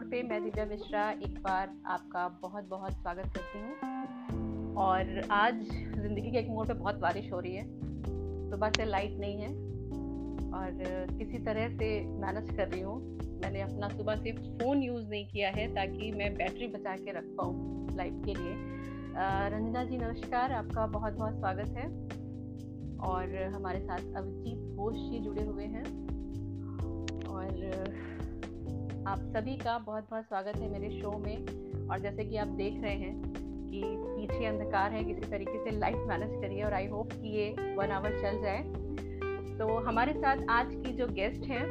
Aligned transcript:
मोड़ 0.00 0.08
पे 0.10 0.22
मैं 0.22 0.42
दिव्या 0.44 0.64
मिश्रा 0.66 1.02
एक 1.12 1.34
बार 1.44 1.72
आपका 1.86 2.26
बहुत 2.42 2.68
बहुत 2.68 2.92
स्वागत 2.92 3.32
करती 3.36 3.58
हूँ। 3.60 4.74
और 4.74 5.28
आज 5.30 5.54
ज़िंदगी 5.96 6.30
के 6.30 6.38
एक 6.38 6.48
मोड़ 6.48 6.66
पे 6.68 6.74
बहुत 6.74 7.00
बारिश 7.00 7.30
हो 7.32 7.40
रही 7.40 7.54
है 7.54 7.64
सुबह 8.50 8.70
से 8.70 8.84
लाइट 8.84 9.18
नहीं 9.20 9.40
है। 9.40 9.48
और 10.52 10.78
किसी 11.18 11.38
तरह 11.38 11.68
से 11.68 11.88
मैनेज 12.20 12.56
कर 12.56 12.68
रही 12.68 12.80
हूँ। 12.80 12.96
मैंने 13.42 13.60
अपना 13.60 13.88
सुबह 13.88 14.16
से 14.16 14.32
फ़ोन 14.32 14.82
यूज़ 14.82 15.06
नहीं 15.08 15.26
किया 15.26 15.50
है 15.50 15.66
ताकि 15.74 16.10
मैं 16.12 16.32
बैटरी 16.34 16.68
बचा 16.68 16.96
के 16.96 17.12
रख 17.12 17.24
पाऊँ 17.38 17.96
लाइफ 17.96 18.22
के 18.24 18.34
लिए। 18.34 18.54
रंजना 19.52 19.84
जी, 19.84 19.98
नमस्कार, 19.98 20.52
आपका 20.52 20.86
बहुत 20.98 21.12
बहुत 21.12 21.38
स्वागत 21.38 21.76
है। 21.76 21.88
और 23.08 23.36
हमारे 23.54 23.80
साथ 23.80 24.16
अभिजीत 24.16 24.76
घोष 24.76 24.96
जी 25.10 25.20
जुड़े 25.20 25.44
हुए 25.44 25.64
हैं। 25.66 25.84
और 27.26 28.09
आप 29.00 29.18
सभी 29.26 29.54
का 29.56 29.76
बहुत 29.78 30.08
बहुत 30.10 30.24
स्वागत 30.24 30.56
है 30.56 30.68
मेरे 30.70 30.88
शो 30.92 31.10
में। 31.18 31.88
और 31.88 31.98
जैसे 31.98 32.24
कि 32.24 32.36
आप 32.36 32.48
देख 32.56 32.80
रहे 32.82 32.94
हैं 32.94 33.12
कि 33.24 33.82
पीछे 33.82 34.44
अंधकार 34.46 34.92
है, 34.92 35.02
किसी 35.04 35.30
तरीके 35.30 35.58
से 35.64 35.70
लाइट 35.78 35.96
मैनेज 36.08 36.40
करिए 36.42 36.62
और 36.62 36.74
आई 36.74 36.86
होप 36.86 37.12
कि 37.12 37.28
ये 37.28 37.74
वन 37.76 37.90
आवर 37.90 38.18
चल 38.22 38.40
जाए। 38.42 38.62
तो 39.58 39.76
हमारे 39.86 40.12
साथ 40.14 40.44
आज 40.50 40.74
की 40.74 40.92
जो 40.92 41.06
गेस्ट 41.08 41.46
हैं 41.50 41.62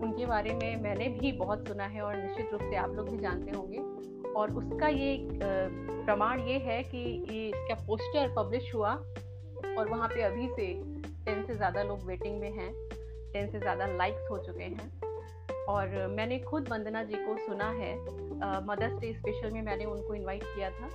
उनके 0.00 0.26
बारे 0.26 0.52
में 0.54 0.82
मैंने 0.82 1.08
भी 1.18 1.32
बहुत 1.32 1.68
सुना 1.68 1.84
है 1.86 2.02
और 2.02 2.16
निश्चित 2.16 2.52
रूप 2.52 2.62
से 2.62 2.76
आप 2.76 2.94
लोग 2.96 3.08
भी 3.10 3.18
जानते 3.18 3.56
होंगे। 3.56 4.30
और 4.32 4.52
उसका 4.52 4.88
ये 4.88 5.18
प्रमाण 5.32 6.40
ये 6.40 6.58
है 6.58 6.82
कि 6.84 6.98
ये 7.30 7.46
इसका 7.48 7.74
पोस्टर 7.86 8.34
पब्लिश 8.36 8.74
हुआ 8.74 8.92
और 9.78 9.88
वहाँ 9.90 10.08
पे 10.08 10.22
अभी 10.22 10.48
से 10.48 10.72
टेन 11.24 11.44
से 11.46 11.54
ज़्यादा 11.54 11.82
लोग 11.82 12.06
वेटिंग 12.06 12.40
में 12.40 12.52
हैं 12.52 12.72
टेन 13.32 13.50
से 13.52 13.58
ज़्यादा 13.58 13.86
लाइक्स 13.86 14.30
हो 14.30 14.38
चुके 14.38 14.64
हैं। 14.64 15.05
और 15.68 16.06
मैंने 16.10 16.38
खुद 16.38 16.68
वंदना 16.68 17.02
जी 17.02 17.14
को 17.16 17.36
सुना 17.46 17.68
है। 17.72 17.94
मदर्स 18.66 18.98
डे 19.00 19.12
स्पेशल 19.12 19.50
में 19.50 19.62
मैंने 19.62 19.84
उनको 19.84 20.14
इनवाइट 20.14 20.42
किया 20.44 20.70
था। 20.70 20.90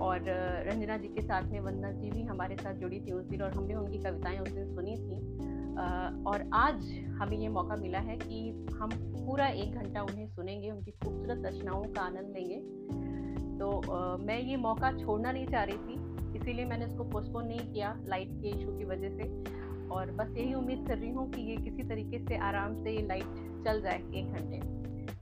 और 0.00 0.24
रंजना 0.68 0.96
जी 0.96 1.08
के 1.08 1.22
साथ 1.22 1.42
में 1.42 1.60
वंदना 1.60 1.90
जी 1.92 2.10
भी 2.10 2.22
हमारे 2.22 2.56
साथ 2.56 2.74
जुड़ी 2.74 3.00
थी 3.00 3.12
उस 3.12 3.24
दिन 3.24 3.42
और 3.42 3.52
हमने 3.52 3.74
उनकी 3.74 3.98
कविताएँ 3.98 4.38
उस 4.38 4.48
दिन 4.48 4.74
सुनी 4.74 4.96
थी। 4.96 5.18
और 6.24 6.48
आज 6.54 6.88
हमें 7.18 7.36
ये 7.38 7.48
मौका 7.48 7.76
मिला 7.76 7.98
है 7.98 8.16
कि 8.16 8.48
हम 8.72 8.90
पूरा 8.90 9.46
एक 9.46 9.74
घंटा 9.74 10.02
उन्हें 10.02 10.26
सुनेंगे, 10.26 10.70
उनकी 10.70 10.90
खूबसूरत 10.90 11.42
रचनाओं 11.46 11.84
का 11.84 12.02
आनंद 12.02 12.34
लेंगे। 12.36 12.56
तो 13.58 14.16
मैं 14.18 14.40
ये 14.40 14.56
मौका 14.56 14.92
छोड़ना 14.98 15.32
नहीं 15.32 15.46
चाह 15.46 15.64
रही 15.64 15.76
थी, 15.76 16.38
इसीलिए 16.38 16.64
मैंने 16.64 16.86
इसको 16.86 17.04
पोस्टपोन 17.04 17.46
नहीं 17.46 17.72
किया 17.72 17.94
लाइट 18.06 18.28
के 18.42 18.48
इशू 18.48 18.76
की 18.78 18.84
वजह 18.84 19.16
से। 19.16 19.56
और 19.88 20.10
बस 20.12 20.36
यही 20.36 20.54
उम्मीद 20.54 20.86
कर 20.88 20.98
रही 20.98 21.10
हूँ 21.10 21.30
कि 21.30 21.42
ये 21.42 21.56
किसी 21.56 21.88
तरीके 21.88 22.18
से 22.18 22.36
आराम 22.46 22.82
से 22.84 22.90
ये 22.90 23.06
लाइट 23.06 23.47
चल 23.64 23.80
जाए 23.82 23.98
एक 24.14 24.32
घंटे। 24.32 24.60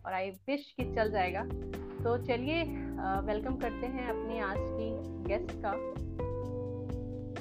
और 0.01 0.13
आई 0.13 0.31
विश 0.49 0.73
कि 0.77 0.85
चल 0.95 1.11
जाएगा। 1.11 1.43
तो 2.05 2.17
चलिए 2.25 2.63
वेलकम 3.27 3.57
करते 3.57 3.87
हैं 3.89 4.09
अपनी 4.09 4.39
आज 4.41 4.59
की 4.59 4.91
गेस्ट 5.29 5.53
का, 5.65 5.73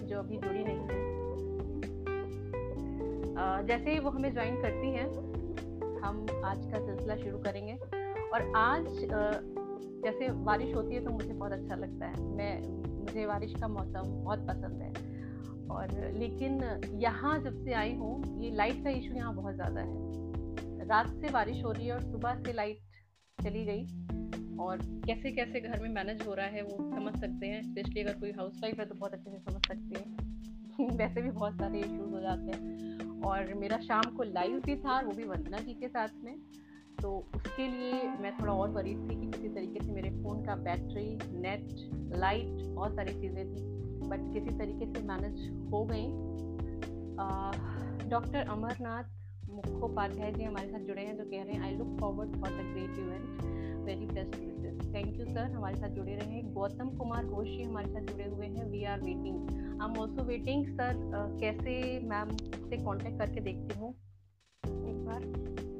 जो 0.01 0.19
अभी 0.19 0.37
जुड़ी 0.37 0.63
नहीं 0.63 0.77
है। 0.77 1.03
जैसे 3.67 3.91
ही 3.91 3.99
वो 3.99 4.09
हमें 4.09 4.31
ज्वाइन 4.33 4.55
करती 4.61 4.89
हैं, 4.89 5.07
हम 6.01 6.25
आज 6.45 6.65
का 6.65 6.79
सिलसिला 6.79 7.15
शुरू 7.15 7.37
करेंगे। 7.39 7.73
और 8.25 8.51
आज 8.57 8.85
जैसे 10.03 10.29
बारिश 10.45 10.73
होती 10.75 10.95
है 10.95 11.03
तो 11.03 11.11
मुझे 11.11 11.33
बहुत 11.33 11.51
अच्छा 11.51 11.75
लगता 11.75 12.05
है। 12.05 12.23
मैं, 12.29 12.61
मुझे 12.99 13.25
बारिश 13.27 13.53
का 13.61 13.67
मौसम 13.67 14.09
बहुत 14.23 14.47
पसंद 14.47 14.81
है। 14.81 14.89
और 15.67 16.13
लेकिन 16.13 16.51
यहाँ 17.01 17.37
जब 17.39 17.63
से 17.63 17.73
आई 17.73 17.93
हूँ, 17.95 18.41
ये 18.43 18.51
लाइट 18.55 18.83
का 18.83 18.89
इशू 18.91 19.13
यहाँ 19.15 19.33
बहुत 19.35 19.55
ज़्यादा 19.55 19.81
है। 19.81 20.24
रात 20.87 21.07
से 21.07 21.29
बारिश 21.29 21.63
हो 21.63 21.71
रही 21.71 21.87
है 21.87 21.93
और 21.93 22.01
सुबह 22.01 22.35
से 22.35 22.53
लाइट 22.53 22.79
चली 23.43 23.65
गई। 23.65 23.83
और 24.59 24.77
कैसे 24.77 25.31
कैसे 25.31 25.59
घर 25.59 25.79
में 25.79 25.89
मैनेज 25.89 26.27
हो 26.27 26.33
रहा 26.33 26.45
है 26.45 26.61
वो 26.61 26.77
समझ 26.95 27.19
सकते 27.19 27.47
हैं 27.47 27.61
स्पेशली 27.63 28.01
अगर 28.01 28.13
कोई 28.13 28.31
हाउस 28.31 28.59
वाइफ 28.63 28.79
है 28.79 28.85
तो 28.85 28.95
बहुत 28.95 29.13
अच्छे 29.13 29.31
से 29.31 29.39
समझ 29.39 29.61
सकते 29.67 29.99
हैं। 29.99 30.35
वैसे 30.97 31.21
भी 31.21 31.31
बहुत 31.31 31.53
सारे 31.53 31.79
इश्यूज़ 31.79 32.11
हो 32.11 32.19
जाते 32.21 32.51
हैं। 32.51 33.21
और 33.21 33.53
मेरा 33.53 33.77
शाम 33.77 34.01
को 34.01 34.23
लाइव 34.23 34.59
भी 34.59 34.75
था, 34.75 35.01
वो 35.01 35.11
भी 35.11 35.23
वंदना 35.23 35.57
जी 35.57 35.73
के 35.73 35.87
साथ 35.87 36.07
में। 36.23 36.37
तो 37.01 37.27
उसके 37.35 37.67
लिए 37.67 37.93
मैं 37.93 38.37
थोड़ा 38.41 38.53
और 38.53 38.69
वरीड 38.69 38.97
थी 38.97 39.15
कि 39.15 39.31
किसी 39.31 39.49
तरीके 39.49 39.85
से 39.85 39.91
मेरे 39.91 40.09
फ़ोन 40.09 40.45
का 40.45 40.55
बैटरी 40.55 41.19
नेट 41.39 41.89
लाइट 42.15 42.65
बहुत 42.65 42.95
सारी 42.95 43.13
चीज़ें 43.13 43.45
थी। 43.45 43.61
बट 44.07 44.33
किसी 44.33 44.57
तरीके 44.57 44.93
से 44.93 45.07
मैनेज 45.07 45.49
हो 45.71 45.85
गई। 45.85 46.07
डॉक्टर 48.09 48.39
अमरनाथ 48.39 49.24
मुखोपाध्याय 49.55 50.31
जी 50.31 50.43
हमारे 50.43 50.67
साथ 50.67 50.79
जुड़े 50.79 51.01
हैं, 51.01 51.17
जो 51.17 51.23
कह 51.23 51.43
रहे 51.43 51.53
हैं 51.53 51.61
I 51.63 51.75
look 51.75 51.97
forward 51.99 52.35
for 52.35 52.49
the 52.51 52.65
great 52.71 52.97
event 52.99 53.83
very 53.85 54.05
best 54.07 54.35
Vishesh 54.35 54.93
thank 54.93 55.19
you 55.19 55.25
sir 55.25 55.51
हमारे 55.51 55.77
साथ 55.77 55.89
जुड़े 55.89 56.15
रहे 56.15 56.41
गौतम 56.53 56.89
कुमार 56.97 57.25
घोषी 57.25 57.61
हमारे 57.63 57.87
साथ 57.89 58.11
जुड़े 58.11 58.25
हुए 58.25 58.47
हैं। 58.47 58.65
We 58.71 58.83
are 58.83 59.01
waiting 59.01 59.81
I 59.81 59.89
am 59.89 59.97
also 59.99 60.23
waiting 60.23 60.65
sir 60.71 61.01
कैसे 61.41 61.77
मैम 62.05 62.35
से 62.37 62.83
कॉन्टेक्ट 62.83 63.19
करके 63.19 63.41
देखती 63.41 63.79
हूँ। 63.79 63.91
एक 64.63 65.05
बार। 65.05 65.73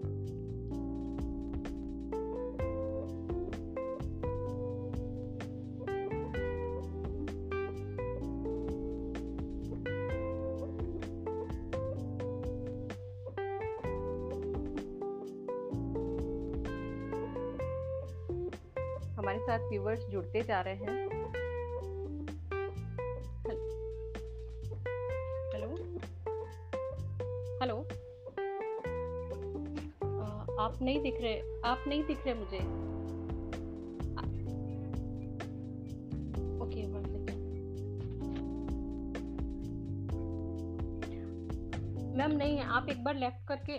साथ 19.45 19.69
व्यूवर्स 19.69 20.05
जुड़ते 20.05 20.41
जा 20.41 20.61
रहे 20.61 20.75
हैं। 20.75 21.09
हेलो। 25.53 25.75
हेलो। 27.61 27.77
आप 30.59 30.81
नहीं 30.81 31.01
दिख 31.01 31.21
रहे, 31.21 31.61
आप 31.65 31.83
नहीं 31.87 32.03
दिख 32.03 32.25
रहे 32.25 32.33
मुझे। 32.33 32.85
मैम, 42.17 42.31
नहीं, 42.31 42.59
आप 42.59 42.89
एक 42.89 43.03
बार 43.03 43.15
लेफ़्ट 43.15 43.47
करके 43.47 43.73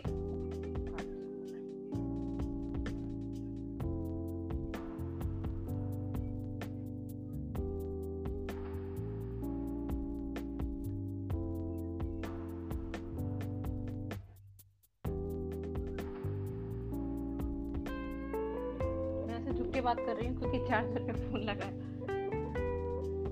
चार्जर 20.68 21.00
पे 21.06 21.12
फ़ोन 21.12 21.40
लगाया? 21.42 21.74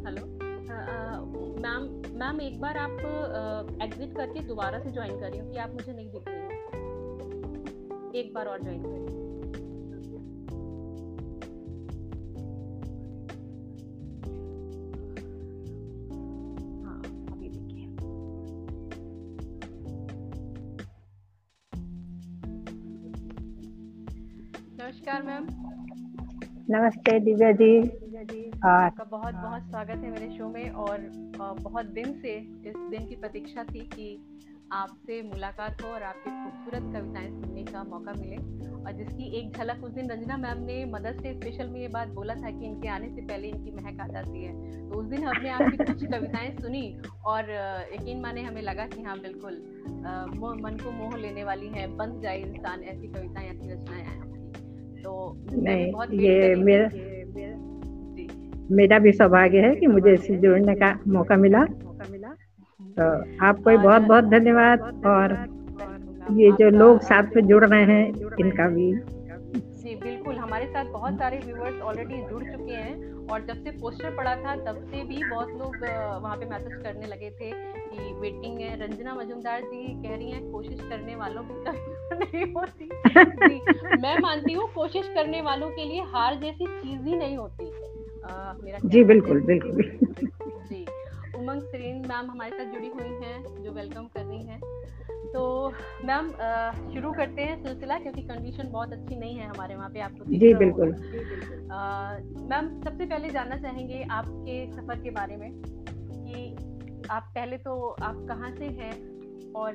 हेलो 0.07 0.25
मैम 1.65 1.83
मैम, 2.19 2.41
एक 2.41 2.61
बार 2.61 2.77
आप 2.79 2.97
एग्जिट 3.83 4.17
करके 4.17 4.41
दोबारा 4.49 4.79
से 4.81 4.91
ज्वाइन 4.91 5.21
करिए 5.21 5.41
क्योंकि 5.41 5.59
आप 5.59 5.71
मुझे 5.75 5.93
नहीं 5.93 6.11
दिख 6.11 6.25
रही 6.29 6.43
एक 8.21 8.35
बार 8.35 8.47
और 8.47 8.63
ज्वाइन 8.63 8.83
करिए। 8.83 9.04
नमस्ते 26.75 27.19
दिव्या 27.19 27.53
जी। 27.53 28.51
आपका 28.69 29.05
बहुत 29.05 29.35
बहुत 29.35 29.63
स्वागत 29.63 29.91
है 29.91 30.11
मेरे 30.11 30.31
शो 30.39 30.49
में 30.49 30.71
और 30.71 30.99
बहुत 31.63 31.87
दिन 31.87 32.13
से 32.13 32.37
इस 32.39 32.77
दिन 32.77 33.07
की 33.07 33.17
प्रतीक्षा 33.17 33.65
थी 33.65 33.81
कि 33.81 34.19
आपसे 34.73 35.23
मुलाकात 35.23 35.83
हो 35.83 35.89
और 35.89 36.03
आपकी 36.03 36.31
खूबसूरत 36.31 36.83
कविताएँ 36.95 37.31
सुनने 37.31 37.63
का 37.63 37.85
मौका 37.85 38.13
मिले। 38.13 38.37
और 38.85 38.93
जिसकी 38.93 39.25
एक 39.39 39.57
झलक 39.57 39.85
उस 39.85 39.93
दिन 39.93 40.11
रंजना 40.11 40.37
मैम 40.37 40.59
ने 40.59 40.85
मदर्स 40.85 41.17
डे 41.17 41.35
स्पेशल 41.35 41.69
में 41.69 41.81
ये 41.81 41.89
बात 41.89 42.09
बोला 42.09 42.35
था 42.35 42.51
कि 42.51 42.67
इनके 42.67 42.89
आने 42.89 43.09
से 43.09 43.21
पहले 43.21 43.49
इनकी 43.49 43.71
महक 43.71 44.01
आ 44.01 44.07
जाती 44.07 44.45
है। 44.45 44.89
तो 44.91 44.97
उस 44.97 45.07
दिन 45.07 45.25
हमने 45.25 45.51
आपकी 45.51 45.77
कुछ 45.77 46.05
कविताएँ 46.13 46.51
सुनी 46.61 46.99
और 47.25 47.51
यकीन 47.95 48.21
माने 48.21 48.43
हमें 48.43 48.63
लगा 48.63 48.87
कि 48.87 49.03
हाँ 49.03 49.21
बिल्कुल 49.21 49.53
मन 50.63 50.77
को 50.85 50.91
मोह 50.91 51.17
लेने 51.17 51.45
वाली 51.45 51.69
है 51.69 51.87
बन 51.97 52.21
जाए 52.21 52.39
इंसान 52.39 52.83
ऐसी 52.83 53.07
कविताएँ 53.07 53.49
ऐसी 53.49 53.73
रचनाएँ। 53.73 54.24
तो 55.05 55.37
नहीं 55.53 55.93
बहुत 55.93 56.13
ये 56.15 56.55
मेरा 56.55 56.89
मेरा 58.71 58.99
भी 58.99 59.13
सौभाग्य 59.13 59.61
है 59.61 59.75
कि 59.75 59.87
मुझे 59.87 60.13
इससे 60.13 60.37
जुड़ने 60.37 60.75
का 60.75 60.93
मौका 61.09 61.37
मिला। 61.37 61.59
मौका 61.59 62.05
मिला। 62.11 62.29
तो 62.99 63.45
आपको 63.45 63.77
बहुत 63.79 64.03
बहुत 64.03 64.25
धन्यवाद 64.25 64.81
और 65.07 65.37
ये 66.33 66.53
जो 66.53 66.69
लोग 66.71 67.01
साथ 67.01 67.37
में 67.37 67.47
जुड़ 67.47 67.65
रहे 67.65 67.83
हैं 67.85 68.07
इनका 68.41 68.69
भी। 68.69 68.93
जी 68.93 69.95
बिल्कुल 69.95 70.37
हमारे 70.37 70.67
साथ 70.67 70.85
बहुत 70.85 71.19
सारे 71.19 71.39
व्यूवर्स 71.39 71.81
ऑलरेडी 71.83 72.23
जुड़ 72.31 72.43
चुके 72.45 72.73
हैं। 72.73 73.14
और 73.31 73.45
जब 73.47 73.63
से 73.65 73.71
पोस्टर 73.71 74.17
पड़ा 74.17 74.35
था 74.37 74.55
तब 74.57 74.81
से 74.91 75.03
भी 75.05 75.23
बहुत 75.25 75.49
लोग 75.49 75.85
वहाँ 76.23 76.37
पे 76.37 76.47
मैसेज 76.47 76.83
करने 76.83 77.07
लगे 77.07 77.31
थे 77.31 77.51
कि 77.55 78.13
वेटिंग 78.21 78.59
है। 78.61 78.77
रंजना 78.81 79.15
मजुमदार 79.15 79.61
जी 79.61 80.03
कह 80.03 80.17
रही 80.17 80.31
हैं 80.31 80.51
कोशिश 80.53 80.81
करने 80.81 81.15
वालों 81.17 81.43
की 81.43 81.65
नहीं 82.13 82.53
होती। 82.53 82.91
मैं 84.03 84.19
मानती 84.19 84.53
हूँ 84.53 84.69
कोशिश 84.75 85.09
करने 85.15 85.41
वालों 85.41 85.71
के 85.71 85.85
लिए 85.85 86.03
हार 86.03 86.35
जैसी 86.35 86.67
चीज़ 86.67 87.03
ही 87.03 87.17
नहीं 87.17 87.37
होती। 87.37 87.71
आ, 88.25 88.53
मेरा 88.65 88.79
जी 88.85 89.05
बिल्कुल 89.05 89.41
बिल्कुल। 89.41 89.83
जी 90.71 90.85
उमंग 91.37 91.63
सरीन 91.63 91.97
मैम 92.09 92.31
हमारे 92.31 92.51
साथ 92.51 92.65
जुड़ी 92.65 92.89
हुई 92.89 93.27
हैं 93.27 93.63
जो 93.63 93.73
वेलकम 93.73 94.07
कर 94.07 94.25
रही 94.25 94.43
हैं। 94.47 94.61
तो 95.35 95.73
मैम 96.05 96.31
शुरू 96.95 97.13
करते 97.13 97.43
हैं 97.43 97.63
सिलसिला 97.63 97.99
क्योंकि 97.99 98.23
कंडीशन 98.23 98.69
बहुत 98.73 98.93
अच्छी 98.93 99.17
नहीं 99.17 99.37
है 99.37 99.49
हमारे 99.49 99.75
वहाँ 99.75 99.89
पे 99.89 100.01
आपको 100.01 100.25
जी 100.25 100.55
बिल्कुल। 100.55 100.93
मैम 102.51 102.83
सबसे 102.85 103.07
पहले 103.07 103.29
जानना 103.29 103.57
चाहेंगे 103.57 104.07
आपके 104.11 104.67
सफ़र 104.67 104.99
के 104.99 105.11
बारे 105.11 105.37
में 105.37 105.51
कि 105.53 106.57
आप 107.11 107.23
पहले 107.35 107.57
तो 107.57 107.89
आप 107.89 108.27
कहाँ 108.29 108.51
से 108.51 108.65
हैं 108.65 108.93
और 109.53 109.75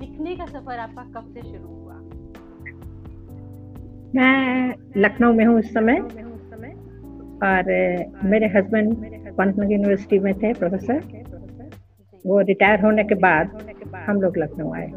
लिखने 0.00 0.36
का 0.36 0.46
सफ़र 0.46 0.78
आपका 0.78 1.02
कब 1.02 1.34
से 1.34 1.42
शुरू 1.42 1.68
हुआ? 1.68 1.94
मैं 4.14 4.74
लखनऊ 4.96 5.32
में 5.32 5.44
हूँ 5.44 5.58
उस 5.58 5.74
समय। 5.74 6.00
और 7.42 7.64
मेरे 8.24 8.46
हस्बैंड 8.46 8.96
पंतनगर 9.38 9.72
यूनिवर्सिटी 9.72 10.18
में 10.18 10.34
थे 10.34 10.52
प्रोफेसर 10.54 11.02
वो 12.26 12.40
रिटायर 12.40 12.80
होने 12.80 13.04
के 13.04 13.14
बाद 13.14 13.71
हम 13.96 14.20
लोग 14.20 14.38
लखनऊ 14.38 14.72
आए। 14.72 14.92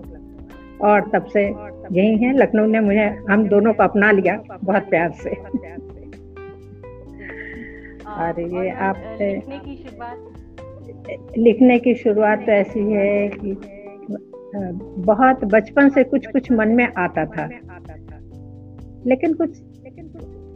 और 0.81 1.01
तब 1.13 1.25
से 1.25 1.43
यही 1.91 2.17
है 2.17 2.37
लखनऊ 2.37 2.65
ने 2.65 2.79
मुझे 2.79 3.05
हम 3.29 3.47
दोनों 3.47 3.73
को 3.73 3.83
अपना 3.83 4.11
लिया 4.11 4.41
बहुत 4.63 4.83
प्यार 4.83 5.11
से। 5.11 5.29
और 8.07 8.41
ये 8.41 8.69
आप 8.69 8.95
लिखने 11.37 11.79
की 11.79 11.95
शुरुआत? 11.95 12.39
तो 12.39 12.51
ऐसी 12.51 12.79
है 12.79 13.27
कि 13.27 13.57
बहुत 15.01 15.45
बचपन 15.45 15.89
से 15.89 16.03
कुछ 16.03 16.27
कुछ 16.27 16.51
मन 16.51 16.67
में 16.67 16.87
आता 16.97 17.25
था। 17.25 17.49
लेकिन 19.05 19.33
कुछ 19.33 19.61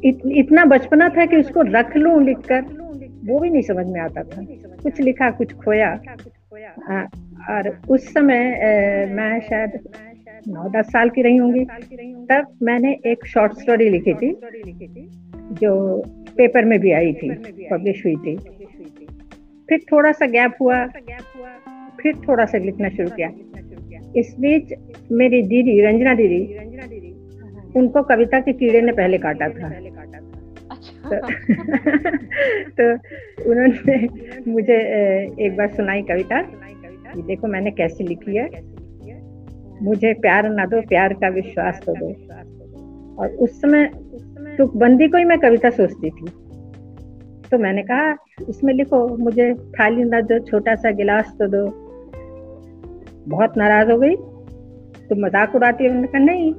इत, 0.03 0.19
इतना 0.25 0.65
बचपना 0.65 1.09
था 1.09 1.25
कि 1.25 1.38
उसको 1.38 1.62
रख 1.62 1.97
लूँ 1.97 2.24
लिखकर 2.24 2.62
वो 3.25 3.39
भी 3.39 3.50
नहीं 3.50 3.62
समझ 3.62 3.88
में 3.88 4.01
आता 4.01 4.24
था। 4.24 4.41
कुछ 4.83 5.01
लिखा 5.01 5.31
कुछ 5.31 5.53
खोया। 5.53 6.00
हाँ, 6.89 7.07
और 7.50 7.81
उस 7.90 8.13
समय 8.13 8.40
मैं 9.12 9.42
शायद 9.42 9.72
नौ 10.48 10.69
दस 10.69 10.86
साल 10.86 11.10
की 11.10 11.22
रही 11.22 11.36
होंगी। 11.36 11.66
तब 12.25 12.48
मैंने 12.62 12.98
एक 13.06 13.25
शॉर्ट 13.25 13.54
स्टोरी 13.54 13.90
लिखी 13.90 14.13
थी 14.13 14.40
जो 15.36 16.04
पेपर 16.38 16.66
में 16.66 16.80
भी 16.80 16.92
आई 16.92 17.13
थी 17.13 17.30
पब्लिश 17.72 18.06
हुई 18.06 18.16
थी। 18.16 18.38
फिर 19.69 19.80
थोड़ा 19.92 20.12
सा 20.12 20.25
गैप 20.25 20.54
हुआ 20.62 20.88
फिर 22.01 22.16
थोड़ा 22.16 22.46
सा 22.46 22.57
लिखना 22.57 22.90
शुरू 22.90 23.10
किया। 23.10 23.30
इस 24.16 24.36
बीच 24.40 24.74
मेरी 25.12 25.42
दीदी 25.42 25.81
रंजना 25.81 26.13
दीदी 26.13 26.57
उनको 27.75 28.04
कविता 28.04 28.40
के 28.40 28.54
कीड़े 28.54 28.81
ने 28.81 28.92
पहले 28.92 29.18
काटा 29.18 29.50
था। 29.50 29.69
तो, 31.10 31.16
तो 32.78 32.94
उन्होंने 33.51 34.07
मुझे 34.51 34.78
एक 35.46 35.56
बार 35.57 35.68
सुनाई 35.68 36.01
कविता। 36.01 36.42
कि 37.15 37.21
देखो 37.21 37.47
मैंने 37.47 37.71
कैसे 37.71 38.03
लिखी 38.03 38.35
है। 38.35 38.50
मुझे 39.83 40.13
प्यार 40.13 40.50
ना 40.50 40.65
दो, 40.65 40.81
प्यार 40.81 41.13
का 41.13 41.29
विश्वास 41.29 41.81
तो 41.85 41.94
दो। 41.94 42.07
और 43.15 43.29
उस 43.29 43.61
समय 43.61 43.85
तुकबंदी 44.57 45.07
को 45.07 45.17
ही 45.17 45.23
मैं 45.23 45.39
कविता 45.39 45.69
सोचती 45.69 46.09
थी। 46.09 46.25
तो 47.51 47.57
मैंने 47.57 47.83
कहा, 47.83 48.15
इसमें 48.50 48.73
लिखो, 48.73 49.17
मुझे 49.17 49.53
थाली 49.53 50.03
ना 50.03 50.21
दो, 50.21 50.39
छोटा 50.39 50.75
सा 50.75 50.91
गिलास 50.91 51.35
तो 51.41 51.47
दो। 51.47 51.67
बहुत 53.27 53.57
नाराज़ 53.57 53.91
हो 53.91 53.97
गई। 53.97 54.15
तो 55.07 55.15
मज़ाक 55.15 55.55
उड़ाती 55.55 55.83
है 55.83 55.94
मैंने 55.94 56.07
कहा, 56.07 56.19
नहीं, 56.19 56.53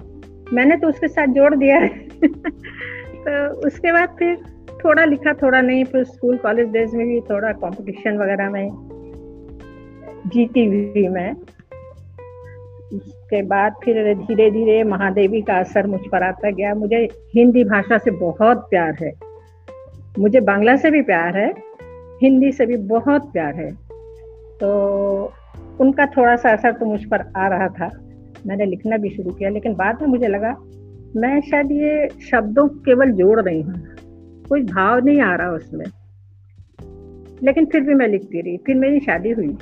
मैंने 0.53 0.76
तो 0.76 0.88
उसके 0.88 1.08
साथ 1.08 1.26
जोड़ 1.26 1.55
दिया 1.55 1.87
तो 1.88 3.67
उसके 3.67 3.93
बाद 3.93 4.08
फिर 4.19 4.37
थोड़ा 4.85 5.05
लिखा, 5.05 5.32
थोड़ा 5.32 5.61
नहीं, 5.61 5.85
फिर 5.85 6.05
स्कूल, 6.05 6.37
कॉलेज 6.37 6.69
डेज़ 6.69 6.96
में 6.96 7.06
भी 7.06 7.20
थोड़ा 7.20 7.53
कंपटीशन 7.53 8.19
वगैरह 8.19 8.50
में 8.50 8.90
जीती 10.26 10.64
हुई 10.64 11.08
मैं। 11.08 11.32
उसके 12.96 13.43
बाद 13.43 13.75
फिर 13.84 14.14
धीरे 14.14 14.50
धीरे 14.50 14.84
महादेवी 14.84 15.43
का 15.43 15.55
असर 15.55 15.87
मुझ 15.87 16.00
पर 16.12 16.22
आता 16.22 16.50
गया। 16.50 16.75
मुझे 16.75 17.08
हिंदी 17.34 17.64
भाषा 17.64 17.99
से 17.99 18.11
बहुत 18.11 18.67
प्यार 18.70 18.96
है। 19.02 19.12
मुझे 20.19 20.40
बांग्ला 20.40 20.76
से 20.76 20.90
भी 20.90 21.02
प्यार 21.02 21.37
है, 21.37 21.55
हिंदी 22.22 22.52
से 22.52 22.67
भी 22.67 22.76
बहुत 22.76 23.32
प्यार 23.32 23.55
है। 23.55 23.72
तो 24.61 25.32
उनका 25.81 26.06
थोड़ा 26.06 26.37
सा 26.37 26.52
असर 26.52 26.72
तो 26.72 26.87
मुझ 26.87 27.05
पर 27.05 27.32
आ 27.37 27.49
रहा 27.49 27.69
था। 27.69 27.90
मैंने 28.46 28.64
लिखना 28.64 28.96
भी 28.96 29.08
शुरू 29.08 29.31
किया, 29.31 29.50
लेकिन 29.50 29.75
बाद 29.75 30.00
में 30.00 30.08
मुझे 30.08 30.28
लगा, 30.28 30.56
मैं 31.17 31.40
शायद 31.40 31.72
ये 31.72 32.08
शब्दों 32.08 32.69
केवल 32.69 33.11
जोड़ 33.11 33.40
रही 33.40 33.61
हूँ। 33.61 33.75
कोई 34.49 34.62
भाव 34.62 35.05
नहीं 35.05 35.20
आ 35.20 35.34
रहा 35.34 35.50
उसमें। 35.50 35.87
लेकिन 37.43 37.67
फिर 37.67 37.81
भी 37.81 37.94
मैं 37.94 38.08
लिखती 38.08 38.40
रही, 38.40 38.56
फिर 38.56 38.76
मेरी 38.76 39.00
शादी 39.00 39.31
हुई। 39.31 39.56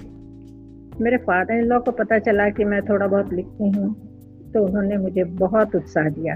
मेरे 1.01 1.17
फादर 1.17 1.55
इन 1.55 1.65
लॉ 1.65 1.81
को 1.81 1.91
पता 1.91 2.19
चला 2.19 2.49
कि 2.49 2.65
मैं 2.65 2.83
थोड़ा 2.83 3.07
बहुत 3.07 3.33
लिखती 3.33 3.71
हूँ 3.71 4.09
तो 4.55 4.65
उन्होंने 4.65 4.97
मुझे 4.97 5.25
बहुत 5.25 5.77
उत्साह 5.77 6.09
दिया। 6.09 6.35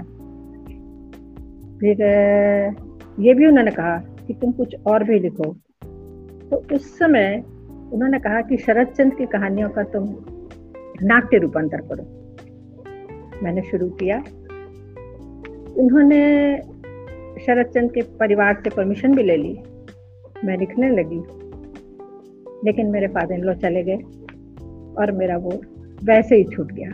फिर, 1.79 1.97
ये 3.19 3.33
भी 3.33 3.47
उन्होंने 3.47 3.71
कहा 3.71 3.97
कि 3.97 4.33
तुम 4.33 4.51
कुछ 4.51 4.75
और 4.87 5.03
भी 5.03 5.19
लिखो। 5.19 5.53
तो 6.49 6.75
उस 6.75 6.99
समय 6.99 7.43
उन्होंने 7.93 8.19
कहा 8.19 8.41
कि 8.41 8.57
शरद 8.57 8.87
चंद 8.87 9.13
की 9.15 9.25
कहानियों 9.25 9.69
का 9.69 9.83
तुम 9.83 10.03
नाट्य 11.03 11.37
रूपांतर 11.37 11.77
करो। 11.77 12.03
मैंने 13.43 13.61
शुरू 13.61 13.89
किया। 13.89 14.17
उन्होंने 15.77 16.57
शरद 17.45 17.65
चंद 17.65 17.91
के 17.91 18.01
परिवार 18.01 18.53
से 18.63 18.69
परमिशन 18.69 19.15
भी 19.15 19.23
ले 19.23 19.37
ली। 19.37 19.59
मैं 20.45 20.57
लिखने 20.57 20.89
लगी। 20.89 21.23
लेकिन 22.65 22.87
मेरे 22.87 23.07
फादर 23.07 23.33
इन 23.33 23.41
लॉ 23.41 23.53
चले 23.53 23.83
गए। 23.83 23.97
और 24.99 25.11
मेरा 25.11 25.37
वो 25.37 25.61
वैसे 26.03 26.35
ही 26.35 26.43
छूट 26.43 26.71
गया। 26.71 26.89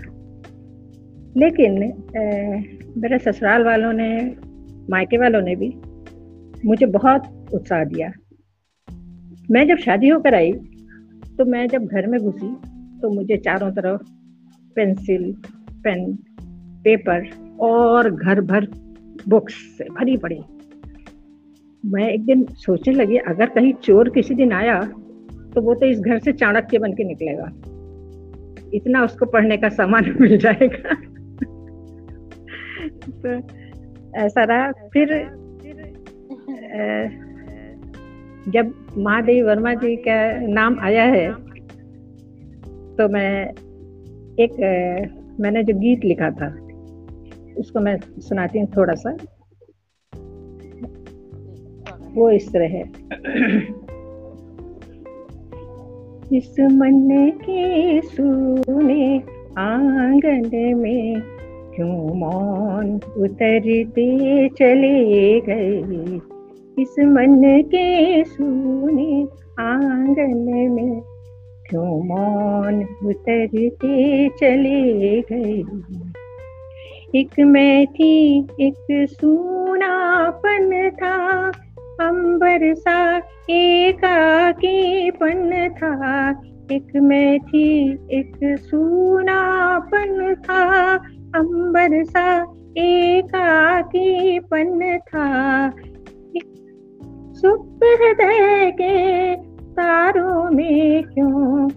लेकिन 1.38 1.84
ए, 1.84 2.78
मेरे 2.98 3.18
ससुराल 3.20 3.64
वालों 3.64 3.94
ने 3.94 4.10
मायके 4.90 5.18
वालों 5.18 5.42
ने 5.42 5.56
भी 5.56 5.74
मुझे 6.66 6.86
बहुत 6.86 7.24
उत्साह 7.54 7.84
दिया। 7.84 8.12
मैं 9.52 9.68
जब 9.68 9.78
शादी 9.78 10.10
होकर 10.10 10.36
आई 10.36 10.52
तो 11.38 11.46
मैं 11.46 11.68
जब 11.68 11.86
घर 11.86 12.08
में 12.08 12.20
घुसी 12.20 12.56
तो 13.02 13.10
मुझे 13.10 13.38
चारों 13.38 13.72
तरफ़ 13.72 14.02
पेंसिल 14.76 15.34
पेन 15.84 16.14
पेपर 16.84 17.30
और 17.60 18.10
घर 18.12 18.42
भर 18.42 18.68
बुक्स 19.30 19.54
से 19.78 19.84
भरी 19.84 20.18
पड़ी। 20.18 20.40
मैं 21.84 22.10
एक 22.10 22.26
दिन 22.26 22.46
सोचने 22.58 22.94
लगी 22.94 23.18
अगर 23.18 23.50
कहीं 23.50 23.74
चोर 23.74 24.10
किसी 24.10 24.36
दिन 24.36 24.52
आया 24.52 24.82
तो 25.54 25.62
वो 25.62 25.74
तो 25.76 25.86
इस 25.86 26.00
घर 26.00 26.20
से 26.20 26.32
चाणक्य 26.34 26.80
बन 26.80 26.94
के 26.94 27.04
निकलेगा। 27.04 27.52
इतना 28.74 29.04
उसको 29.04 29.26
पढ़ने 29.26 29.58
का 29.58 29.70
सामान 29.70 30.16
मिल 30.22 30.38
जाएगा। 30.38 30.96
तो 33.12 33.42
ऐसा 34.16 34.44
रहा। 34.44 34.72
फिर 34.72 35.10
जब 38.48 38.94
महादेवी 38.98 39.42
वर्मा 39.42 39.74
जी 39.74 39.96
का 39.96 40.48
नाम 40.48 40.80
आया 40.80 41.04
है 41.04 41.34
तो 42.96 43.10
मैं 43.10 43.50
एक 44.40 44.52
मैंने 45.40 45.64
जो 45.64 45.80
गीत 45.80 46.06
लिखा 46.06 46.32
था 46.32 46.58
उसको 47.58 47.80
मैं 47.80 48.20
सुनाती 48.20 48.60
हूँ 48.60 48.68
थोड़ा 48.78 48.94
सा। 48.94 49.18
वो 52.14 52.32
इस 52.32 52.54
तरह 52.54 52.68
है। 52.68 52.84
इस 56.34 56.56
मन 56.60 57.32
के 57.36 58.02
सुने 58.02 59.18
आँगन 59.58 60.52
में 60.78 61.22
क्यों 61.76 62.16
मौन 62.16 63.00
उतरते 63.18 64.50
चले 64.50 65.40
गए? 65.40 65.80
इस 66.82 66.96
मन 67.00 67.62
के 67.62 68.24
सुने 68.24 69.24
आँगन 69.60 70.38
में 70.72 71.02
क्यों 71.70 72.04
मौन 72.04 72.84
उतरते 73.06 74.30
चले 74.30 75.22
गए? 75.22 75.64
एक 77.16 77.40
मैं 77.40 77.88
थी, 77.88 78.48
एक 78.62 79.08
सूनापन 79.10 80.90
था 80.90 81.52
अंबर 82.02 82.76
सा 82.76 83.22
एकाकीपन 83.50 85.70
था। 85.70 86.42
एक 86.72 86.96
मैं 86.96 87.40
थी 87.40 87.98
एक 88.12 88.38
सूनापन 88.44 90.36
था। 90.36 90.96
अंबर 91.36 92.04
सा 92.04 92.56
एकाकीपन 92.78 94.98
था। 94.98 95.70
सुप 97.34 97.80
हृदय 97.84 98.72
के 98.72 99.36
तारों 99.62 100.52
में 100.52 101.04
क्यों 101.04 101.70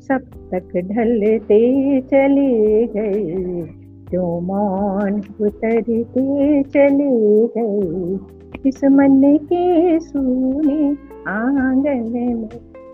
सब 0.00 0.50
तक 0.54 0.76
ढलते 0.76 2.00
चले 2.00 2.86
गए? 2.86 3.68
जो 4.12 4.40
मौन 4.40 5.22
उतरते 5.40 6.62
चले 6.62 7.46
गए। 7.46 8.37
इस 8.66 8.84
मन 8.84 9.36
के 9.52 9.98
सुने 10.00 10.88
आँगन 11.28 12.10
में 12.12 12.48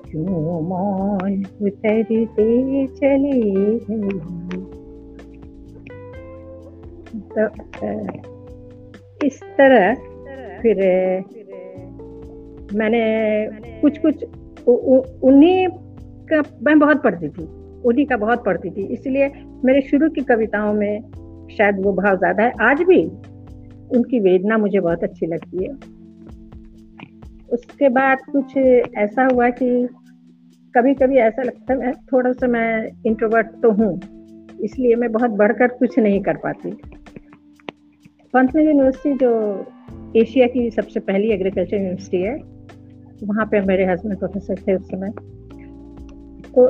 क्यों 0.04 0.60
मौन 0.62 1.44
उतरते 1.62 2.86
चले 2.86 3.40
गए। 3.80 4.60
तो 7.30 7.42
इस 9.26 9.40
तरह 9.58 9.94
फिर, 10.62 10.76
मैंने 12.78 13.02
कुछ 13.80 13.98
कुछ 13.98 14.24
उन्हीं 14.68 15.66
का 16.30 16.42
मैं 16.62 16.78
बहुत 16.78 17.02
पढ़ती 17.02 17.28
थी, 17.28 17.44
उन्हीं 17.84 18.06
का 18.06 18.16
बहुत 18.16 18.44
पढ़ती 18.44 18.70
थी, 18.70 18.86
इसलिए 18.86 19.30
मेरे 19.64 19.80
शुरू 19.80 20.08
की 20.10 20.20
कविताओं 20.24 20.72
में 20.74 21.48
शायद 21.56 21.80
वो 21.84 21.92
भाव 21.92 22.16
ज़्यादा 22.18 22.42
है, 22.42 22.52
आज 22.60 22.82
भी 22.82 23.02
उनकी 23.90 24.20
वेदना 24.20 24.58
मुझे 24.58 24.80
बहुत 24.80 25.04
अच्छी 25.04 25.26
लगती 25.26 25.64
है। 25.64 25.70
उसके 27.48 27.88
बाद 27.90 28.18
कुछ 28.30 28.56
ऐसा 28.56 29.28
हुआ 29.32 29.48
कि 29.52 29.66
कभी 30.74 30.94
कभी 30.94 31.16
ऐसा 31.18 31.42
लगता 31.42 31.74
है 31.84 31.92
थोड़ा 32.12 32.32
सा 32.32 32.46
मैं 32.46 32.88
इंट्रोवर्ट 33.06 33.46
तो 33.62 33.70
हूँ, 33.72 34.00
इसलिए 34.60 34.94
मैं 34.94 35.10
बहुत 35.12 35.30
बढ़कर 35.32 35.68
कुछ 35.68 35.98
नहीं 35.98 36.20
कर 36.22 36.36
पाती। 36.36 36.70
पंतन 38.34 38.60
यूनिवर्सिटी 38.60 39.16
जो 39.16 39.32
एशिया 40.16 40.46
की 40.46 40.70
सबसे 40.70 41.00
पहली 41.00 41.30
एग्रीकल्चर 41.32 41.76
यूनिवर्सिटी 41.76 42.22
है, 42.22 42.34
वहाँ 43.24 43.46
पे 43.46 43.60
मेरे 43.60 43.84
हस्बैंड 43.86 44.18
प्रोफेसर 44.18 44.62
थे 44.68 44.74
उस 44.74 44.88
समय। 44.88 45.10
तो 46.48 46.66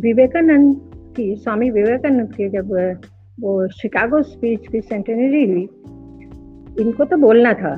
विवेकानंद 0.00 0.76
की, 1.16 1.34
स्वामी 1.36 1.70
विवेकानंद 1.70 2.34
की 2.34 2.48
जब 2.48 2.72
वो 3.40 3.66
शिकागो 3.72 4.22
स्पीच 4.22 4.66
की 4.66 4.80
सेंटेनरी 4.80 5.44
हुई 5.46 5.66
इनको 6.80 7.04
तो 7.04 7.16
बोलना 7.16 7.52
था, 7.52 7.72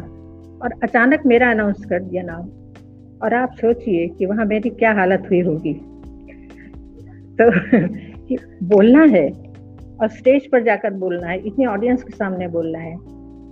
और 0.63 0.71
अचानक 0.83 1.23
मेरा 1.27 1.51
अनाउंस 1.51 1.85
कर 1.85 2.01
दिया 2.03 2.23
नाम। 2.23 2.43
और 3.23 3.35
आप 3.35 3.53
सोचिए 3.53 4.09
कि 4.09 4.27
वहाँ 4.27 4.45
मेरी 4.45 4.71
क्या 4.71 4.93
हालत 4.93 5.23
हुई 5.31 5.41
होगी। 5.41 5.75
तो 7.41 7.51
बोलना 8.67 9.03
है, 9.03 9.31
और 10.01 10.09
स्टेज 10.09 10.51
पर 10.51 10.63
जाकर 10.63 10.91
बोलना 10.91 11.27
है, 11.27 11.39
इतनी 11.39 11.67
ऑडियंस 11.67 12.03
के 12.03 12.17
सामने 12.17 12.49
बोलना 12.49 12.79
है। 12.79 12.95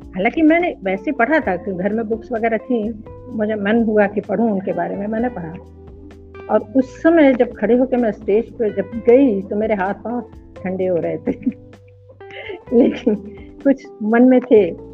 हालाँकि 0.08 0.42
मैंने 0.42 0.76
वैसे 0.84 1.12
पढ़ा 1.12 1.40
था 1.40 1.56
कि 1.56 1.72
घर 1.72 1.92
में 1.92 2.08
बुक्स 2.08 2.32
वगैरह 2.32 2.56
थी, 2.56 3.04
मुझे 3.32 3.54
मन 3.54 3.84
हुआ 3.84 4.06
कि 4.06 4.20
पढ़ूं 4.20 4.52
उनके 4.52 4.72
बारे 4.72 4.96
में, 4.96 5.06
मैंने 5.06 5.28
पढ़ा। 5.28 5.54
और 6.54 6.72
उस 6.76 7.02
समय 7.02 7.34
जब 7.34 7.52
खड़े 7.52 7.76
होकर 7.76 7.96
मैं 7.96 8.12
स्टेज 8.12 8.50
पर 8.50 8.76
जब 8.76 9.02
गई 9.08 9.42
तो 9.42 9.56
मेरे 9.56 9.74
हाथ 9.74 9.94
पाँव 9.94 10.20
ठंडे 10.56 10.86
हो 10.86 10.96
रहे 10.96 11.16
थे। 11.16 11.32
लेकिन 12.78 13.14
कुछ 13.64 13.86
मन 14.02 14.22
में 14.22 14.40
थे 14.40 14.87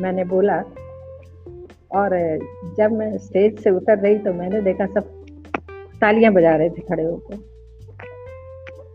मैंने 0.00 0.24
बोला 0.24 0.64
और 1.92 2.38
जब 2.78 2.92
मैं 2.92 3.18
स्टेज 3.18 3.58
से 3.58 3.70
उतर 3.70 3.98
रही 3.98 4.18
तो 4.18 4.32
मैंने 4.32 4.60
देखा 4.60 4.86
सब 4.86 5.24
तालियाँ 6.00 6.32
बजा 6.32 6.56
रहे 6.56 6.70
थे 6.70 6.82
खड़े 6.82 7.04
होकर। 7.04 7.36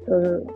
तो 0.09 0.47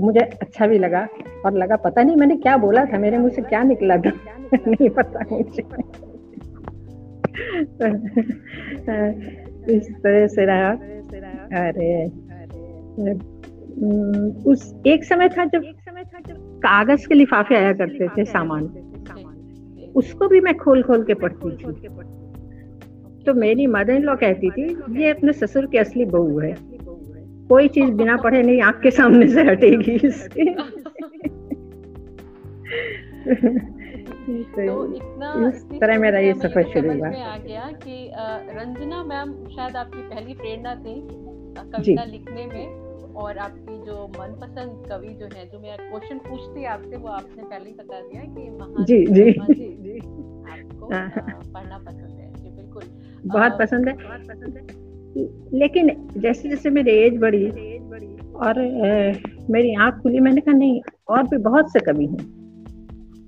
मुझे 0.00 0.20
अच्छा 0.20 0.66
भी 0.66 0.78
लगा 0.78 1.08
और 1.46 1.52
लगा 1.52 1.76
पता 1.76 2.02
नहीं 2.02 2.16
मैंने 2.16 2.36
क्या 2.36 2.56
बोला 2.56 2.84
था 2.84 2.98
मेरे 2.98 3.18
मुँह 3.18 3.30
से 3.30 3.42
क्या 3.42 3.62
निकला 3.62 3.96
था? 3.96 4.10
नहीं 4.66 4.90
पता 4.90 5.20
मुझे। 5.32 5.62
इस 9.76 9.90
तरह 9.90 10.26
से 10.26 10.46
रहा। 10.46 10.70
अरे 11.64 12.04
उस 14.50 14.74
एक 14.86 15.04
समय 15.04 15.28
था 15.28 15.44
जब 15.44 15.62
कागज़ 16.58 17.08
के 17.08 17.14
लिफाफे 17.14 17.56
आया 17.56 17.72
करते 17.72 18.08
थे 18.08 18.24
सामान। 18.24 18.85
उसको 19.96 20.28
भी 20.28 20.40
मैं 20.40 20.56
खोल 20.56 20.82
खोल 20.82 21.04
के 21.04 21.14
पढ़ती 21.14 21.50
थी। 21.56 21.72
तो 23.26 23.34
मेरी 23.34 23.66
मदर 23.66 23.94
इन 23.94 24.02
लॉ 24.02 24.14
कहती 24.16 24.50
थी 24.50 24.64
ये 25.00 25.10
अपने 25.10 25.32
ससुर 25.32 25.66
की 25.66 25.78
असली 25.78 26.04
बहू 26.04 26.38
है। 26.40 26.54
कोई 27.48 27.68
चीज़ 27.68 27.90
बिना 27.92 28.16
पढ़े 28.16 28.42
नहीं 28.42 28.60
आँख 28.62 28.80
के 28.82 28.90
सामने 28.90 29.28
से 29.28 29.42
हटेगी 29.42 29.94
इसके 30.06 30.44
तो 34.26 34.94
इतना 34.94 35.28
इस 35.48 35.62
तरह 35.80 35.98
मेरा 35.98 36.18
ये 36.18 36.32
सफ़र 36.34 36.62
शुरू 36.62 36.92
हुआ। 36.92 37.08
आ 37.08 37.36
गया 37.36 37.70
कि 37.84 37.96
रंजना 38.50 39.02
मैम 39.04 39.32
शायद 39.46 39.76
आपकी 39.76 40.02
पहली 40.08 40.34
प्रेरणा 40.34 40.74
थी 40.74 40.94
कविता 41.58 42.04
लिखने 42.04 42.46
में 42.46 42.66
और 43.16 43.38
आपकी 43.38 43.76
जो 43.86 43.96
मनपसंद 44.18 44.86
कवि 44.88 45.12
जो 45.20 45.26
है 45.36 45.44
जो 45.46 45.58
मैं 45.58 45.76
क्वेश्चन 45.78 46.18
पूछती 46.18 46.64
आपसे 46.64 46.96
वो 46.96 47.08
आपने 47.08 47.42
पहले 47.42 47.70
ही 47.70 47.74
बता 47.74 48.00
दिया 48.00 48.22
कि 48.34 48.84
जी 48.84 48.98
जी, 49.06 49.24
जी 50.86 50.94
हाँ। 50.94 51.40
पढ़ना 51.54 51.78
पसंद 51.78 52.20
है। 52.20 52.32
जी 52.34 52.50
बिल्कुल। 52.50 52.82
बहुत 53.26 53.58
पसंद 53.58 53.88
है। 53.88 53.94
बहुत 53.94 54.28
पसंद 54.28 54.56
है। 54.56 55.58
लेकिन 55.58 55.90
जैसे 56.16 56.48
जैसे 56.48 56.70
मेरी 56.70 56.90
एज 56.90 57.18
बढ़ी 57.20 57.46
और 58.36 58.58
मेरी 59.50 59.74
आँख 59.74 59.94
खुली 59.94 60.20
मैंने 60.20 60.40
कहा 60.40 60.54
नहीं 60.54 60.80
और 61.08 61.22
भी 61.22 61.36
बहुत 61.36 61.72
से 61.72 61.80
कवि 61.80 62.06
हैं। 62.06 62.24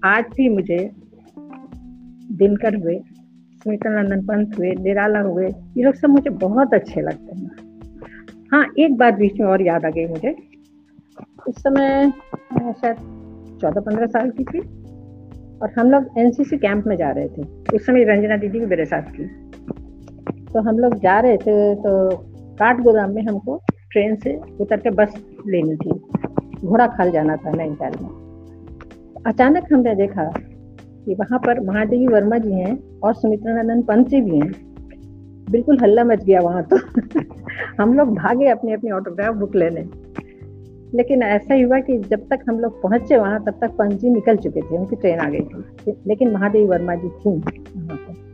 आज 0.05 0.25
भी 0.37 0.49
मुझे 0.49 0.79
दिनकर 2.33 2.75
हुए 2.75 2.99
स्मितानंदन 3.63 4.21
पंत 4.23 4.59
हुए 4.59 4.75
निराला 4.75 5.21
हुए 5.21 5.47
ये 5.47 5.83
लोग 5.83 5.95
सब 5.95 6.09
मुझे 6.09 6.31
बहुत 6.31 6.75
अच्छे 6.75 7.01
लगते 7.01 7.37
हैं। 7.37 8.47
हाँ 8.53 8.65
एक 8.79 8.97
बात 8.97 9.15
बीच 9.15 9.41
में 9.41 9.47
और 9.47 9.63
याद 9.63 9.85
आ 9.85 9.91
गई 9.91 10.07
मुझे। 10.07 10.35
उस 11.49 11.55
समय 11.59 12.11
शायद 12.73 12.97
चौदह 13.61 13.81
पंद्रह 13.81 14.07
साल 14.07 14.31
की 14.31 14.45
थी। 14.45 14.61
और 15.63 15.71
हम 15.79 15.91
लोग 15.91 16.05
एनसीसी 16.19 16.59
कैंप 16.59 16.87
में 16.87 16.97
जा 16.97 17.11
रहे 17.11 17.29
थे। 17.29 17.43
उस 17.75 17.87
समय 17.87 18.05
रंजना 18.05 18.37
दीदी 18.37 18.61
भी 18.61 18.67
मेरे 18.67 18.85
साथ 18.85 19.03
थी। 19.03 19.25
तो 20.53 20.61
हम 20.61 20.79
लोग 20.79 20.95
जा 20.95 21.21
रहे 21.21 21.37
थे 21.37 21.75
तो 21.75 22.17
काठ 22.55 22.81
गोदाम 22.81 23.11
में 23.11 23.23
हमको 23.23 23.63
ट्रेन 23.91 24.17
से 24.17 24.41
उतर 24.61 24.77
के 24.77 24.91
बस 24.91 25.25
लेनी 25.47 25.77
थी। 25.77 25.91
घोड़ा 26.67 26.87
खाल 26.87 27.11
जाना 27.11 27.37
था 27.37 27.51
नैनीताल 27.51 27.93
में। 28.03 28.29
अचानक 29.27 29.73
हमने 29.73 29.95
देखा 29.95 30.33
कि 31.05 31.15
वहाँ 31.15 31.39
पर 31.39 31.61
महादेवी 31.61 32.07
वर्मा 32.07 32.39
जी 32.39 32.53
हैं 32.53 33.01
और 33.03 33.15
सुमित्रानंदन 33.15 33.83
पंत 33.83 34.09
जी 34.09 34.21
भी 34.21 34.37
हैं। 34.37 34.53
बिल्कुल 35.51 35.79
हल्ला 35.83 36.05
मच 36.05 36.25
गया 36.25 36.41
वहाँ 36.41 36.63
तो। 36.63 36.77
हम 37.83 37.95
लोग 37.95 38.15
भागे 38.15 38.49
अपनी 38.49 38.73
अपनी 38.73 38.91
ऑटोग्राफ 38.91 39.35
बुक 39.35 39.57
लेने। 39.57 40.08
लेकिन 40.95 41.23
ऐसा 41.23 41.55
ही 41.55 41.63
हुआ 41.63 41.81
कि 41.81 41.99
जब 41.99 42.29
तक 42.29 42.41
हम 42.49 42.61
लोग 42.61 42.83
पहुँचे 42.83 43.17
वहाँ, 43.17 43.45
तब 43.45 43.51
तक 43.51 43.71
पंत 43.71 43.93
जी 43.93 44.11
निकल 44.11 44.37
चुके 44.37 44.61
थे, 44.61 44.79
उनकी 44.79 44.97
ट्रेन 44.97 45.19
आ 45.19 45.29
गई 45.31 45.41
थी। 45.41 45.97
लेकिन 46.07 46.33
महादेवी 46.33 46.67
वर्मा 46.67 46.95
जी 46.95 47.09
थी 47.09 47.31
वहाँ 47.31 47.97
पर 47.97 48.29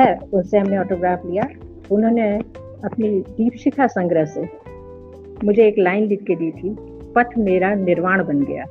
है, 0.00 0.18
उनसे 0.32 0.58
हमने 0.58 0.78
ऑटोग्राफ 0.78 1.26
लिया। 1.26 1.44
उन्होंने 1.90 2.38
अपनी 2.84 3.20
दीप 3.20 3.52
शिखा 3.52 3.86
संग्रह 3.86 4.24
से 4.24 4.48
मुझे 5.44 5.66
एक 5.66 5.74
लाइन 5.78 6.04
लिख 6.04 6.22
के 6.22 6.34
दी 6.34 6.50
थी, 6.50 6.76
पथ 7.16 7.26
मेरा 7.38 7.74
निर्वाण 7.74 8.24
बन 8.24 8.40
गया। 8.40 8.64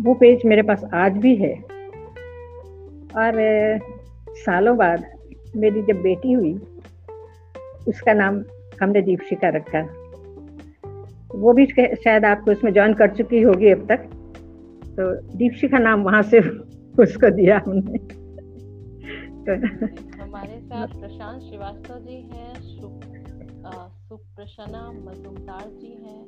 वो 0.00 0.14
पेज 0.14 0.42
मेरे 0.46 0.62
पास 0.62 0.84
आज 0.94 1.12
भी 1.12 1.36
है। 1.36 1.54
और, 3.16 3.32
सालों 4.30 4.76
बाद 4.76 5.04
मेरी 5.56 5.82
जब 5.82 6.02
बेटी 6.02 6.32
हुई, 6.32 6.60
उसका 7.88 8.12
नाम 8.12 8.44
हमने 8.82 9.02
दीपशिका 9.02 9.48
रखा। 9.48 10.01
वो 11.34 11.52
भी 11.52 11.66
शायद 11.94 12.24
आपको 12.24 12.50
उसमें 12.50 12.72
ज्वाइन 12.72 12.94
कर 12.94 13.10
चुकी 13.10 13.42
होगी 13.42 13.70
अब 13.70 13.86
तक। 13.86 13.98
तो 14.84 15.36
दीपशिका 15.36 15.78
नाम 15.78 16.02
वहाँ 16.02 16.22
से 16.22 16.40
उसको 16.98 17.30
दिया 17.30 17.62
हमने। 17.66 17.98
तो 19.44 19.54
हमारे 20.22 20.60
साथ 20.60 20.88
प्रशांत 20.88 21.42
श्रीवास्तव 21.42 21.98
जी 21.98 22.14
हैं 22.14 22.54
सुप्रसन्ना 24.08 24.92
मजुमदार 24.92 25.70
जी 25.70 25.86
हैं। 25.86 26.24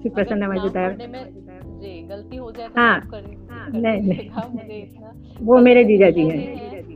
श्री 0.00 0.10
प्रसन्न 0.10 0.46
मज़ेदार 0.46 0.96
जी 1.00 2.02
गलती 2.02 2.36
हो 2.36 2.52
जाए 2.52 2.68
तो 2.68 2.80
हाँ, 2.80 3.00
हाँ 3.50 3.70
नहीं 3.70 4.02
नहीं। 4.02 4.30
मुझे 4.30 4.78
इतना। 4.78 5.22
वो 5.40 5.58
मेरे 5.58 5.84
जीजा 5.84 6.10
जी 6.10 6.28
हैं। 6.28 6.91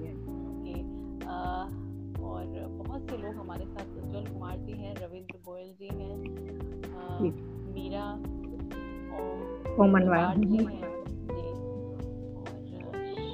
ओमन 9.79 10.03
जी 10.41 10.59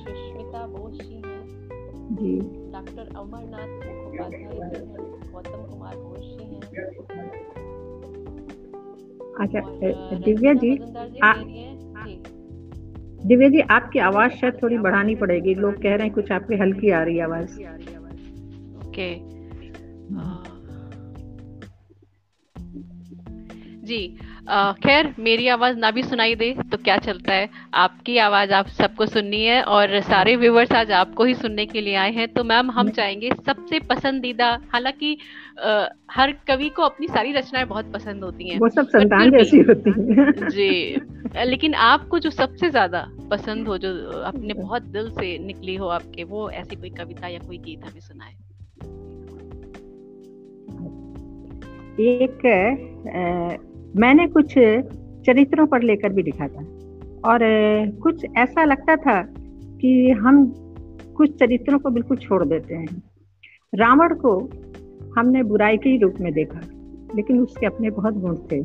सुष्मिता 0.05 0.67
बोस 0.67 0.93
जी 0.93 1.15
हैं 1.15 1.43
जी 2.17 2.33
डॉक्टर 2.73 3.05
अमरनाथ 3.17 3.71
मुखोपाध्याय 3.87 4.55
जी 4.71 4.77
हैं 4.77 5.05
गौतम 5.33 5.61
कुमार 5.71 5.97
बोस 5.97 6.27
जी 6.39 6.45
हैं 6.45 6.61
अच्छा 9.41 9.61
दिव्या 10.17 10.53
जी 10.55 10.71
दिव्या 13.27 13.49
जी 13.49 13.61
आपकी 13.71 13.99
आवाज़ 13.99 14.33
शायद 14.33 14.55
थोड़ी 14.63 14.79
बढ़ानी 14.79 15.15
पड़ेगी। 15.15 15.55
लोग 15.55 15.75
कह 15.83 15.95
रहे 15.95 16.07
हैं 16.07 16.15
कुछ 16.15 16.33
आपकी 16.33 16.57
हल्की 16.57 16.91
आ 16.91 17.03
रही 17.03 17.17
है 17.17 17.25
आवाज़। 17.25 17.53
ओके। 18.79 19.15
जी 23.87 24.01
खैर 24.47 25.15
मेरी 25.19 25.47
आवाज़ 25.49 25.77
ना 25.79 25.91
भी 25.91 26.03
सुनाई 26.03 26.35
दे 26.35 26.51
तो 26.73 26.77
क्या 26.77 26.97
चलता 26.97 27.33
है? 27.33 27.49
आपकी 27.75 28.17
आवाज़ 28.19 28.53
आप 28.53 28.69
सबको 28.69 29.07
सुननी 29.07 29.43
है 29.45 29.63
और 29.65 30.01
सारे 30.01 30.35
व्यूवर्स 30.37 30.73
आज 30.73 30.91
आपको 30.93 31.25
ही 31.25 31.35
सुनने 31.35 31.67
के 31.67 31.81
लिए 31.81 31.95
आए 31.95 32.11
हैं। 32.13 32.27
तो 32.29 32.45
मैम 32.45 32.71
हम 32.71 32.91
चाहेंगे 32.91 33.31
सबसे 33.47 33.79
पसंदीदा 33.81 34.49
हालाँकि 34.73 35.17
हर 36.13 36.33
कवि 36.49 36.69
को 36.69 36.83
अपनी 36.83 37.07
सारी 37.07 37.33
रचनाएँ 37.33 37.67
बहुत 37.67 37.93
पसंद 37.93 38.25
होती 38.25 38.49
हैं। 38.49 38.59
वो 38.59 38.69
सब 38.69 38.89
संतान 38.89 39.31
जैसी 39.31 39.61
होती 39.61 39.91
हैं। 39.91 40.49
जी। 40.49 40.97
लेकिन 41.45 41.75
आपको 41.75 42.19
जो 42.19 42.31
सबसे 42.31 42.71
ज़्यादा 42.71 43.07
पसंद 43.31 43.69
हो 43.69 43.79
जो 43.79 43.95
अपने 44.23 44.55
बहुत 44.55 44.83
दिल 44.83 45.11
से 45.11 45.37
निकली 45.39 45.75
हो 45.75 45.89
आपके 45.89 46.25
वो 46.25 46.51
ऐसी 46.51 46.77
कोई 46.77 46.91
कविता 46.91 47.29
या 47.29 47.39
कोई 47.39 47.59
गीत 47.59 47.85
हमें 47.85 48.01
सुनाए। 48.01 48.35
एक 52.01 52.47
मैंने 53.97 54.27
कुछ 54.27 54.55
चरित्रों 55.27 55.67
पर 55.67 55.83
लेकर 55.83 56.13
भी 56.13 56.23
लिखा 56.23 56.47
था। 56.49 56.65
और 57.25 57.41
कुछ 58.03 58.25
ऐसा 58.37 58.65
लगता 58.65 58.97
था 58.97 59.23
कि 59.81 60.11
हम 60.11 60.45
कुछ 61.17 61.39
चरित्रों 61.39 61.79
को 61.79 61.91
बिल्कुल 61.91 62.17
छोड़ 62.17 62.45
देते 62.45 62.75
हैं। 62.75 63.03
रावण 63.75 64.15
को 64.15 64.39
हमने 65.17 65.43
बुराई 65.43 65.77
के 65.77 65.89
ही 65.89 65.99
रूप 65.99 66.15
में 66.21 66.33
देखा, 66.33 66.61
लेकिन 67.17 67.41
उसके 67.41 67.67
अपने 67.67 67.91
बहुत 67.91 68.15
गुण 68.15 68.37
थे। 68.53 68.59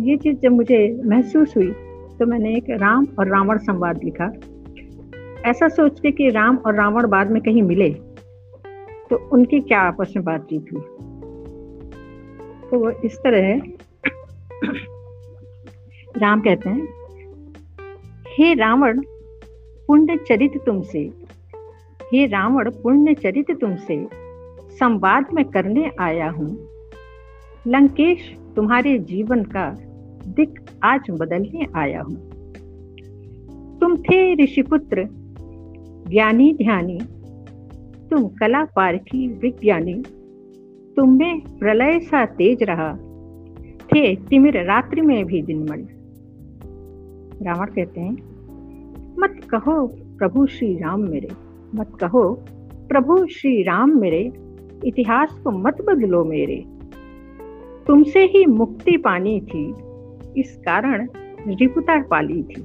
ये 0.00 0.16
चीज़ 0.16 0.38
जब 0.38 0.52
मुझे 0.52 1.00
महसूस 1.04 1.56
हुई 1.56 1.70
तो 2.18 2.26
मैंने 2.26 2.54
एक 2.56 2.70
राम 2.70 3.06
और 3.18 3.28
रावण 3.28 3.58
संवाद 3.58 4.04
लिखा। 4.04 4.32
ऐसा 5.44 5.68
सोच 5.68 6.00
के 6.00 6.10
कि 6.10 6.28
राम 6.28 6.56
और 6.56 6.74
रावण 6.74 7.08
बाद 7.08 7.30
में 7.30 7.42
कहीं 7.42 7.62
मिले 7.62 7.90
तो 9.10 9.28
उनकी 9.28 9.60
क्या 9.60 9.80
आपस 9.80 10.12
में 10.16 10.24
बातचीत 10.24 10.66
हुई? 10.72 10.82
तो 12.70 12.78
वो 12.78 12.90
इस 13.04 13.16
तरह 13.16 13.46
है 13.46 13.81
राम 16.16 16.40
कहते 16.40 16.68
हैं, 16.68 16.88
हे 18.28 18.54
रावण 18.54 19.00
पुण्य 19.86 20.16
चरित 20.16 20.52
तुमसे, 20.66 21.12
हे 22.12 22.26
रावण 22.26 22.70
पुण्य 22.70 23.14
चरित 23.14 23.50
तुमसे 23.50 24.08
संवाद 24.70 25.26
में 25.34 25.44
करने 25.44 25.90
आया 26.00 26.30
हूँ। 26.30 26.68
लंकेश, 27.66 28.36
तुम्हारे 28.56 28.98
जीवन 28.98 29.42
का 29.42 29.70
दिक 30.26 30.60
आज 30.84 31.00
बदलने 31.10 31.66
आया 31.76 32.02
हूँ। 32.02 32.14
तुम 33.78 33.96
थे 33.96 34.44
ऋषिपुत्र, 34.44 35.08
ज्ञानी 36.08 36.54
ध्यानी। 36.54 36.98
तुम 38.10 38.28
कला 38.28 38.64
पारखी 38.64 39.28
विज्ञानी। 39.28 40.02
तुम 40.96 41.16
में 41.18 41.40
प्रलय 41.58 42.00
सा 42.00 42.26
तेज 42.26 42.62
रहा। 42.62 43.11
थे, 43.94 44.14
तिमिर 44.16 44.62
रात्रि 44.64 45.00
में 45.00 45.24
भी 45.24 45.42
दिन 45.42 45.66
मणि 45.70 45.86
रावण 47.42 47.66
कहते 47.66 48.00
हैं, 48.00 48.16
मत 49.18 49.40
कहो 49.50 49.86
प्रभु 50.18 50.46
श्री 50.46 50.74
राम 50.76 51.00
मेरे, 51.00 51.28
मत 51.74 51.90
कहो 52.00 52.44
प्रभु 52.88 53.26
श्री 53.26 53.62
राम 53.62 54.00
मेरे, 54.00 54.32
इतिहास 54.84 55.38
को 55.44 55.50
मत 55.50 55.82
बदलो 55.82 56.24
मेरे। 56.24 56.64
तुमसे 57.86 58.24
ही 58.24 58.44
मुक्ति 58.46 58.96
पानी 58.96 59.40
थी, 59.40 59.74
इस 60.40 60.56
कारण 60.56 61.08
रिपुता 61.48 62.02
पाली 62.02 62.42
थी। 62.42 62.62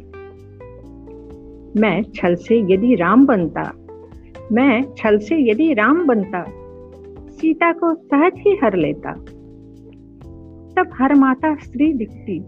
मैं 1.82 2.04
छल 2.16 2.36
से 2.36 2.74
यदि 2.74 2.96
राम 2.96 3.26
बनता, 3.26 3.72
मैं 4.52 4.82
छल 4.98 5.18
से 5.18 5.52
यदि 5.52 5.74
राम 5.74 6.06
बनता, 6.06 6.46
सीता 7.30 7.72
को 7.72 7.94
सहज 7.96 8.34
ही 8.38 8.58
हर 8.64 8.76
लेता। 8.76 9.14
तब 10.78 10.90
हर 10.94 11.16
माता 11.16 11.56
स्त्री 11.56 11.94
दिखती, 11.94 12.40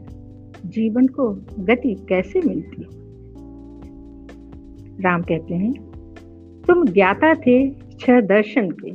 जीवन 0.66 1.08
को 1.08 1.30
गति 1.60 2.06
कैसे 2.10 2.42
मिलती? 2.42 2.84
राम 5.04 5.22
कहते 5.22 5.54
हैं, 5.54 5.74
तुम 6.68 6.86
ज्ञाता 6.86 7.34
थे 7.34 7.70
छह 7.72 8.22
दर्शन 8.22 8.70
के, 8.72 8.92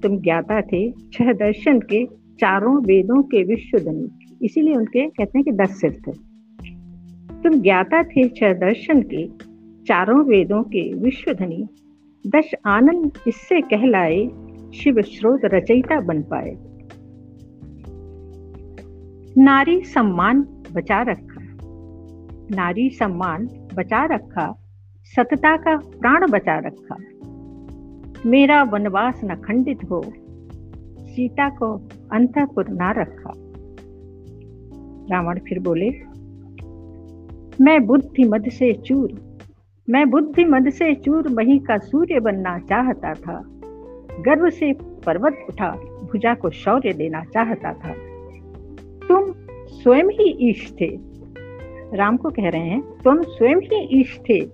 तुम 0.00 0.18
ज्ञाता 0.18 0.60
थे 0.60 0.90
छह 0.90 1.32
दर्शन 1.32 1.80
के 1.80 2.06
चारों 2.40 2.82
वेदों 2.82 3.22
के 3.22 3.42
विश्व 3.44 3.78
धनी 3.78 4.08
इसीलिए 4.42 4.74
उनके 4.74 5.06
कहते 5.06 5.38
हैं 5.38 5.44
कि 5.44 5.52
दस 5.52 5.80
सिर 5.80 5.92
थे। 5.92 6.12
तुम 7.42 7.60
ज्ञाता 7.62 8.02
थे 8.02 8.28
छह 8.28 8.52
दर्शन 8.52 9.02
के, 9.02 9.26
चारों 9.84 10.24
वेदों 10.24 10.62
के 10.62 10.94
विश्व 10.94 11.32
धनी 11.32 11.68
दश 12.26 12.50
आनंद 12.66 13.12
इससे 13.28 13.60
कहलाए, 13.60 14.26
शिव 14.74 15.00
स्रोत 15.00 15.40
रचयिता 15.44 16.00
बन 16.00 16.22
पाए। 16.22 16.69
नारी 19.38 19.80
सम्मान 19.80 20.42
बचा 20.74 21.02
रखा। 21.02 21.40
नारी 22.56 22.90
सम्मान 22.90 23.46
बचा 23.74 24.04
रखा, 24.04 24.54
सतता 25.04 25.56
का 25.56 25.76
प्राण 25.76 26.30
बचा 26.30 26.58
रखा। 26.58 26.96
मेरा 28.26 28.62
वनवास 28.62 29.20
न 29.24 29.34
खंडित 29.34 29.78
हो, 29.90 30.02
सीता 31.06 31.48
को 31.48 31.88
अंतपुर 32.12 32.68
न 32.68 32.94
रखा। 32.96 33.32
रावण 35.14 35.38
फिर 35.38 35.58
बोले, 35.58 35.90
मैं 37.64 37.86
बुद्धि 37.86 38.24
मद 38.24 38.48
से 38.48 38.72
चूर, 38.72 39.38
मैं 39.90 40.10
बुद्धि 40.10 40.44
मद 40.44 40.70
से 40.70 40.94
चूर 40.94 41.28
मही 41.28 41.58
का 41.58 41.78
सूर्य 41.78 42.20
बनना 42.20 42.58
चाहता 42.58 43.14
था। 43.14 43.42
गर्व 44.20 44.50
से 44.50 44.72
पर्वत 45.06 45.46
उठा, 45.48 45.70
भुजा 46.12 46.34
को 46.34 46.50
शौर्य 46.50 46.92
देना 46.92 47.24
चाहता 47.24 47.72
था। 47.72 48.09
स्वयं 49.82 50.04
ही 50.04 50.50
ईश 50.50 50.74
थे। 50.80 50.98
राम 51.96 52.16
को 52.16 52.30
कह 52.30 52.48
रहे 52.48 52.60
हैं, 52.60 52.80
तुम 52.80 53.22
स्वयं 53.22 53.56
ही 53.56 54.00
ईश 54.00 54.20
थे। 54.30 54.48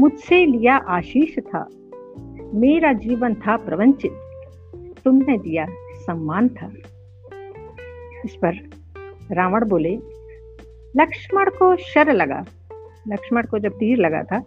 मुझसे 0.00 0.46
लिया 0.46 0.76
आशीष 0.76 1.38
था। 1.38 1.68
मेरा 2.54 2.92
जीवन 2.92 3.34
था 3.34 3.56
प्रवंचित। 3.56 4.12
तुमने 5.04 5.38
दिया 5.38 5.66
सम्मान 5.94 6.48
था। 6.48 6.72
इस 8.24 8.36
पर 8.36 8.52
रावण 9.32 9.68
बोले, 9.68 9.98
लक्ष्मण 10.96 11.50
को 11.50 11.76
शर 11.76 12.12
लगा। 12.12 12.44
लक्ष्मण 13.08 13.42
को 13.42 13.58
जब 13.58 13.72
तीर 13.72 13.98
लगा 13.98 14.22
था 14.22 14.42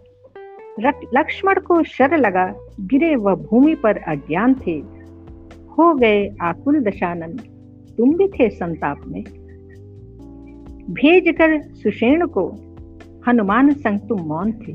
लक्ष्मण 1.14 1.54
को 1.54 1.82
शर 1.82 2.16
लगा, 2.16 2.54
गिरे 2.80 3.16
वह 3.16 3.34
भूमि 3.34 3.74
पर 3.74 3.96
अज्ञान 3.96 4.54
थे। 4.54 4.78
हो 5.78 5.94
गए 5.94 6.30
आकुल 6.40 6.80
दशानंद 6.80 7.40
तुम 7.98 8.16
भी 8.16 8.28
थे 8.28 8.50
संताप 8.50 9.00
में। 9.06 9.47
भेज 10.90 11.34
कर 11.38 11.62
सुषेण 11.62 12.26
को, 12.26 12.48
हनुमान 13.28 13.70
संग 13.72 13.98
तुम 14.08 14.20
मौन 14.20 14.52
थे। 14.52 14.72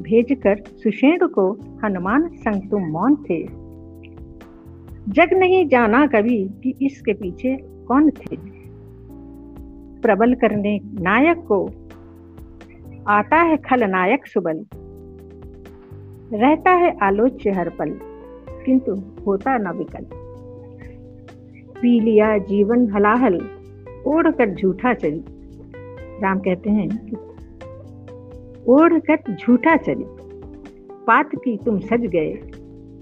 भेज 0.00 0.40
कर 0.42 0.56
सुषेण 0.56 1.26
को, 1.26 1.52
हनुमान 1.84 2.28
संग 2.28 2.70
तुम 2.70 2.82
मौन 2.82 3.16
थे। 3.16 3.42
जग 5.12 5.28
नहीं 5.32 5.68
जाना 5.68 6.06
कभी 6.06 6.44
कि 6.44 6.74
इसके 6.82 7.12
पीछे 7.12 7.56
कौन 7.62 8.10
थे। 8.10 8.36
प्रबल 10.00 10.34
करने 10.34 10.80
नायक 10.84 11.38
को, 11.52 11.70
आता 13.08 13.36
है 13.36 13.56
खलनायक 13.56 14.26
सुबल। 14.26 14.66
रहता 16.32 16.70
है 16.70 16.98
आलोच्य 17.02 17.50
हर 17.50 17.68
पल, 17.68 17.98
किंतु 18.66 18.94
होता 19.26 19.58
न 19.58 19.68
विकल। 19.68 20.06
पी 21.82 22.00
लिया 22.00 22.38
जीवन 22.38 22.90
हलाहल 22.90 23.57
ओढ़ 24.06 24.30
कर 24.30 24.54
झूठा 24.54 24.94
चली। 24.94 25.24
राम 26.22 26.38
कहते 26.38 26.70
हैं 26.70 26.88
ओढ़ 28.66 28.98
कर 28.98 29.36
झूठा 29.36 29.76
चली। 29.76 30.04
पात 31.06 31.30
की 31.34 31.56
तुम 31.56 31.78
सज 31.78 32.00
गए, 32.00 32.34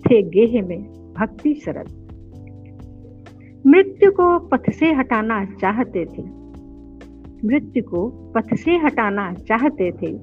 थे 0.00 0.22
गेह 0.22 0.66
में 0.66 0.82
भक्ति 1.18 1.54
सरल। 1.54 2.06
मृत्यु 3.66 4.10
को 4.10 4.38
पथ 4.38 4.70
से 4.70 4.92
हटाना 4.92 5.44
चाहते 5.44 6.04
थे। 6.04 6.22
मृत्यु 7.44 7.82
को 7.82 8.32
पथ 8.36 8.54
से 8.54 8.76
हटाना 8.76 9.32
चाहते 9.34 9.92
थे। 9.92 10.20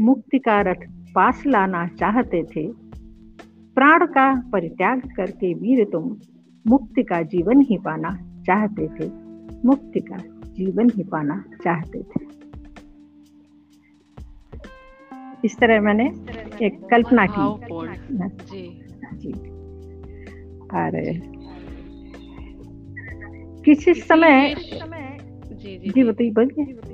मुक्ति 0.00 0.38
का 0.38 0.60
रथ 0.60 0.88
पास 1.14 1.42
लाना 1.46 1.86
चाहते 1.86 2.42
थे। 2.42 2.66
प्राण 3.74 4.06
का 4.06 4.50
परित्याग 4.52 5.00
करके 5.16 5.54
वीर 5.54 5.84
तुम 5.84 6.16
मुक्ति 6.66 7.02
का 7.02 7.22
जीवन 7.22 7.60
ही 7.60 7.78
पाना 7.78 8.10
चाहते 8.46 8.86
थे। 8.86 9.23
मुक्ति 9.64 10.00
का 10.00 10.16
जीवन 10.52 10.90
ही 10.90 11.02
पाना 11.02 11.44
चाहते 11.64 12.02
थे। 12.02 12.34
इस 15.44 15.58
तरह 15.58 15.80
मैंने 15.80 16.06
एक 16.66 16.80
कल्पना 16.90 17.26
की। 17.26 17.66
जी। 18.46 18.80
जी। 19.14 19.32
और 20.74 20.90
किसी 23.62 23.94
समय 23.94 24.54
जी 24.54 25.78
जी 25.78 25.90
जी। 25.90 26.04
बताइए 26.04 26.30
बोलिए। 26.30 26.93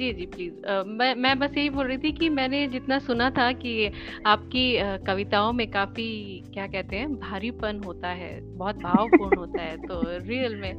जी 0.00 0.12
जी 0.12 0.26
प्लीज़ 0.26 0.86
मैं 0.86 1.14
मैं 1.14 1.38
बस 1.38 1.56
यही 1.58 1.70
बोल 1.70 1.86
रही 1.86 1.98
थी 1.98 2.12
कि 2.12 2.28
मैंने 2.28 2.66
जितना 2.66 2.98
सुना 2.98 3.30
था 3.30 3.52
कि 3.52 3.90
आपकी 4.26 4.78
कविताओं 5.06 5.52
में 5.52 5.70
काफ़ी 5.70 6.08
क्या 6.54 6.66
कहते 6.66 6.96
हैं 6.96 7.14
भारीपन 7.14 7.80
होता 7.86 8.08
है 8.08 8.40
बहुत 8.56 8.76
भावपूर्ण 8.76 9.36
होता 9.36 9.62
है 9.62 9.76
तो 9.76 10.00
रियल 10.28 10.56
में 10.56 10.76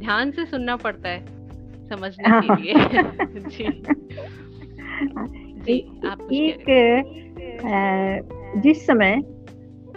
ध्यान 0.00 0.30
से 0.30 0.46
सुनना 0.46 0.76
पड़ता 0.76 1.08
है 1.08 1.20
समझने 1.88 2.40
के 2.40 2.62
लिए। 2.62 2.74
जी। 3.48 3.82
जी 5.62 6.00
आप 6.06 6.28
एक 6.32 6.64
जिस 8.62 8.86
समय 8.86 9.22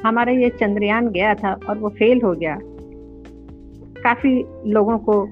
हमारा 0.05 0.31
ये 0.31 0.49
चंद्रयान 0.49 1.07
गया 1.07 1.33
था 1.33 1.53
और 1.69 1.77
वो 1.77 1.89
फेल 1.89 2.21
हो 2.21 2.31
गया 2.33 2.57
काफ़ी 4.01 4.43
लोगों 4.71 4.97
को 4.97 5.25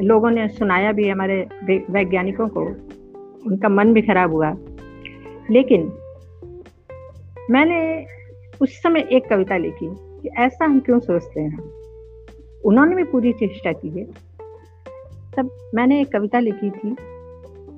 लोगों 0.00 0.30
ने 0.30 0.48
सुनाया 0.48 0.92
भी 0.92 1.08
हमारे 1.08 1.48
वैज्ञानिकों 1.90 2.48
को। 2.48 2.60
उनका 3.46 3.68
मन 3.68 3.92
भी 3.92 4.02
खराब 4.02 4.32
हुआ। 4.32 4.56
लेकिन 5.50 5.92
मैंने 7.50 8.06
उस 8.62 8.82
समय 8.82 9.00
एक 9.00 9.28
कविता 9.28 9.56
लिखी 9.56 9.88
कि 9.90 10.28
ऐसा 10.28 10.64
हम 10.64 10.80
क्यों 10.80 11.00
सोचते 11.00 11.40
हैं? 11.40 11.58
उन्होंने 12.64 12.96
भी 12.96 13.04
पूरी 13.04 13.32
चेष्टा 13.32 13.72
की 13.72 13.88
है। 13.88 14.04
तब 15.36 15.70
मैंने 15.74 16.00
एक 16.00 16.12
कविता 16.12 16.38
लिखी 16.38 16.70
थी 16.70 16.92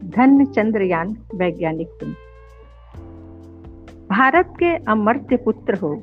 धन 0.05 0.45
चंद्रयान 0.45 1.17
वैज्ञानिक 1.35 1.89
तुम। 1.89 2.11
भारत 4.17 4.55
के 4.59 4.77
अमर्त्य 4.77 5.37
पुत्र 5.37 5.75
हो, 5.75 5.95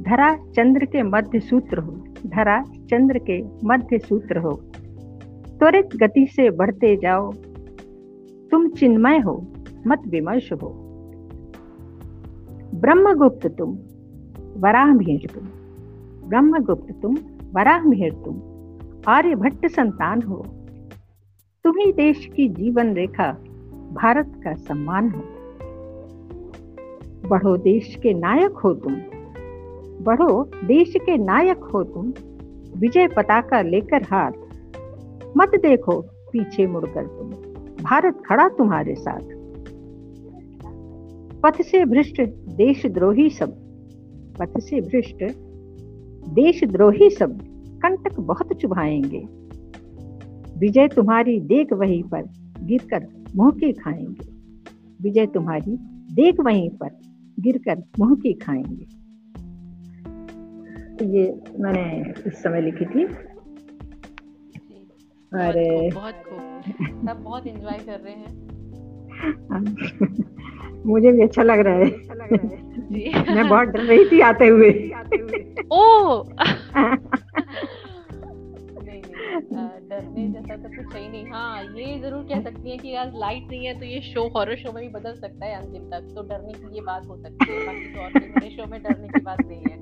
धरा 0.00 0.36
चंद्र 0.36 0.84
के 0.84 1.02
मध्य 1.02 1.40
सूत्र 1.40 1.78
हो, 1.78 2.04
धरा 2.26 2.62
चंद्र 2.62 3.18
के 3.18 3.42
मध्य 3.64 3.98
सूत्र 3.98 4.38
हो 4.38 4.62
त्वरित 5.58 5.96
गति 5.96 6.26
से 6.26 6.50
बढ़ते 6.50 6.96
जाओ। 6.96 7.32
तुम 8.50 8.68
चिन्मय 8.68 9.18
हो, 9.18 9.46
मत 9.86 10.02
विमर्श 10.08 10.52
हो। 10.52 10.82
ब्रह्मगुप्त 12.74 13.46
तुम 13.46 13.78
वराह 14.56 14.94
मिहिर 14.94 15.30
तुम। 15.34 15.44
ब्रह्मगुप्त 16.28 17.02
तुम 17.02 17.16
वराह 17.52 17.82
मिहिर 17.82 18.12
तुम। 18.12 18.42
आर्यभट्ट 19.08 19.66
संतान 19.66 20.22
हो। 20.22 20.46
तुम 21.64 21.78
ही 21.78 21.92
देश 21.92 22.26
की 22.36 22.48
जीवन 22.48 22.94
रेखा, 22.94 23.32
भारत 23.92 24.32
का 24.44 24.54
सम्मान 24.54 25.10
हो। 25.10 25.22
बढ़ो 27.28 27.56
देश 27.56 27.96
के 28.02 28.14
नायक 28.14 28.52
हो 28.52 28.74
तुम। 28.74 28.96
बढ़ो 30.04 30.50
देश 30.64 30.92
के 30.96 31.16
नायक 31.16 31.58
हो 31.58 31.84
तुम। 31.84 32.12
विजय 32.76 33.08
पताका 33.08 33.62
लेकर 33.62 34.02
हाथ 34.02 34.45
मत 35.36 35.48
देखो 35.48 36.00
पीछे 36.02 36.66
मुड़कर 36.66 37.06
तुम। 37.06 37.30
भारत 37.84 38.22
खड़ा 38.26 38.48
तुम्हारे 38.48 38.94
साथ। 38.94 39.20
पथ 41.40 41.62
से 41.62 41.84
भ्रष्ट 41.84 42.22
देशद्रोही 42.56 43.30
सब। 43.30 43.52
पथ 44.40 44.60
से 44.60 44.80
भ्रष्ट 44.80 45.24
देशद्रोही 46.28 47.10
सब 47.10 47.38
कंटक 47.66 48.20
बहुत 48.20 48.52
चुभाएँगे। 48.52 49.26
विजय 50.58 50.88
तुम्हारी 50.88 51.40
देख 51.40 51.72
वहीं 51.72 52.02
पर 52.02 52.22
गिरकर 52.62 53.06
मुँह 53.36 53.50
के 53.50 53.72
खाएँगे। 53.72 54.28
विजय 55.02 55.26
तुम्हारी 55.26 55.76
देख 56.14 56.40
वहीं 56.40 56.70
पर 56.70 56.90
गिरकर 57.40 57.82
मुँह 57.98 58.14
की 58.14 58.32
खाएँगे। 58.32 58.86
ये 61.18 61.40
मैंने 61.58 62.12
इस 62.26 62.42
समय 62.42 62.60
लिखी 62.60 62.84
थी। 62.84 63.25
अरे। 65.36 65.90
बहुत 65.90 66.14
खूब। 66.14 66.62
सब 67.08 67.22
बहुत 67.24 67.46
एंजॉय 67.46 67.78
कर 67.78 68.00
रहे 68.00 68.14
हैं। 68.14 68.46
मुझे 70.86 71.12
भी 71.12 71.22
अच्छा 71.22 71.42
लग 71.42 71.58
रहा 71.58 71.74
है। 71.74 71.90
जी। 72.86 73.34
मैं 73.34 73.48
बहुत 73.48 73.68
डर 73.68 73.80
रही 73.80 74.04
थी 74.04 74.20
आते 74.20 74.46
हुए। 74.46 74.70
ओ! 75.72 76.22
डरने 79.90 80.28
जैसा 80.28 80.56
तो 80.56 80.68
कुछ 80.68 80.92
सही 80.92 81.08
नहीं। 81.08 81.26
हाँ 81.26 81.62
ये 81.62 81.98
ज़रूर 82.00 82.22
कह 82.22 82.40
सकती 82.40 82.70
है 82.70 82.76
कि 82.76 82.94
आज 82.94 83.12
लाइट 83.16 83.48
नहीं 83.50 83.66
है 83.66 83.78
तो 83.78 83.84
ये 83.86 84.00
शो 84.00 84.28
हॉरर 84.28 84.56
शो 84.56 84.72
में 84.72 84.82
भी 84.82 84.88
बदल 84.88 85.14
सकता 85.14 85.46
है 85.46 85.54
अंतिम 85.54 85.82
तक। 85.82 86.12
तो 86.14 86.22
डरने 86.22 86.52
की 86.52 86.74
ये 86.74 86.80
बात 86.80 87.06
हो 87.06 87.16
सकती 87.16 87.52
है 87.52 87.66
बाकी 87.66 87.94
तो 87.94 88.00
और 88.00 88.10
मेरे 88.14 88.50
शो 88.50 88.66
में 88.66 88.82
डरने 88.82 89.08
की 89.08 89.20
बात 89.20 89.38
नहीं 89.46 89.60
है। 89.60 89.76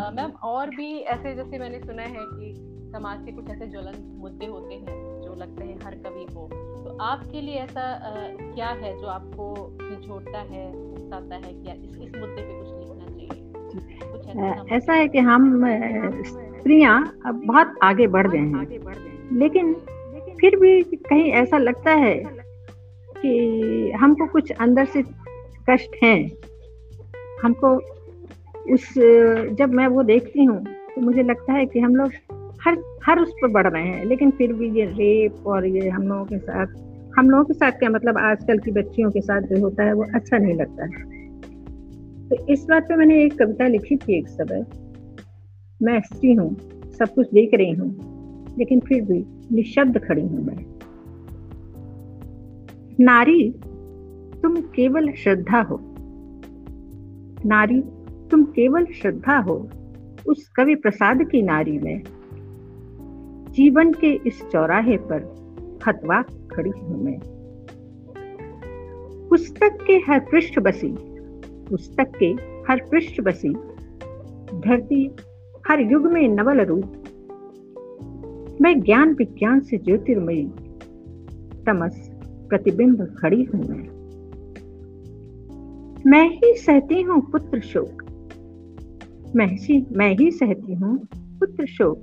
और 0.00 0.12
मैम 0.14 0.30
और 0.30 0.70
भी 0.70 0.98
ऐसे 0.98 1.34
जैसे 1.34 1.58
मैंने 1.58 1.78
सुना 1.80 2.02
है 2.02 2.18
कि 2.20 2.77
समाज 2.92 3.24
के 3.24 3.32
कुछ 3.32 3.50
ऐसे 3.50 3.66
ज्वलन 3.66 3.96
मुद्दे 4.18 4.46
होते 4.46 4.74
हैं 4.74 5.22
जो 5.22 5.34
लगते 5.34 5.64
हैं 5.64 5.78
हर 5.84 5.94
कवि 5.94 6.24
को। 6.34 6.48
तो 6.84 6.96
आपके 7.00 7.40
लिए 7.40 7.54
ऐसा 7.54 7.80
आ, 7.80 8.10
क्या 8.54 8.68
है 8.68 9.00
जो 9.00 9.06
आपको 9.06 9.78
निचोड़ता 9.82 10.38
है 10.38 10.66
उकसाता 10.68 11.34
है 11.34 11.52
कि 11.54 11.70
इस 11.70 11.96
इस 11.96 12.20
मुद्दे 12.20 12.42
पे 12.42 12.58
कुछ 12.58 12.68
लिखना 12.78 13.06
चाहिए? 13.06 13.28
कुछ 14.12 14.28
ऐसा, 14.28 14.76
ऐसा 14.76 14.92
है 14.92 15.08
कि 15.08 15.18
हम 15.18 15.64
स्त्रियाँ 16.24 17.20
अब 17.26 17.42
बहुत 17.46 17.74
आगे 17.82 18.06
बढ़ 18.06 18.30
गए 18.30 18.38
हैं। 18.38 19.38
लेकिन 19.38 19.74
फिर 20.40 20.56
भी 20.56 20.82
कहीं 20.82 21.30
ऐसा 21.32 21.58
लगता 21.58 21.90
है 21.90 22.14
कि 23.18 23.92
हमको 24.00 24.26
कुछ 24.26 24.50
अंदर 24.50 24.84
से 24.84 25.02
कष्ट 25.70 25.96
है। 26.02 26.16
हमको 27.42 27.76
उस 28.74 28.92
जब 29.58 29.72
मैं 29.72 29.86
वो 29.86 30.02
देखती 30.02 30.44
हूँ 30.44 30.64
तो 30.64 31.00
मुझे 31.00 31.22
लगता 31.22 31.52
है 31.52 31.66
कि 31.66 31.80
हम 31.80 31.96
लोग 31.96 32.12
हर 32.64 32.78
हर 33.06 33.20
उस 33.20 33.32
पर 33.42 33.48
बढ़ 33.48 33.66
रहे 33.66 33.82
हैं। 33.82 34.04
लेकिन 34.04 34.30
फिर 34.30 34.52
भी 34.52 34.70
ये 34.70 34.84
रेप 34.84 35.46
और 35.46 35.66
ये 35.66 35.88
हम 35.88 36.02
लोगों 36.02 36.24
के 36.24 36.38
साथ, 36.38 36.66
हम 37.18 37.30
लोगों 37.30 37.44
के 37.44 37.54
साथ 37.54 37.72
क्या 37.72 37.90
मतलब 37.90 38.18
आजकल 38.18 38.58
की 38.58 38.70
बच्चियों 38.70 39.10
के 39.10 39.20
साथ 39.20 39.42
जो 39.42 39.60
होता 39.60 39.84
है 39.84 39.92
वो 39.92 40.04
अच्छा 40.14 40.38
नहीं 40.38 40.54
लगता 40.54 40.84
है। 40.84 41.18
तो 42.28 42.46
इस 42.46 42.64
बात 42.64 42.82
पे 42.82 42.96
मैंने 42.96 43.22
एक 43.24 43.38
कविता 43.38 43.66
लिखी 43.66 43.96
थी 43.96 44.18
एक 44.18 44.28
समय। 44.28 44.64
मैं 45.82 46.00
स्त्री 46.00 46.32
हूँ, 46.32 46.56
सब 46.98 47.14
कुछ 47.14 47.26
देख 47.26 47.50
रही 47.54 47.72
हूँ, 47.72 48.56
लेकिन 48.58 48.80
फिर 48.80 49.02
भी 49.02 49.24
निशब्द 49.52 49.98
खड़ी 49.98 50.22
हूँ 50.22 50.44
मैं। 50.44 50.64
नारी, 53.00 53.50
तुम 54.42 54.56
केवल 54.56 55.12
श्रद्धा 55.12 55.60
हो। 55.60 55.80
नारी, 57.46 57.80
तुम 58.30 58.44
केवल 58.44 58.84
श्रद्धा 58.84 59.38
हो 59.38 59.68
उस 60.26 60.48
कवि 60.48 60.74
प्रसाद 60.74 61.22
की 61.22 61.42
नारी 61.42 61.78
में। 61.78 62.02
जीवन 63.58 63.92
के 63.92 64.12
इस 64.26 64.42
चौराहे 64.52 64.96
पर 64.96 65.22
हतवा 65.86 66.22
खड़ी 66.22 66.70
हूँ 66.70 67.04
मैं। 67.04 67.18
पुस्तक 69.28 69.78
के 69.86 69.92
हर 69.92 70.20
पृष्ठ 70.20 70.58
बसी 70.58 70.94
पुस्तक 71.70 72.12
के 72.22 72.26
हर 72.68 72.80
पृष्ठ 72.90 73.20
बसी 73.20 73.48
धरती 74.58 75.16
हर 75.68 75.80
युग 75.80 76.06
में 76.06 76.28
नवल 76.28 76.60
रूप। 76.60 76.92
मैं 78.60 78.80
ज्ञान 78.80 79.14
विज्ञान 79.14 79.60
से 79.60 79.78
ज्योतिर्मयी, 79.78 80.44
तमस 81.66 82.10
प्रतिबिंब 82.48 83.02
खड़ी 83.18 83.42
हूँ 83.44 83.60
मैं। 83.68 83.88
मैं 86.10 86.28
ही 86.30 86.54
सहती 86.54 87.02
हूँ 87.02 87.20
पुत्र 87.30 87.60
शोक 87.60 88.02
मैं 89.36 89.46
ही 89.46 89.86
मैं 89.92 90.16
ही 90.16 90.30
सहती 90.30 90.74
हूँ 90.74 90.96
पुत्र 91.16 91.66
शोक। 91.66 92.02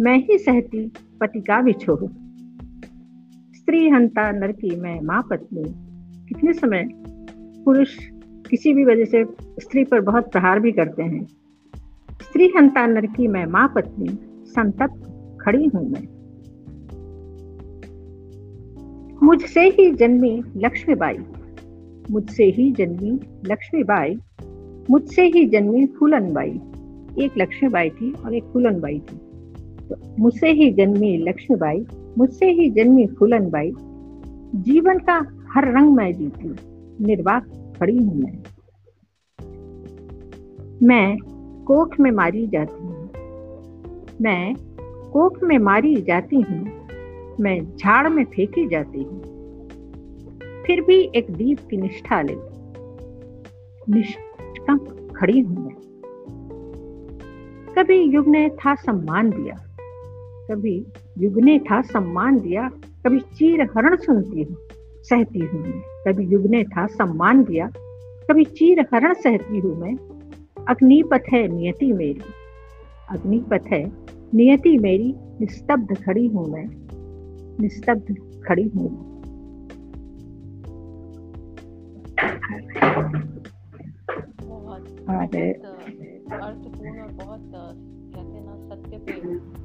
मैं 0.00 0.18
ही 0.18 0.38
सहती 0.38 0.92
पति 1.20 1.40
का 1.40 1.60
विछोह 1.60 1.98
स्त्री 3.54 3.88
हंता 3.88 4.30
नरकी 4.30 4.80
मैं 4.80 5.00
माँ 5.00 5.26
पत्नी। 5.30 5.62
कितने 6.28 6.52
समय 6.52 6.88
पुरुष 7.64 7.98
किसी 8.50 8.72
भी 8.72 8.84
वजह 8.84 9.04
से 9.04 9.24
स्त्री 9.60 9.84
पर 9.84 10.00
बहुत 10.00 10.32
प्रहार 10.32 10.60
भी 10.60 10.72
करते 10.72 11.02
हैं। 11.02 11.24
स्त्री 12.22 12.46
हंता 12.46 12.86
नरकी 12.86 13.28
मैं 13.28 13.46
माँ 13.46 13.72
पत्नी, 13.76 14.08
संतप्त 14.46 15.02
खड़ी 15.40 15.66
हूँ 15.66 15.90
मैं। 15.90 16.02
मुझसे 19.22 19.60
ही 19.60 19.90
जन्मी 19.90 20.42
लक्ष्मीबाई। 20.56 21.18
मुझसे 22.10 22.44
ही 22.44 22.72
जन्मी 22.72 23.20
लक्ष्मीबाई। 23.46 24.18
मुझसे 24.90 25.22
ही 25.22 25.46
जन्मी 25.46 25.86
फूलनबाई। 25.86 26.60
एक 27.24 27.30
लक्ष्मीबाई 27.38 27.90
थी 27.90 28.12
और 28.12 28.34
एक 28.34 28.44
फूलनबाई 28.44 28.98
थी। 28.98 29.29
मुझसे 30.18 30.52
ही 30.52 30.72
जन्मी 30.72 31.16
लक्ष्मीबाई, 31.16 31.86
मुझसे 32.18 32.46
ही 32.46 32.70
जन्मी 32.70 33.06
फूलनबाई। 33.06 33.72
जीवन 34.54 34.98
का 34.98 35.26
हर 35.54 35.76
रंग 35.76 35.94
मैं 35.94 36.14
जीती 36.14 36.56
निर्वाह 37.06 37.40
खड़ी 37.78 37.96
हूँ 37.96 38.20
मैं। 38.20 38.42
मैं 40.82 41.16
कोख 41.64 42.00
में 42.00 42.10
मारी 42.10 42.46
जाती 42.46 42.82
हूँ। 42.82 43.10
मैं 44.20 44.54
कोख 45.10 45.42
में 45.42 45.58
मारी 45.58 45.96
जाती 45.96 46.36
हूँ, 46.36 46.86
मैं 47.40 47.76
झाड़ 47.76 48.08
में 48.08 48.24
फेंकी 48.24 48.68
जाती 48.68 49.02
हूँ। 49.02 49.22
फिर 50.66 50.80
भी 50.80 51.10
एक 51.14 51.30
दीप 51.30 51.58
की 51.70 51.76
निष्ठा 51.76 52.22
ले 52.22 52.36
निष्कंप 53.94 55.12
खड़ी 55.16 55.40
हूँ 55.40 55.66
मैं। 55.66 55.76
कभी 57.78 58.02
युग 58.02 58.28
ने 58.28 58.48
था 58.48 58.74
सम्मान 58.74 59.30
दिया 59.30 59.69
कभी 60.50 60.86
युग 61.18 61.38
ने 61.38 61.58
था 61.58 61.80
सम्मान 61.82 62.38
दिया 62.40 62.68
कभी 63.06 63.20
चीर 63.20 63.62
हरण 63.62 63.96
सुनती 63.96 64.42
हूँ 64.42 64.56
सहती 65.02 65.40
हूँ 65.40 65.60
मैं। 65.60 65.80
कभी 66.06 66.24
युग 66.24 66.46
ने 66.46 66.64
था 66.64 66.86
सम्मान 66.86 67.44
दिया 67.44 67.70
कभी 68.30 68.44
चीर 68.44 68.80
हरण 68.94 69.14
सहती 69.14 69.58
हूँ 69.58 69.76
मैं। 69.76 69.94
अग्निपथ 70.68 71.32
है 71.32 71.46
नियति 71.48 71.92
मेरी 71.92 72.20
अग्निपथ 73.10 73.72
है 73.72 73.84
नियति 74.34 74.76
मेरी 74.78 75.14
निस्तब्ध 75.40 75.96
खड़ी 76.04 76.26
हूँ 76.26 76.46
मैं 76.52 76.66
निस्तब्ध 77.60 78.14
खड़ी 78.48 78.68
हूँ 78.68 78.90
अर्थपूर्ण 86.42 87.00
और 87.00 87.12
बहुत 87.12 87.50
कहते 87.54 88.20
हैं 88.20 88.44
ना 88.44 88.54
सत्य 88.68 88.98
पे 88.98 89.59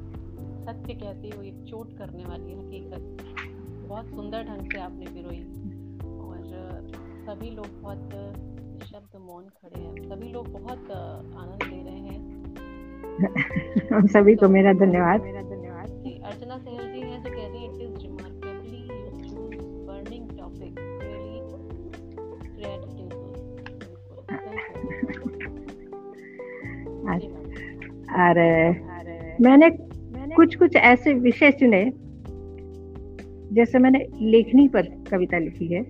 सत्य 0.66 0.94
कहती 0.94 1.30
हुई 1.30 1.50
चोट 1.64 1.96
करने 1.98 2.24
वाली 2.24 2.52
हकीकत। 2.52 3.02
बहुत 3.88 4.06
सुंदर 4.06 4.42
ढंग 4.42 4.72
से 4.72 4.80
आपने 4.80 5.06
पिरोई। 5.06 5.40
और 6.20 6.40
सभी 7.26 7.50
लोग 7.50 7.66
बहुत 7.82 8.10
शब्द 8.84 9.16
मौन 9.20 9.44
खड़े 9.44 9.80
हैं। 9.80 9.94
सभी 10.08 10.28
लोग 10.32 10.48
बहुत 10.48 10.90
आनंद 10.90 11.62
ले 11.62 11.82
रहे 11.82 11.98
हैं। 11.98 12.20
हम 13.92 14.06
सभी 14.06 14.34
को 14.34 14.48
मेरा 14.48 14.72
धन्यवाद। 14.72 15.22
मेरा 15.22 15.42
धन्यवाद। 15.42 15.86
जी 15.86 16.10
अर्चना 16.24 16.58
सहल 16.58 16.92
जी 16.92 17.00
हैं 17.00 17.22
जो 17.22 17.30
कह 17.30 17.46
रही 17.48 17.64
it 17.64 17.74
is 17.82 17.98
remarkably 18.02 18.82
you 18.82 19.10
choose 19.28 19.64
burning 19.86 20.38
topic 20.38 20.74
really 21.02 21.40
creditable 22.48 23.24
अरे 28.20 28.50
मैंने 29.40 29.68
कुछ 30.36 30.56
कुछ 30.56 30.76
ऐसे 30.76 31.14
विषय 31.14 31.50
चुने, 31.50 31.92
जैसे 33.54 33.78
मैंने 33.78 34.06
लेखनी 34.20 34.68
पर 34.68 34.82
कविता 34.82 35.38
लिखी 35.38 35.66
है, 35.66 35.80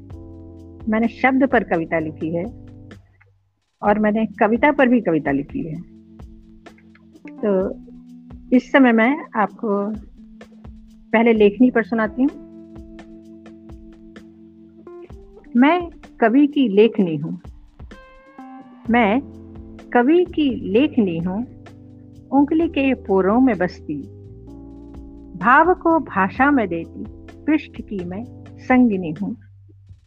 मैंने 0.89 1.09
शब्द 1.09 1.49
पर 1.49 1.65
कविता 1.65 1.99
लिखी 1.99 2.35
है, 2.35 2.45
और 3.83 3.99
मैंने 3.99 4.27
कविता 4.27 4.73
पर 4.73 4.89
भी 4.89 5.01
कविता 5.01 5.31
लिखी 5.31 5.63
है। 5.63 5.81
तो 7.37 7.75
इस 8.57 8.73
समय 8.73 8.93
मैं 8.93 9.25
आपको 9.37 9.93
पहले 11.13 11.33
लेखनी 11.33 11.71
पर 11.71 11.83
सुनाती 11.83 12.23
हूँ। 12.23 12.31
मैं 15.57 15.91
कवि 16.21 16.47
की 16.47 16.69
लेखनी 16.69 17.17
हूँ। 17.17 17.41
मैं 18.91 19.21
कवि 19.93 20.25
की 20.25 20.71
लेखनी 20.73 21.19
हूँ, 21.19 21.47
उंगली 22.33 22.69
के 22.69 22.95
पोरों 22.95 23.41
में 23.41 23.59
बसती। 23.59 24.16
भाव 25.37 25.75
को 25.75 25.99
भाषा 25.99 26.51
में 26.51 26.69
देती, 26.69 27.05
पृष्ठ 27.45 27.81
की 27.81 28.05
मैं 28.05 28.25
संगनी 28.59 29.15
हूँ, 29.23 29.37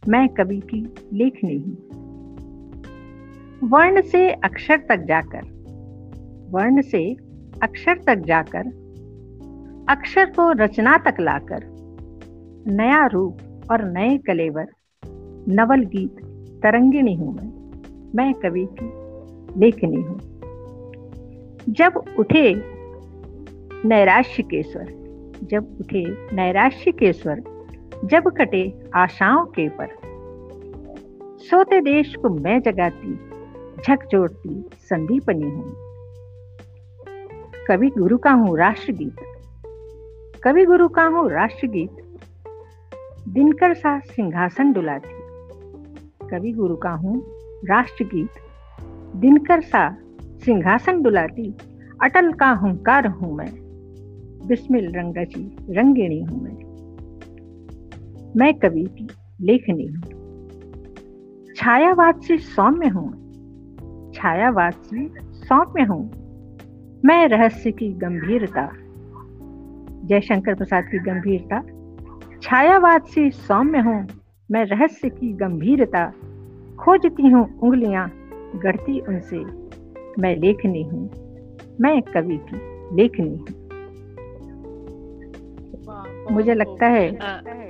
मैं 0.07 0.27
कवि 0.29 0.59
की 0.59 0.81
लेखनी 1.13 1.57
हूँ। 1.57 1.75
वर्ण 3.69 4.01
से 4.01 4.31
अक्षर 4.31 4.77
तक 4.89 5.05
जाकर, 5.05 5.41
वर्ण 6.51 6.81
से 6.81 7.13
अक्षर 7.63 7.99
तक 8.07 8.15
जाकर, 8.15 8.67
अक्षर 9.89 10.25
को 10.25 10.51
रचना 10.51 10.97
तक 10.97 11.19
लाकर, 11.19 11.65
नया 12.67 13.05
रूप 13.05 13.37
और 13.71 13.83
नए 13.91 14.17
कलेवर, 14.17 14.67
नवल 15.47 15.83
गीत 15.85 16.15
तरंगिणी 16.63 17.15
हूँ 17.15 17.35
मैं 17.35 17.51
मैं 18.15 18.33
कवि 18.33 18.67
की 18.71 19.59
लेखनी 19.59 20.01
हूँ। 20.01 20.19
जब 21.69 22.03
उठे 22.19 22.53
नैराश्य 23.85 24.43
के 24.43 24.63
स्वर 24.63 24.98
जब 25.43 25.77
उठे 25.81 26.03
नैराश्य 26.35 26.91
के 26.91 27.13
स्वर, 27.13 27.41
जब 28.05 28.27
कटे 28.27 28.81
आशाओं 28.95 29.45
के 29.45 29.69
पर। 29.69 29.87
सोते 31.41 31.81
देश 31.81 32.15
को 32.15 32.29
मैं 32.29 32.61
जगाती 32.61 33.13
झकझोरती 33.83 34.69
संदीपनी 34.79 35.49
हूँ। 35.49 35.73
कवि 37.67 37.89
गुरु 37.89 38.17
का 38.17 38.31
हूँ 38.31 38.57
राष्ट्रगीत, 38.57 39.15
कवि 40.43 40.65
गुरु 40.65 40.87
का 40.87 41.03
हूँ 41.03 41.29
राष्ट्रगीत। 41.31 41.89
दिनकर 43.27 43.73
सा 43.73 43.99
सिंहासन 43.99 44.73
डुलाती, 44.73 45.17
कवि 46.27 46.51
गुरु 46.51 46.75
का 46.75 46.89
हूँ 46.89 47.21
राष्ट्रगीत। 47.65 48.29
दिनकर 49.15 49.61
सा 49.61 49.97
सिंहासन 50.21 51.01
डुलाती, 51.01 51.57
अटल 52.03 52.31
का 52.33 52.49
हुंकार 52.51 53.07
हूँ 53.07 53.35
मैं। 53.35 53.51
बिस्मिल 54.49 54.91
रंगची 54.95 55.57
रंगिणी 55.69 56.21
हूँ 56.21 56.43
मैं। 56.43 56.69
मैं 58.37 58.53
कवि 58.53 58.83
की 58.83 59.07
लेखनी 59.41 59.87
हूँ। 59.87 60.01
छायावाद 61.55 62.21
से 62.21 62.37
सौम्य 62.37 62.87
हूँ 62.87 63.19
छायावाद 64.15 64.73
से 64.73 65.07
सौम्य 65.19 65.83
हूँ। 65.83 66.11
मैं 67.05 67.27
रहस्य 67.27 67.71
की 67.71 67.89
गंभीरता, 67.89 68.69
जयशंकर 70.07 70.55
प्रसाद 70.55 70.83
की 70.83 70.99
गंभीरता, 70.99 71.61
छायावाद 72.41 73.03
से 73.03 73.29
सौम्य 73.31 73.79
हूँ। 73.79 74.07
मैं 74.51 74.65
रहस्य 74.65 75.09
की 75.09 75.33
गंभीरता, 75.33 76.05
खोजती 76.79 77.27
हूँ 77.27 77.59
उंगलियाँ, 77.59 78.11
गढ़ती 78.55 78.99
उनसे। 78.99 79.43
मैं 80.21 80.35
लेखनी 80.35 80.83
हूँ। 80.83 81.09
मैं 81.81 82.01
कवि 82.01 82.37
की 82.37 82.57
लेखनी 82.95 83.29
हूँ। 83.29 83.58
मुझे 86.31 86.53
लगता 86.53 86.87
है। 86.87 87.09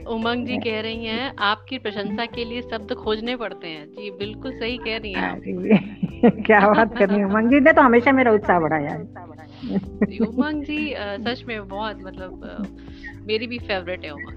उमंग 0.08 0.46
जी 0.46 0.58
कह 0.58 0.82
रही 0.82 1.06
हैं 1.06 1.34
आपकी 1.40 1.78
प्रशंसा 1.78 2.26
के 2.26 2.46
लिए 2.46 2.62
शब्द 2.62 2.94
खोजने 2.94 3.36
पड़ते 3.36 3.68
हैं। 3.68 3.86
जी 3.86 4.12
बिल्कुल 4.12 4.52
सही 4.52 4.78
कह 4.78 4.98
रही 4.98 5.14
हैं 5.14 6.32
क्या 6.46 6.60
बात 6.60 6.98
कर 6.98 7.10
रही 7.10 7.24
उमंग 7.24 7.50
जी 7.50 7.60
ने 7.60 7.74
तो 7.74 7.82
हमेशा 7.82 8.12
मेरा 8.12 8.32
उत्साह 8.32 8.60
बढ़ाया 8.60 8.96
उमंग 10.28 10.64
जी 10.64 10.94
सच 10.98 11.44
में 11.48 11.68
बहुत 11.68 12.00
मतलब 12.04 12.42
मेरी 13.28 13.48
भी 13.48 13.60
फेवरेट 13.60 14.06
है 14.06 14.12
उमंग 14.12 14.36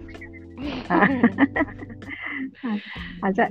अच्छा 3.24 3.44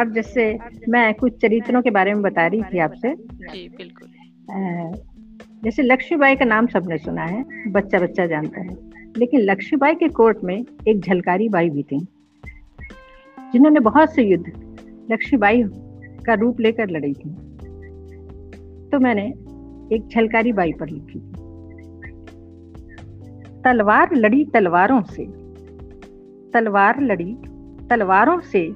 अब 0.00 0.12
जैसे 0.12 0.58
मैं 0.88 1.14
कुछ 1.14 1.42
चरित्रों 1.42 1.82
के 1.82 1.90
बारे 1.90 2.14
में 2.14 2.22
बता 2.22 2.46
रही 2.46 2.62
थी 2.62 2.78
आपसे। 2.78 3.16
जी 3.30 3.68
बिल्कुल। 3.68 4.08
जैसे 5.64 5.82
लक्ष्मीबाई 5.82 6.36
का 6.36 6.44
नाम 6.44 6.66
सबने 6.66 6.98
सुना 6.98 7.22
है 7.22 7.72
बच्चा 7.72 7.98
बच्चा 7.98 8.26
जानता 8.26 8.60
है। 8.60 8.89
लेकिन 9.16 9.40
लक्ष्मीबाई 9.40 9.94
के 9.94 10.08
कोर्ट 10.08 10.38
में 10.44 10.64
एक 10.88 11.00
झलकारी 11.00 11.48
बाई 11.48 11.70
भी 11.70 11.82
थी 11.82 12.06
जिन्होंने 13.52 13.80
बहुत 13.80 14.14
से 14.14 14.22
युद्ध 14.22 14.52
लक्ष्मीबाई 15.12 15.62
का 16.26 16.34
रूप 16.34 16.60
लेकर 16.60 16.90
लड़ी 16.90 17.12
थी 17.12 17.30
तो 18.88 18.98
मैंने 18.98 19.22
एक 19.96 20.08
झलकारी 20.14 20.52
बाई 20.52 20.72
पर 20.72 20.88
लिखी 20.88 21.18
थी। 21.18 21.32
तलवार 23.64 24.14
लड़ी 24.14 24.44
तलवारों 24.44 25.02
से, 25.02 25.24
तलवार 26.50 27.00
लड़ी 27.00 27.36
तलवारों 27.90 28.40
से, 28.40 28.68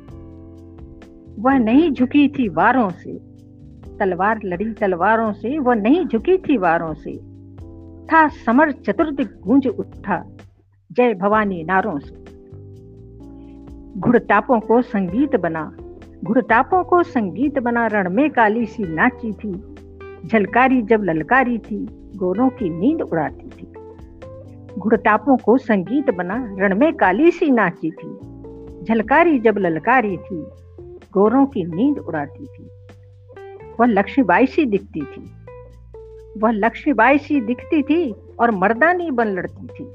वह 1.43 1.59
नहीं 1.59 1.91
झुकी 1.93 2.29
थी 2.29 2.49
वारों 2.49 2.91
से, 2.91 3.19
तलवार 3.99 4.41
लड़ी 4.45 4.73
तलवारों 4.73 5.33
से, 5.33 5.59
वह 5.59 5.75
नहीं 5.75 6.07
झुकी 6.07 6.37
थी 6.39 6.57
वारों 6.57 6.95
से। 6.95 7.34
था 8.05 8.29
समर 8.29 8.71
चतुर्दिक 8.71 9.27
गूंज 9.27 9.67
उठा। 9.67 10.37
जय 10.93 11.15
भवानी 11.15 11.65
नारों 11.65 11.99
से। 11.99 12.25
घुड़टापों 14.01 14.61
को 14.61 14.83
संगीत 14.83 15.37
बना। 15.37 15.77
घुड़टापों 16.25 16.85
को 16.85 17.03
संगीत 17.03 17.59
बना 17.59 17.87
रण 17.87 18.11
में 18.11 18.31
काली 18.31 18.67
सी 18.67 18.83
नाची 18.83 19.33
थी। 19.33 19.53
झलकारी 20.29 20.83
जब 20.83 21.03
ललकारी 21.03 21.59
थी, 21.59 21.87
गोरों 22.17 22.49
की 22.49 22.71
नींद 22.71 23.03
उड़ाती 23.03 23.49
थी। 23.49 23.73
घुड़टापों 24.79 25.37
को 25.37 25.59
संगीत 25.59 26.11
बना 26.11 26.57
रण 26.59 26.79
में 26.79 26.93
काली 26.93 27.31
सी 27.31 27.51
नाची 27.51 27.91
थी। 27.91 28.17
झलकारी 28.85 29.39
जब 29.39 29.59
ललकारी 29.59 30.17
थी, 30.17 30.47
गोरों 31.13 31.47
की 31.47 31.65
नींद 31.65 31.99
उड़ाती 31.99 32.47
थी। 32.47 32.69
वह 33.81 33.87
लक्ष्मीबाई 33.87 34.47
सी 34.47 34.67
दिखती 34.67 35.01
थी। 35.01 35.34
वह 36.39 36.51
लक्ष्मीबाई 36.51 37.19
सी 37.19 37.41
दिखती 37.41 37.83
थी 37.83 38.15
और 38.41 38.51
मर्दानी 38.51 39.11
बन 39.11 39.27
लड़ती 39.27 39.67
थी। 39.67 39.93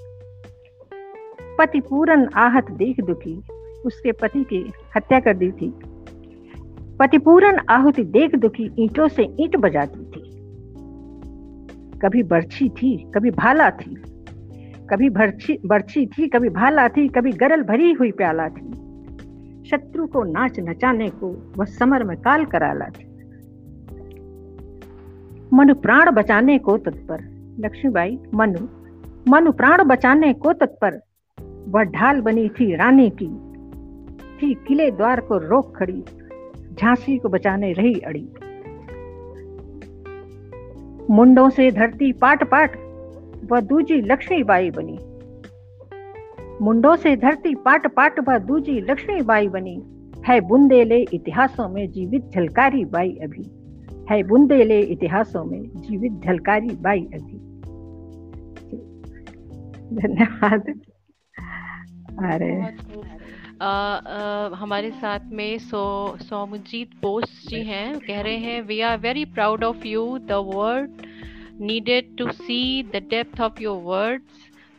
पति 1.58 1.80
पूरन 1.80 2.30
आहत 2.36 2.72
देख 2.72 3.02
दुखी, 3.02 3.42
उसके 3.86 4.12
पति 4.12 4.44
की 4.44 4.74
हत्या 4.96 5.20
कर 5.20 5.34
दी 5.34 5.52
थी। 5.52 5.74
पति 5.76 7.18
पतिपूरन 7.18 7.60
आहुति 7.70 8.04
देख 8.04 8.36
दुखी, 8.36 8.72
ईंटों 8.80 9.08
से 9.08 9.24
ईंट 9.40 9.56
बजाती 9.56 10.00
थी। 10.00 10.30
कभी 12.00 12.24
बर्छी 12.24 12.70
थी, 12.70 13.12
कभी 13.16 13.32
भाला 13.32 13.70
थी। 13.70 13.96
कभी 14.90 15.10
बर्छी 15.10 15.60
बर्छी 15.66 16.06
थी, 16.06 16.28
कभी 16.28 16.50
भाला 16.50 16.88
थी, 16.88 17.08
कभी 17.08 17.32
गरल 17.32 17.64
भरी 17.64 17.94
हुई 17.94 18.12
प्याला 18.12 18.50
थी। 18.50 18.74
शत्रु 19.70 20.08
को 20.08 20.24
नाच 20.24 20.60
नचाने 20.60 21.10
को 21.10 21.54
वह 21.58 21.66
समर 21.66 22.04
में 22.04 22.18
काल 22.18 22.46
कराला 22.46 22.86
थी। 22.86 23.09
मनु 25.54 25.76
प्राण 25.76 26.12
बचाने 26.12 26.58
को 26.58 26.78
तत्पर। 26.78 27.20
लक्ष्मीबाई, 27.60 28.20
मनु 28.34 28.68
मनु 29.28 29.52
प्राण 29.52 29.84
बचाने 29.84 30.34
को 30.34 30.54
तत्पर। 30.54 31.02
वह 31.68 31.84
ढाल 31.84 32.22
बनी 32.22 32.50
थी 32.50 32.76
रानी 32.76 33.10
की। 33.10 33.28
थी 34.38 34.54
किले 34.54 34.92
द्वार 34.92 35.20
को 35.20 35.38
रोक 35.38 35.78
खड़ी। 35.78 36.04
झांसी 36.82 37.18
को 37.18 37.30
बचाने 37.30 37.74
रही 37.74 37.94
अड़ी। 37.94 38.30
मुंडों 41.10 41.50
से 41.50 41.72
धरती 41.72 42.14
पाट 42.14 42.44
पाट 42.44 42.72
वह 43.52 43.60
दूजी 43.60 44.02
लक्ष्मीबाई 44.02 44.72
बनी। 44.72 45.00
मुंडों 46.62 46.96
से 46.96 47.16
धरती 47.16 47.56
पाट 47.56 47.88
पाट 47.88 48.20
वह 48.30 48.38
दूजी 48.38 48.82
लक्ष्मीबाई 48.82 49.48
बनी। 49.48 49.84
है 50.28 50.42
बुंदेले 50.42 51.02
इतिहासों 51.14 51.70
में 51.70 51.92
जीवित 51.92 52.30
झलकारी 52.36 52.86
बाई 52.86 53.12
अभी। 53.12 53.59
है 54.10 54.24
बुंदेले 54.24 54.82
इतिहासों 54.82 55.46
में 55.46 55.82
जीवित 55.82 56.12
झलकारी 56.12 56.76
बाई 56.76 57.00
अभी 57.00 57.50
धन्यवाद। 59.96 60.62
अरे। 62.34 62.62
आ, 63.62 63.68
आ, 63.68 64.50
हमारे 64.56 64.92
साथ 64.92 65.20
में 65.32 65.58
सो 65.58 66.16
सोमजीत 66.18 66.92
बोस 67.02 67.46
जी 67.50 67.64
हैं। 67.64 68.00
कह 68.00 68.22
रहे 68.22 68.38
हैं 68.38 68.62
we 68.62 68.82
are 68.82 68.98
very 68.98 69.26
proud 69.26 69.64
of 69.64 69.88
you 69.88 70.18
the 70.18 70.32
word 70.32 70.92
needed 71.62 72.18
to 72.18 72.32
see 72.32 72.84
the 72.84 72.96
depth 72.96 73.42
of 73.42 73.62
your 73.62 73.82
words 73.82 74.26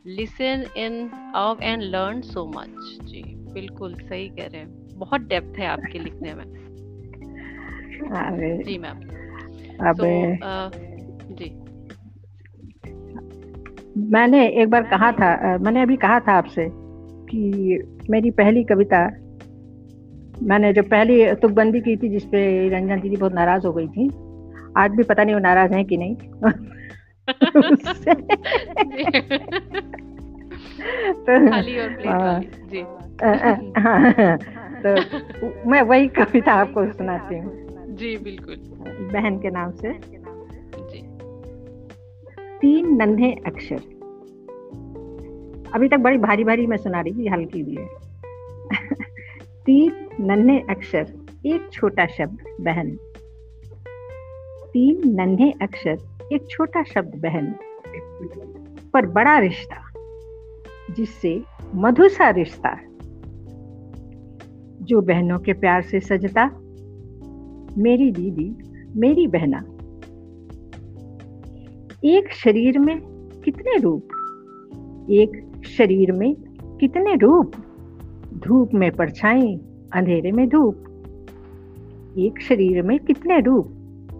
listen 0.07 0.65
in 0.77 1.11
of 1.37 1.63
and 1.63 1.83
learn 1.83 2.21
so 2.21 2.47
much 2.47 2.99
जी 3.03 3.23
बिल्कुल 3.37 3.95
सही 3.95 4.29
कह 4.29 4.47
रहे 4.47 4.61
हैं। 4.61 4.99
बहुत 4.99 5.21
डेप्थ 5.21 5.59
है 5.59 5.67
आपके 5.67 5.99
लिखने 5.99 6.35
में। 6.35 6.70
जी 8.63 8.79
मैम। 8.79 8.97
अब 9.89 9.97
जी। 11.31 11.61
मैंने 14.11 14.49
एक 14.49 14.71
बार 14.71 14.83
कहा 14.83 15.13
था 15.13 15.59
मैंने 15.59 15.83
अभी 15.83 15.97
कहा 15.97 16.21
था 16.21 16.33
आपसे 16.33 16.69
कि 17.31 17.79
मेरी 18.11 18.31
पहली 18.31 18.65
कविता 18.65 19.11
मैंने 20.43 20.73
जो 20.73 20.83
पहली 20.83 21.35
तुकबंदी 21.35 21.81
की 21.81 21.97
थी 21.97 22.09
जिसपे 22.09 22.69
रंजन 22.69 23.01
दीदी 23.01 23.17
बहुत 23.17 23.33
नाराज़ 23.33 23.67
हो 23.67 23.73
गई 23.73 23.89
थी 23.89 24.09
आज 24.77 24.91
भी 24.91 25.03
पता 25.03 25.25
नहीं 25.25 25.35
वो 25.35 25.41
नाराज़ 25.41 25.73
हैं 25.73 25.85
कि 25.85 25.97
नहीं। 25.97 26.17
तो 31.21 31.51
खाली 31.51 31.79
और 31.79 31.89
जी। 32.67 32.83
तो 34.83 35.71
मैं 35.71 35.83
वही 35.83 36.09
कविता 36.09 36.53
आपको 36.53 36.93
सुनाती 36.93 37.39
हूँ। 37.39 37.70
जी 38.01 38.17
बिल्कुल। 38.17 38.57
बहन 39.13 39.39
के 39.39 39.51
नाम 39.51 39.71
से। 39.71 39.93
जी। 40.79 41.03
तीन 42.59 42.97
नन्हे 42.97 43.33
अक्षर। 43.33 43.81
अभी 45.75 45.89
तक 45.89 45.97
बड़ी 45.97 46.19
भारी 46.19 46.45
भारी 46.45 46.67
मैं 46.67 46.77
सुना 46.77 47.01
रही 47.01 47.13
थी 47.13 47.29
हल्की 47.29 47.63
भी 47.63 47.75
है। 47.75 47.89
तीन 49.65 50.09
नन्हे 50.21 50.61
अक्षर 50.61 51.13
एक 51.47 51.69
छोटा 51.73 52.07
शब्द 52.07 52.39
बहन। 52.61 52.99
तीन 54.73 55.15
नन्हे 55.21 55.51
अक्षर 55.51 55.99
एक 56.33 56.47
छोटा 56.51 56.83
शब्द 56.83 57.15
बहन। 57.15 57.55
पर 58.95 59.07
बड़ा 59.07 59.39
रिश्ता 59.39 59.93
जिससे 60.95 61.43
मधुसा 61.75 62.31
रिश्ता 62.31 62.79
जो 64.83 65.01
बहनों 65.01 65.39
के 65.39 65.53
प्यार 65.53 65.83
से 65.83 66.01
सजता 66.01 66.51
मेरी 67.79 68.11
दीदी, 68.11 68.57
मेरी 68.97 69.27
बहना। 69.27 69.65
एक 72.05 72.33
शरीर 72.33 72.79
में 72.79 73.01
कितने 73.45 73.77
रूप? 73.77 74.03
एक 75.11 75.63
शरीर 75.67 76.13
में 76.13 76.37
कितने 76.81 77.17
रूप? 77.17 77.53
धूप 78.35 78.71
में 78.75 78.93
परछाई, 78.93 79.57
अंधेरे 79.93 80.33
में 80.33 80.49
धूप। 80.49 80.85
एक 82.19 82.41
शरीर 82.41 82.83
में 82.83 82.99
कितने 82.99 83.41
रूप? 83.41 83.67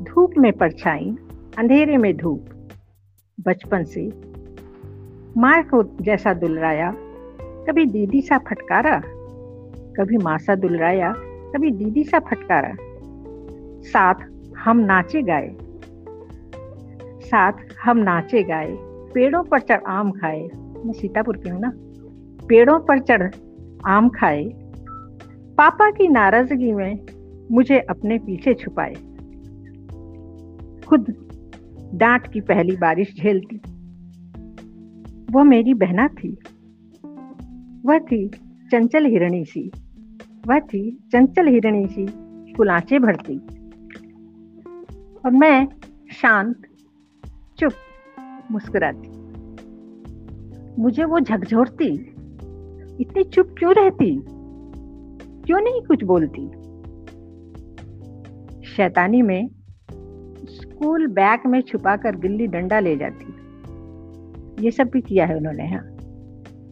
धूप 0.03 0.31
में 0.39 0.53
परछाई, 0.53 1.17
अंधेरे 1.59 1.97
में 1.97 2.17
धूप। 2.17 2.45
बचपन 3.47 3.85
से 3.85 4.07
माँ 5.37 5.63
को 5.63 5.83
जैसा 6.03 6.35
दुलराया, 6.35 6.95
कभी 7.41 7.87
दीदी 7.87 8.21
सा 8.21 8.39
फटकारा, 8.39 9.03
कभी 9.97 10.17
माँ 10.17 10.39
सा 10.39 10.55
दुलराया, 10.55 11.15
कभी 11.19 11.71
दीदी 11.71 12.05
सा 12.05 12.19
फटकारा। 12.19 12.90
साथ 13.83 14.15
हम 14.59 14.79
नाचे 14.79 15.23
गाए। 15.23 15.57
साथ 17.21 17.53
हम 17.85 17.99
नाचे 17.99 18.43
गाए। 18.43 18.77
पेड़ों 19.15 19.43
पर 19.43 19.59
चढ़ 19.59 19.81
आम 19.89 20.11
खाए। 20.11 20.49
मैं 20.85 20.93
सीतापुर 20.93 21.37
की 21.37 21.49
हूँ 21.49 21.61
ना। 21.61 21.73
पेड़ों 22.47 22.81
पर 22.81 22.99
चढ़ 22.99 23.35
आम 23.87 24.09
खाए। 24.09 24.45
पापा 25.59 25.91
की 25.91 26.09
नाराज़गी 26.09 26.73
में 26.73 26.99
मुझे 27.53 27.79
अपने 27.79 28.19
पीछे 28.19 28.55
छुपाए। 28.55 28.95
खुद 30.87 31.29
डांट 31.95 32.33
की 32.33 32.41
पहली 32.41 32.77
बारिश 32.77 33.15
झेलती। 33.17 33.61
वह 35.33 35.43
मेरी 35.43 35.75
बहना 35.75 36.09
थी। 36.09 36.39
वह 37.85 37.99
थी 37.99 38.29
चंचल 38.73 39.07
हिरणी 39.07 39.45
सी। 39.45 39.71
वह 40.47 40.59
थी 40.59 40.99
चंचल 41.13 41.47
हिरणी 41.47 41.87
सी। 41.87 42.07
कुलाचे 42.53 42.99
भरती। 42.99 43.41
और 45.25 45.31
मैं 45.31 45.69
शांत, 46.13 46.63
चुप, 47.59 47.73
मुस्कुराती। 48.51 49.09
मुझे 50.83 51.05
वो 51.05 51.21
झकझोरती, 51.21 51.95
इतनी 53.01 53.25
चुप 53.25 53.55
क्यों 53.59 53.75
रहती? 53.75 54.23
क्यों 55.47 55.61
नहीं 55.61 55.83
कुछ 55.83 56.05
बोलती? 56.05 56.49
शैतानी 58.67 59.23
में 59.23 59.49
स्कूल 60.45 61.07
बैग 61.07 61.41
में 61.47 61.63
छुपाकर 61.63 62.17
गिल्ली 62.17 62.47
डंडा 62.47 62.81
ले 62.81 62.97
जाती। 62.97 63.27
ये 64.65 64.71
सब 64.71 64.85
भी 64.85 65.01
किया 65.01 65.27
है 65.27 65.37
उन्होंने 65.37 65.69
हाँ। 65.69 65.97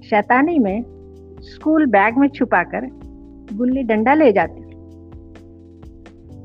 शैतानी 0.03 0.59
में 0.59 0.85
स्कूल 1.41 1.87
बैग 1.87 2.19
में 2.19 2.29
छुपाकर 2.29 2.87
गुल्ली 3.57 3.83
डंडा 3.83 4.15
ले 4.15 4.33
जाती। 4.33 4.69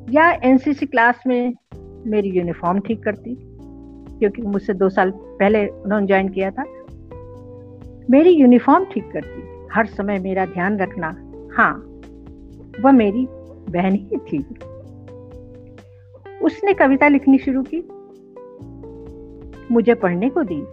या 0.10 0.32
एनसीसी 0.32 0.86
क्लास 0.86 1.24
में 1.28 1.54
मेरी 2.08 2.30
यूनिफॉर्म 2.30 2.80
ठीक 2.80 3.04
करती, 3.04 3.38
क्योंकि 4.20 4.42
मुझसे 4.42 4.74
दो 4.74 4.90
साल 4.90 5.12
पहले 5.12 5.68
उन्होंने 5.68 6.08
ज्वाइन 6.08 6.30
किया 6.30 6.52
था। 6.52 6.64
मेरी 8.10 8.30
यूनिफॉर्म 8.30 8.86
ठीक 8.86 9.12
करती, 9.12 9.68
हर 9.74 9.86
समय 9.86 10.20
मेरा 10.20 10.46
ध्यान 10.46 10.80
रखना। 10.80 11.08
हाँ 11.54 11.74
वह 12.82 12.92
मेरी 12.92 13.28
बहन 13.70 13.94
ही 13.94 14.18
थी। 14.18 14.46
उसने 16.42 16.74
कविता 16.74 17.08
लिखनी 17.08 17.38
शुरू 17.38 17.64
की। 17.74 17.88
मुझे 19.72 19.94
पढ़ने 19.94 20.30
को 20.30 20.44
दी। 20.44 20.64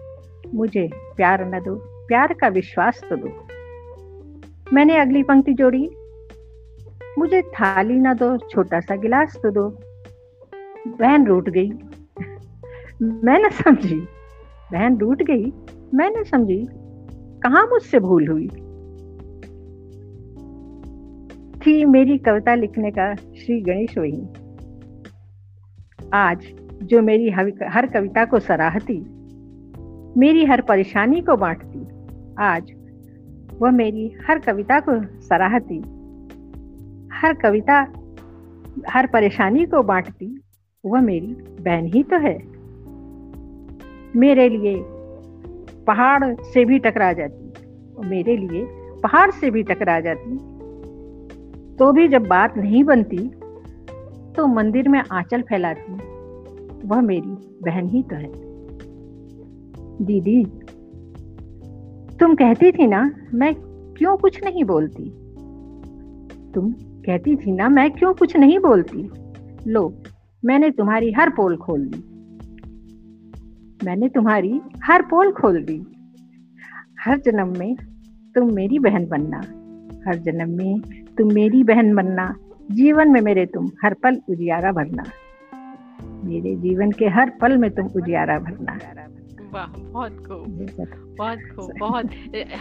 मुझे 0.54 0.90
प्यार 1.16 1.54
न 1.54 1.60
दो, 1.60 1.74
प्यार 2.06 2.32
का 2.32 2.48
विश्वास 2.48 3.00
तो 3.10 3.16
दो। 3.16 3.28
मैंने 4.72 4.96
अगली 4.96 5.22
पंक्ति 5.22 5.52
जोड़ी। 5.52 5.90
मुझे 7.18 7.42
थाली 7.42 7.94
ना 7.94 8.14
दो, 8.14 8.36
छोटा 8.36 8.80
सा 8.80 8.96
गिलास 8.96 9.38
तो 9.42 9.50
दो। 9.50 9.68
बहन 10.88 11.26
रूट 11.26 11.50
गई। 11.50 11.70
मैं 13.02 13.46
न 13.46 13.50
समझी। 13.50 14.00
बहन 14.72 14.96
रूट 14.96 15.22
गई, 15.22 15.52
मैं 15.94 16.20
न 16.20 16.22
समझी। 16.22 16.68
कहा 17.42 17.62
मुझसे 17.62 17.98
भूल 17.98 18.28
हुई? 18.28 18.48
थी 21.60 21.84
मेरी 21.84 22.18
कविता 22.18 22.54
लिखने 22.54 22.90
का 22.90 23.14
श्री 23.14 23.60
गणेश 23.60 23.98
वही। 23.98 24.26
आज 26.12 26.38
जो 26.82 27.02
मेरी 27.02 27.30
हर 27.68 27.86
कविता 27.86 28.24
को 28.24 28.38
सराहती, 28.38 29.04
मेरी 30.20 30.44
हर 30.44 30.60
परेशानी 30.60 31.20
को 31.20 31.36
बांटती, 31.36 31.80
आज 32.38 32.74
वह 33.62 33.70
मेरी 33.70 34.14
हर 34.28 34.38
कविता 34.38 34.80
को 34.80 35.20
सराहती, 35.20 35.78
हर 37.12 37.34
कविता, 37.34 37.86
हर 38.88 39.06
परेशानी 39.06 39.66
को 39.66 39.82
बांटती 39.82 40.40
वह 40.84 41.00
मेरी 41.00 41.26
बहन 41.60 41.86
ही 41.86 42.02
तो 42.02 42.18
है। 42.18 42.36
मेरे 44.16 44.48
लिए 44.48 44.76
पहाड़ 45.84 46.34
से 46.44 46.64
भी 46.64 46.78
टकरा 46.78 47.12
जाती, 47.12 48.08
मेरे 48.08 48.36
लिए 48.36 48.64
पहाड़ 49.02 49.30
से 49.30 49.50
भी 49.50 49.62
टकरा 49.62 49.98
जाती। 50.00 50.36
तो 51.76 51.90
भी 51.92 52.06
जब 52.08 52.26
बात 52.26 52.56
नहीं 52.58 52.82
बनती 52.84 53.18
तो 54.36 54.46
मंदिर 54.46 54.88
में 54.88 54.98
आंचल 55.02 55.42
फैलाती, 55.42 55.92
वह 56.88 57.00
मेरी 57.00 57.36
बहन 57.62 57.88
ही 57.88 58.02
तो 58.02 58.16
है। 58.16 58.30
दीदी, 60.02 60.44
तुम 62.16 62.34
कहती 62.34 62.72
थी 62.72 62.86
ना, 62.86 63.10
मैं 63.34 63.54
क्यों 63.94 64.16
कुछ 64.16 64.42
नहीं 64.44 64.64
बोलती? 64.64 65.04
तुम 66.54 66.72
कहती 66.72 67.36
थी 67.36 67.52
ना, 67.52 67.68
मैं 67.68 67.90
क्यों 67.90 68.14
कुछ 68.14 68.36
नहीं 68.36 68.58
बोलती? 68.58 69.10
लो 69.66 69.88
मैंने 70.42 70.70
तुम्हारी 70.70 71.10
हर 71.12 71.30
पोल 71.30 71.56
खोल 71.56 71.84
दी। 71.86 72.02
मैंने 73.84 74.08
तुम्हारी 74.08 74.60
हर 74.84 75.02
पोल 75.02 75.32
खोल 75.32 75.62
दी। 75.64 75.76
हर 77.04 77.18
जन्म 77.18 77.58
में 77.58 77.74
तुम 78.34 78.52
मेरी 78.54 78.78
बहन 78.78 79.06
बनना। 79.06 79.38
हर 80.06 80.18
जन्म 80.18 80.56
में 80.56 80.80
तुम 81.18 81.32
मेरी 81.34 81.62
बहन 81.64 81.94
बनना। 81.94 82.34
जीवन 82.70 83.08
में 83.08 83.20
मेरे 83.20 83.46
तुम 83.46 83.70
हर 83.84 83.94
पल 83.94 84.20
उजियारा 84.28 84.72
भरना। 84.72 85.04
मेरे 86.24 86.54
जीवन 86.56 86.90
के 86.92 87.08
हर 87.08 87.30
पल 87.30 87.56
में 87.56 87.70
तुम 87.70 87.86
उजियारा 87.96 88.38
भरना। 88.38 88.78
वाह 89.52 89.66
बहुत 89.66 90.16
खूब। 90.26 91.16
बहुत 91.18 91.38
खूब 91.56 91.72
बहुत 91.78 92.10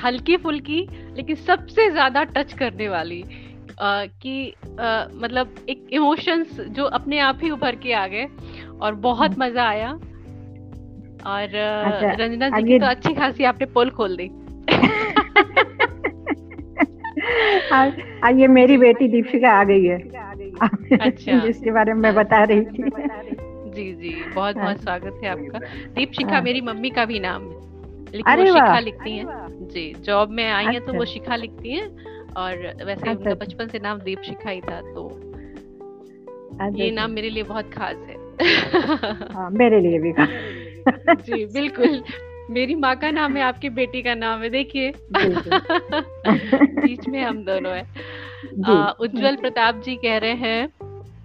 हल्की 0.03 0.37
फुल्की 0.37 0.87
लेकिन 1.15 1.35
सबसे 1.35 1.89
ज़्यादा 1.91 2.23
टच 2.23 2.53
करने 2.53 2.89
वाली। 2.89 3.23
कि 3.81 4.53
आ, 4.79 5.05
मतलब 5.15 5.55
एक 5.69 5.87
इमोशंस 5.91 6.59
जो 6.59 6.83
अपने 6.83 7.19
आप 7.19 7.39
ही 7.43 7.49
उभर 7.49 7.75
के 7.75 7.93
आ 7.93 8.07
गए 8.07 8.27
और 8.81 8.95
बहुत 8.95 9.31
हम्म। 9.31 9.43
मज़ा 9.43 9.63
आया। 9.63 9.99
और 11.25 11.83
अच्छा, 11.85 12.11
रंजना 12.11 12.49
जी 12.49 12.67
की 12.67 12.79
तो 12.79 12.85
अच्छी 12.85 13.13
खासी 13.13 13.43
आपने 13.43 13.65
पोल 13.65 13.89
खोल 13.89 14.17
दी। 14.21 14.31
ये 18.41 18.47
मेरी 18.47 18.77
बेटी 18.77 19.07
दीपिका 19.07 19.49
आ 19.49 19.63
गई 19.63 19.85
है। 19.85 19.97
अच्छा। 20.97 21.39
जिसके 21.39 21.71
बारे 21.71 21.93
में 21.93 22.01
मैं 22.01 22.15
बता 22.15 22.43
रही 22.43 22.61
थी। 22.61 22.83
जी 23.69 23.93
जी 23.93 24.21
बहुत 24.35 24.55
बहुत 24.55 24.57
हाँ। 24.57 24.75
स्वागत 24.75 25.19
है 25.23 25.29
आपका। 25.29 25.59
दीपशिखा 25.95 26.31
हाँ। 26.31 26.41
मेरी 26.41 26.61
मम्मी 26.61 26.89
का 26.89 27.05
भी 27.05 27.19
नाम 27.19 27.41
है। 27.41 27.69
लेकिन 28.15 28.39
वो 28.39 28.45
शिखा 28.45 28.79
लिखती 28.79 29.11
हैं। 29.11 29.57
जी 29.67 29.95
जॉब 29.99 30.29
में 30.29 30.51
आई 30.51 30.65
हैं 30.65 30.85
तो 30.85 30.93
वो 30.93 31.01
अच्छा। 31.01 31.13
शिखा 31.13 31.35
लिखती 31.35 31.71
हैं। 31.71 32.08
और 32.37 32.85
वैसे 32.85 33.09
उनका 33.09 33.31
अच्छा। 33.31 33.45
बचपन 33.45 33.67
से 33.67 33.79
नाम 33.79 33.99
दीपशिखा 33.99 34.49
ही 34.49 34.61
था 34.61 34.81
तो 34.81 35.09
ये 36.75 36.91
नाम 36.91 37.11
मेरे 37.11 37.29
लिए 37.29 37.43
बहुत 37.43 37.73
खास 37.73 37.95
है। 37.95 38.17
हाँ, 39.33 39.49
मेरे 39.51 39.79
लिए 39.79 39.99
भी 39.99 40.11
जी 40.11 41.45
बिल्कुल। 41.45 42.03
मेरी 42.49 42.75
माँ 42.75 42.95
का 42.95 43.11
नाम 43.11 43.35
है 43.37 43.43
आपकी 43.43 43.69
बेटी 43.69 44.01
का 44.01 44.15
नाम 44.15 44.41
है 44.41 44.49
देखिए। 44.49 44.91
बीच 46.77 47.07
में 47.07 47.21
हम 47.21 47.43
दोनों 47.45 47.73
है। 47.73 47.83
उज्जवल 48.99 49.35
प्रताप 49.35 49.81
जी 49.85 49.95
कह 49.95 50.17
रहे 50.17 50.33
हैं 50.33 50.69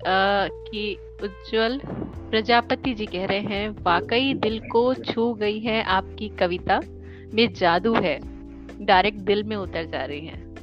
कि 0.06 0.96
उज्जवल 1.22 1.80
प्रजापति 2.30 2.94
जी 2.94 3.06
कह 3.06 3.24
रहे 3.26 3.38
हैं 3.38 3.68
वाकई 3.82 4.34
दिल 4.34 4.60
को 4.72 4.94
छू 4.94 5.34
गई 5.34 5.58
है 5.58 5.82
आपकी 5.82 6.28
कविता 6.28 6.80
में 7.34 7.52
जादू 7.52 7.94
है। 7.94 8.20
डायरेक्ट 8.80 9.18
दिल 9.18 9.42
में 9.42 9.56
उतर 9.56 9.84
जा 9.84 10.04
रही 10.04 10.26
है। 10.26 10.53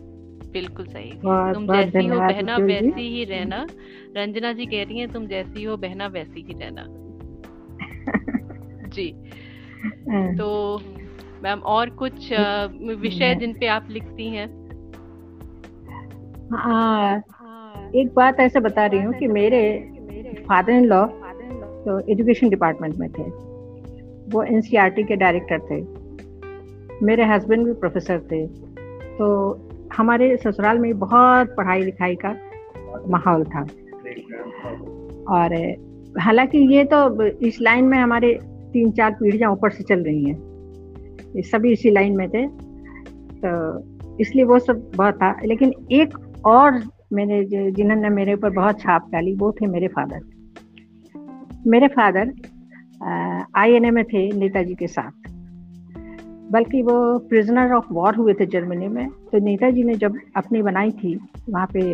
बिल्कुल 0.53 0.85
सही। 0.85 1.11
तुम 1.53 1.67
जैसी 1.67 2.07
हो 2.07 2.19
बहना 2.19 2.57
वैसी 2.57 3.09
ही 3.09 3.23
रहना। 3.23 3.67
रंजना 4.17 4.53
जी 4.53 4.65
कह 4.65 4.83
रही 4.83 4.99
हैं 4.99 5.11
तुम 5.11 5.27
जैसी 5.27 5.63
हो 5.63 5.77
बहना 5.77 6.07
वैसी 6.07 6.41
ही 6.41 6.53
रहना। 6.53 6.85
जी। 8.89 9.13
हाँ। 10.09 10.35
तो 10.35 10.77
मैम 11.43 11.59
और 11.59 11.89
कुछ 11.89 12.29
विषय 12.99 13.35
जिन 13.35 13.53
पे 13.53 13.67
आप 13.67 13.87
लिखती 13.89 14.27
हैं? 14.27 14.47
हाँ 16.53 17.21
एक 17.95 18.13
बात 18.15 18.39
ऐसे 18.39 18.59
बता 18.59 18.85
रही 18.85 19.01
हूँ 19.01 19.13
कि 19.13 19.27
मेरे 19.27 19.61
फादर 20.49 20.73
इन 20.73 20.85
लॉ 20.85 21.05
तो 21.85 21.99
एजुकेशन 22.11 22.49
डिपार्टमेंट 22.49 22.95
में 22.95 23.09
थे। 23.09 23.23
वो 24.31 24.43
एन 24.43 24.61
e 24.61 25.07
के 25.07 25.15
डायरेक्टर 25.15 25.59
थे। 25.59 26.01
मेरे 27.05 27.25
हस्बैंड 27.25 27.65
भी 27.65 27.73
प्रोफेसर 27.73 28.19
थे। 28.19 28.47
तो 29.17 29.53
हमारे 29.97 30.37
ससुराल 30.37 30.79
में 30.79 30.99
बहुत 30.99 31.53
पढ़ाई 31.57 31.81
लिखाई 31.81 32.15
का 32.15 32.35
माहौल 33.09 33.43
था। 33.43 33.61
और 35.29 35.55
हालाँकि 36.19 36.57
ये 36.75 36.83
तो 36.83 37.25
इस 37.47 37.61
लाइन 37.61 37.85
में 37.85 37.97
हमारे 37.97 38.39
तीन 38.73 38.91
चार 38.91 39.11
पीढ़ियाँ 39.11 39.51
ऊपर 39.51 39.69
से 39.69 39.83
चल 39.83 40.03
रही 40.03 40.23
हैं। 40.23 40.37
सभी 41.41 41.71
इसी 41.71 41.89
लाइन 41.89 42.17
में 42.17 42.29
थे। 42.29 42.47
तो 43.45 43.51
इसलिए 44.17 44.45
वो 44.45 44.59
सब 44.59 44.91
बहुत 44.95 45.15
था। 45.15 45.35
लेकिन 45.45 45.73
एक 45.91 46.17
और 46.45 46.81
मैंने 47.13 47.71
जिन्होंने 47.71 48.09
मेरे 48.09 48.33
ऊपर 48.33 48.49
बहुत 48.49 48.79
छाप 48.79 49.09
डाली, 49.11 49.35
वो 49.35 49.51
थे 49.51 49.65
मेरे 49.65 49.87
फादर। 49.87 50.19
मेरे 51.67 51.87
फादर 51.87 52.33
आई 53.55 53.73
एन 53.73 53.85
ए 53.85 53.91
में 53.91 54.03
थे 54.03 54.31
नेताजी 54.31 54.75
के 54.75 54.87
साथ। 54.87 55.11
बल्कि 56.51 56.81
वो 56.81 57.17
प्रिजनर 57.29 57.73
ऑफ़ 57.73 57.85
वॉर 57.93 58.15
हुए 58.15 58.33
थे 58.33 58.45
जर्मनी 58.45 58.87
में। 58.87 59.07
तो 59.31 59.39
नेताजी 59.39 59.83
ने 59.83 59.95
जब 59.95 60.17
अपनी 60.37 60.61
बनाई 60.61 60.91
थी 60.93 61.15
वहाँ 61.49 61.67
पे 61.73 61.93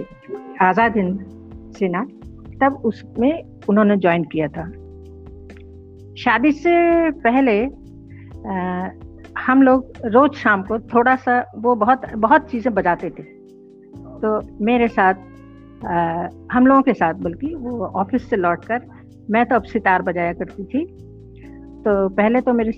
आज़ाद 0.61 0.97
हिंद 0.97 1.73
सेना 1.77 2.03
तब 2.61 2.81
उसमें 2.85 3.43
उन्होंने 3.69 3.97
ज्वाइन 3.97 4.23
किया 4.23 4.47
था। 4.47 4.63
शादी 6.15 6.51
से 6.51 6.75
पहले 7.11 7.63
आ, 8.47 8.89
हम 9.37 9.61
लोग 9.61 9.91
रोज 10.05 10.35
शाम 10.35 10.61
को 10.63 10.77
थोड़ा 10.89 11.15
सा 11.15 11.39
वो 11.57 11.75
बहुत 11.75 12.05
बहुत 12.15 12.49
चीज़ें 12.49 12.73
बजाते 12.73 13.09
थे। 13.09 13.23
तो 14.21 14.39
मेरे 14.65 14.87
साथ 14.87 15.13
आ, 15.85 16.27
हम 16.51 16.67
लोगों 16.67 16.81
के 16.81 16.93
साथ 16.93 17.13
बल्कि 17.13 17.53
वो 17.55 17.85
ऑफ़िस 17.85 18.29
से 18.29 18.35
लौटकर 18.35 18.87
मैं 19.29 19.45
तो 19.45 19.55
अब 19.55 19.63
सितार 19.63 20.01
बजाया 20.01 20.33
करती 20.33 20.63
थी। 20.63 20.85
तो 21.83 22.07
पहले 22.09 22.41
तो 22.41 22.53
मेरे 22.53 22.71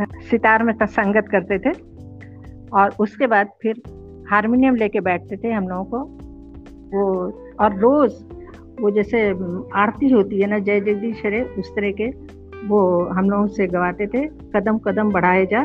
सितार 0.00 0.62
में 0.62 0.72
संगत 0.82 1.28
करते 1.30 1.58
थे 1.58 1.70
और 2.72 2.94
उसके 3.00 3.26
बाद 3.26 3.50
फिर 3.62 3.82
हारमोनियम 4.30 4.74
लेके 4.74 5.00
बैठते 5.00 5.36
थे 5.36 5.52
हम 5.52 5.68
लोगों 5.68 5.84
को। 5.84 5.98
वो 6.92 7.04
और 7.60 7.78
रोज 7.78 8.12
वो 8.80 8.90
जैसे 8.90 9.28
आरती 9.76 10.08
होती 10.10 10.40
है 10.40 10.46
ना, 10.46 10.58
जय 10.58 10.80
जगदीश 10.80 11.22
हरे 11.26 11.42
उस 11.58 11.70
तरह 11.70 11.92
के 12.00 12.08
वो 12.68 12.80
हम 13.08 13.30
लोगों 13.30 13.46
से 13.46 13.66
गवाते 13.66 14.06
थे, 14.06 14.26
कदम 14.56 14.78
कदम 14.78 15.10
बढ़ाए 15.12 15.46
जा 15.46 15.60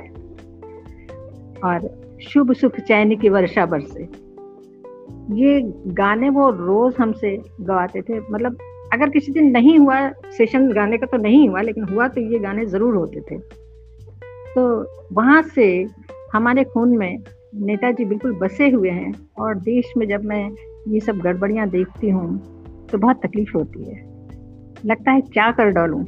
और 1.68 1.90
शुभ 2.24 2.54
सुख 2.54 2.80
चैन 2.80 3.16
की 3.18 3.30
वर्षा 3.30 3.66
बरसे। 3.66 4.04
ये 5.36 5.62
गाने 5.94 6.30
वो 6.30 6.50
रोज 6.50 6.96
हमसे 7.00 7.36
गवाते 7.62 8.02
थे। 8.02 8.20
मतलब 8.22 8.58
अगर 8.94 9.10
किसी 9.10 9.32
दिन 9.32 9.52
नहीं 9.52 9.78
हुआ 9.80 10.08
सेशन 10.30 10.72
गाने 10.72 10.98
का 10.98 11.06
तो 11.06 11.18
नहीं 11.18 11.48
हुआ, 11.50 11.62
लेकिन 11.62 11.84
हुआ 11.84 12.08
तो 12.08 12.22
ये 12.22 12.40
गाने 12.40 12.66
ज़रूर 12.66 12.96
होते 12.96 13.22
थे। 13.22 13.38
तो 14.56 14.64
वहाँ 15.14 15.42
से 15.42 15.88
हमारे 16.34 16.64
खून 16.64 16.98
में 16.98 17.18
नेताजी 17.56 18.06
बिल्कुल 18.06 18.34
बसे 18.36 18.70
हुए 18.70 18.90
हैं 18.90 19.14
और 19.40 19.56
देश 19.60 19.94
में 19.98 20.08
जब 20.08 20.24
मैं 20.24 20.50
ये 20.88 21.00
सब 21.00 21.18
गड़बड़ियाँ 21.18 21.70
देखती 21.70 22.10
हूँ 22.10 22.38
तो 22.92 22.98
बहुत 22.98 23.22
तकलीफ़ 23.26 23.52
होती 23.56 23.84
है। 23.84 23.96
लगता 24.86 25.12
है 25.12 25.22
क्या 25.22 25.52
कर 25.52 25.70
डालूं? 25.70 26.02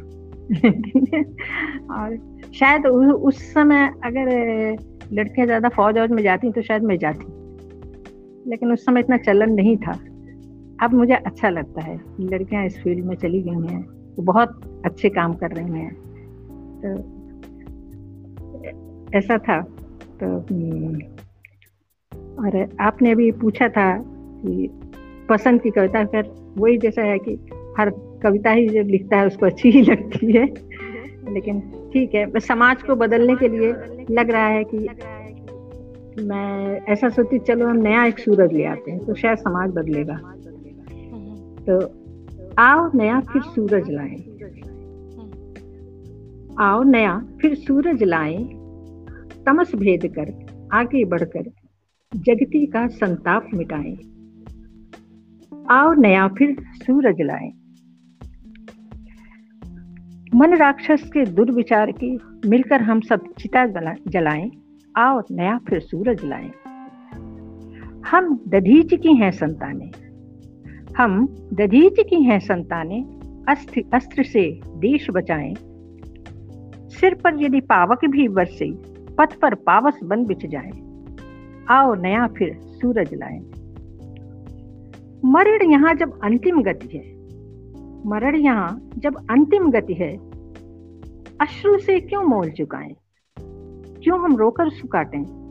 और 1.96 2.18
शायद 2.54 2.86
उस 2.86 3.54
समय 3.54 3.88
अगर 4.06 4.30
लड़कियाँ 5.14 5.46
ज़्यादा 5.48 5.70
फौज 5.70 5.98
वौज 5.98 6.12
में 6.12 6.24
जाती 6.24 6.52
तो 6.52 6.62
शायद 6.62 6.84
मैं 6.84 6.98
जाती। 6.98 7.26
लेकिन 8.50 8.72
उस 8.72 8.86
समय 8.86 9.00
इतना 9.00 9.18
चलन 9.18 9.52
नहीं 9.52 9.78
था। 9.78 9.92
अब 10.86 10.94
मुझे 10.94 11.14
अच्छा 11.14 11.50
लगता 11.50 11.82
है 11.82 11.98
लड़कियाँ 12.20 12.66
इस 12.66 12.82
फ़ील्ड 12.84 13.06
में 13.06 13.16
चली 13.16 13.42
गई 13.42 13.74
हैं 13.74 13.82
तो 14.16 14.24
बहुत 14.24 14.62
अच्छे 14.86 15.10
काम 15.10 15.34
कर 15.34 15.52
रही 15.52 15.80
हैं। 15.80 15.94
तो 16.82 17.23
ऐसा 19.14 19.38
था। 19.38 19.62
तो 20.20 20.26
हम्म, 20.26 21.00
और 22.40 22.68
आपने 22.80 23.12
अभी 23.12 23.32
पूछा 23.32 23.68
था 23.70 23.98
कि 24.00 24.70
पसंद 25.30 25.62
की 25.62 25.70
कविता 25.70 26.06
फिर 26.06 26.32
वही 26.58 26.78
जैसा 26.78 27.02
है 27.02 27.18
कि 27.20 27.34
हर 27.78 27.90
कविता 28.24 28.52
ही 28.52 28.68
जब 28.68 28.88
लिखता 28.88 29.18
है 29.18 29.28
उसको 29.28 29.46
अच्छी 29.46 29.72
ही 29.72 29.82
लगती 29.82 30.32
है। 30.32 30.46
लेकिन 31.34 31.60
ठीक 31.94 32.16
है 32.16 32.40
समाज 32.40 32.84
को 32.84 32.96
बदलने 32.96 33.36
के 33.36 33.48
लिए 33.48 33.72
लग 34.12 34.32
रहा 34.32 34.48
है 34.48 34.64
कि 34.64 34.78
मैं 36.24 36.80
ऐसा 36.90 37.10
सोचती 37.10 37.40
चलो 37.40 37.68
हम 37.68 37.78
नया 37.78 38.06
एक 38.06 38.20
सूरज 38.20 38.54
ले 38.54 38.66
आते 38.66 38.92
हैं 38.92 39.00
तो 39.06 39.14
शायद 39.14 39.38
समाज 39.38 39.70
बदलेगा। 39.70 40.16
तो 41.68 41.80
आओ 42.58 42.90
नया 42.96 43.20
फिर 43.20 43.42
सूरज 43.42 43.90
लाए। 43.90 44.16
आओ 46.60 46.84
नया 46.84 47.28
फिर 47.42 47.56
सूरज 47.56 48.04
लाए। 48.04 48.38
तमस 49.46 49.76
भेद 49.76 50.02
कर 50.20 50.46
आगे 50.74 51.06
बढ़कर 51.06 51.44
जगती 52.16 52.66
का 52.66 52.88
संताप 52.88 53.48
मिटाए। 53.54 53.98
आओ 55.70 55.94
नया 55.94 56.28
फिर 56.28 56.56
सूरज 56.62 57.22
लाए। 57.22 57.52
मन 60.36 60.54
राक्षस 60.54 61.10
के 61.14 61.26
दुर्विचार 61.26 61.92
की 61.92 62.20
मिलकर 62.46 62.82
हम 62.82 63.00
सब 63.00 63.34
चिता 63.40 63.66
जलाएँ। 64.08 64.52
आओ 64.98 65.22
नया 65.32 65.58
फिर 65.58 65.80
सूरज 65.80 66.24
लाएँ। 66.24 66.52
हम 68.12 68.44
दधीच 68.48 68.94
की 68.94 69.16
हैं 69.16 69.32
संतानें। 69.32 69.92
हम 70.98 71.28
दधीच 71.54 71.96
की 72.00 72.24
हैं 72.24 72.40
संतानें। 72.40 73.04
अस्त्र 73.50 73.84
अस्त्र 73.94 74.24
से 74.24 74.60
देश 74.66 75.08
बचाएँ। 75.12 75.54
सिर 76.90 77.14
पर 77.14 77.44
यदि 77.44 77.62
पावक 77.62 78.06
भी 78.06 78.28
बरसे 78.28 78.93
पथ 79.18 79.36
पर 79.36 79.56
पावस 79.56 80.00
बन 80.04 80.26
बिछ 80.26 80.46
जाए। 80.46 80.72
आओ 81.70 81.96
नया 81.96 82.28
फिर 82.28 82.60
सूरज 82.62 83.14
लाए। 83.14 83.40
मरण 85.26 85.72
यहाँ 85.72 85.96
जब 85.96 86.20
अंतिम 86.24 86.64
गति 86.64 86.98
है। 86.98 87.14
मरण 88.08 88.36
यहाँ 88.36 88.90
जब 88.98 89.16
अंतिम 89.16 89.72
गति 89.72 89.94
है। 89.94 90.18
अश्रु 91.42 91.78
से 91.78 92.00
क्यों 92.00 92.24
मोल 92.24 92.50
चुकाएँ? 92.50 92.96
क्यों 94.04 94.20
हम 94.20 94.36
रोकर 94.36 94.70
सुकाटें 94.70 95.44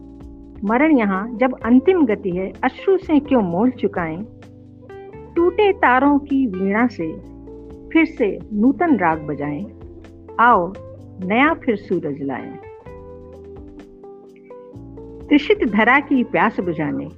मरण 0.65 0.99
यहाँ 0.99 1.37
जब 1.37 1.55
अंतिम 1.65 2.07
गति 2.07 2.31
है, 2.31 2.53
अश्रु 2.65 2.99
से 2.99 3.21
क्यों 3.21 3.43
मोल 3.43 3.71
चुकाएँ? 3.71 4.27
टूटे 5.37 5.73
तारों 5.73 6.19
की 6.19 6.47
वीणा 6.47 6.87
से 6.87 7.13
फिर 7.89 8.05
से 8.05 8.39
नूतन 8.53 8.97
राग 8.97 9.23
बजाएँ। 9.23 9.67
आओ 10.41 10.73
नया 11.25 11.55
फिर 11.55 11.77
सूरज 11.77 12.23
लाएँ। 12.23 12.72
त्रिषित 15.33 15.65
धरा 15.65 16.01
की 16.01 16.25
प्यास 16.25 16.61
बुझाने। 16.61 17.09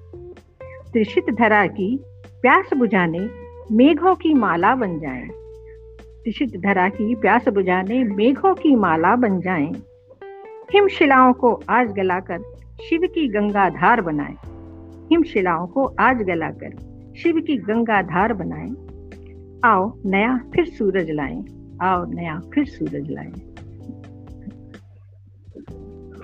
त्रिषित 0.92 1.24
धरा 1.30 1.66
की 1.66 1.98
प्यास 2.42 2.70
बुझाने 2.76 3.28
मेघों 3.72 4.14
की 4.14 4.34
माला 4.34 4.74
बन 4.74 4.98
जाए। 4.98 5.28
त्रिषित 6.00 6.60
धरा 6.60 6.88
की 6.88 7.14
प्यास 7.14 7.48
बुझाने 7.48 8.04
मेघों 8.04 8.54
की 8.54 8.76
माला 8.76 9.16
बन 9.16 9.40
जाएँ। 9.40 9.72
हिम 10.72 10.88
शिलाओं 10.88 11.32
को 11.32 11.62
आज 11.68 11.92
गलाकर 11.92 12.38
शिव 12.88 13.00
की 13.02 13.28
गंगा 13.28 13.68
धार 13.68 14.00
बनाए। 14.00 14.34
हिम 15.10 15.22
शिलाओं 15.22 15.66
को 15.66 15.84
आज 15.84 16.16
गलाकर 16.16 16.70
शिव 17.18 17.40
की 17.40 17.56
गंगा 17.56 18.02
धार 18.02 18.32
बनाए। 18.32 18.70
आओ 19.64 19.92
नया 20.06 20.40
फिर 20.54 20.64
सूरज 20.64 21.10
लाए। 21.10 21.44
आओ 21.82 22.04
नया 22.06 22.40
फिर 22.54 22.64
सूरज 22.64 23.10
लाए। 23.10 23.32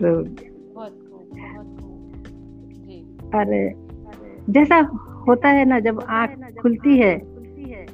तो 0.02 0.24
अरे, 3.34 3.72
जैसा 4.50 4.78
होता 5.28 5.48
है 5.48 5.64
ना, 5.64 5.80
जब 5.80 6.00
आँख 6.00 6.54
खुलती 6.62 6.96
है 6.98 7.18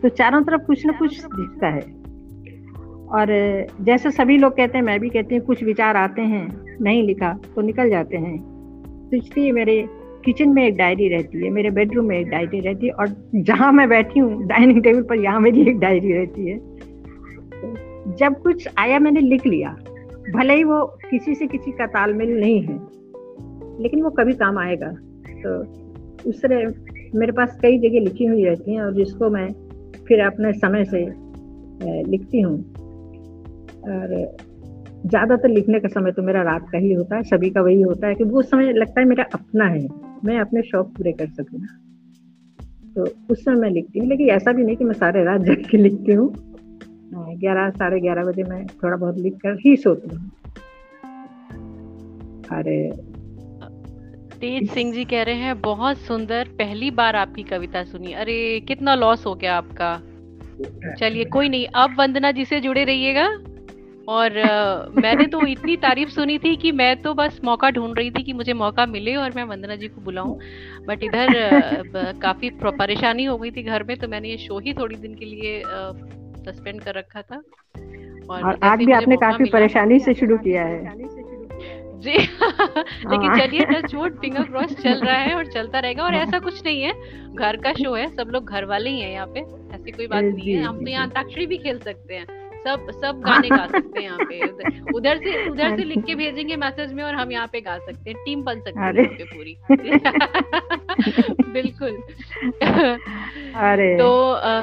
तो 0.03 0.09
चारों 0.09 0.43
तरफ़ 0.43 0.62
कुछ 0.62 0.84
ना 0.87 0.93
कुछ 0.93 1.24
दिखता 1.24 1.68
है। 1.68 1.80
और 3.09 3.28
जैसे 3.80 4.11
सभी 4.11 4.37
लोग 4.39 4.57
कहते 4.57 4.78
हैं, 4.78 4.84
मैं 4.84 4.99
भी 5.01 5.09
कहती 5.09 5.37
हूँ, 5.37 5.45
कुछ 5.47 5.62
विचार 5.64 5.97
आते 5.97 6.22
हैं, 6.22 6.76
नहीं 6.80 7.03
लिखा 7.03 7.32
तो 7.55 7.62
निकल 7.62 7.91
जाते 7.91 8.16
हैं। 8.16 8.39
तो 9.11 9.16
इसलिए 9.16 9.53
मेरे 9.53 9.84
किचन 10.24 10.49
में 10.49 10.62
एक 10.66 10.76
डायरी 10.76 11.09
रहती 11.09 11.45
है, 11.45 11.51
मेरे 11.51 11.70
बेडरूम 11.70 12.07
में 12.07 12.18
एक 12.18 12.28
डायरी 12.28 12.61
रहती 12.61 12.87
है, 12.87 12.93
और 12.93 13.09
जहाँ 13.34 13.72
मैं 13.72 13.89
बैठी 13.89 14.20
हूँ, 14.20 14.47
डाइनिंग 14.47 14.82
टेबल 14.82 15.03
पर, 15.03 15.20
यहाँ 15.20 15.41
मेरी 15.41 15.62
एक 15.62 15.78
डायरी 15.78 16.12
रहती 16.12 16.49
है। 16.51 16.59
जब 18.16 18.41
कुछ 18.43 18.68
आया, 18.78 18.99
मैंने 18.99 19.20
लिख 19.20 19.47
लिया। 19.47 19.76
भले 20.34 20.55
ही 20.55 20.64
वो 20.64 20.84
किसी 21.11 21.34
से 21.34 21.47
किसी 21.47 21.72
का 21.72 21.87
तालमेल 21.87 22.39
नहीं 22.41 22.61
है, 22.62 22.78
लेकिन 23.82 24.03
वो 24.03 24.11
कभी 24.11 24.32
काम 24.34 24.59
आएगा। 24.59 24.93
तो 25.47 26.30
उस 26.30 26.42
तरह 26.42 27.18
मेरे 27.18 27.32
पास 27.32 27.59
कई 27.62 27.78
जगह 27.78 28.01
लिखी 28.01 28.24
हुई 28.24 28.44
रहती 28.44 28.74
हैं 28.74 28.82
और 28.82 28.94
जिसको 28.94 29.30
मैं 29.30 29.49
फिर 30.09 30.20
अपने 30.20 30.53
समय 30.53 30.84
से 30.84 31.05
लिखती 32.11 32.40
हूँ। 32.40 32.59
और 33.86 34.14
ज़्यादातर 35.07 35.49
लिखने 35.49 35.80
का 35.80 35.88
समय 35.88 36.12
तो 36.12 36.22
मेरा 36.22 36.42
रात 36.42 36.68
का 36.72 36.78
ही 36.78 36.92
होता 36.92 37.16
है, 37.16 37.22
सभी 37.22 37.51
का 37.51 37.61
वही 37.61 37.80
होता 37.82 38.07
है 38.07 38.14
कि 38.14 38.24
वो 38.24 38.42
समय 38.42 38.72
लगता 38.72 39.01
है 39.01 39.07
मेरा 39.07 39.24
अपना 39.34 39.64
है, 39.64 39.86
मैं 40.24 40.38
अपने 40.40 40.62
शौक 40.62 40.86
पूरे 40.86 41.12
कर 41.12 41.26
सकूँ। 41.26 41.61
तो 42.97 43.05
उस 43.30 43.44
समय 43.44 43.57
मैं 43.57 43.70
लिखती 43.70 43.99
हूँ, 43.99 44.09
लेकिन 44.09 44.28
ऐसा 44.30 44.53
भी 44.53 44.64
नहीं 44.64 44.76
कि 44.76 44.84
मैं 44.84 44.94
सारे 44.94 45.24
रात 45.24 45.40
जग 45.40 45.64
के 45.70 45.78
लिखती 45.78 46.12
हूँ। 46.12 46.32
ग्यारह, 47.14 47.70
साढ़े 47.70 48.01
ग्यारह 48.01 48.24
बजे 48.24 48.42
मैं 48.42 48.66
थोड़ा 48.66 48.97
बहुत 48.97 49.18
लिख 49.18 49.34
कर 49.34 49.59
ही 49.61 49.76
सोती 49.76 50.14
हूँ। 50.16 50.30
अरे 52.51 52.78
तेज 54.47 54.70
सिंह 54.70 54.92
जी 54.92 55.05
कह 55.05 55.22
रहे 55.22 55.34
हैं 55.34 55.61
बहुत 55.61 55.99
सुंदर 55.99 56.49
पहली 56.49 56.90
बार 56.90 57.16
आपकी 57.16 57.42
कविता 57.42 57.84
सुनी। 57.84 58.12
अरे 58.12 58.61
कितना 58.61 58.94
लॉस 58.94 59.26
हो 59.26 59.34
गया 59.34 59.57
आपका। 59.57 60.03
चलिए 60.94 61.24
कोई 61.24 61.49
नहीं 61.49 61.66
अब 61.74 61.97
वंदना 61.99 62.30
जी 62.30 62.44
से 62.44 62.61
जुड़े 62.61 62.84
रहिएगा। 62.84 63.26
और 64.09 64.30
uh, 64.30 65.03
मैंने 65.03 65.26
तो 65.26 65.47
इतनी 65.47 65.76
तारीफ़ 65.76 66.11
सुनी 66.11 66.38
थी 66.38 66.57
कि 66.57 66.72
मैं 66.72 67.03
तो 67.03 67.14
बस 67.14 67.40
मौका 67.44 67.70
ढूंढ 67.70 67.99
रही 67.99 68.11
थी 68.11 68.22
कि 68.22 68.32
मुझे 68.32 68.53
मौका 68.53 68.86
मिले 68.86 69.14
और 69.14 69.32
मैं 69.36 69.44
वंदना 69.44 69.76
जी 69.76 69.88
को 69.88 70.01
बुलाऊं। 70.01 70.38
बट 70.86 71.05
इधर 71.05 71.28
काफ़ी 72.22 72.51
परेशानी 72.64 73.24
हो 73.24 73.38
गई 73.38 73.51
थी 73.51 73.62
घर 73.62 73.82
में 73.82 73.97
तो 73.97 74.09
मैंने 74.09 74.28
ये 74.28 74.36
शो 74.36 74.59
ही 74.59 74.74
थोड़ी 74.74 74.97
दिन 74.97 75.14
के 75.14 75.24
लिए 75.24 75.62
सस्पेंड 76.47 76.80
कर 76.80 76.94
रखा 76.94 77.22
था। 77.22 77.36
और, 78.30 78.44
और 78.44 78.59
आज 78.62 78.78
भी 78.78 78.92
आपने 78.92 79.16
काफ़ी 79.16 79.51
परेशानी 79.51 79.99
से 79.99 80.14
शुरू 80.14 80.38
किया 80.38 80.62
है। 80.62 81.26
जी। 81.97 82.11
लेकिन 83.11 83.28
हाँ। 83.30 83.38
चलिए 83.38 83.64
टच 83.64 83.94
वुड 83.94 84.18
फिंगर 84.20 84.42
क्रॉस 84.42 84.72
चल 84.82 85.01
रहा 85.05 85.16
है 85.16 85.34
और 85.34 85.47
चलता 85.47 85.78
रहेगा 85.78 86.05
और 86.05 86.14
ऐसा 86.14 86.38
कुछ 86.38 86.64
नहीं 86.64 86.82
है। 86.82 86.92
घर 87.34 87.57
का 87.57 87.72
शो 87.82 87.94
है 87.94 88.07
सब 88.16 88.28
लोग 88.30 88.51
घर 88.51 88.64
वाले 88.64 88.90
ही 88.90 89.01
हैं 89.01 89.12
यहाँ 89.12 89.26
पे 89.26 89.40
ऐसी 89.74 89.90
कोई 89.90 90.07
बात 90.07 90.24
नहीं 90.24 90.55
है। 90.55 90.62
हम 90.62 90.84
तो 90.84 90.90
यहाँ 90.90 91.07
अंताक्षरी 91.07 91.47
भी 91.47 91.57
खेल 91.57 91.78
सकते 91.78 92.14
हैं। 92.14 92.26
सब 92.64 92.86
सब 92.90 93.20
गाने 93.20 93.49
गा 93.49 93.66
सकते 93.66 94.01
हैं 94.01 94.07
यहाँ 94.07 94.18
पे। 94.18 94.40
उधर 94.92 95.16
से 95.16 95.49
उधर 95.51 95.76
से 95.76 95.84
लिख 95.84 96.05
के 96.05 96.14
भेजेंगे 96.14 96.57
मैसेज 96.57 96.92
में 96.92 97.05
और 97.05 97.14
हम 97.14 97.32
यहाँ 97.32 97.47
पे 97.53 97.61
गा 97.61 97.78
सकते 97.78 98.11
हैं। 98.11 98.18
टीम 98.24 98.42
बन 98.42 98.61
सकते 98.61 98.80
हैं 98.80 99.09
पे 99.09 99.24
पूरी। 99.24 99.57
बिल्कुल। 101.53 102.03
अरे। 103.55 103.97
तो 103.99 104.32
आ, 104.32 104.62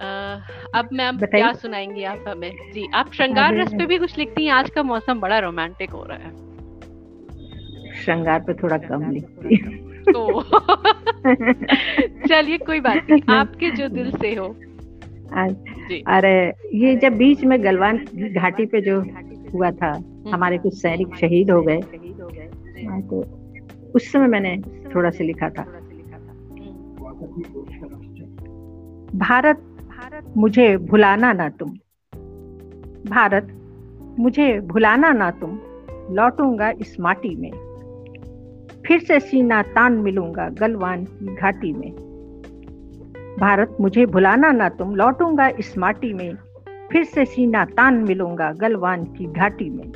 अब 0.00 0.88
मैम 0.92 1.18
क्या 1.18 1.52
सुनाएँगी 1.52 2.04
आप 2.04 2.24
हमें? 2.28 2.52
जी 2.74 2.88
आप 2.94 3.12
श्रृंगार 3.12 3.56
रस 3.56 3.74
पे 3.74 3.86
भी 3.86 3.98
कुछ 3.98 4.18
लिखती 4.18 4.44
हैं? 4.44 4.52
आज 4.52 4.70
का 4.70 4.82
मौसम 4.82 5.20
बड़ा 5.20 5.38
रोमांटिक 5.38 5.90
हो 5.90 6.04
रहा 6.04 6.18
है। 6.18 6.30
श्रृंगार 7.94 8.40
पे 8.40 8.54
थोड़ा 8.54 8.78
कम 8.78 9.10
लिखती 9.10 9.56
तो 10.12 10.42
चलिए 12.28 12.58
कोई 12.58 12.80
बात 12.80 13.06
नहीं। 13.10 13.22
आपके 13.34 13.70
जो 13.70 13.88
दिल 13.88 14.10
से 14.10 14.34
हो। 14.34 14.46
अरे 16.06 16.52
ये 16.74 16.96
जब 16.96 17.16
बीच 17.16 17.44
में 17.44 17.64
गलवान 17.64 17.96
घाटी 18.16 18.66
पे 18.66 18.80
जो 18.80 19.00
हुआ 19.54 19.70
था 19.70 19.92
हम्म। 19.92 20.34
हमारे 20.34 20.58
कुछ 20.58 20.74
सैनिक 20.74 21.14
शहीद 21.14 21.50
हो 21.50 21.62
गए। 21.62 21.80
हाँ, 22.86 23.02
तो 23.02 23.20
उस 23.94 24.12
समय 24.12 24.26
मैंने 24.26 24.56
थोड़ा 24.94 25.10
सा 25.10 25.24
लिखा 25.24 25.48
था। 25.48 25.62
भारत 29.14 29.56
भारत 29.56 29.73
मुझे 30.36 30.76
भुलाना 30.76 31.32
ना 31.32 31.48
तुम। 31.48 31.68
भारत, 33.10 33.48
मुझे 34.18 34.60
भुलाना 34.60 35.12
ना 35.12 35.30
तुम। 35.30 35.58
लौटूँगा 36.10 36.70
इस 36.70 37.00
माटी 37.00 37.36
में। 37.36 37.50
फिर 38.86 39.00
से 39.00 39.20
सीना 39.20 39.62
तान 39.62 39.92
मिलूँगा 39.92 40.48
गलवान 40.48 41.04
की 41.04 41.34
घाटी 41.34 41.72
में। 41.72 41.92
भारत, 43.40 43.76
मुझे 43.80 44.06
भुलाना 44.06 44.52
ना 44.52 44.68
तुम। 44.68 44.94
लौटूँगा 44.94 45.48
इस 45.48 45.78
माटी 45.78 46.12
में। 46.12 46.34
फिर 46.92 47.04
से 47.04 47.24
सीना 47.24 47.64
तान 47.64 47.94
मिलूँगा 47.94 48.52
गलवान 48.52 49.04
की 49.04 49.26
घाटी 49.26 49.70
में। 49.70 49.92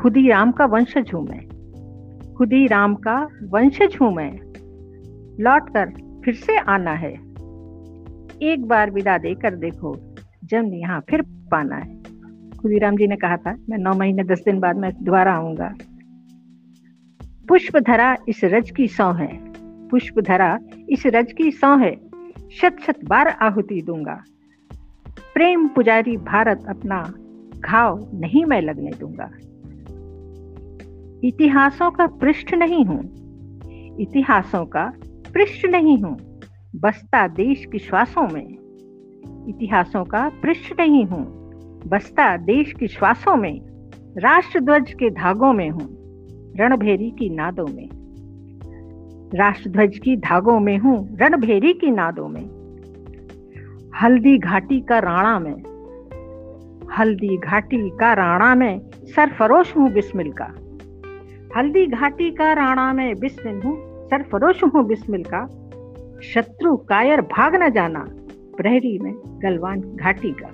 खुदी 0.00 0.28
राम 0.28 0.52
का 0.52 0.64
वंशज 0.64 1.10
हूँ 1.14 1.28
मैं। 1.28 1.48
खुदी 2.34 2.66
राम 2.66 2.94
का 2.94 3.28
वंशज 3.50 3.98
हूँ 4.00 4.14
मैं। 4.14 4.32
लौट 5.40 5.68
कर 5.70 5.86
फिर 6.24 6.34
से 6.34 6.58
आना 6.58 6.92
है। 6.92 7.31
एक 8.42 8.64
बार 8.64 8.90
विदा 8.90 9.18
दे, 9.18 9.34
कर 9.34 9.54
देखो। 9.54 10.14
जन्म 10.44 10.74
यहाँ 10.74 11.04
फिर 11.10 11.22
पाना 11.22 11.76
है। 11.76 12.02
खुदीराम 12.58 12.96
जी 12.96 13.06
ने 13.06 13.16
कहा 13.16 13.36
था, 13.36 13.56
मैं 13.68 13.78
नौ 13.78 13.92
महीने, 13.92 14.24
दस 14.24 14.42
दिन 14.44 14.60
बाद 14.60 14.76
मैं 14.76 14.92
दोबारा 15.02 15.34
आऊँगा। 15.34 15.74
पुष्प 17.48 17.78
धरा 17.78 18.16
इस 18.28 18.40
रज 18.44 18.70
की 18.70 18.88
सौ 18.88 19.12
है। 19.12 19.52
पुष्प 19.88 20.20
धरा 20.20 20.58
इस 20.88 21.02
रज 21.06 21.32
की 21.32 21.50
सौ 21.50 21.76
है। 21.76 21.96
शत 22.50 22.76
शत 22.86 23.04
बार 23.04 23.28
आहुति 23.28 23.82
दूँगा। 23.82 24.24
प्रेम 25.34 25.68
पुजारी 25.68 26.16
भारत 26.16 26.64
अपना 26.68 27.14
घाव 27.60 28.10
नहीं 28.14 28.44
मैं 28.44 28.62
लगने 28.62 28.90
दूँगा। 28.90 29.30
इतिहासों 31.28 31.90
का 31.90 32.06
पृष्ठ 32.06 32.54
नहीं 32.54 32.84
हूँ। 32.84 33.00
इतिहासों 34.00 34.66
का 34.66 34.92
पृष्ठ 35.34 35.66
नहीं 35.66 35.98
हूँ। 35.98 36.31
बसता 36.76 37.28
देश 37.28 37.64
की 37.72 37.78
श्वासों 37.78 38.28
में। 38.28 38.46
इतिहासों 39.48 40.04
का 40.04 40.28
पृष्ठ 40.42 40.80
नहीं 40.80 41.04
हूँ। 41.04 41.24
बसता 41.86 42.36
देश 42.36 42.72
की 42.72 42.86
श्वासों 42.86 43.36
में। 43.36 43.60
राष्ट्र 44.18 44.60
ध्वज 44.60 44.92
के 44.92 45.10
धागों 45.10 45.52
में 45.52 45.70
हूँ। 45.70 45.88
रणभेरी 46.56 47.10
की 47.10 47.30
नादों 47.30 47.66
में। 47.66 47.88
राष्ट्रध्वज 49.34 49.98
की 49.98 50.16
धागों 50.16 50.60
में 50.60 50.78
हूँ। 50.78 51.16
रणभेरी 51.16 51.72
की 51.72 51.90
नादों 51.90 52.28
में। 52.28 52.44
हल्दी 54.02 54.38
घाटी 54.38 54.80
का 54.80 54.98
राणा 54.98 55.38
में। 55.38 55.56
हल्दी 56.98 57.36
घाटी 57.36 57.90
का 57.90 58.12
राणा 58.12 58.54
में। 58.54 58.80
सरफरोश 58.94 59.76
हूँ 59.76 59.92
बिस्मिल 59.92 60.32
का। 60.32 60.54
हल्दी 61.58 61.86
घाटी 61.86 62.30
का 62.30 62.52
राणा 62.52 62.92
में। 62.92 63.18
बिस्मिल 63.18 63.62
हूँ। 63.62 64.06
सरफरोश 64.06 64.64
हूँ 64.64 64.86
बिस्मिल 64.86 65.22
का। 65.22 65.61
शत्रु 66.22 66.76
कायर 66.76 67.20
भाग 67.20 67.54
न 67.54 67.70
जाना 67.70 68.06
प्रहरी 68.56 68.98
में 68.98 69.40
गलवान 69.42 69.80
घाटी 69.80 70.32
का। 70.32 70.48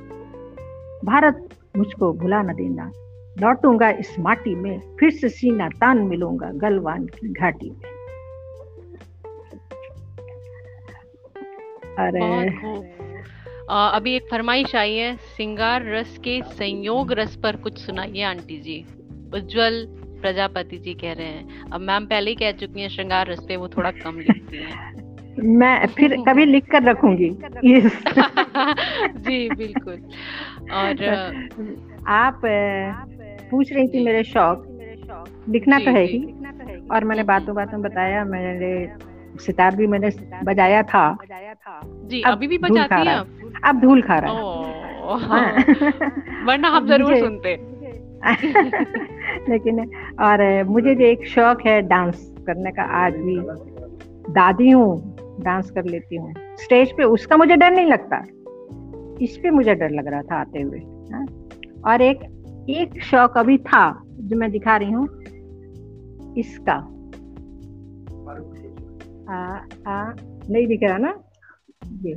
भारत 1.05 1.49
मुझको 1.77 2.13
भुला 2.13 2.43
न 2.43 2.55
देना 2.55 2.93
लौटूँगा 3.39 3.91
इस 3.91 4.19
माटी 4.19 4.55
में 4.55 4.97
फिर 5.01 5.11
से 5.11 5.29
सीना 5.29 5.69
तान 5.69 5.99
मिलूँगा 5.99 6.51
गलवान 6.51 7.07
की 7.07 7.33
घाटी 7.33 7.71
में। 7.71 7.99
अरे। 11.99 12.49
आ, 13.71 13.89
अभी 13.89 14.17
एक 14.17 14.23
फरमाइश 14.31 14.77
आई 14.77 14.95
है 14.95 15.17
सिंगार 15.17 15.85
रस 15.85 16.19
के 16.19 16.43
संयोग 16.43 17.13
रस 17.13 17.37
पर 17.37 17.57
कुछ 17.57 17.79
सुनाइए 17.79 18.23
आंटी 18.23 18.61
जी। 18.61 18.85
उज्जवल 19.35 19.87
प्रजापति 20.23 20.79
जी 20.79 20.95
कह 20.95 21.13
रहे 21.13 21.27
हैं। 21.27 21.71
अब 21.73 21.81
मैम 21.81 22.07
पहले 22.07 22.31
ही 22.31 22.37
कह 22.37 22.53
चुकी 22.53 22.81
हैं 22.81 22.89
श्रृंगार 22.89 23.27
रस 23.27 23.45
पे 23.49 23.57
वो 23.57 23.69
थोड़ा 23.69 23.91
कम 23.91 24.19
लिखती 24.19 24.57
हैं। 24.57 25.08
मैं 25.39 25.87
फिर 25.87 26.17
कभी 26.29 26.45
लिख 26.45 26.71
कर 26.71 26.83
रखूँगी। 26.83 27.31
जी 29.19 29.49
बिल्कुल। 29.51 30.01
और 30.73 31.05
आप 32.09 32.41
पूछ 33.51 33.73
रही 33.73 33.89
थी 33.89 34.05
मेरे 34.05 34.23
शौक। 34.25 34.67
लिखना 35.49 35.79
तो 35.79 35.91
है 35.91 36.05
ही। 36.05 36.19
और 36.93 37.05
मैंने 37.05 37.23
बातों 37.23 37.55
बातों 37.55 37.81
बताया 37.83 38.25
मैंने 38.25 38.73
सितार 39.41 39.77
भी 39.77 39.87
मैंने 39.87 40.11
बजाया 40.45 40.83
था। 40.83 41.17
जी 41.83 42.23
अभी 42.23 42.47
भी 42.47 42.59
बजाती 42.59 43.07
हैं 43.09 43.19
अब 43.65 43.81
धूल 43.81 44.03
खा 44.03 44.19
रहा 44.19 44.33
हाँ। 45.19 45.53
वरना 46.47 46.69
हम 46.69 46.87
ज़रूर 46.87 47.17
सुनते। 47.17 47.55
लेकिन 49.51 49.81
और 50.21 50.65
मुझे 50.65 50.95
जो 50.95 51.05
एक 51.05 51.27
शौक 51.27 51.67
है 51.67 51.81
डांस 51.83 52.35
करने 52.47 52.71
का 52.71 52.83
आज 52.83 53.15
भी 53.17 53.37
दादी 54.33 54.71
हूँ। 54.71 55.18
डांस 55.41 55.71
कर 55.71 55.85
लेती 55.85 56.17
हूँ। 56.17 56.35
स्टेज 56.39 56.93
पे 56.93 57.05
उसका 57.05 57.37
मुझे 57.37 57.57
डर 57.57 57.71
नहीं 57.71 57.87
लगता। 57.87 58.25
इस 59.25 59.37
पे 59.43 59.51
मुझे 59.51 59.75
डर 59.75 59.91
लग 59.91 60.07
रहा 60.07 60.23
था 60.23 60.41
आते 60.41 60.61
हुए 60.61 60.79
हा? 61.13 61.27
और 61.93 62.03
एक 62.03 62.21
एक 62.71 63.03
शौक 63.03 63.39
अभी 63.39 63.59
था 63.59 64.03
जो 64.07 64.37
मैं 64.37 64.51
दिखा 64.51 64.77
रही 64.77 64.93
हूँ। 64.93 65.09
इसका। 66.39 66.75
आ, 69.31 69.59
आ, 69.93 70.13
नहीं 70.51 70.67
दिख 70.67 70.81
रहा 70.83 70.99
ना? 70.99 71.19
ये। 72.05 72.15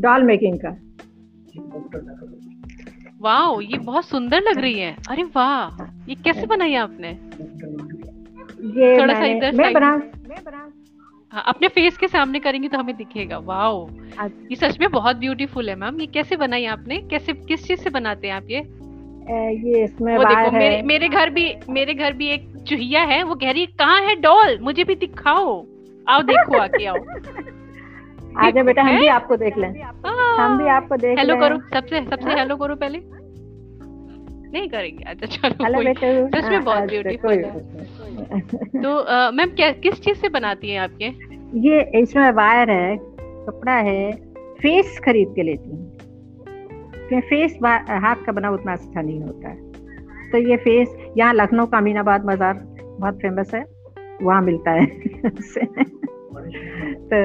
डॉल 0.00 0.22
मेकिंग 0.22 0.58
का। 0.64 0.76
वाह 3.20 3.62
ये 3.62 3.78
बहुत 3.78 4.04
सुंदर 4.04 4.40
लग 4.40 4.58
रही 4.58 4.78
है। 4.78 4.96
अरे 5.10 5.22
वाह 5.22 5.84
ये 6.08 6.14
कैसे 6.14 6.46
बनाई 6.46 6.74
आपने? 6.74 7.08
ये 8.80 9.02
थोड़ा 9.02 9.14
सा 9.14 9.24
इधर 9.24 9.52
मैं 9.52 9.72
बना 9.72 9.96
मैं 9.96 10.44
बना 10.44 10.72
हाँ, 11.34 11.42
अपने 11.46 11.68
फेस 11.68 11.96
के 11.98 12.08
सामने 12.08 12.38
करेंगे 12.40 12.68
तो 12.68 12.78
हमें 12.78 12.96
दिखेगा। 12.96 13.38
वाओ। 13.38 13.88
ये 14.22 14.56
सच 14.56 14.78
में 14.80 14.90
बहुत 14.90 15.16
ब्यूटीफुल 15.16 15.68
है 15.68 15.74
मैम 15.76 16.00
ये 16.00 16.06
कैसे 16.06 16.36
बनाई 16.36 16.64
आपने? 16.64 16.98
कैसे 17.10 17.32
किस 17.32 17.66
चीज़ 17.66 17.80
से 17.80 17.90
बनाते 17.90 18.28
हैं 18.28 18.34
आप 18.34 18.50
ये? 18.50 18.58
ये 19.68 19.82
इसमें 19.84 20.16
वो 20.18 20.24
देखो 20.24 20.50
मेरे 20.50 20.82
मेरे 20.82 21.08
घर 21.08 21.30
भी 21.30 21.54
मेरे 21.68 21.94
घर 21.94 22.12
भी 22.12 22.28
एक 22.28 22.46
चूहिया 22.68 23.02
है। 23.02 23.22
वो 23.22 23.34
कह 23.34 23.50
रही 23.50 23.60
है 23.60 23.66
कहाँ 23.66 24.00
है 24.00 24.14
डॉल 24.20 24.58
मुझे 24.62 24.84
भी 24.84 24.94
दिखाओ। 24.94 25.66
आओ 26.08 26.22
देखो 26.22 26.58
आके 26.58 26.86
आओ। 26.86 26.96
आजा 28.44 28.62
बेटा 28.62 28.82
हम 28.82 28.98
भी 28.98 29.06
आपको 29.06 29.36
देख 29.36 29.58
लें। 29.58 29.68
हम 30.38 30.58
भी 30.58 30.68
आपको 30.68 30.96
देख 30.96 31.18
हेलो 31.18 31.36
करो 31.40 31.58
सबसे 31.74 32.04
सबसे 32.04 32.38
हेलो 32.38 32.56
करो 32.56 32.74
पहले। 32.76 32.98
नहीं 34.54 34.68
करेंगे। 34.68 35.04
अच्छा 35.04 35.48
चलो 35.50 35.82
सच 36.28 36.48
में 36.50 36.64
बहुत 36.64 36.88
ब्यूटीफुल 36.90 37.32
है 37.34 37.50
तो 38.76 38.90
मैम 39.32 39.50
क्या 39.56 39.70
किस 39.82 40.00
चीज़ 40.00 40.18
से 40.18 40.28
बनाती 40.30 40.70
हैं 40.70 40.80
आपके? 40.80 41.06
ये 41.60 41.82
इसमें 42.00 42.30
वायर 42.32 42.70
है 42.70 42.96
कपड़ा 42.96 43.76
है 43.82 44.10
फेस 44.60 44.98
खरीद 45.04 45.32
के 45.36 45.42
लेती 45.42 45.70
हूँ। 45.70 47.20
फेस 47.22 47.58
हाथ 47.62 48.24
का 48.26 48.32
बना 48.32 48.50
उतना 48.50 48.72
अच्छा 48.72 49.00
नहीं 49.00 49.20
होता 49.20 49.48
है। 49.48 49.56
तो 50.30 50.38
ये 50.40 50.56
फेस 50.58 50.94
यहाँ 51.18 51.34
लखनऊ 51.34 51.66
का 51.66 51.78
अमीनाबाद 51.78 52.20
बाज़ार 52.24 52.54
बहुत 53.00 53.18
फ़ेमस 53.22 53.54
है 53.54 53.64
वहाँ 54.22 54.40
मिलता 54.42 54.70
है। 54.70 54.86
तो 57.04 57.18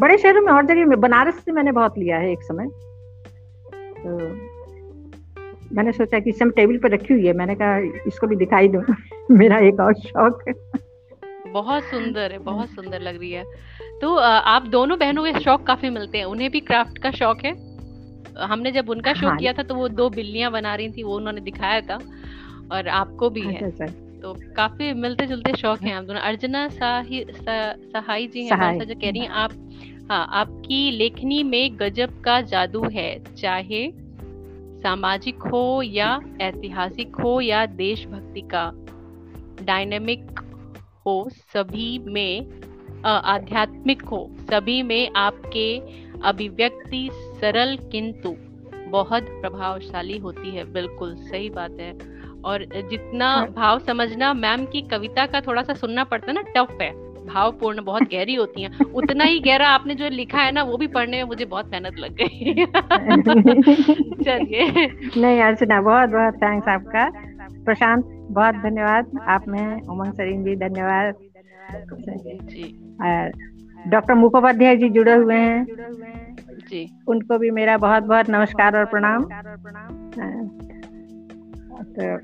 बड़े 0.00 0.16
शहरों 0.18 0.42
में 0.42 0.52
और 0.52 0.66
जगह 0.66 0.84
में 0.86 1.00
बनारस 1.00 1.44
से 1.44 1.52
मैंने 1.52 1.72
बहुत 1.72 1.98
लिया 1.98 2.18
है 2.18 2.30
एक 2.32 2.42
समय। 2.42 2.66
तो 3.96 4.18
मैंने 5.72 5.92
सोचा 5.92 6.18
कि 6.18 6.30
इसे 6.30 6.50
टेबल 6.50 6.78
पर 6.78 6.90
रखी 6.90 7.14
हुई 7.14 7.26
है। 7.26 7.32
मैंने 7.32 7.54
कहा 7.54 7.78
इसको 8.06 8.26
भी 8.26 8.36
दिखाई 8.36 8.68
दूँ। 8.68 8.82
मेरा 9.30 9.58
एक 9.58 9.80
और 9.80 9.94
शौक 9.94 10.44
है। 10.48 10.54
बहुत 11.52 11.84
सुंदर 11.84 12.32
है 12.32 12.38
बहुत 12.38 12.68
सुंदर 12.68 13.00
लग 13.00 13.18
रही 13.18 13.30
है। 13.32 13.44
तो 14.00 14.14
आप 14.16 14.66
दोनों 14.66 14.98
बहनों 14.98 15.24
के 15.24 15.40
शौक 15.40 15.66
काफ़ी 15.66 15.90
मिलते 15.90 16.18
हैं। 16.18 16.24
उन्हें 16.24 16.50
भी 16.50 16.60
क्राफ्ट 16.60 16.98
का 16.98 17.10
शौक 17.10 17.44
है। 17.44 17.52
हमने 18.38 18.70
जब 18.72 18.90
उनका 18.90 19.12
शौक 19.14 19.28
हाँ, 19.28 19.36
किया 19.36 19.52
था 19.52 19.62
तो 19.62 19.74
वो 19.74 19.88
दो 19.88 20.10
बिल्लियाँ 20.10 20.50
बना 20.52 20.74
रही 20.74 20.90
थी 20.90 21.02
वो 21.02 21.16
उन्होंने 21.16 21.40
दिखाया 21.40 21.80
था। 21.80 21.98
और 22.72 22.88
आपको 22.88 23.30
भी 23.30 23.40
है 23.40 23.54
अच्छा, 23.54 23.66
अच्छा। 23.66 23.86
तो 24.20 24.34
काफ़ी 24.56 24.92
मिलते 24.92 25.26
जुलते 25.26 25.52
शौक 25.56 25.82
हैं 25.82 25.94
आप 25.94 26.04
दोनों। 26.04 26.20
अर्चना 26.20 26.68
साही 26.68 27.24
सहाई 27.30 28.26
जी 28.26 28.44
हैं 28.44 28.78
जो 28.84 28.94
कह 28.94 29.10
रही 29.10 29.20
हैं 29.20 29.28
आप 29.28 29.52
हाँ 30.10 30.26
आपकी 30.30 30.90
लेखनी 30.90 31.42
में 31.42 31.76
गजब 31.80 32.20
का 32.20 32.40
जादू 32.40 32.82
है। 32.88 33.34
चाहे 33.34 33.86
सामाजिक 34.82 35.42
हो 35.42 35.82
या 35.82 36.20
ऐतिहासिक 36.40 37.16
हो 37.16 37.40
या 37.40 37.66
देशभक्ति 37.66 38.40
का। 38.40 38.70
डायनेमिक 39.64 40.40
हो 41.06 41.28
सभी 41.30 41.98
में 41.98 42.60
आध्यात्मिक 43.04 44.02
हो 44.02 44.30
सभी 44.50 44.82
में 44.82 45.10
आपके 45.16 45.78
अभिव्यक्ति 46.20 47.10
सरल 47.12 47.76
किंतु 47.92 48.36
बहुत 48.90 49.22
प्रभावशाली 49.22 50.18
होती 50.18 50.50
है। 50.50 50.72
बिल्कुल 50.72 51.14
सही 51.16 51.50
बात 51.50 51.70
है। 51.70 51.92
और 52.44 52.64
जितना 52.64 53.34
हाँ। 53.34 53.46
भाव 53.46 53.78
समझना 53.78 54.34
मैम 54.34 54.66
की 54.66 54.82
कविता 54.82 55.26
का 55.26 55.40
थोड़ा 55.40 55.62
सा 55.62 55.74
सुनना 55.74 56.04
पड़ता 56.04 56.26
है 56.26 56.32
ना 56.32 56.42
टफ 56.42 56.78
है। 56.82 57.09
भावपूर्ण 57.34 57.84
बहुत 57.84 58.02
गहरी 58.02 58.34
होती 58.34 58.62
हैं। 58.62 58.84
उतना 58.94 59.24
ही 59.24 59.40
गहरा 59.40 59.68
आपने 59.68 59.94
जो 59.94 60.08
लिखा 60.08 60.38
है 60.38 60.52
ना 60.52 60.62
वो 60.62 60.76
भी 60.76 60.86
पढ़ने 60.86 61.16
में 61.16 61.24
मुझे 61.24 61.44
बहुत 61.44 61.70
मेहनत 61.70 61.98
लग 61.98 62.14
गई। 62.14 62.54
चलिए। 64.24 64.86
नहीं 65.16 65.40
अर्चना 65.42 65.80
बहुत 65.80 66.08
बहुत 66.10 66.34
थैंक्स 66.34 66.68
आपका। 66.68 67.08
प्रशांत 67.64 68.04
बहुत 68.30 68.54
धन्यवाद। 68.54 69.10
आप 69.28 69.48
में 69.48 69.80
उमंग 69.82 70.12
सरीन 70.12 70.44
जी। 70.44 70.56
धन्यवाद 70.56 71.14
डॉक्टर 73.88 74.14
मुखोपाध्याय 74.14 74.76
जी 74.76 74.88
जुड़े 74.88 75.14
हुए 75.14 75.34
हैं। 75.34 75.64
जी। 76.70 76.88
उनको 77.08 77.38
भी 77.38 77.50
मेरा 77.50 77.76
बहुत 77.78 78.02
बहुत 78.02 78.30
नमस्कार 78.30 78.76
और 78.76 78.84
प्रणाम। 78.84 79.24
तो 81.98 82.18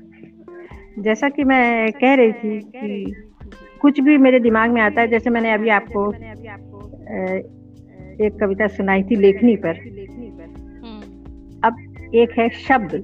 जैसा 1.01 1.29
कि 1.29 1.43
मैं 1.43 1.91
कह 1.91 2.13
रही 2.15 2.31
थी 2.33 2.59
कि 2.59 3.15
कुछ 3.81 3.99
भी 3.99 4.17
मेरे 4.17 4.39
दिमाग 4.39 4.71
में 4.71 4.81
आता 4.81 5.01
है, 5.01 5.07
जैसे 5.07 5.29
मैंने 5.29 5.51
अभी 5.51 5.69
आपको 5.69 6.11
एक 8.25 8.37
कविता 8.39 8.67
सुनाई 8.67 9.03
थी 9.03 9.15
लेखनी 9.15 9.55
पर। 9.55 9.79
अब 11.63 11.75
एक 12.15 12.39
है 12.39 12.49
शब्द। 12.49 13.03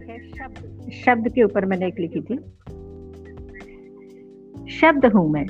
शब्द 1.05 1.29
के 1.29 1.43
ऊपर 1.43 1.65
मैंने 1.65 1.87
एक 1.87 1.99
लिखी 1.99 2.21
थी। 2.21 2.37
शब्द 4.71 5.05
हूँ 5.05 5.29
मैं। 5.31 5.45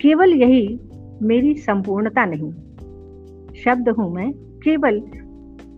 केवल 0.00 0.34
यही 0.34 0.80
मेरी 1.22 1.54
संपूर्णता 1.54 2.24
नहीं। 2.24 2.52
शब्द 3.54 3.88
हूँ 3.88 4.12
मैं। 4.14 4.32
केवल 4.64 5.02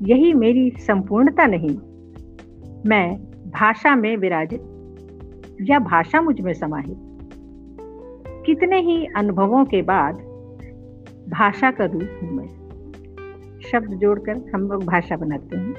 यही 0.03 0.33
मेरी 0.35 0.71
संपूर्णता 0.71 1.47
नहीं। 1.47 1.77
मैं 2.87 3.17
भाषा 3.51 3.97
में 3.97 4.17
विराजित 4.17 4.61
या 5.71 5.79
भाषा 5.79 6.21
मुझमें 6.21 6.53
समाहित। 6.53 7.06
कितने 8.47 8.81
ही 8.81 9.07
अनुभवों 9.17 9.65
के 9.65 9.83
बाद 9.83 10.15
भाषा 11.29 11.71
का 11.71 11.85
रूप 11.85 12.21
हूँ 12.23 12.31
मैं। 12.31 12.49
शब्द 13.73 13.99
जोड़कर 13.99 14.51
हम 14.55 14.61
लोग 14.61 14.85
भाषा 14.85 15.17
बनाते 15.17 15.57
हैं। 15.57 15.75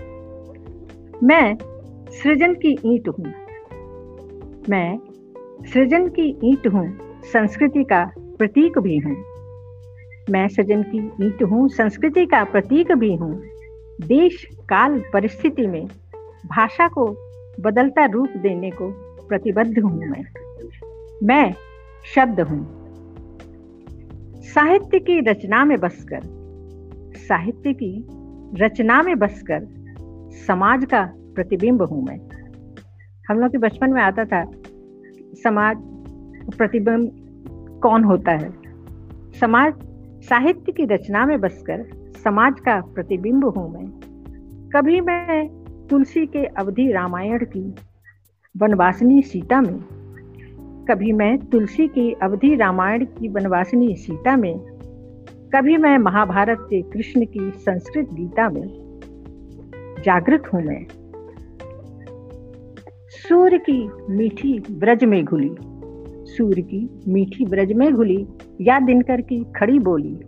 मैं 1.24 1.58
सृजन 2.10 2.54
की 2.54 2.78
ईंट 2.86 3.08
हूँ। 3.08 3.26
मैं 4.70 5.00
सृजन 5.74 6.08
की 6.08 6.40
ईंट 6.44 6.68
हूँ, 6.68 6.98
संस्कृति 7.24 7.84
का 7.84 8.12
प्रतीक 8.18 8.80
भी 8.80 8.98
हूँ। 8.98 9.16
मैं 10.30 10.48
सृजन 10.48 10.84
की 10.84 11.26
ईंट 11.26 11.44
हूँ, 11.44 11.70
संस्कृति 11.70 12.26
का 12.26 12.44
प्रतीक 12.44 12.92
भी 12.92 13.16
हूँ। 13.16 13.42
देश, 14.02 14.48
काल, 14.70 15.04
परिस्थिति 15.14 15.68
में 15.68 15.88
भाषा 16.46 16.88
को 16.88 17.08
बदलता 17.60 18.06
रूप 18.06 18.30
देने 18.38 18.72
को 18.72 18.90
प्रतिबद्ध 19.28 19.80
हूँ 19.80 20.00
मैं। 20.00 20.26
मैं 21.24 21.54
शब्द 22.16 22.40
हूँ। 22.40 22.78
साहित्य 24.44 25.00
की 25.00 25.20
रचना 25.20 25.66
में 25.66 25.80
बसकर, 25.80 26.20
साहित्य 27.18 27.74
की 27.74 28.08
रचना 28.64 29.02
में 29.02 29.20
बसकर 29.20 29.68
समाज 30.48 30.86
का 30.86 31.14
प्रतिबिंब 31.36 31.82
हूँ 31.82 32.06
मैं। 32.06 32.18
हम 33.30 33.40
लोग 33.40 33.52
के 33.52 33.58
बचपन 33.58 33.90
में 33.90 34.02
आता 34.02 34.26
था, 34.26 34.52
समाज 35.44 35.78
प्रतिबिंब 36.58 37.12
कौन 37.84 38.04
होता 38.04 38.32
है? 38.32 38.54
समाज, 39.40 39.74
साहित्य 40.24 40.72
की 40.72 40.86
रचना 40.86 41.26
में 41.26 41.40
बसकर 41.40 41.86
समाज 42.24 42.60
का 42.60 42.82
प्रतिबिंब 42.82 43.46
हूँ 43.46 43.74
मैं। 43.74 43.88
कभी 44.70 45.02
मैं 45.02 45.48
तुलसी 45.88 46.26
के 46.26 46.46
अवधि 46.46 46.92
रामायण 46.92 47.46
की 47.46 47.76
वनवासिनी 48.58 49.22
सीता 49.22 49.62
में 49.62 49.97
कभी 50.90 51.12
मैं 51.12 51.38
तुलसी 51.38 51.88
की 51.88 52.14
अवधि 52.14 52.56
रामायण 52.56 53.06
की 53.06 53.28
वनवासिनी 53.28 53.96
सीता 53.96 54.38
में, 54.38 54.60
कभी 55.56 55.78
मैं 55.78 55.98
महाभारत 55.98 56.58
के 56.62 56.82
कृष्ण 56.82 57.26
की 57.26 57.52
संस्कृत 57.52 58.10
गीता 58.14 58.50
में 58.50 58.68
जागृत 60.06 60.44
हूँ 60.54 60.62
मैं। 60.64 60.86
सूर्य 63.10 63.58
की 63.58 63.90
मीठी 64.10 64.60
ब्रज 64.72 65.04
में 65.04 65.26
घुली, 65.26 65.52
सूर्य 66.26 66.62
की 66.62 66.90
मीठी 67.08 67.46
ब्रज 67.46 67.74
में 67.74 67.94
घुली, 67.94 68.28
या 68.62 68.80
दिनकर 68.80 69.22
की 69.22 69.44
खड़ी 69.56 69.80
बोली, 69.80 70.20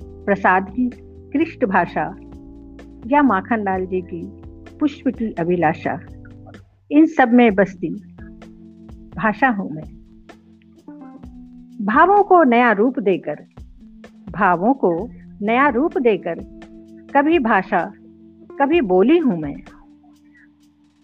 प्रसाद 0.00 0.70
की 0.80 0.90
कृष्ण 1.04 1.66
भाषा, 1.66 2.16
या 3.06 3.22
माखन 3.22 3.62
लाल 3.62 3.86
जी 3.86 4.00
की 4.00 4.22
पुष्प 4.78 5.08
की 5.08 5.32
अभिलाषा, 5.32 6.00
इन 6.90 7.06
सब 7.06 7.32
में 7.32 7.54
बसती 7.54 8.13
भाषा 9.16 9.48
हूँ 9.48 9.70
मैं। 9.70 9.84
भावों 11.84 12.22
को 12.22 12.42
नया 12.44 12.72
रूप 12.72 12.98
देकर, 12.98 13.36
भावों 14.30 14.74
को 14.74 14.90
नया 15.42 15.68
रूप 15.68 15.98
देकर 15.98 16.34
कभी 17.16 17.38
भाषा, 17.38 17.84
कभी 18.60 18.80
बोली 18.80 19.18
हूँ 19.18 19.38
मैं। 19.40 19.54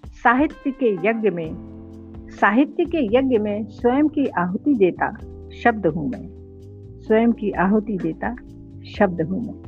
साहित्य 0.05 0.71
के 0.71 0.93
यज्ञ 1.09 1.31
में, 1.31 1.51
साहित्य 2.31 2.85
के 2.85 3.05
यज्ञ 3.17 3.39
में 3.39 3.65
स्वयं 3.65 4.09
की 4.09 4.27
आहुति 4.27 4.75
देता 4.75 5.13
शब्द 5.63 5.87
हूँ 5.87 6.09
मैं। 6.11 6.27
स्वयं 7.01 7.33
की 7.33 7.51
आहुति 7.51 7.99
देता 7.99 8.35
शब्द 8.91 9.23
हूँ 9.23 9.41
मैं। 9.47 9.59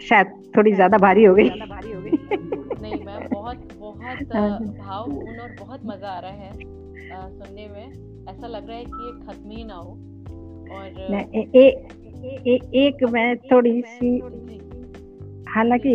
शायद 0.00 0.26
थोड़ी 0.56 0.72
ज़्यादा 0.72 0.98
भारी 0.98 1.24
हो 1.24 1.34
गई। 1.34 1.48
बहुत 4.12 4.36
हाँ 4.36 4.58
भावपूर्ण 4.78 5.38
और 5.40 5.54
बहुत 5.60 5.80
मज़ा 5.86 6.08
आ 6.08 6.18
रहा 6.18 6.30
है 6.30 6.52
सुनने 6.52 7.66
में। 7.68 8.26
ऐसा 8.30 8.46
लग 8.46 8.68
रहा 8.68 8.76
है 8.76 8.84
कि 8.84 9.06
ये 9.06 9.12
खत्म 9.26 9.50
ही 9.50 9.64
ना 9.64 9.74
हो। 9.74 9.90
और 10.72 11.00
ए, 11.34 11.48
ए, 11.56 11.66
ए, 12.46 12.58
एक 12.86 13.04
मैं 13.04 13.36
थोड़ी 13.36 13.80
सी 13.82 14.18
हालाँकि 15.50 15.94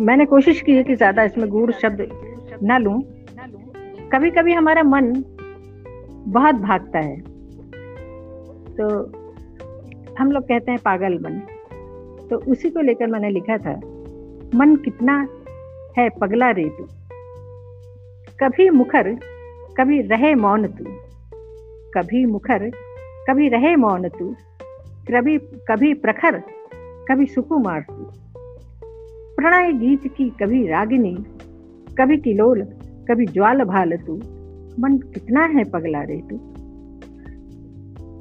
मैंने 0.00 0.26
कोशिश 0.26 0.60
की 0.60 0.72
है 0.72 0.82
कि 0.84 0.94
ज़्यादा 0.94 1.22
इसमें 1.22 1.48
गुड़ 1.48 1.72
शब्द 1.72 2.06
ना 2.62 2.78
लूँ। 2.78 3.00
कभी 4.08 4.30
कभी 4.30 4.52
हमारा 4.52 4.82
मन 4.82 5.12
बहुत 6.28 6.54
भागता 6.54 6.98
है। 6.98 7.16
तो 8.76 8.88
हम 10.18 10.32
लोग 10.32 10.42
कहते 10.42 10.70
हैं 10.70 10.80
पागल 10.80 11.18
मन। 11.18 11.38
तो 12.30 12.36
उसी 12.52 12.70
को 12.70 12.80
लेकर 12.80 13.06
मैंने 13.06 13.30
लिखा 13.30 13.56
था 13.58 13.74
मन 14.54 14.76
कितना 14.84 15.16
है 15.98 16.08
पगला 16.08 16.50
रे 16.50 16.64
तू। 16.64 16.84
कभी 18.40 18.70
मुखर, 18.70 19.14
कभी 19.78 20.00
रहे 20.00 20.34
मौन 20.34 20.66
तू। 20.66 20.84
कभी 21.94 22.26
मुखर, 22.26 22.70
कभी 23.28 23.48
रहे 23.48 23.76
मौन 23.76 24.08
तू। 24.08 24.34
कभी 25.10 25.38
कभी 25.38 25.94
प्रखर, 25.94 26.42
कभी 26.74 27.26
सुकुमार 27.26 27.80
तू। 27.80 28.06
प्रणय 29.36 29.72
गीत 29.72 30.06
की 30.06 30.30
कभी 30.30 30.66
रागिनी, 30.66 31.14
कभी 31.98 32.16
किलोल, 32.16 32.62
कभी 33.08 33.26
ज्वाल 33.26 33.64
भाल 33.64 33.96
तू। 33.96 34.16
मन 34.80 34.98
कितना 34.98 35.44
है 35.44 35.64
पगला 35.64 36.02
रे 36.02 36.22
तू। 36.30 36.36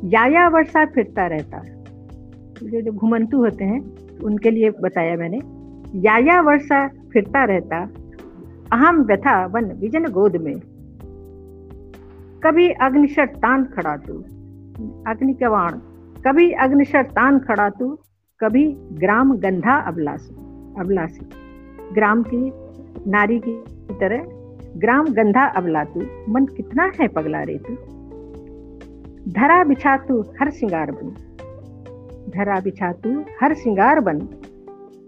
याया 0.10 0.48
वर्षा 0.48 0.86
फिरता 0.86 1.28
रहता। 1.28 1.62
जो 2.64 2.82
जो 2.82 2.92
घुमंतु 2.92 3.38
होते 3.38 3.64
हैं, 3.64 3.80
उनके 4.24 4.52
लिए 4.52 4.70
बताया 4.70 5.16
मैंने। 5.16 5.38
याया 6.08 6.42
वर्षा 6.42 6.90
फिरता 7.14 7.44
रहता, 7.44 7.82
अहम 8.74 9.02
व्यथा 9.02 9.46
वन 9.46 9.66
विजन 9.72 10.06
गोद 10.12 10.36
में। 10.36 10.60
कभी 12.44 12.70
अग्निशर 12.82 13.26
तान 13.26 13.64
खड़ा 13.66 13.96
तू, 13.98 14.14
अग्नि 15.08 15.34
कवाण 15.34 15.80
कभी 16.26 16.52
अग्निशर 16.52 17.04
तान 17.04 17.40
खड़ा 17.40 17.70
तू, 17.70 17.88
कभी 18.40 18.66
ग्राम 18.94 19.34
गंधा 19.38 19.76
अबलासी 19.88 20.34
अबलासी, 20.80 21.26
ग्राम 21.94 22.24
की 22.24 22.52
नारी 23.10 23.40
की 23.40 23.56
तरह 23.96 24.24
ग्राम 24.78 25.08
गंधा 25.08 25.46
अबला 25.46 25.84
तू, 25.84 26.02
मन 26.30 26.46
कितना 26.46 26.92
है 27.00 27.08
पगला 27.08 27.42
रे 27.44 27.58
तू। 27.58 27.76
धरा 29.32 29.64
बिछा 29.64 29.98
तू 29.98 30.22
हर 30.40 30.50
श्रृंगार 30.50 30.92
बन, 30.92 31.10
धरा 32.30 32.60
बिछा 32.60 32.92
तू 32.94 33.20
हर 33.42 33.54
श्रृंगार 33.54 34.00
बन, 34.00 34.20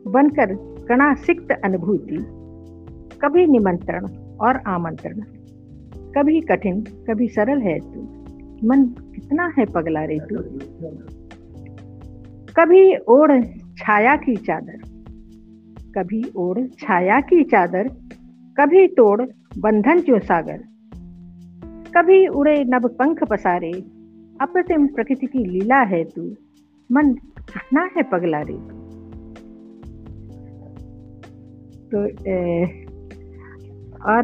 बनकर 0.07 0.55
कणा 0.87 1.13
सिक्त 1.15 1.51
अनुभूति, 1.65 2.17
कभी 3.21 3.45
निमंत्रण 3.47 4.05
और 4.41 4.57
आमंत्रण, 4.67 5.19
कभी 6.15 6.41
कठिन, 6.41 6.81
कभी 6.81 7.27
सरल 7.27 7.61
है 7.61 7.79
तू। 7.79 8.01
मन 8.67 8.85
कितना 9.15 9.53
है 9.57 9.65
पगला 9.65 10.03
रे 10.03 10.19
तू। 10.19 10.35
कभी 12.53 12.95
ओढ़ 13.09 13.43
छाया 13.77 14.15
की 14.15 14.35
चादर, 14.35 14.77
कभी 15.97 16.23
ओढ़ 16.37 16.59
छाया 16.79 17.19
की 17.19 17.43
चादर, 17.43 17.87
कभी 18.59 18.87
तोड़ 18.87 19.21
बंधन 19.57 19.99
जो 19.99 20.19
सागर, 20.19 20.61
कभी 21.97 22.27
उड़े 22.27 22.63
नभ 22.63 22.85
पंख 22.99 23.23
पसारे, 23.23 23.71
अप्रतिम 24.41 24.87
प्रकृति 24.87 25.25
की 25.25 25.45
लीला 25.45 25.81
है 25.85 26.03
तू। 26.03 26.29
मन 26.91 27.13
कितना 27.13 27.89
है 27.97 28.03
पगला 28.03 28.41
रे 28.41 28.53
तो। 28.53 28.82
ए, 31.97 32.65
और 34.05 34.23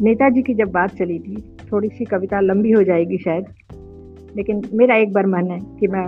नेताजी 0.00 0.42
की 0.42 0.54
जब 0.54 0.70
बात 0.70 0.94
चली 0.94 1.18
थी 1.18 1.36
थोड़ी 1.72 1.88
सी 1.88 2.04
कविता 2.04 2.40
लंबी 2.40 2.70
हो 2.70 2.82
जाएगी 2.82 3.18
शायद 3.18 3.44
लेकिन 4.36 4.62
मेरा 4.72 4.96
एक 4.96 5.12
बार 5.12 5.26
मन 5.26 5.50
है 5.50 5.58
कि 5.80 5.86
मैं 5.86 6.06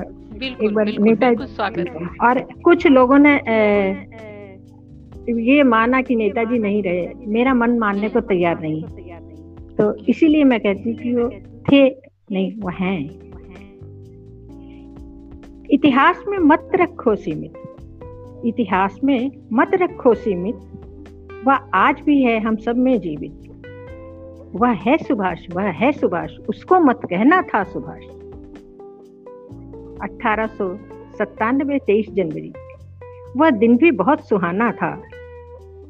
एक 0.64 0.74
बार 0.74 0.86
नेता 1.00 1.28
और 2.28 2.40
कुछ 2.64 2.86
लोगों 2.86 3.18
ने 3.18 3.34
ये 5.42 5.62
माना 5.62 6.00
कि 6.02 6.16
नेताजी 6.16 6.58
नहीं 6.58 6.82
रहे। 6.82 7.08
मेरा 7.26 7.54
मन 7.54 7.78
मानने 7.78 8.08
को 8.08 8.20
तैयार 8.20 8.60
नहीं। 8.60 8.82
तो 9.76 9.94
इसीलिए 10.08 10.44
मैं 10.44 10.60
कहती 10.60 10.94
कि 10.94 11.14
वो 11.14 11.30
थे 11.72 11.88
नहीं 12.32 12.52
वो 12.60 12.68
हैं। 12.68 13.10
इतिहास 15.70 16.24
में 16.28 16.38
मत 16.38 16.70
रखो 16.74 17.16
सीमित। 17.16 17.52
इतिहास 18.44 19.00
में 19.04 19.30
मत 19.52 19.70
रखो 19.74 20.14
सीमित। 20.14 20.54
वह 21.46 21.54
आज 21.74 22.00
भी 22.00 22.22
है 22.22 22.40
हम 22.40 22.56
सब 22.56 22.76
में 22.76 23.00
जीवित। 23.00 23.32
वह 24.54 24.68
है 24.68 24.96
सुभाष, 24.96 25.46
वह 25.54 25.62
है 25.62 25.92
सुभाष, 25.92 26.30
उसको 26.48 26.80
मत 26.80 27.00
कहना 27.04 27.42
था 27.42 27.64
सुभाष। 27.64 28.04
अठारह 30.02 30.46
सौ 30.46 30.76
सत्तानवे 31.18 31.78
तेईस 31.78 32.06
जनवरी, 32.10 32.52
वह 33.36 33.50
दिन 33.50 33.76
भी 33.76 33.90
बहुत 33.90 34.28
सुहाना 34.28 34.72
था। 34.72 35.02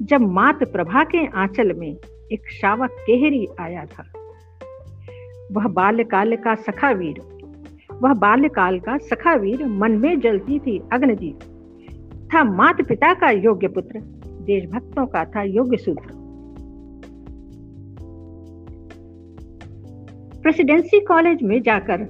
जब 0.03 0.21
मात 0.21 0.65
प्रभा 0.65 1.05
के 1.05 1.27
आंचल 1.27 1.73
में 1.73 1.97
एक 2.33 2.51
शावक 2.51 2.91
केहरी 2.91 3.49
आया 3.61 3.85
था। 3.85 4.05
वह 5.53 5.69
बाल्यकाल 5.69 6.37
का 6.37 6.55
सखा 6.55 6.91
वीर 6.91 7.39
वह 8.03 8.15
बाल्यकाल 8.15 8.81
का 8.81 8.99
सखावीर 8.99 9.67
मन 9.67 9.93
में 9.93 10.21
जलती 10.21 10.59
थी 10.59 10.83
अग्नजी 10.93 11.35
था 12.35 12.45
मात 12.45 12.83
पिता 12.89 13.15
का 13.15 13.31
योग्य 13.31 13.69
पुत्र, 13.69 14.01
देशभक्तों 14.27 15.07
का 15.07 15.25
था 15.25 15.43
योग्य 15.43 15.77
सूत्र। 15.77 16.09
प्रेसिडेंसी 20.43 21.01
कॉलेज 21.01 21.43
में 21.43 21.63
जाकर 21.63 22.01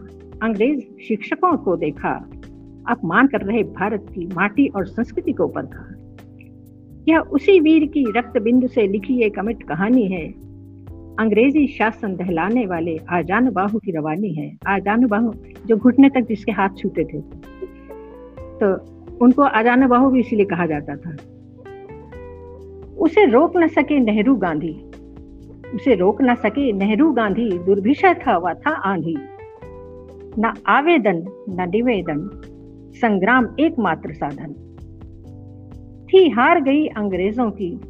अंग्रेज़ 0.42 0.80
शिक्षकों 0.80 1.56
को 1.56 1.76
देखा। 1.76 2.30
अपमान 2.88 3.26
कर 3.26 3.40
रहे 3.40 3.62
भारत 3.62 4.06
की 4.14 4.26
माटी 4.26 4.68
और 4.68 4.86
संस्कृति 4.86 5.32
को 5.32 5.48
परखा 5.48 5.94
यह 7.08 7.18
उसी 7.18 7.60
वीर 7.60 7.86
की 7.86 8.04
रक्त 8.16 8.42
बिंदु 8.42 8.68
से 8.68 8.86
लिखी 8.86 9.22
एक 9.22 9.38
अमिट 9.38 9.62
कहानी 9.62 10.06
है। 10.06 10.28
अंग्रेज़ी 11.18 11.66
शासन 11.66 12.16
दहलाने 12.16 12.66
वाले 12.66 12.98
आजान 13.08 13.54
की 13.58 13.92
रवानी 13.92 14.34
है। 14.34 14.58
आजान 14.66 15.06
जो 15.66 15.76
घुटने 15.76 16.10
तक 16.10 16.20
जिसके 16.20 16.52
हाथ 16.52 16.68
छूते 16.78 17.04
थे। 17.04 17.20
तो 18.60 18.97
उनको 19.22 19.42
अजान 19.42 19.86
बाहु 19.88 20.10
भी 20.10 20.20
इसीलिए 20.20 20.46
कहा 20.46 20.66
जाता 20.66 20.96
था। 20.96 21.16
उसे 22.98 23.26
रोक 23.26 23.56
न 23.56 23.66
सके 23.66 24.00
नेहरू 24.00 24.34
गांधी। 24.34 24.84
उसे 25.74 25.94
रोक 25.94 26.22
न 26.22 26.34
सके 26.34 26.72
नेहरू 26.72 27.12
गांधी 27.12 27.58
दुर्भिषय 27.58 28.14
था, 28.14 28.36
वह 28.36 28.54
था 28.54 28.70
आंधी। 28.70 29.16
न 30.38 30.54
आवेदन, 30.66 31.44
न 31.48 31.70
निवेदन, 31.74 32.30
संग्राम 32.94 33.48
एकमात्र 33.60 34.12
साधन। 34.12 34.54
थी 36.12 36.30
हार 36.30 36.62
गई 36.62 36.86
अंग्रेज़ों 36.86 37.50
की, 37.50 37.80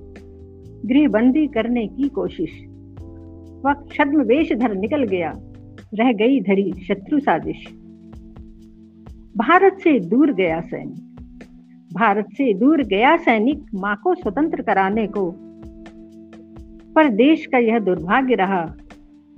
गृहबंदी 0.86 1.46
करने 1.46 1.86
की 1.86 2.08
कोशिश। 2.08 2.50
वह 3.64 3.72
छद्म 3.72 4.22
वेश 4.22 4.52
धर 4.52 4.74
निकल 4.74 5.04
गया, 5.04 5.32
रह 5.94 6.12
गई 6.12 6.40
धड़ी 6.40 6.72
शत्रु 6.72 7.18
साजिश। 7.18 7.66
भारत 9.36 9.76
से 9.78 10.00
दूर 10.00 10.32
गया 10.32 10.60
सैनिक 10.60 11.07
भारत 11.92 12.26
से 12.32 12.54
दूर 12.54 12.82
गया 12.82 13.16
सैनिक 13.16 13.66
माँ 13.74 14.00
को 14.04 14.14
स्वतंत्र 14.14 14.62
कराने 14.62 15.06
को। 15.06 15.34
पर 16.94 17.08
देश 17.08 17.46
का 17.46 17.58
यह 17.58 17.78
दुर्भाग्य 17.78 18.34
रहा, 18.34 18.74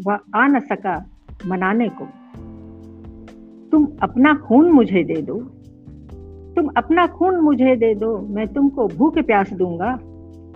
वह 0.06 0.18
आ 0.34 0.46
न 0.46 0.60
सका 0.60 1.06
मनाने 1.46 1.88
को। 1.88 2.04
तुम 3.70 3.86
अपना 4.02 4.34
खून 4.34 4.70
मुझे 4.70 5.04
दे 5.04 5.22
दो। 5.22 5.34
तुम 6.54 6.68
अपना 6.76 7.06
खून 7.06 7.36
मुझे 7.36 7.76
दे 7.76 7.94
दो, 7.94 8.18
मैं 8.18 8.46
तुमको 8.46 8.88
भूख 8.88 9.18
प्यास 9.18 9.52
दूँगा। 9.52 9.98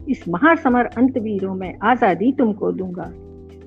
इस 0.08 0.28
महासमर 0.28 0.84
अंतवीरों 0.84 1.54
में 1.54 1.78
आज़ादी 1.82 2.32
तुमको 2.32 2.72
दूँगा। 2.72 3.10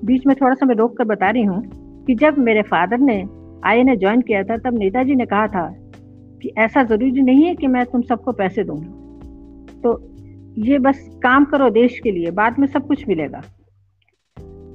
बीच 0.04 0.26
में 0.26 0.36
थोड़ा 0.40 0.54
सा 0.54 0.66
मैं 0.66 0.74
रोक 0.74 0.96
कर 0.96 1.04
बता 1.04 1.30
रही 1.30 1.42
हूँ 1.42 1.62
कि 2.04 2.14
जब 2.14 2.38
मेरे 2.38 2.62
फादर 2.62 2.98
ने 2.98 3.28
आई 3.64 3.82
ने 3.82 3.96
ज्वाइन 3.96 4.20
किया 4.20 4.42
था, 4.42 4.56
तब 4.56 4.78
नेताजी 4.78 5.14
ने 5.14 5.26
कहा 5.26 5.46
था 5.46 5.87
कि 6.42 6.52
ऐसा 6.58 6.82
ज़रूरी 6.84 7.22
नहीं 7.22 7.44
है 7.44 7.54
कि 7.54 7.66
मैं 7.66 7.84
तुम 7.86 8.02
सबको 8.02 8.32
पैसे 8.32 8.64
दूँगा 8.64 9.80
तो 9.80 9.98
ये 10.62 10.78
बस 10.78 10.98
काम 11.22 11.44
करो 11.44 11.68
देश 11.70 11.98
के 12.00 12.10
लिए, 12.10 12.30
बाद 12.30 12.58
में 12.58 12.66
सब 12.66 12.86
कुछ 12.86 13.08
मिलेगा। 13.08 13.40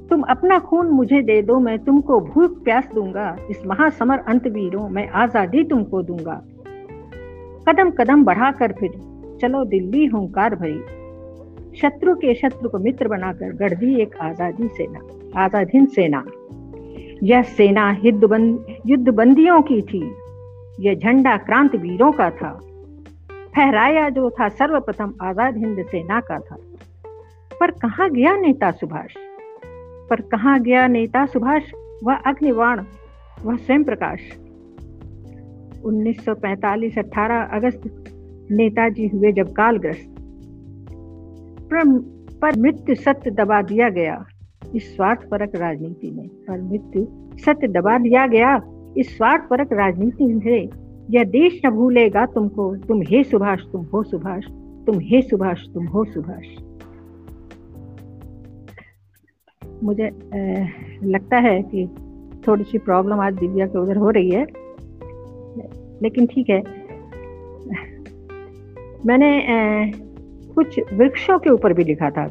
तुम 0.09 0.21
अपना 0.21 0.59
खून 0.59 0.87
मुझे 0.87 1.21
दे 1.21 1.41
दो, 1.41 1.59
मैं 1.59 1.77
तुमको 1.79 2.19
भूख 2.21 2.63
प्यास 2.63 2.87
दूँगा, 2.95 3.35
इस 3.49 3.65
महासमर 3.65 4.19
अंतवीरों 4.27 4.87
मैं 4.89 5.07
आज़ादी 5.09 5.63
तुमको 5.63 6.01
दूँगा। 6.01 6.35
कदम 7.67 7.89
कदम 7.91 8.23
बढ़ाकर 8.23 8.71
फिर, 8.71 8.91
चलो 9.41 9.63
दिल्ली 9.65 10.05
हुंकार 10.05 10.55
भरी। 10.55 11.77
शत्रु 11.77 12.15
के 12.15 12.33
शत्रु 12.35 12.69
को 12.69 12.79
मित्र 12.79 13.07
बनाकर 13.07 13.53
गढ़ 13.53 13.73
दी 13.73 13.95
एक 14.01 14.15
आज़ादी 14.21 14.67
सेना 14.67 14.99
आजादीन 15.43 15.85
सेना। 15.85 16.23
यह 17.23 17.41
सेना 17.51 17.89
युद्ध 18.03 19.09
बंदियों 19.09 19.61
की 19.61 19.81
थी। 19.81 20.01
यह 20.83 20.95
झंडा 20.95 21.37
क्रांति 21.37 21.77
वीरों 21.77 22.11
का 22.11 22.29
था। 22.29 22.51
फहराया 23.55 24.09
जो 24.09 24.29
था 24.29 24.47
सर्वप्रथम 24.49 25.13
आज़ाद 25.21 25.57
हिंद 25.57 25.85
सेना 25.85 26.19
का 26.19 26.39
था। 26.39 26.57
पर 27.59 27.71
कहा 27.71 28.07
गया 28.07 28.35
नेता 28.35 28.71
सुभाष? 28.71 29.13
पर 30.09 30.21
कहा 30.21 30.57
गया 30.57 30.87
नेता 30.87 31.25
सुभाष? 31.25 31.71
वह 32.03 32.15
अग्निवाण 32.15 32.83
वह 33.43 33.55
स्वयं 33.55 33.83
प्रकाश 33.83 34.19
1945 35.85 36.97
18 36.97 37.43
अगस्त, 37.53 37.81
नेताजी 38.51 39.07
हुए 39.07 39.31
जब 39.31 39.53
कालग्रस्त। 39.53 40.09
पर 42.41 42.59
मृत्यु 42.59 42.95
सत्य 42.95 43.31
दबा 43.31 43.61
दिया 43.61 43.89
गया। 43.89 44.23
इस 44.75 44.95
स्वार्थ 44.95 45.29
परक 45.29 45.55
राजनीति 45.55 46.11
में, 46.11 46.27
पर 46.27 46.61
मृत्यु 46.61 47.05
सत्य 47.39 47.67
दबा 47.67 47.97
दिया 47.97 48.27
गया। 48.27 48.55
इस 48.97 49.15
स्वार्थ 49.17 49.49
परक 49.49 49.73
राजनीति 49.73 50.39
से 50.43 50.57
यह 51.09 51.23
देश 51.23 51.61
न 51.65 51.69
भूलेगा 51.69 52.25
तुमको। 52.25 52.75
तुम 52.75 53.01
हे 53.01 53.23
सुभाष, 53.23 53.59
तुम 53.71 53.85
हो 53.85 54.03
सुभाष। 54.03 54.43
तुम 54.85 54.99
हे 54.99 55.21
सुभाष, 55.21 55.61
तुम 55.73 55.85
हो 55.85 56.03
सुभाष। 56.05 56.45
मुझे 59.83 60.09
लगता 61.03 61.37
है 61.37 61.61
कि 61.63 61.87
थोड़ी 62.47 62.63
सी 62.63 62.77
प्रॉब्लम 62.77 63.19
आज 63.19 63.33
दिव्या 63.33 63.67
के 63.67 63.79
उधर 63.79 63.97
हो 63.97 64.09
रही 64.09 64.29
है। 64.29 64.45
लेकिन 66.03 66.25
ठीक 66.25 66.49
है। 66.49 66.61
मैंने 69.05 69.29
कुछ 70.55 70.79
वृक्षों 70.93 71.39
के 71.39 71.49
ऊपर 71.49 71.73
भी 71.73 71.83
लिखा 71.83 72.09
था। 72.09 72.27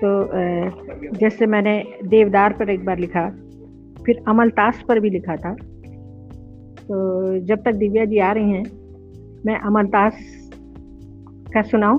तो 0.00 0.28
जैसे 1.16 1.46
मैंने 1.46 1.84
देवदार 2.04 2.52
पर 2.52 2.70
एक 2.70 2.84
बार 2.84 2.98
लिखा। 2.98 3.30
फिर 4.06 4.16
अमल 4.16 4.28
अमलतास 4.28 4.82
पर 4.88 5.00
भी 5.00 5.10
लिखा 5.10 5.36
था। 5.36 5.54
तो 6.82 7.38
जब 7.38 7.62
तक 7.64 7.72
दिव्या 7.72 8.04
जी 8.04 8.18
आ 8.18 8.32
रही 8.32 8.50
हैं, 8.50 8.64
मैं 9.46 9.60
अमलतास 9.60 10.16
का 11.54 11.62
सुनाऊं? 11.62 11.98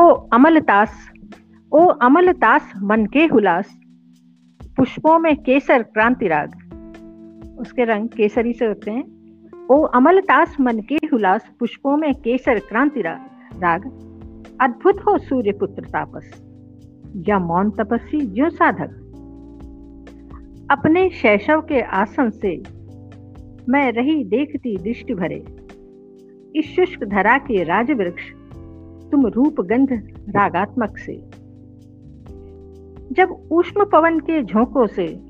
ओ 0.00 0.14
अमलतास 0.14 1.12
ओ 1.72 1.86
अमल 1.86 2.34
मन 2.82 3.06
के 3.06 3.26
हुलास, 3.26 3.78
पुष्पों 4.76 5.18
में 5.18 5.36
केसर 5.36 5.82
क्रांति 5.82 6.28
राग। 6.28 6.48
उसके 7.58 7.84
रंग 7.84 8.08
केसरी 8.08 8.52
से 8.52 8.64
होते 8.64 8.90
हैं। 8.90 9.04
ओ 9.70 9.82
अमलतास 9.82 10.56
मन 10.60 10.80
के 10.80 10.94
हुलास, 10.94 11.50
पुष्पों 11.60 11.96
में 11.96 12.14
केसर 12.14 12.58
क्रांति 12.58 13.02
राग। 13.02 13.80
अद्भुत 14.60 14.96
हो 14.96 15.18
सूर्य 15.18 15.52
पुत्र 15.52 15.82
तापस। 15.82 16.51
या 17.16 17.38
मौन 17.38 17.70
तपस्वी 17.70 18.20
जो 18.20 18.50
साधक। 18.50 18.98
अपने 20.70 21.10
शैशव 21.10 21.60
के 21.60 21.80
आसन 21.80 22.30
से 22.30 22.62
मैं 23.68 23.92
रही 23.92 24.24
देखती 24.24 24.76
दृष्टि 24.76 25.14
भरे। 25.14 25.44
इस 26.56 26.66
शुष्क 26.66 27.04
धरा 27.04 27.38
के 27.38 27.62
राज 27.64 27.90
वृक्ष 27.90 28.22
तुम 29.10 29.26
रूप 29.26 29.60
गंध 29.60 29.92
रागात्मक 30.28 30.98
से। 30.98 31.22
जब 33.14 33.48
उष्म 33.50 33.84
पवन 33.84 34.18
के 34.18 34.42
झोंकों 34.42 34.86
से 34.86 35.20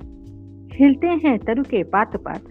हिलते 0.72 1.06
हैं 1.06 1.38
तरु 1.38 1.62
के 1.62 1.82
पात 1.82 2.16
पात 2.16 2.42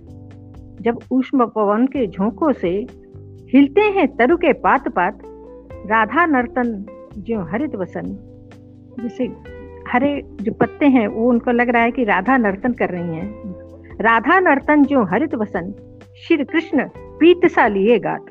जब 0.82 1.00
उष्म 1.12 1.46
पवन 1.46 1.88
के 1.88 2.08
झोंकों 2.08 2.54
से 2.54 2.88
हिलते 3.54 3.82
हैं 3.82 4.08
तरु 4.08 4.38
के 4.38 4.54
पात 4.54 4.88
पात 4.88 5.20
राधा 5.86 6.26
नर्तन 6.26 6.86
जो 7.18 7.40
हरित 7.42 7.76
वसन। 7.76 8.31
जैसे 9.00 9.24
हरे 9.92 10.22
जो 10.42 10.54
पत्ते 10.54 10.86
हैं, 10.86 11.08
वो 11.08 11.30
उनको 11.30 11.52
लग 11.52 11.70
रहा 11.70 11.82
है 11.82 11.92
कि 11.92 12.04
राधा 12.04 12.38
नर्तन 12.38 12.74
कर 12.74 12.90
रही 12.90 13.16
हैं। 13.16 13.54
राधा 14.02 14.40
नर्तन 14.40 14.84
जो 14.84 15.04
हरित 15.04 15.36
वसन, 15.36 15.74
श्री 16.18 16.44
कृष्ण 16.44 16.90
पीत 16.98 17.52
सा 17.52 17.68
लिए 17.68 18.00
गात। 18.00 18.26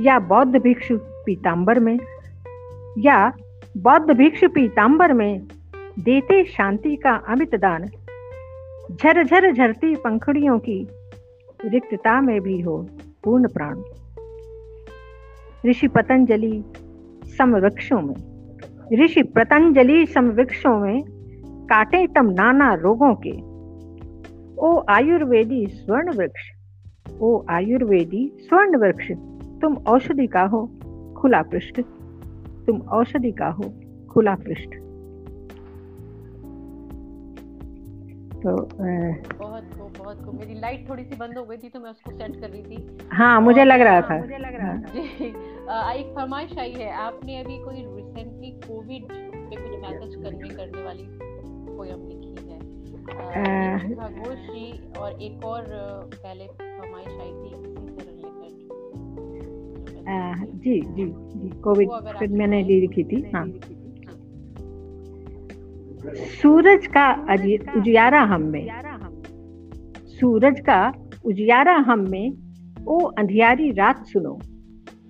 या 0.00 0.18
बौद्ध 0.18 0.56
भिक्षु 0.56 0.98
पीताम्बर 1.02 1.78
में, 1.78 1.98
या 2.98 3.32
बौद्ध 3.76 4.10
भिक्षु 4.10 4.48
पीताम्बर 4.48 5.12
में 5.12 5.40
देते 5.98 6.44
शांति 6.44 6.96
का 6.96 7.10
अमित 7.10 7.54
दान। 7.54 7.84
झर 9.02 9.24
झर 9.24 9.52
झरती 9.52 9.96
पंखड़ियों 9.96 10.58
की 10.58 10.88
रिक्तता 11.64 12.20
में 12.20 12.40
भी 12.40 12.60
हो 12.60 12.86
पूर्ण 13.24 13.48
प्राण। 13.48 13.82
ऋषि 15.70 15.88
पतंजलि 15.88 16.64
समवृक्षों 17.38 18.00
में। 18.00 18.31
ऋषि 18.92 19.22
पतंजलि 19.22 20.06
समवृक्षों 20.06 20.78
में 20.80 21.02
काटे 21.64 22.06
तम 22.06 22.26
नाना 22.30 22.74
रोगों 22.74 23.14
के। 23.26 23.52
ओ 24.60 24.82
आयुर्वेदी 24.88 25.66
स्वर्ण 25.66 26.16
वृक्ष, 26.16 26.42
ओ 27.20 27.44
आयुर्वेदी 27.50 28.32
स्वर्ण 28.40 28.76
वृक्ष, 28.76 29.12
तुम 29.60 29.76
औषधि 29.76 30.26
का 30.26 30.42
हो, 30.42 30.70
खुला 31.16 31.42
पृष्ठ। 31.42 31.80
तुम 32.66 32.80
औषधि 32.80 33.32
का 33.32 33.48
हो, 33.48 33.64
खुला 34.10 34.34
पृष्ठ। 34.34 34.68
तो 38.36 38.56
बहुत 39.38 39.81
बहुत 39.98 40.24
को 40.24 40.32
मेरी 40.32 40.60
लाइट 40.60 40.88
थोड़ी 40.88 41.04
सी 41.04 41.16
बंद 41.16 41.38
हो 41.38 41.44
गई 41.44 41.56
थी 41.56 41.68
तो 41.68 41.80
मैं 41.80 41.90
उसको 41.90 42.10
सेट 42.10 42.40
कर 42.40 42.50
रही 42.50 42.62
थी। 42.62 42.98
हाँ 43.12 43.40
मुझे 43.40 43.64
लग 43.64 43.80
रहा 43.80 44.00
था। 44.00 44.20
मुझे 44.20 44.38
लग 44.38 44.54
रहा 44.54 44.72
था। 44.72 44.76
जी। 44.76 45.04
एक 46.00 46.14
फरमाइश 46.16 46.58
आई 46.58 46.72
है 46.72 46.92
आपने 46.92 47.40
अभी 47.40 47.58
कोई 47.58 47.76
रिसेंटली 47.76 48.50
कोविड 48.50 49.02
पे 49.12 49.56
कुछ 49.56 49.80
मैसेज 49.80 50.14
करने 50.14 50.48
करने 50.48 50.82
वाली 50.82 51.02
पोयम 51.76 52.08
लिखी 52.08 52.50
है? 52.50 52.58
खरगोश 53.94 54.38
जी 54.38 54.92
और 54.98 55.22
एक 55.22 55.44
और 55.44 55.64
पहले 56.14 56.46
फरमाइश 56.46 57.08
आई 57.08 57.30
थी 57.30 57.56
इसी 57.56 58.04
से 58.04 58.12
जी 60.52 60.80
जी 60.80 61.04
जी 61.06 61.60
कोविड 61.60 61.90
फिर 62.18 62.28
मैंने 62.28 62.62
लिखी 62.62 63.04
थी 63.04 63.30
हाँ। 63.34 63.46
सूरज 66.14 66.86
का 66.86 67.36
उजियारा 67.76 68.20
हम 68.20 68.42
में। 68.42 68.91
सूरज 70.22 70.60
का 70.60 70.92
उजियारा 71.24 71.74
हम 71.74 72.10
में, 72.10 72.32
ओ 72.88 72.98
अंधियारी 72.98 73.70
रात 73.70 74.06
सुनो। 74.06 74.38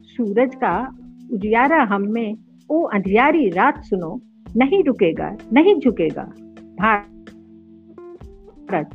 सूरज 0.04 0.54
का 0.54 0.96
उजियारा 1.32 1.82
हम 1.82 2.02
में, 2.02 2.36
ओ 2.70 2.82
अंधियारी 2.82 3.48
रात 3.48 3.82
सुनो। 3.82 4.20
नहीं 4.56 4.84
रुकेगा, 4.84 5.36
नहीं 5.52 5.80
झुकेगा। 5.80 6.32
भारत, 6.54 8.90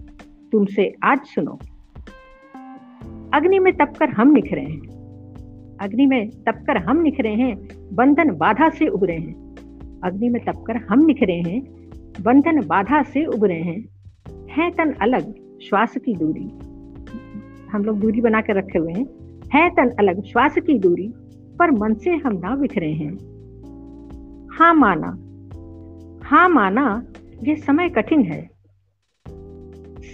तुमसे 0.51 0.93
आज 1.03 1.19
सुनो। 1.19 1.59
अग्नि 3.33 3.59
में 3.59 3.73
तपकर 3.73 4.09
हम 4.09 4.31
निखरे 4.31 4.61
हैं। 4.61 4.81
अग्नि 5.81 6.05
में 6.05 6.29
तपकर 6.29 6.77
हम 6.77 7.01
निखरे 7.01 7.29
हैं, 7.29 7.67
बंधन 7.95 8.31
बाधा 8.31 8.69
से 8.69 8.87
उभरे 8.87 9.13
हैं। 9.13 9.55
अग्नि 10.03 10.29
में 10.29 10.45
तपकर 10.45 10.75
हम 10.75 11.05
निखरे 11.05 11.33
हैं, 11.33 11.61
बंधन 12.21 12.67
बाधा 12.67 13.03
से 13.03 13.25
उभरे 13.25 13.53
हैं। 13.53 13.85
है 14.49 14.71
तन 14.71 14.91
अलग 14.91 15.46
श्वास 15.61 15.97
की 15.97 16.13
दूरी, 16.13 16.49
हम 17.71 17.83
लोग 17.83 17.99
दूरी 17.99 18.21
बना 18.21 18.41
कर 18.41 18.55
रखे 18.55 18.79
हुए 18.79 18.93
हैं, 18.93 19.05
है 19.53 19.69
तन 19.69 19.89
अलग, 19.99 20.23
श्वास 20.23 20.55
की 20.57 20.79
दूरी, 20.79 21.13
पर 21.59 21.71
मन 21.71 21.93
से 21.93 22.09
हम 22.09 22.33
ना 22.33 22.55
बिखरे 22.55 22.91
हैं। 22.91 23.13
हाँ 24.51 24.73
माना 24.73 25.23
हाँ 26.23 26.49
माना, 26.49 27.05
ये 27.43 27.55
समय 27.55 27.89
कठिन 27.89 28.21
है। 28.21 28.49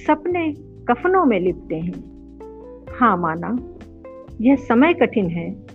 सपने 0.08 0.54
कफनों 0.60 1.26
में 1.26 1.40
लिपते 1.40 1.76
हैं। 1.76 2.14
हाँ 3.00 3.18
माना, 3.18 3.58
यह 4.42 4.56
समय 4.56 4.94
कठिन 4.94 5.28
है। 5.28 5.66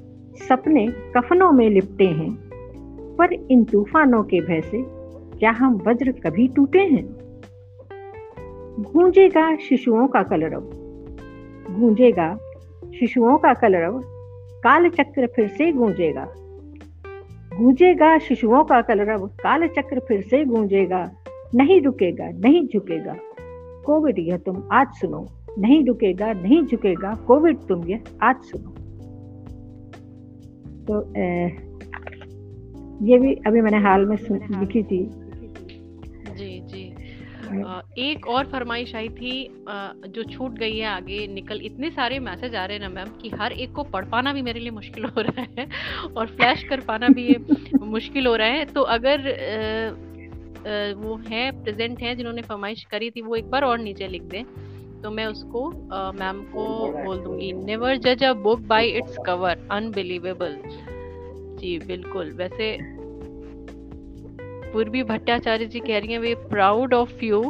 सपने 0.49 0.87
कफनों 0.89 1.53
में 1.53 1.71
लिपटे 1.71 2.07
हैं। 2.07 2.39
पर 3.17 3.33
इन 3.33 3.65
तूफानों 3.65 4.23
के 4.23 4.41
भय 4.41 4.61
से 4.61 4.85
क्या 5.39 5.51
हम 5.51 5.75
वज्र 5.87 6.13
कभी 6.13 6.49
टूटे 6.49 6.79
हैं? 6.79 7.18
गूंजेगा 8.79 9.57
शिशुओं 9.57 10.07
का 10.07 10.23
कलरव। 10.23 10.61
गूंजेगा 11.79 12.39
शिशुओं 13.01 13.39
का 13.39 13.55
कलरव 13.55 14.03
काल 14.65 14.89
चक्र 14.89 15.27
फिर 15.27 15.49
से 15.49 15.73
गूंजेगा। 15.73 16.29
गूंजेगा 17.59 18.19
शिशुओं 18.19 18.65
का 18.65 18.81
कलरव 18.81 19.27
काल 19.27 19.69
चक्र 19.69 20.01
फिर 20.01 20.23
से 20.23 20.45
गूंजेगा। 20.45 21.11
नहीं 21.55 21.81
रुकेगा 21.81 22.31
नहीं 22.31 22.69
झुकेगा। 22.69 23.17
कोविड 23.83 24.19
यह 24.19 24.37
तुम 24.37 24.69
आज 24.73 24.87
सुनो। 24.91 25.29
नहीं 25.59 25.85
रुकेगा 25.85 26.33
नहीं 26.33 26.63
झुकेगा। 26.63 27.15
कोविड 27.15 27.57
तुम 27.57 27.85
यह 27.85 28.01
आज 28.23 28.37
सुनो। 28.37 28.71
तो 30.85 31.15
ए, 31.17 31.45
ये 33.03 33.19
भी 33.19 33.35
अभी 33.35 33.61
मैंने 33.61 33.79
हाल 33.79 34.05
में 34.07 34.17
लिखी 34.33 34.83
थी। 34.83 35.11
एक 37.99 38.27
और 38.27 38.45
फरमाइश 38.45 38.95
आई 38.95 39.09
थी 39.09 39.49
जो 40.09 40.23
छूट 40.23 40.53
गई 40.53 40.77
है 40.79 40.87
आगे 40.87 41.27
निकल 41.27 41.61
इतने 41.63 41.91
सारे 41.91 42.19
मैसेज 42.19 42.55
आ 42.55 42.65
रहे 42.65 42.77
हैं 42.77 42.83
ना 42.83 42.89
मैम 42.89 43.09
कि 43.23 43.29
हर 43.29 43.53
एक 43.53 43.73
को 43.73 43.83
पढ़ 43.83 44.05
पाना 44.05 44.33
भी 44.33 44.43
मेरे 44.43 44.61
लिए 44.61 44.71
मुश्किल 44.71 45.05
हो 45.05 45.21
रहा 45.21 45.47
है 45.59 45.69
और 46.17 46.27
फ्लैश 46.27 46.63
कर 46.63 46.81
पाना 46.81 47.09
भी 47.09 47.37
मुश्किल 47.83 48.27
हो 48.27 48.37
रहा 48.37 48.49
है। 48.49 48.65
तो 48.65 48.83
अगर 48.83 49.19
वो 50.95 51.17
है 51.29 51.51
प्रेजेंट 51.65 52.03
है 52.03 52.15
जिन्होंने 52.17 52.43
फरमाइश 52.43 52.85
करी 52.85 53.11
थी 53.11 53.23
वो 53.23 53.37
एक 53.37 53.51
बार 53.51 53.65
और 53.65 53.79
नीचे 53.79 54.09
लिख 54.09 54.23
दें। 54.23 54.45
तो 55.03 55.11
मैं 55.11 55.27
उसको 55.27 55.71
मैम 56.13 56.43
को 56.43 56.67
बोल 57.05 57.19
दूँगी 57.19 57.53
नेवर 57.53 57.97
जज 57.97 58.25
a 58.25 58.33
book 58.33 58.61
by 58.61 58.87
its 58.89 59.17
cover 59.27 59.69
unbelievable 59.71 60.57
जी 61.61 61.79
बिल्कुल। 61.79 62.33
वैसे 62.33 62.98
पूर्वी 64.73 65.03
भट्टाचार्य 65.03 65.67
जी 65.67 65.81
कह 65.81 65.99
रही 65.99 66.13
हैं 66.13 66.19
we 66.19 66.35
proud 66.35 66.95
of 66.95 67.25
you 67.25 67.41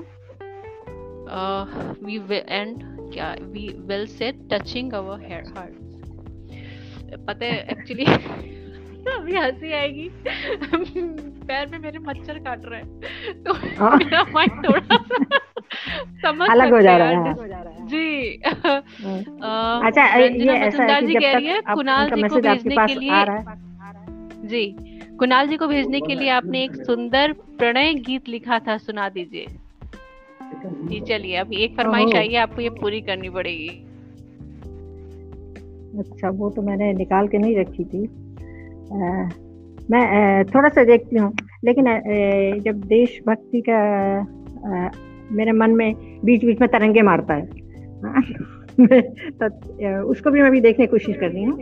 we 2.05 2.37
and 2.49 2.83
क्या 3.12 3.35
we 3.41 3.69
well 3.79 4.07
set 4.07 4.49
touching 4.53 4.93
our 4.93 5.21
hair 5.21 5.53
heart 5.57 5.75
पता 7.27 7.47
है 7.47 7.66
एक्चुअली 7.71 8.05
अभी 9.12 9.37
हँसी 9.37 9.73
आएगी। 9.73 10.11
पैर 11.49 11.66
में 11.66 11.79
मेरे 11.79 11.99
मच्छर 11.99 12.39
काट 12.39 12.62
रहे 12.64 12.81
हैं। 12.81 13.43
तो 13.43 13.53
हाँ। 13.53 13.97
मेरा 13.97 14.25
माइंड 14.33 14.69
थोड़ा 14.69 14.97
समझ 16.23 16.51
अलग 16.51 16.73
हो 16.73 16.81
जा 16.81 16.97
रहा 16.97 17.09
है 17.09 17.35
जी। 17.87 18.43
हाँ। 18.47 19.87
अच्छा 19.87 20.05
ये 20.16 20.53
ऐसा 20.53 20.85
है 20.85 21.01
कि 21.01 21.12
जब 21.12 21.21
तक 21.21 21.75
कुणाल 21.75 22.11
जी 22.11 22.23
को 22.23 22.41
भेजने 22.41 22.77
के 22.87 22.95
लिए 22.95 23.25
जी। 24.49 24.97
कुणाल 25.19 25.49
जी 25.49 25.57
को 25.57 25.66
भेजने 25.66 26.01
के 26.01 26.14
लिए 26.14 26.29
आपने 26.29 26.64
एक 26.64 26.75
सुंदर 26.77 27.33
प्रणय 27.33 27.95
गीत 27.95 28.29
लिखा 28.29 28.59
था 28.59 28.77
सुना 28.77 29.09
दीजिए। 29.09 29.47
जी 30.64 31.01
चलिए 31.01 31.37
अभी 31.37 31.57
एक 31.57 31.77
फरमाइश 31.77 32.14
आई 32.14 32.29
है 32.29 32.37
आपको 32.37 32.62
ये 32.62 32.69
पूरी 32.71 33.01
करनी 33.01 33.29
पड़ेगी। 33.29 33.69
अच्छा 35.99 36.31
वो 36.31 36.51
तो 36.51 36.62
मैंने 36.62 36.93
निकाल 36.93 37.29
के 37.29 37.39
नहीं 37.39 37.57
रखी 37.59 37.85
थी। 37.85 38.05
आ, 38.93 39.29
मैं 39.91 40.01
आ, 40.01 40.43
थोड़ा 40.43 40.69
सा 40.69 40.85
देखती 40.85 41.16
हूँ 41.16 41.33
लेकिन 41.64 41.89
आ, 41.89 41.99
जब 42.59 42.81
देशभक्ति 42.81 43.62
का 43.69 43.79
आ, 44.19 44.91
मेरे 45.33 45.53
मन 45.53 45.71
में 45.71 46.21
बीच 46.25 46.45
बीच 46.45 46.61
में 46.61 46.69
तरंगे 46.71 47.03
मारता 47.03 47.35
है 47.35 47.47
तो 49.43 50.03
उसको 50.03 50.31
भी 50.31 50.43
मैं 50.43 50.51
भी 50.51 50.61
देखने 50.61 50.87
की 50.87 50.91
कोशिश 50.91 51.16
कर 51.16 51.31
रही 51.31 51.45
हूँ। 51.45 51.59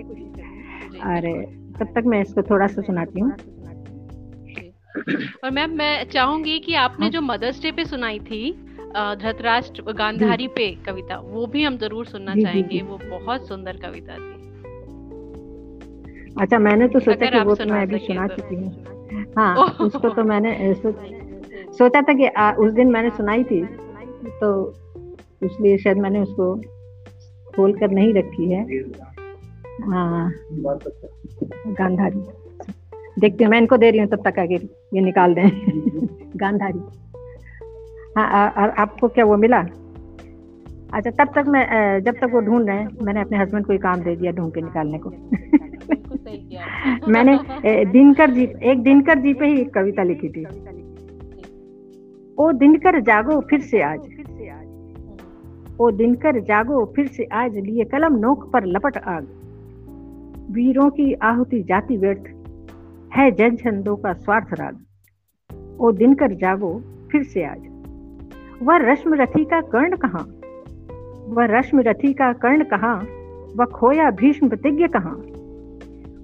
और 1.00 1.55
तब 1.80 1.92
तक 1.94 2.06
मैं 2.06 2.20
इसको 2.22 2.42
थोड़ा 2.42 2.66
सा 2.66 2.82
सुनाती 2.82 3.20
हूँ। 3.20 3.30
और 5.44 5.50
मैम 5.50 5.70
मैं 5.78 6.04
चाहूँगी 6.10 6.58
कि 6.58 6.74
आपने 6.76 7.06
हाँ। 7.06 7.10
जो 7.10 7.20
मदर्स 7.22 7.62
डे 7.62 7.72
पे 7.72 7.84
सुनाई 7.84 8.18
थी 8.20 8.50
धृतराष्ट्र 9.20 9.92
गांधारी 9.92 10.46
पे 10.48 10.70
कविता 10.86 11.18
वो 11.20 11.46
भी 11.46 11.62
हम 11.62 11.76
ज़रूर 11.78 12.06
सुनना 12.06 12.34
चाहेंगे। 12.34 12.80
वो 12.82 12.98
बहुत 13.10 13.48
सुंदर 13.48 13.76
कविता 13.76 14.16
थी। 14.16 14.34
अच्छा 16.40 16.58
मैंने 16.58 16.88
तो 16.88 17.00
सोचा 17.00 17.30
कि 17.30 17.40
वो 17.40 17.54
तो 17.54 17.64
मैं 17.64 17.82
अभी 17.82 17.98
सुना 17.98 18.26
तो। 18.26 18.34
चुकी 18.36 18.54
हूँ। 18.54 19.32
हाँ 19.36 19.54
उसको 19.80 20.08
तो 20.08 20.24
मैंने 20.24 20.74
सो, 20.74 20.92
सोचा 21.72 22.00
था 22.02 22.12
कि 22.12 22.26
आ, 22.26 22.50
उस 22.52 22.72
दिन 22.72 22.90
मैंने 22.90 23.10
सुनाई 23.10 23.44
थी 23.44 23.62
तो 24.40 24.48
इसलिए 25.42 25.76
शायद 25.78 25.98
मैंने 25.98 26.20
उसको 26.20 26.54
खोल 27.52 27.72
कर 27.78 27.90
नहीं 27.90 28.14
रखी 28.14 28.52
हाँ। 28.54 28.64
गांधारी। 31.72 32.20
देखती 33.20 33.44
हूँ 33.44 33.50
मैं 33.50 33.58
इनको 33.58 33.76
दे 33.76 33.90
रही 33.90 34.00
हूँ 34.00 34.08
तब 34.08 34.30
तक 34.30 34.38
आगे 34.38 34.54
ये 34.94 35.00
निकाल 35.00 35.34
दें। 35.34 35.50
गांधारी। 36.36 36.78
हाँ 38.16 38.50
और 38.50 38.70
आपको 38.70 39.08
क्या 39.08 39.24
वो 39.24 39.36
मिला? 39.36 39.58
अच्छा 40.94 41.10
तब 41.10 41.24
तक 41.24 41.44
मैं 41.48 42.00
जब 42.00 42.14
तक 42.14 42.30
वो 42.32 42.40
ढूंढ 42.40 42.68
रहे 42.68 42.76
हैं 42.76 42.88
मैंने 43.02 43.20
अपने 43.20 43.38
हस्बैंड 43.38 43.66
को 43.66 43.72
ही 43.72 43.78
काम 43.78 44.00
दे 44.00 44.16
दिया 44.16 44.32
ढूंढ 44.32 44.52
के 44.54 44.60
निकालने 44.60 44.98
को। 44.98 45.10
मैंने 47.08 47.38
दिनकर 47.84 48.30
जी 48.30 48.48
एक 48.62 48.82
दिनकर 48.82 49.18
जी 49.18 49.34
पे 49.34 49.46
ही 49.46 49.60
एक 49.60 49.74
कविता 49.74 50.02
लिखी 50.02 50.28
थी। 50.28 50.44
ओ 52.38 52.52
दिनकर 52.52 53.00
जागो 53.00 53.40
फिर 53.40 53.60
से 53.60 53.80
आज। 53.80 53.98
ओ 55.80 55.90
दिनकर 55.90 56.40
जागो 56.40 56.92
फिर 56.96 57.06
से 57.06 57.24
आज 57.24 57.56
लिए 57.56 57.84
कलम 57.84 58.16
नोक 58.16 58.50
पर 58.52 58.64
लपट 58.64 58.96
आग। 58.96 59.26
वीरों 60.50 60.90
की 60.90 61.12
आहुति 61.12 61.62
जाति 61.62 61.96
व्यर्थ 61.96 62.24
है 63.16 63.30
जन 63.30 63.56
छंदों 63.56 63.96
का 63.96 64.12
स्वार्थ 64.12 64.46
राग। 64.60 64.78
ओ 65.80 65.92
दिनकर 65.92 66.34
जागो, 66.34 66.82
फिर 67.12 67.22
से 67.22 67.44
आज। 67.44 67.62
वह 68.62 68.76
रश्म 68.76 69.14
रथी 69.14 69.44
का 69.44 69.60
कर्ण 69.60 69.96
कहा? 69.96 70.24
वह 71.32 71.58
रश्म 71.58 71.80
रथी 71.80 72.12
का 72.12 72.32
कर्ण 72.32 72.64
कहा? 72.64 72.94
वह 73.56 73.64
खोया 73.64 74.10
भीष्म 74.10 74.48
प्रतिज्ञ 74.48 74.86
कहा? 74.96 75.16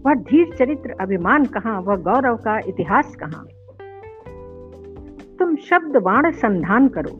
वह 0.07 0.15
धीर 0.15 0.57
चरित्र 0.59 0.95
अभिमान 1.01 1.45
कहा? 1.45 1.79
वह 1.79 1.97
गौरव 1.97 2.37
का 2.37 2.59
इतिहास 2.59 3.17
कहा? 3.23 3.45
तुम 5.39 5.57
शब्द 5.57 5.97
बाण 5.97 6.31
संधान 6.31 6.89
करो। 6.89 7.11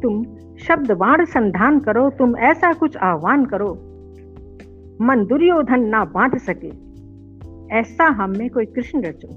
तुम 0.00 0.24
शब्द 0.58 0.92
बाण 0.92 1.24
संधान 1.24 1.80
करो, 1.80 2.10
तुम 2.10 2.36
ऐसा 2.36 2.72
कुछ 2.72 2.96
आह्वान 2.96 3.44
करो 3.44 3.91
मन 5.02 5.24
दुर्योधन 5.26 5.80
ना 5.80 6.04
बाँध 6.04 6.36
सके। 6.38 6.68
ऐसा 7.78 8.04
हम 8.04 8.30
में 8.30 8.50
कोई 8.50 8.66
कृष्ण 8.66 9.02
रचो। 9.02 9.28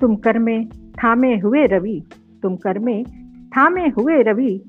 तुम 0.00 0.16
कर 0.16 0.38
में 0.38 0.68
थामे 0.68 1.38
हुए 1.38 1.66
रवि 1.66 2.02
तुम 2.42 2.56
कर 2.56 2.78
में 2.78 3.04
थामे 3.48 3.88
हुए 3.88 4.22
रवि 4.22 4.62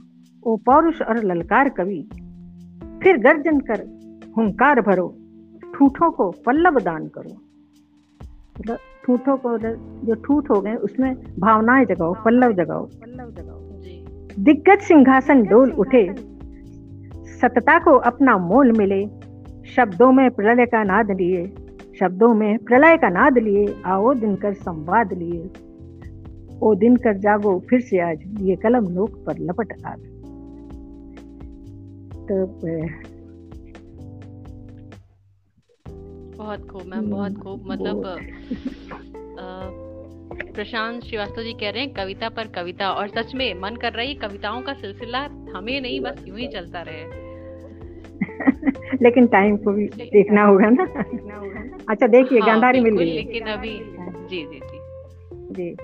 ओ 0.43 0.55
पौरुष 0.57 1.01
और 1.01 1.23
ललकार 1.23 1.69
कवि। 1.69 2.01
फिर 3.03 3.17
गर्जन 3.17 3.59
कर 3.59 3.83
हुंकार 4.37 4.81
भरो 4.81 5.07
ठूठों 5.75 6.11
को 6.11 6.29
पल्लव 6.45 6.79
दान 6.79 7.07
करो। 7.07 7.33
मतलब 8.59 8.77
ठूठों 9.05 9.37
को 9.37 9.57
जो 9.57 10.15
ठूठ 10.15 10.49
हो 10.49 10.61
गए 10.61 10.75
उसमें 10.75 11.13
भावनाएँ 11.39 11.85
जगाओ 11.85 12.13
पल्लव 12.25 12.53
जगाओ। 12.53 12.85
पल्लव 12.85 13.31
जगाओ। 13.31 14.43
दिग्गज 14.43 14.79
सिंहासन 14.79 15.43
डोल 15.43 15.71
उठे 15.71 16.07
सतता 17.41 17.79
को 17.79 17.91
अपना 17.91 18.37
मोल 18.37 18.71
मिले। 18.71 19.05
शब्दों 19.65 20.11
में 20.11 20.29
प्रलय 20.31 20.65
का 20.65 20.83
नाद 20.83 21.11
लिए। 21.11 21.45
शब्दों 21.99 22.33
में 22.33 22.57
प्रलय 22.57 22.97
का 22.97 23.09
नाद 23.09 23.37
लिए। 23.37 23.75
आओ 23.85 24.13
दिनकर 24.13 24.53
संवाद 24.53 25.13
लिए। 25.13 25.49
ओ 26.61 26.75
दिन 26.75 26.95
कर 26.95 27.17
जागो 27.17 27.59
फिर 27.69 27.79
से 27.81 27.99
आज। 27.99 28.19
ये 28.41 28.55
कलम 28.55 28.87
नोक 28.91 29.23
पर 29.25 29.37
लपट 29.39 29.85
आ 29.85 29.93
तो 32.29 32.45
बहुत 36.37 36.69
खूब 36.69 36.81
मैम 36.85 37.09
बहुत 37.09 37.31
हम्म, 37.31 37.41
खूब। 37.41 37.71
मतलब 37.71 38.03
प्रशांत 40.55 41.03
श्रीवास्तव 41.03 41.41
जी 41.41 41.53
कह 41.53 41.69
रहे 41.69 41.83
हैं 41.83 41.93
कविता 41.93 42.29
पर 42.29 42.47
कविता। 42.47 42.89
और 42.91 43.07
सच 43.07 43.35
में 43.35 43.53
मन 43.61 43.75
कर 43.75 43.93
रहा 43.93 44.05
है 44.05 44.13
कविताओं 44.13 44.61
का 44.61 44.73
सिलसिला 44.73 45.19
हमें 45.55 45.81
नहीं 45.81 45.99
बस 46.01 46.25
यूँ 46.27 46.37
ही 46.37 46.47
चलता 46.47 46.81
रहे। 46.81 47.26
लेकिन 49.01 49.27
टाइम 49.27 49.57
को 49.57 49.71
भी 49.71 49.87
देखना 49.87 50.43
होगा 50.43 50.69
ना। 50.69 50.83
अच्छा 51.89 52.07
देखिए 52.07 52.39
हाँ, 52.39 52.49
गांधारी 52.49 52.79
मिल 52.79 52.97
गई। 52.97 53.05
लेकिन 53.05 53.43
अभी 53.43 53.79
जी 54.29 54.45
जी 54.45 54.59
जी। 54.59 54.79
जी। 55.53 55.75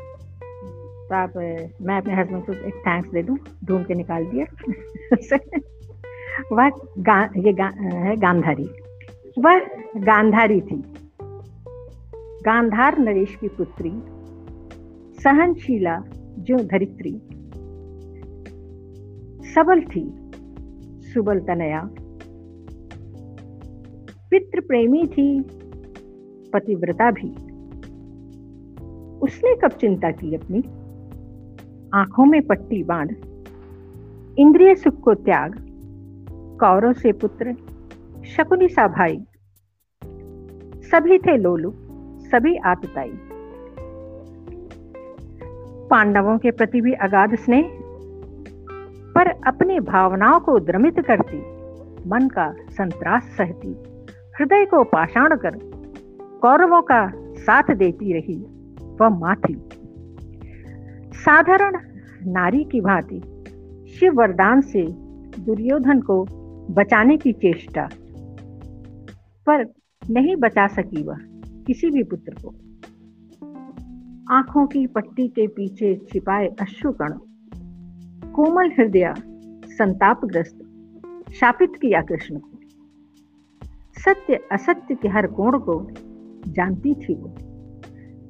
तो 1.10 1.16
आप 1.16 1.34
मैं 1.82 1.97
अपने 1.97 2.16
हस्बैंड 2.16 2.45
को 2.45 2.54
एक 2.54 2.76
थैंक्स 2.76 3.10
दे 3.10 3.24
दूँ 3.24 3.38
ढूंढ 3.66 3.86
के 3.86 3.93
निकाल 3.93 4.26
दिया। 4.26 4.45
वह 6.51 6.70
गा, 6.99 7.30
ये 7.38 7.54
गा, 7.54 7.72
है 7.82 8.16
गांधारी। 8.16 8.70
वह 9.39 9.60
गांधारी 9.97 10.62
थी। 10.62 10.84
गांधार 12.45 12.97
नरेश 12.97 13.36
की 13.36 13.47
पुत्री 13.47 13.91
सहनशीला 15.22 16.04
जो 16.39 16.58
धरित्री 16.58 17.12
सबल 19.54 19.82
थी 19.82 20.04
सुबल 21.14 21.39
तनया 21.39 21.89
पितृ 24.34 24.62
प्रेमी 24.62 25.08
थी, 25.08 25.42
पतिव्रता 26.54 27.12
भी। 27.12 27.30
उसने 29.20 29.56
कब 29.56 29.68
चिंता 29.68 30.12
की 30.12 30.36
अपनी? 30.36 30.60
आँखों 31.94 32.26
में 32.26 32.42
पट्टी 32.42 32.84
बाँध, 32.84 33.16
इंद्रिय 34.38 34.76
सुख 34.76 35.00
को 35.00 35.14
त्याग, 35.14 35.56
कौरव 36.60 36.94
से 36.94 37.12
पुत्र, 37.12 37.54
शकुनी 38.26 38.68
सा 38.68 38.88
भाई। 38.88 39.18
सभी 40.82 41.18
थे 41.18 41.38
लोलु, 41.38 41.72
सभी 42.20 42.56
आतताई। 42.56 43.14
पांडवों 45.88 46.38
के 46.38 46.52
प्रति 46.52 46.82
भी 46.82 46.94
अगाध 46.94 47.36
स्नेह, 47.36 47.70
पर 49.16 49.28
अपनी 49.28 49.80
भावनाओं 49.80 50.40
को 50.40 50.60
द्रमित 50.60 51.00
करती, 51.00 51.40
मन 52.10 52.28
का 52.28 52.56
संतरास 52.70 53.24
सहती। 53.24 53.93
हृदय 54.40 54.66
को 54.66 54.84
पाषाण 54.84 55.36
कर 55.36 55.60
कौरवों 56.42 56.82
का 56.82 57.12
साथ 57.16 57.76
देती 57.76 58.14
रही 58.14 58.46
वह 59.02 59.10
माँ 59.10 59.36
थी 59.36 59.70
साधारण 61.14 61.78
नारी 62.32 62.64
की 62.64 62.82
भांति 62.82 63.20
शिव 63.90 64.14
वरदान 64.14 64.62
से 64.62 64.88
दुर्योधन 65.40 66.00
को 66.00 66.26
बचाने 66.74 67.18
की 67.18 67.34
चेष्टा। 67.34 67.90
पर 69.48 69.66
नहीं 70.10 70.36
बचा 70.36 70.68
सकी 70.68 71.04
वह 71.04 71.18
किसी 71.68 71.90
भी 71.90 72.04
पुत्र 72.04 72.36
को। 72.46 72.50
आँखों 74.34 74.68
की 74.68 74.88
पट्टी 74.88 75.28
के 75.28 75.48
पीछे 75.48 75.96
छिपाए 75.96 76.48
अश्रुकण, 76.48 77.14
कोमल 78.32 78.72
हृदय 78.78 79.14
संतापग्रस्त, 79.66 80.60
शापित 81.34 81.72
किया 81.82 82.02
कृष्ण। 82.02 82.40
को 82.40 82.53
सत्य 84.06 84.39
असत्य 84.51 84.95
के 84.95 85.08
हर 85.08 85.28
कोण 85.28 85.60
को 85.60 85.88
जानती 86.47 86.93
थी 86.93 87.14
वो। 87.14 87.36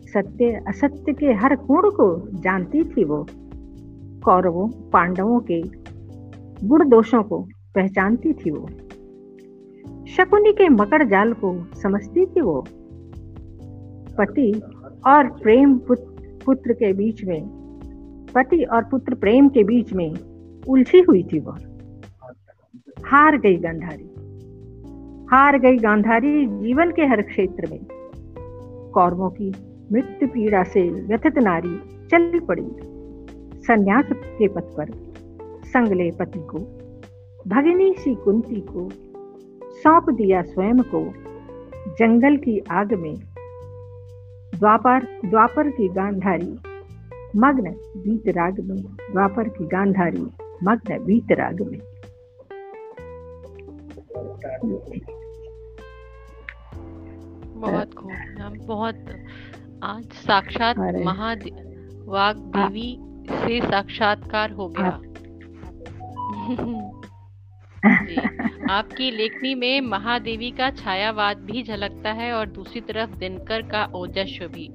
सत्य 0.05 0.63
असत्य 0.67 1.13
के 1.13 1.25
हर 1.25 1.55
कोण 1.55 1.89
को 1.89 2.27
जानती 2.39 2.83
थी 2.83 3.03
वो। 3.03 3.25
कौरवों, 4.25 4.67
पांडवों 4.89 5.39
के 5.39 5.61
गुण 6.67 6.89
दोषों 6.89 7.23
को 7.23 7.47
पहचानती 7.75 8.33
थी 8.33 8.51
वो। 8.51 8.67
शकुनी 10.05 10.53
के 10.53 10.69
मकर 10.69 11.07
जाल 11.07 11.33
को 11.33 11.65
समझती 11.81 12.25
थी 12.25 12.41
वो। 12.41 12.65
पति 14.17 14.61
और 15.07 15.27
प्रेम 15.27 15.77
पुत्र 16.45 16.73
के 16.73 16.93
बीच 16.93 17.23
में, 17.23 17.41
पति 18.35 18.63
और 18.63 18.83
पुत्र 18.83 19.15
प्रेम 19.15 19.49
के 19.49 19.63
बीच 19.63 19.93
में 19.93 20.11
उलझी 20.67 20.99
हुई 20.99 21.23
थी 21.23 21.39
वो। 21.39 21.51
हार 23.05 23.37
गई 23.37 23.57
गांधारी। 23.57 24.12
हार 25.33 25.57
गई 25.59 25.77
गांधारी 25.77 26.45
जीवन 26.45 26.91
के 26.91 27.01
हर 27.01 27.21
क्षेत्र 27.21 27.67
में। 27.71 27.79
कौरवों 28.93 29.29
की 29.29 29.53
मृत्यु 29.91 30.27
पीड़ा 30.27 30.63
से 30.63 30.89
व्यथित 30.89 31.37
नारी 31.37 31.77
चल 32.07 32.39
पड़ी। 32.39 32.67
संन्यास 33.61 34.05
के 34.13 34.47
पथ 34.47 34.61
पर 34.61 34.91
संगले 35.65 36.11
पति 36.11 36.39
को, 36.39 36.57
भगिनी 37.47 37.93
सी 37.93 38.15
कुंती 38.15 38.61
को 38.61 38.89
सौंप 39.73 40.09
दिया 40.09 40.41
स्वयं 40.41 40.79
को। 40.79 41.13
जंगल 41.89 42.37
की 42.37 42.59
आग 42.59 42.93
में 42.93 43.15
द्वापर 44.59 44.99
द्वापर 45.29 45.69
की 45.69 45.87
गांधारी 45.87 46.53
मग्न 47.35 47.75
बीत 47.97 48.27
राग 48.27 48.59
में। 48.59 48.83
द्वापर 48.83 49.49
की 49.49 49.65
गांधारी 49.65 50.27
मग्न 50.63 51.03
बीत 51.05 51.31
राग 51.31 51.61
में। 51.61 51.79
बहुत 57.55 57.93
खूब 57.93 58.11
बहुत 58.65 59.05
आज 59.83 60.03
साक्षात 60.03 60.77
महावाग 60.77 62.37
देवी 62.37 62.97
से 63.29 63.61
साक्षात्कार 63.61 64.51
हो 64.51 64.73
गया। 64.79 65.01
आपकी 68.69 69.11
लेखनी 69.11 69.55
में 69.55 69.81
महादेवी 69.81 70.51
का 70.51 70.69
छायावाद 70.71 71.37
भी 71.37 71.63
झलकता 71.63 72.11
है 72.11 72.33
और 72.33 72.45
दूसरी 72.45 72.81
तरफ़ 72.81 73.09
दिनकर 73.09 73.61
का 73.61 73.85
ओजस्व 73.85 74.47
भी। 74.47 74.69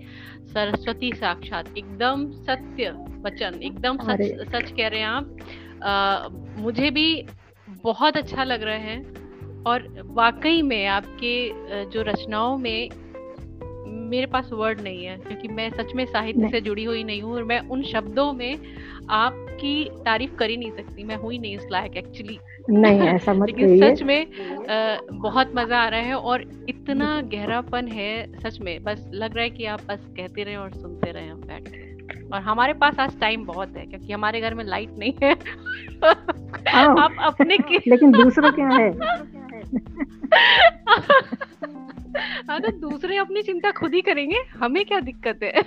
सरस्वती 0.55 1.13
साक्षात 1.13 1.69
एकदम 1.79 2.31
सत्य 2.31 2.91
वचन 3.21 3.55
एकदम 3.63 3.97
सच 3.97 4.53
सच 4.57 4.71
कह 4.71 4.89
रहे 4.89 5.01
हैं 5.01 5.07
आप। 5.07 5.37
आ, 5.83 6.29
मुझे 6.63 6.91
भी 6.91 7.27
बहुत 7.83 8.17
अच्छा 8.17 8.45
लग 8.45 8.63
रहा 8.63 8.75
है। 8.75 9.28
और 9.69 9.89
वाकई 10.07 10.63
में 10.63 10.87
आपके 10.87 11.35
जो 11.85 12.03
रचनाओं 12.03 12.57
में 12.59 12.89
मेरे 14.11 14.27
पास 14.27 14.51
वर्ड 14.53 14.81
नहीं 14.81 15.05
है 15.05 15.17
क्योंकि 15.17 15.49
मैं 15.49 15.71
सच 15.71 15.93
में 15.95 16.05
साहित्य 16.07 16.49
से 16.49 16.61
जुड़ी 16.61 16.85
हुई 16.85 17.05
नहीं 17.05 17.23
हूँ 17.23 17.35
और 17.35 17.45
मैं 17.45 17.61
उन 17.69 17.83
शब्दों 17.83 18.33
में 18.33 18.59
आपकी 19.11 19.91
तारीफ़ 20.05 20.35
कर 20.35 20.51
ही 20.51 20.57
नहीं 20.57 20.71
सकती 20.71 21.05
मैं 21.05 21.17
हुई 21.17 21.39
नहीं 21.39 21.57
इस 21.57 21.67
लायक 21.73 21.97
एक्चुअली 21.97 22.39
नहीं 22.71 23.01
ऐसा 23.01 23.33
मत 23.35 23.47
लेकिन 23.47 23.77
सच 23.81 24.03
में 24.03 24.21
आ, 24.23 24.97
बहुत 25.13 25.53
मज़ा 25.55 25.79
आ 25.79 25.89
रहा 25.89 26.01
है 26.01 26.15
और 26.15 26.45
इतना 26.69 27.21
गहरापन 27.35 27.89
है 27.89 28.11
सच 28.41 28.59
में 28.61 28.83
बस 28.85 29.11
लग 29.15 29.35
रहा 29.35 29.45
है 29.45 29.51
कि 29.51 29.65
आप 29.65 29.81
बस 29.89 30.07
कहते 30.17 30.43
रहे 30.43 30.57
और 30.57 30.73
सुनते 30.73 31.13
रहे 31.13 31.29
हम 31.29 31.41
बैठ 31.41 31.77
और 32.33 32.41
हमारे 32.41 32.73
पास 32.73 32.99
आज 32.99 33.21
टाइम 33.21 33.45
बहुत 33.45 33.77
है 33.77 33.87
क्योंकि 33.87 34.13
हमारे 34.13 34.41
घर 34.41 34.55
में 34.55 34.65
लाइट 34.65 34.91
नहीं 34.99 35.13
है। 35.23 35.33
आप 36.75 37.17
अपने 37.21 37.59
के 37.59 37.91
लेकिन 37.91 38.11
दूसरों 38.13 38.53
क्या 38.53 38.69
है। 38.69 38.91
हाँ 42.51 42.61
तो 42.61 42.73
दूसरे 42.73 43.17
अपनी 43.17 43.43
चिंता 43.43 43.71
खुद 43.71 43.95
ही 43.95 44.01
करेंगे 44.01 44.37
हमें 44.57 44.85
क्या 44.85 45.01
दिक्कत 45.01 45.41
है? 45.43 45.53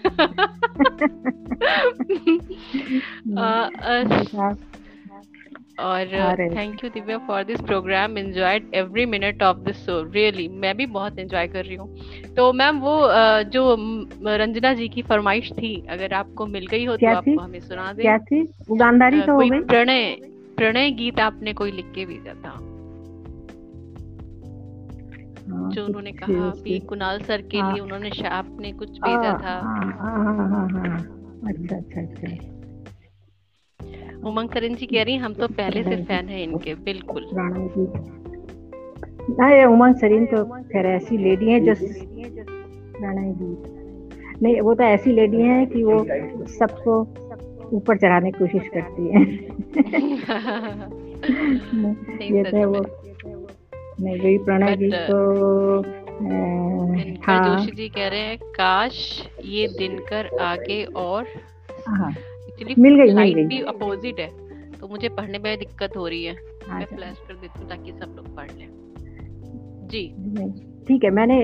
और 5.79 6.35
thank 6.55 6.83
you 6.83 6.89
Divya 6.89 7.17
for 7.17 7.43
this 7.43 7.61
program 7.61 8.17
enjoyed 8.17 8.71
every 8.73 9.05
minute 9.05 9.43
of 9.43 9.57
this 9.57 9.75
show 9.75 10.11
really 10.11 10.47
मैं 10.47 10.77
भी 10.77 10.85
बहुत 10.85 11.19
एंजॉय 11.19 11.47
कर 11.47 11.65
रही 11.65 11.75
हूँ। 11.75 11.97
तो 12.35 12.53
मैम 12.53 12.79
वो 12.79 13.09
जो 13.43 13.77
रंजना 14.23 14.73
जी 14.73 14.87
की 14.87 15.01
फरमाइश 15.01 15.51
थी 15.51 15.85
अगर 15.89 16.13
आपको 16.13 16.45
मिल 16.45 16.65
गई 16.65 16.85
हो 16.85 16.95
तो 16.95 17.15
आप 17.15 17.25
हमें 17.39 17.59
सुना 17.59 17.93
दें। 17.93 18.03
क्या 18.03 18.17
थी? 18.17 18.53
उगानदारी 18.69 19.21
तो 19.21 19.65
प्रणय 19.65 20.17
प्रणय 20.57 20.91
गीत 20.91 21.19
आपने 21.19 21.53
कोई 21.53 21.71
लिख 21.71 21.85
के 21.95 22.05
भेजा 22.05 22.33
था। 22.45 22.49
हाँ, 22.49 22.70
जो 25.51 25.85
उन्होंने 25.85 26.11
कहा 26.11 26.49
कि 26.49 26.79
कुणाल 26.79 27.19
सर 27.19 27.41
के 27.41 27.57
हाँ, 27.57 27.71
लिए 27.71 27.81
उन्होंने 27.81 28.27
आपने 28.27 28.71
कुछ 28.71 28.89
भेजा 28.89 29.33
था। 29.33 29.59
अच्छा 31.47 31.75
अच्छा 31.75 32.01
अच्छा। 32.01 32.27
उमंग 34.29 34.49
करण 34.49 34.75
जी 34.75 34.85
कह 34.85 35.03
रही 35.03 35.15
हम 35.15 35.33
तो 35.33 35.47
पहले 35.47 35.83
से 35.83 36.03
फ़ैन 36.03 36.29
है 36.29 36.43
इनके 36.43 36.75
बिल्कुल। 36.75 37.27
नहीं 39.39 39.65
उमंग 39.65 39.95
सरीन 39.95 40.25
तो 40.25 40.45
खैर 40.45 40.85
ऐसी 40.85 41.17
लेडी 41.17 41.51
है 41.51 41.59
जो 41.59 41.73
नहीं 44.41 44.61
वो 44.61 44.73
तो 44.73 44.83
ऐसी 44.83 45.11
लेडी 45.11 45.41
है 45.41 45.65
कि 45.65 45.83
वो 45.83 46.05
सबको 46.47 47.01
ऊपर 47.77 47.97
चढ़ाने 47.97 48.31
की 48.31 48.39
कोशिश 48.39 48.69
करती 48.77 49.07
है। 49.11 49.23
ये 52.37 52.43
तो 52.43 52.69
वो 52.69 53.00
नहीं 53.99 54.19
वही 54.19 54.37
प्रणय 54.37 54.75
गीत 54.75 54.93
तो 54.93 55.81
हाँ। 57.27 57.57
जोशी 57.57 57.71
जी 57.71 57.87
कह 57.89 58.07
रहे 58.07 58.19
हैं 58.19 58.37
काश 58.37 59.27
ये 59.45 59.67
दिनकर 59.67 60.29
आगे 60.41 60.83
और 60.83 61.27
हाँ। 61.87 62.11
मिल 62.77 62.95
गई 62.95 63.13
मिल 63.13 63.33
गई। 63.33 63.45
भी 63.45 63.61
अपोजिट 63.61 64.19
है 64.19 64.27
तो 64.79 64.87
मुझे 64.87 65.09
पढ़ने 65.09 65.39
में 65.39 65.57
दिक्कत 65.59 65.97
हो 65.97 66.07
रही 66.07 66.23
है। 66.23 66.35
अच्छा। 66.35 66.75
मैं 66.75 66.85
फ्लैश 66.85 67.17
कर 67.27 67.33
देती 67.33 67.59
हूँ 67.59 67.69
ताकि 67.69 67.91
सब 67.91 68.13
लोग 68.15 68.35
पढ़ 68.35 68.51
लें। 68.51 68.67
जी। 69.87 70.07
ठीक 70.87 71.03
है 71.03 71.09
मैंने 71.09 71.37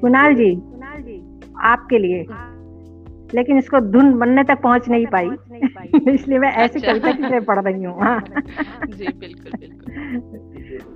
कुणाल 0.00 0.34
जी 0.34 0.54
आपके 1.62 1.98
लिए। 1.98 2.26
लेकिन 3.34 3.58
इसको 3.58 3.80
धुन 3.80 4.12
बनने 4.18 4.44
तक 4.44 4.60
पहुँच 4.62 4.88
नहीं 4.88 5.06
पाई। 5.06 5.28
इसलिए 6.14 6.38
मैं 6.38 6.52
ऐसे 6.52 6.78
अच्छा। 6.78 6.92
कविता 6.92 7.12
की 7.12 7.40
पढ़ 7.40 7.58
रही 7.58 7.84
हूँ 7.84 8.00
हाँ। 8.00 8.20
जी 8.90 9.06
बिल्कुल 9.06 9.52
बिल्कुल। 9.52 9.92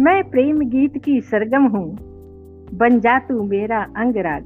मैं 0.00 0.30
प्रेम 0.30 0.58
गीत 0.58 1.04
की 1.04 1.20
सरगम 1.20 1.62
हूँ। 1.62 1.96
बन 2.74 3.00
जा 3.00 3.18
तू 3.18 3.42
मेरा 3.42 3.78
अंगराग। 3.96 4.44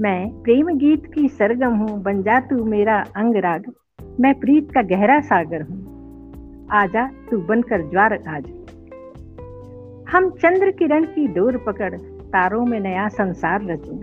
मैं 0.00 0.42
प्रेम 0.42 0.66
गीत 0.66 1.06
की 1.06 1.28
सरगम 1.28 1.74
हूँ। 1.74 2.02
बन 2.02 2.22
जा 2.22 2.40
तू 2.40 2.64
मेरा 2.64 3.04
अंग 3.16 3.36
राग 3.36 3.72
मैं 4.20 4.40
प्रीत 4.40 4.70
का 4.70 4.82
गहरा 4.82 5.20
सागर 5.20 5.62
हूँ। 5.62 6.66
आजा 6.72 7.06
तू 7.30 7.38
बनकर 7.38 7.82
ज्वार 7.82 8.12
आज 8.12 8.44
हम 10.12 10.30
चंद्र 10.30 10.70
किरण 10.70 11.04
की 11.04 11.26
डोर 11.26 11.56
पकड़ 11.56 11.94
तारों 12.24 12.66
में 12.66 12.80
नया 12.80 13.08
संसार 13.08 13.66
रचें। 13.66 13.98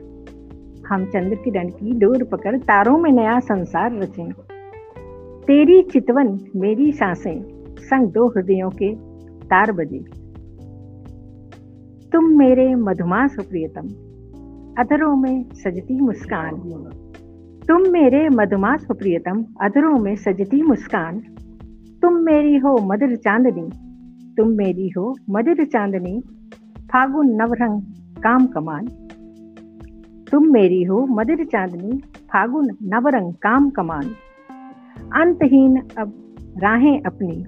हम 0.87 1.05
चंद्र 1.05 1.35
किरण 1.35 1.69
की 1.69 1.99
डोर 1.99 2.23
पकड़ 2.23 2.57
तारों 2.57 2.97
में 2.97 3.11
नया 3.11 3.39
संसार 3.39 3.97
रचें। 3.97 4.31
तेरी 5.41 5.81
चितवन 5.81 6.39
मेरी 6.55 6.91
साँसें, 6.91 7.43
संग 7.79 8.07
दो 8.11 8.27
हृदयों 8.27 8.69
के 8.69 8.95
तार 9.45 9.71
बजे। 9.71 10.26
तुम 12.13 12.25
मेरे 12.37 12.75
मधुमास 12.75 13.35
प्रियतम 13.39 13.87
अधरों 14.79 15.15
में 15.15 15.43
सजती 15.53 15.99
मुस्कान। 16.01 16.51
तुम 17.67 17.81
मेरे 17.91 18.29
मधुमास 18.29 18.87
प्रियतम 18.91 19.45
अधरों 19.61 19.99
में 19.99 20.15
सजती 20.15 20.61
मुस्कान। 20.61 21.19
तुम 22.01 22.13
मेरी 22.13 22.57
हो 22.57 22.77
मधुर 22.77 23.15
चांदनी, 23.15 23.69
तुम 24.35 24.47
मेरी 24.47 24.89
हो 24.89 25.15
मधुर 25.29 25.65
चांदनी, 25.65 26.21
फागुन 26.81 27.29
नवरंग 27.29 27.81
काम 28.23 28.45
कमान। 28.45 28.87
तुम 30.31 30.51
मेरी 30.53 30.83
हो 30.83 31.05
मधुर 31.05 31.45
चांदनी, 31.45 31.97
फागुन 31.99 32.69
नवरंग 32.83 33.33
काम 33.33 33.69
कमान। 33.69 34.05
अंतहीन 35.21 35.81
अब 35.97 36.13
राहें 36.57 37.01
अपनी, 37.01 37.43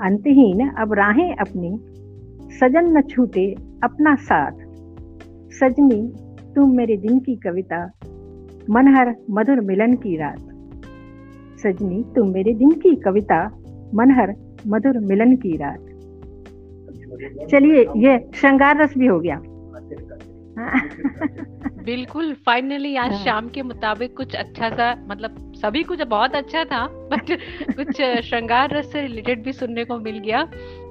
अंतहीन 0.00 0.68
अब 0.68 0.92
राहें 0.92 1.36
अपनी। 1.36 1.78
सजन 2.60 2.98
न 2.98 3.00
छूटे 3.00 3.67
अपना 3.84 4.14
साथ। 4.14 4.52
सजनी 5.50 6.12
तुम 6.54 6.76
मेरे 6.76 6.96
दिन 6.96 7.18
की 7.18 7.36
कविता 7.36 7.90
मनहर 8.70 9.14
मधुर 9.30 9.60
मिलन 9.60 9.94
की 9.94 10.16
रात। 10.16 10.38
सजनी 11.58 12.04
तुम 12.16 12.28
मेरे 12.28 12.54
दिन 12.54 12.70
की 12.70 12.96
कविता 12.96 13.44
मनहर 13.94 14.34
मधुर 14.66 14.98
मिलन 14.98 15.36
की 15.36 15.56
रात। 15.56 15.84
चलिए 17.50 17.82
ये 17.96 18.30
श्रृंगार 18.34 18.82
रस 18.82 18.94
भी 18.98 19.06
हो 19.06 19.20
गया। 19.20 19.42
बिल्कुल 21.84 22.32
फाइनली 22.34 22.96
आज 22.96 23.12
हाँ। 23.12 23.24
शाम 23.24 23.48
के 23.48 23.62
मुताबिक 23.62 24.16
कुछ 24.16 24.36
अच्छा 24.36 24.68
सा 24.70 25.06
मतलब 25.08 25.52
सभी 25.56 25.82
कुछ 25.82 26.02
बहुत 26.02 26.34
अच्छा 26.34 26.64
था 26.64 26.86
बट 27.12 27.38
कुछ 27.76 28.02
श्रृंगार 28.02 28.76
रस 28.76 28.92
से 28.92 29.02
रिलेटेड 29.02 29.44
भी 29.44 29.52
सुनने 29.52 29.84
को 29.84 29.98
मिल 29.98 30.18
गया। 30.18 30.42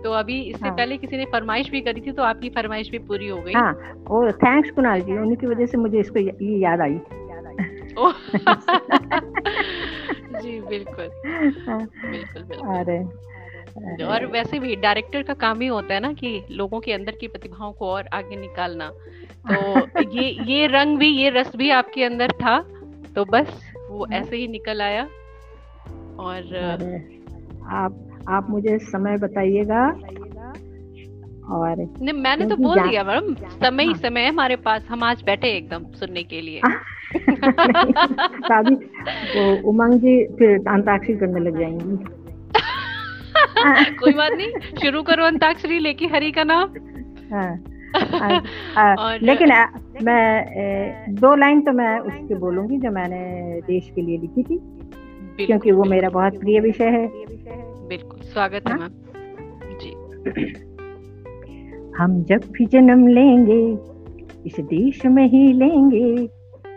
तो 0.07 0.11
अभी 0.11 0.41
इससे 0.41 0.67
हाँ. 0.67 0.75
पहले 0.77 0.97
किसी 0.97 1.17
ने 1.17 1.25
फरमाइश 1.25 1.69
भी 1.69 1.81
करी 1.81 2.01
थी 2.01 2.11
तो 2.11 2.23
आपकी 2.23 2.49
फरमाइश 2.49 2.89
भी 2.89 2.97
पूरी 2.97 3.27
हो 3.27 3.37
गई। 3.37 3.53
हाँ 3.53 4.03
और 4.09 4.31
थैंक्स 4.31 4.71
कुणाल 4.71 5.01
जी 5.01 5.17
उनकी 5.17 5.47
वजह 5.47 5.65
से 5.65 5.77
मुझे 5.77 5.99
इसको 5.99 6.19
ये 6.19 6.57
याद 6.57 6.81
आई। 6.81 6.93
जी 10.41 10.61
बिल्कुल। 10.61 11.09
हाँ। 11.67 11.87
बिल्कुल 12.05 12.43
बिल्कुल। 12.43 12.75
अरे 12.75 14.03
और 14.05 14.25
वैसे 14.25 14.59
भी 14.59 14.75
डायरेक्टर 14.75 15.23
का 15.23 15.33
काम 15.33 15.61
ही 15.61 15.67
होता 15.67 15.93
है 15.93 15.99
ना 15.99 16.13
कि 16.13 16.47
लोगों 16.51 16.79
के 16.79 16.93
अंदर 16.93 17.11
की 17.11 17.27
प्रतिभाओं 17.27 17.71
को 17.71 17.89
और 17.89 18.07
आगे 18.13 18.35
निकालना। 18.35 18.89
तो 19.51 19.87
ये 20.15 20.29
ये 20.29 20.67
रंग 20.67 20.97
भी 20.97 21.09
ये 21.09 21.29
रस 21.29 21.55
भी 21.55 21.69
आपके 21.69 22.03
अंदर 22.03 22.31
था 22.31 22.61
तो 23.15 23.25
बस 23.25 23.71
वो 23.89 24.05
हाँ। 24.05 24.19
ऐसे 24.19 24.37
ही 24.37 24.47
निकल 24.47 24.81
आया। 24.81 25.03
और 26.19 26.41
आप 27.69 28.06
आप 28.27 28.47
मुझे 28.49 28.77
समय 28.77 29.17
बताइएगा। 29.17 29.83
और 31.55 31.75
नहीं 31.77 32.13
मैंने 32.13 32.45
तो 32.45 32.55
बोल 32.55 32.79
दिया 32.79 33.03
मैडम 33.03 33.33
समय 33.33 33.83
ही 33.83 33.91
हाँ। 33.91 33.99
समय 33.99 34.21
है 34.21 34.29
हमारे 34.29 34.55
पास 34.55 34.85
हम 34.89 35.03
आज 35.03 35.21
बैठे 35.25 35.47
एकदम 35.47 35.83
सुनने 35.91 36.23
के 36.23 36.41
लिए। 36.41 36.59
शादी 38.47 38.75
तो 38.75 39.69
उमंग 39.69 39.93
जी 39.93 40.15
फिर 40.39 40.57
अंताक्षरी 40.67 41.15
करने 41.15 41.39
लग 41.39 41.59
जाएँगी। 41.59 41.95
कोई 43.95 44.13
बात 44.13 44.31
नहीं 44.31 44.51
शुरू 44.81 45.01
करो 45.03 45.25
अंताक्षरी 45.25 45.79
लेके 45.79 46.05
हरी 46.05 46.31
का 46.31 46.43
नाम। 46.43 46.73
हाँ। 48.77 48.95
और 48.95 49.19
लेकिन 49.21 49.51
आ, 49.51 49.65
मैं 50.03 51.15
दो 51.15 51.35
लाइन 51.35 51.61
तो 51.61 51.71
मैं 51.71 51.99
उसके 51.99 52.35
बोलूँगी 52.35 52.77
जो 52.77 52.91
मैंने 52.91 53.21
देश 53.61 53.89
के 53.95 54.01
लिए 54.01 54.17
लिखी 54.17 54.43
थी 54.43 54.57
क्योंकि 55.45 55.71
वो 55.71 55.83
मेरा 55.83 56.09
बहुत 56.09 56.39
प्रिय 56.39 56.59
विषय 56.59 56.89
है। 56.89 57.07
बिल्कुल 57.87 58.19
स्वागत 58.19 58.67
है 58.67 58.79
हाँ? 58.79 58.89
मैम। 58.89 59.77
जी। 59.79 59.89
हम 61.97 62.23
जब 62.23 62.41
भी 62.51 62.65
जन्म 62.65 63.07
लेंगे 63.07 63.77
इस 64.45 64.59
देश 64.59 65.05
में 65.05 65.27
ही 65.27 65.53
लेंगे। 65.53 66.29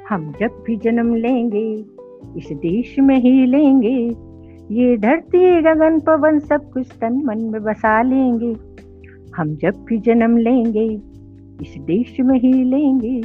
हम 0.09 0.33
जब 0.41 0.65
भी 0.67 0.77
जन्म 0.77 1.15
लेंगे 1.15 1.85
इस 2.37 2.49
देश 2.53 2.99
में 2.99 3.17
ही 3.17 3.47
लेंगे। 3.47 3.97
ये 4.75 4.97
धरती 4.97 5.61
गगन 5.63 6.01
पवन 6.01 6.39
सब 6.39 6.71
कुछ 6.71 6.87
तन 7.01 7.23
मन 7.25 7.39
में 7.39 7.63
बसा 7.63 8.03
लेंगे। 8.03 8.57
हम 9.37 9.57
जब 9.57 9.85
भी 9.85 9.99
जन्म 9.99 10.37
लेंगे 10.37 10.87
इस 11.63 11.75
देश 11.81 12.17
में 12.21 12.39
ही 12.41 12.65
लेंगे। 12.65 13.17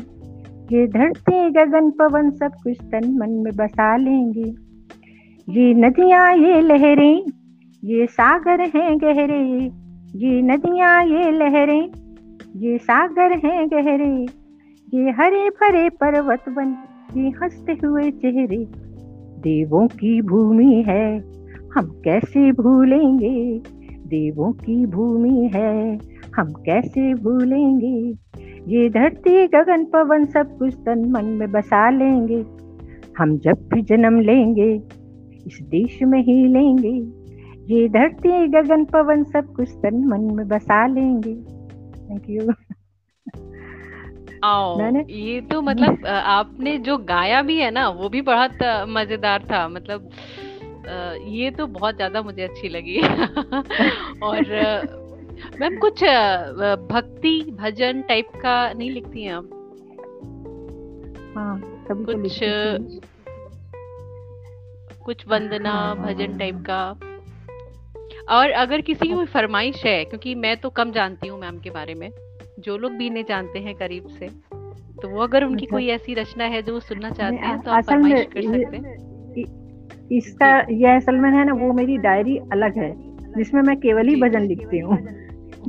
ये 0.76 0.88
धरती 0.88 1.50
गगन 1.50 1.92
पवन 1.92 2.32
सब 2.32 2.52
कुछ 2.64 2.78
तन 2.82 3.18
मन 3.18 3.30
में 3.30 3.56
बसा 3.56 3.98
लेंगे। 3.98 4.54
ये 5.50 5.74
नदियाँ 5.74 6.38
ये 6.38 6.62
लहरें 6.62 7.45
ये 7.86 8.06
सागर 8.06 8.62
हैं 8.62 8.98
गहरे, 8.98 9.64
ये 10.16 10.42
नदियाँ, 10.42 11.06
ये 11.06 11.32
लहरें, 11.32 11.90
ये 12.56 12.78
सागर 12.78 13.32
हैं 13.32 13.68
गहरे, 13.68 14.26
ये 14.94 15.12
हरे 15.12 15.50
भरे 15.50 15.90
पर्वत 15.90 16.44
बन, 16.50 16.76
ये 17.18 17.30
हँसते 17.30 17.72
हुए 17.72 18.12
चेहरे, 18.12 18.58
देवों 19.40 19.88
की 19.88 20.22
भूमि 20.22 20.84
है, 20.88 21.18
हम 21.76 22.02
कैसे 22.04 22.52
भूलेंगे? 22.52 23.62
देवों 24.08 24.52
की 24.52 24.86
भूमि 24.86 25.52
है, 25.56 26.00
हम 26.36 26.54
कैसे 26.54 27.14
भूलेंगे? 27.14 28.14
ये 28.68 28.90
धरती 28.90 29.48
गगन 29.48 29.86
पवन 29.86 30.26
सब 30.26 30.58
कुछ 30.58 30.74
तन 30.74 31.06
मन 31.10 31.26
में 31.26 31.52
बसा 31.52 31.90
लेंगे, 31.90 32.46
हम 33.18 33.38
जब 33.38 33.70
भी 33.74 33.82
जन्म 33.82 34.20
लेंगे, 34.20 34.74
इस 35.48 35.60
देश 35.62 36.00
में 36.04 36.22
ही 36.24 36.48
लेंगे। 36.48 37.25
ये 37.70 37.88
धरती 37.90 38.48
गगन 38.48 38.84
पवन 38.86 39.24
सब 39.24 39.54
कुछ 39.56 39.70
तन 39.84 40.04
मन 40.08 40.22
में 40.36 40.48
बसा 40.48 40.86
लेंगे। 40.88 41.34
थैंक 42.10 42.30
यू 42.30 42.52
मैंने 44.78 45.04
ये 45.10 45.40
तो 45.42 45.62
मतलब 45.62 46.06
आपने 46.08 46.78
जो 46.78 46.98
गाया 46.98 47.42
भी 47.42 47.58
है 47.58 47.70
ना 47.72 47.88
वो 47.90 48.10
भी 48.10 48.22
बहुत 48.22 48.58
मज़ेदार 48.90 49.44
था। 49.44 49.68
मतलब 49.68 50.10
ये 51.28 51.52
तो 51.52 51.68
बहुत 51.68 51.96
ज़्यादा 51.96 52.22
मुझे 52.22 52.44
अच्छी 52.44 52.70
लगी। 52.70 53.00
और 54.24 54.42
मैम 55.62 55.78
कुछ 55.78 56.04
भक्ति 56.92 57.40
भजन 57.60 58.02
टाइप 58.02 58.28
का 58.36 58.74
नहीं 58.74 58.92
लिखती 58.92 59.24
हैं 59.24 59.34
आप? 59.34 59.50
हाँ 61.38 61.60
तो 61.88 61.96
कुछ 62.06 62.40
कुछ 65.06 65.28
वंदना 65.28 65.72
हाँ, 65.72 65.96
भजन 65.98 66.38
टाइप 66.38 66.64
का? 66.70 66.80
और 68.30 68.52
अगर 68.52 68.82
किसी 68.82 69.08
की 69.08 69.14
कोई 69.14 69.26
फरमाइश 69.26 69.86
है 69.86 70.06
क्योंकि 70.06 70.36
मैं 70.36 70.58
तो 70.58 70.70
कम 70.70 70.92
जानती 70.92 71.28
हूँ 71.28 71.40
मैम 71.40 71.60
के 71.60 71.70
बारे 71.70 71.94
में 71.94 72.10
जो 72.60 72.78
लोग 72.78 72.92
भी 72.92 73.08
इन्हें 73.08 73.26
जानते 73.30 73.60
हैं 73.60 73.76
करीब 73.76 74.08
से 74.08 74.30
तो 75.02 75.10
वो 75.10 75.22
अगर 75.22 75.44
उनकी 75.44 75.66
कोई 75.66 75.88
ऐसी 75.88 76.14
रचना 76.14 76.44
है 76.44 76.62
जो 76.62 76.74
वो 76.74 76.80
सुनना 76.80 77.10
चाहते 77.10 77.36
हैं 77.36 77.60
तो 77.60 77.72
आप 77.72 77.84
फरमाइश 77.84 78.28
कर 78.34 78.42
सकते 78.42 78.78
हैं। 78.78 79.16
इसका 80.12 80.66
यह 80.72 80.96
असल 80.96 81.16
में 81.16 81.30
है 81.30 81.46
ना 81.46 81.54
वो 81.54 81.74
मेरी 81.74 81.98
डायरी 81.98 82.38
अलग 82.38 82.78
है 82.78 82.94
जिसमें 83.38 83.62
मैं 83.62 83.78
केवल 83.78 84.08
ही 84.08 84.22
भजन 84.22 84.42
लिखती 84.42 84.80
हूँ। 84.80 84.98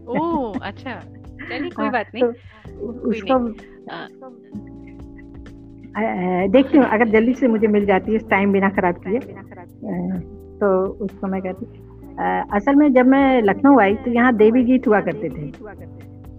ओह 0.07 0.59
अच्छा। 0.63 1.01
चलिए 1.49 1.71
कोई 1.71 1.85
हाँ, 1.85 1.93
बात 1.93 2.07
नहीं। 2.15 2.25
तो 2.25 2.87
उसको 2.87 3.39
देखती 6.49 6.79
हूँ 6.79 6.87
अगर 6.87 7.09
जल्दी 7.09 7.35
से 7.35 7.49
मुझे 7.49 7.67
मिल 7.67 7.87
जाती 7.87 8.13
है 8.13 8.19
टाइम 8.19 8.53
बिना 8.53 8.69
खराब 8.69 8.95
किए 8.95 9.19
तो 10.59 10.87
उसको 10.87 11.27
मैं 11.27 11.43
कहती 11.43 11.86
असल 12.19 12.75
में 12.75 12.93
जब 12.93 13.07
मैं 13.07 13.43
लखनऊ 13.43 13.79
आई 13.81 13.95
तो 13.95 14.11
यहाँ 14.11 14.35
देवी 14.37 14.63
गीत 14.65 14.87
हुआ 14.89 15.01
करते 15.01 15.29
थे। 15.29 15.51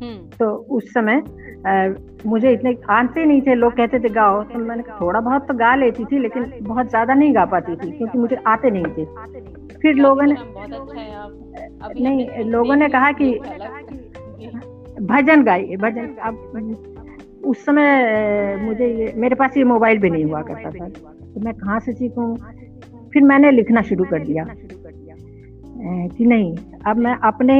हम्म। 0.01 0.17
तो 0.39 0.49
उस 0.71 0.93
समय 0.93 1.21
आ, 1.67 1.87
मुझे 2.25 2.51
इतने 2.53 2.75
आते 2.89 3.25
नहीं 3.25 3.41
थे 3.41 3.53
लोग 3.55 3.75
कहते 3.75 3.99
थे 3.99 4.09
गाओ। 4.09 4.41
तो 4.43 4.59
मैंने 4.59 4.83
थोड़ा 4.91 5.19
बहुत 5.19 5.47
तो 5.47 5.53
गा 5.53 5.73
लेती 5.75 6.05
थी 6.05 6.19
लेकिन 6.19 6.43
बहुत 6.61 6.89
ज़्यादा 6.89 7.13
नहीं 7.13 7.35
गा 7.35 7.45
पाती 7.45 7.75
थी 7.75 7.91
क्योंकि 7.91 8.17
मुझे 8.17 8.37
आते 8.47 8.69
नहीं 8.71 8.85
थे। 8.97 9.05
फिर 9.77 9.95
लोगों 9.95 10.23
ने 10.23 10.35
अच्छा 10.35 11.93
नहीं 11.99 12.43
लोगों 12.45 12.75
ने 12.75 12.89
कहा 12.89 13.11
कि 13.11 13.31
भजन 15.03 15.43
गाइए 15.43 15.77
भजन। 15.77 16.15
अब 16.23 17.43
उस 17.45 17.65
समय 17.65 18.55
मुझे 18.61 18.87
ये 18.95 19.11
मेरे 19.15 19.35
पास 19.35 19.57
ये 19.57 19.63
मोबाइल 19.63 19.99
भी 19.99 20.09
नहीं 20.09 20.25
हुआ 20.25 20.41
करता 20.41 20.71
था। 20.71 20.87
तो 20.87 21.39
मैं 21.39 21.53
कहाँ 21.53 21.79
से 21.79 21.93
सीखूं? 21.93 22.35
फिर 23.13 23.23
मैंने 23.23 23.51
लिखना 23.51 23.81
शुरू 23.81 24.05
कर 24.05 24.19
दिया। 24.19 24.43
कि 25.79 26.25
नहीं 26.25 26.55
अब 26.87 26.97
मैं 26.97 27.15
अपने 27.23 27.55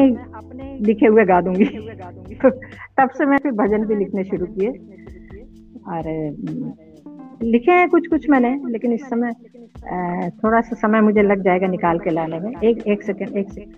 लिखे 0.85 1.07
हुए 1.07 1.25
गा 1.25 1.41
दूँगी। 1.41 1.65
तो 2.35 2.49
तब 2.97 3.09
से 3.09 3.25
मैं 3.25 3.37
फिर 3.37 3.51
भजन 3.51 3.85
भी 3.85 3.95
लिखने 3.95 4.23
शुरू 4.23 4.45
किए। 4.45 4.69
और 5.87 6.03
लिखे 7.43 7.71
हैं 7.71 7.89
कुछ 7.89 8.07
कुछ 8.07 8.29
मैंने 8.29 8.59
लेकिन 8.69 8.93
इस 8.93 9.01
समय 9.09 9.31
थोड़ा 10.29 10.61
सा 10.61 10.75
समय 10.75 11.01
मुझे 11.01 11.21
लग 11.21 11.43
जाएगा 11.43 11.67
निकाल 11.67 11.99
के 11.99 12.09
लाने 12.09 12.39
में। 12.39 12.51
एक 12.63 12.87
एक 12.87 13.03
सेकंड 13.03 13.37
एक 13.37 13.51
सेकंड 13.51 13.75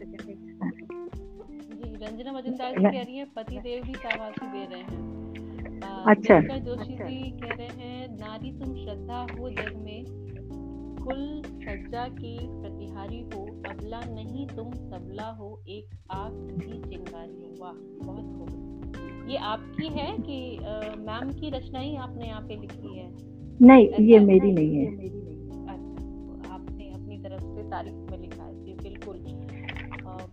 रंजना 2.04 2.32
मजुमदार 2.32 2.72
जी 2.72 2.84
कह 2.84 2.90
रही 2.90 3.18
है 3.18 3.26
पति 3.26 3.58
देव 3.58 3.84
भी 3.84 3.94
शाबाशी 3.94 4.48
दे 4.48 4.66
रहे 4.66 4.82
हैं। 4.82 5.20
अच्छा। 6.06 6.40
जोशी 6.40 6.94
जी 6.94 7.32
कह 7.32 7.56
रहे 7.56 7.68
हैं 7.68 8.08
नारी 8.16 8.52
तुम 8.52 8.76
श्रद्धा 8.76 9.26
हो 9.40 9.50
जग 9.50 9.74
में 9.78 10.19
कुल 11.04 11.42
सज्जा 11.46 12.08
की 12.08 12.38
प्रतिहारी 12.62 13.22
हो 13.22 13.46
अबला 13.70 14.00
नहीं 14.00 14.48
तुम 14.48 14.72
सबला 14.72 15.30
हो 15.32 15.50
एक 15.68 15.86
आग 16.12 16.34
की 16.62 16.82
चिंगारी 16.90 17.34
हो। 17.34 17.56
वाह 17.60 17.74
बहुत 18.06 18.26
खूब। 18.38 19.28
ये 19.30 19.38
आपकी 19.38 19.88
है 19.88 20.12
कि 20.20 20.38
मैम 21.02 21.32
की 21.32 21.50
रचना 21.50 21.80
ही 21.80 21.96
आपने 21.96 22.28
यहाँ 22.28 22.42
पे 22.42 22.56
लिखी 22.56 22.98
है? 22.98 23.10
नहीं 23.62 24.06
ये 24.06 24.20
मेरी 24.20 24.52
नहीं 24.52 24.76
है। 24.78 24.86
अच्छा 25.68 26.54
आपने 26.54 26.90
अपनी 26.90 27.18
तरफ़ 27.18 27.44
से 27.44 27.70
तारीफ़ 27.70 28.12
में 28.12 28.18
लिखा 28.18 28.44
है। 28.44 28.64
जी 28.64 28.74
बिल्कुल। 28.74 29.18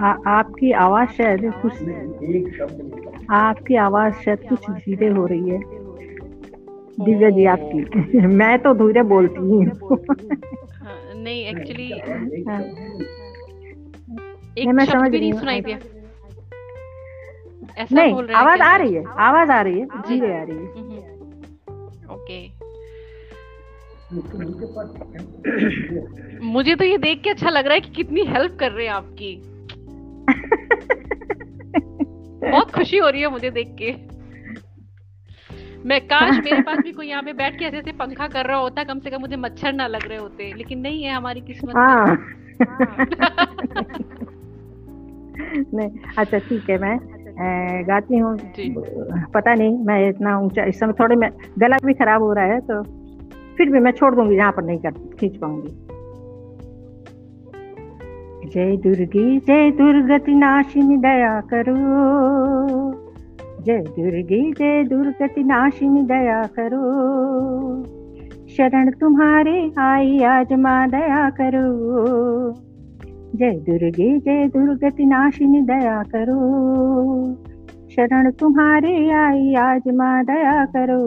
आ, 0.00 0.14
आपकी 0.26 0.72
आवाज़ 0.72 1.08
शायद 1.08 1.52
कुछ 1.62 1.72
आपकी 3.30 3.74
आवाज़ 3.76 4.14
शायद 4.14 4.38
कुछ 4.48 4.70
धीरे 4.70 5.08
हो 5.08 5.26
रही 5.26 5.48
है। 5.48 5.58
दिव्या 7.04 7.30
जी 7.30 7.44
आपकी। 7.46 8.20
मैं 8.26 8.58
तो 8.58 8.74
धीरे 8.74 9.02
बोलती 9.02 9.40
हूँ। 9.40 9.66
हाँ, 9.66 11.14
नहीं 11.14 11.46
एक्चुअली 11.46 11.92
हाँ। 12.48 12.60
एक 14.58 14.68
मैं 14.68 14.84
समझ 14.84 15.10
भी 15.10 15.20
नहीं 15.20 15.32
सुनाई 15.32 15.60
दिया। 15.60 15.78
ऐसा 17.78 17.94
नहीं 17.94 18.14
बोल 18.14 18.24
रहे 18.24 18.36
आवाज़ 18.36 18.60
आ 18.60 18.76
रही 18.76 18.94
है। 18.94 19.04
आवाज़ 19.18 19.50
आ 19.50 19.60
रही 19.60 19.80
है। 19.80 19.86
धीरे 19.86 20.40
आ 20.40 20.42
रही 20.42 20.56
है। 20.56 20.64
हम्म, 20.64 22.14
ओके 22.14 22.66
मुझे 26.46 26.74
तो 26.74 26.84
ये 26.84 26.98
देख 26.98 27.22
के 27.22 27.30
अच्छा 27.30 27.50
लग 27.50 27.64
रहा 27.64 27.74
है 27.74 27.80
कि 27.80 27.90
कितनी 27.90 28.20
हेल्प 28.20 28.56
कर 28.60 28.72
रहे 28.72 28.86
हैं 28.86 28.92
आपकी। 28.92 29.55
बहुत 32.42 32.70
खुशी 32.70 32.98
हो 32.98 33.08
रही 33.08 33.20
है 33.20 33.28
मुझे 33.30 33.50
देख 33.50 33.76
के। 33.82 33.92
मैं 35.88 36.00
काश 36.00 36.38
मेरे 36.44 36.60
पास 36.62 36.78
भी 36.78 36.92
कोई 36.92 37.08
यहाँ 37.08 37.22
पे 37.22 37.32
बैठ 37.32 37.58
के 37.58 37.64
ऐसे 37.64 37.78
ऐसे 37.78 37.92
पंखा 37.92 38.26
कर 38.28 38.46
रहा 38.46 38.56
होता 38.56 38.84
कम 38.84 38.98
से 38.98 39.10
कम 39.10 39.20
मुझे 39.20 39.36
मच्छर 39.36 39.72
ना 39.72 39.86
लग 39.86 40.08
रहे 40.08 40.18
होते। 40.18 40.52
लेकिन 40.56 40.78
नहीं 40.80 41.02
है 41.04 41.14
हमारी 41.14 41.40
किस्मत 41.40 41.76
हाँ। 41.76 42.16
नहीं 45.74 45.88
अच्छा 46.18 46.38
ठीक 46.38 46.70
है 46.70 46.78
मैं 46.78 46.98
गाती 47.88 48.18
हूँ। 48.18 48.36
पता 49.34 49.54
नहीं 49.54 49.78
मैं 49.78 50.08
इतना 50.08 50.38
ऊँचा 50.38 50.64
इस 50.64 50.78
समय 50.80 50.92
थोड़े 51.00 51.16
में 51.16 51.28
गला 51.58 51.76
भी 51.84 51.94
खराब 51.94 52.22
हो 52.22 52.32
रहा 52.32 52.44
है 52.44 52.60
तो 52.60 52.82
फिर 53.56 53.70
भी 53.70 53.78
मैं 53.78 53.92
छोड़ 53.92 54.14
दूँगी 54.14 54.36
यहाँ 54.36 54.52
पर 54.52 54.62
नहीं 54.62 54.78
कर 54.78 54.90
खींच 55.20 55.36
पाऊँगी। 55.36 55.95
जय 58.46 58.76
दुर्गी, 58.76 59.38
जय 59.38 59.70
दुर्गति 59.70 60.34
नाशिनी, 60.34 60.96
दया 60.96 61.40
करो। 61.40 61.76
जय 63.62 63.78
दुर्गी, 63.78 64.52
जय 64.52 64.84
दुर्गति 64.84 65.44
नाशिनी, 65.44 66.02
दया 66.02 66.42
करो। 66.42 66.82
शरण 68.46 68.90
तुम्हारे 68.90 69.72
आई, 69.78 70.18
आज 70.18 70.52
माँ, 70.52 70.90
दया 70.90 71.30
करो। 71.30 71.66
जय 73.36 73.50
दुर्गे, 73.50 74.18
जय 74.18 74.46
दुर्गति 74.46 75.06
नाशिनी, 75.06 75.60
दया 75.60 76.02
करो। 76.02 76.40
शरण 77.88 78.30
तुम्हारे 78.30 79.10
आई, 79.10 79.54
आज 79.54 79.82
माँ, 79.94 80.24
दया 80.24 80.64
करो। 80.64 81.02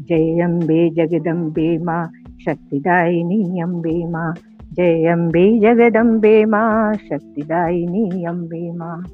जय 0.00 0.40
अम्बे 0.40 0.90
जगदम्बे 0.90 1.78
माँ, 1.78 2.10
शक्तिदायिनी 2.44 3.60
अम्बे 3.60 4.10
माँ 4.10 4.34
जय 4.78 5.06
अम्बे 5.06 5.60
जगदम्बे 5.60 6.44
माँ, 6.44 6.94
शक्तिदायिनी 6.94 8.24
अम्बे 8.24 8.72
माँ। 8.76 9.04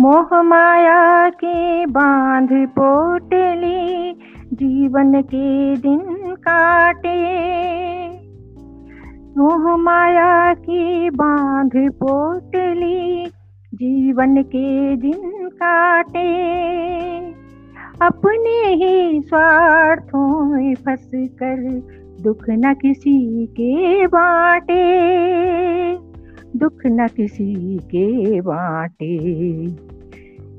मोह 0.00 0.42
माया 0.42 1.30
के 1.30 1.86
बाँध 1.86 2.48
पोटली, 2.52 4.12
जीवन 4.52 5.22
के 5.22 5.76
दिन 5.76 6.00
काटे। 6.34 7.18
मोह 9.38 9.76
माया 9.76 10.54
की 10.54 11.10
बाँध 11.10 11.72
पोटली, 11.76 13.26
जीवन 13.74 14.42
के 14.42 14.96
दिन 14.96 15.48
काटे। 15.48 16.50
अपने 18.02 18.74
ही 18.74 19.20
स्वार्थों 19.20 20.44
में 20.44 20.74
फंस 20.74 21.10
कर 21.14 21.82
दुख 22.20 22.44
न 22.50 22.74
किसी 22.74 23.46
के 23.46 24.06
बाटे, 24.06 24.82
दुख 26.58 26.82
न 26.86 27.06
किसी 27.16 27.78
के 27.78 28.40
बाटे। 28.40 29.18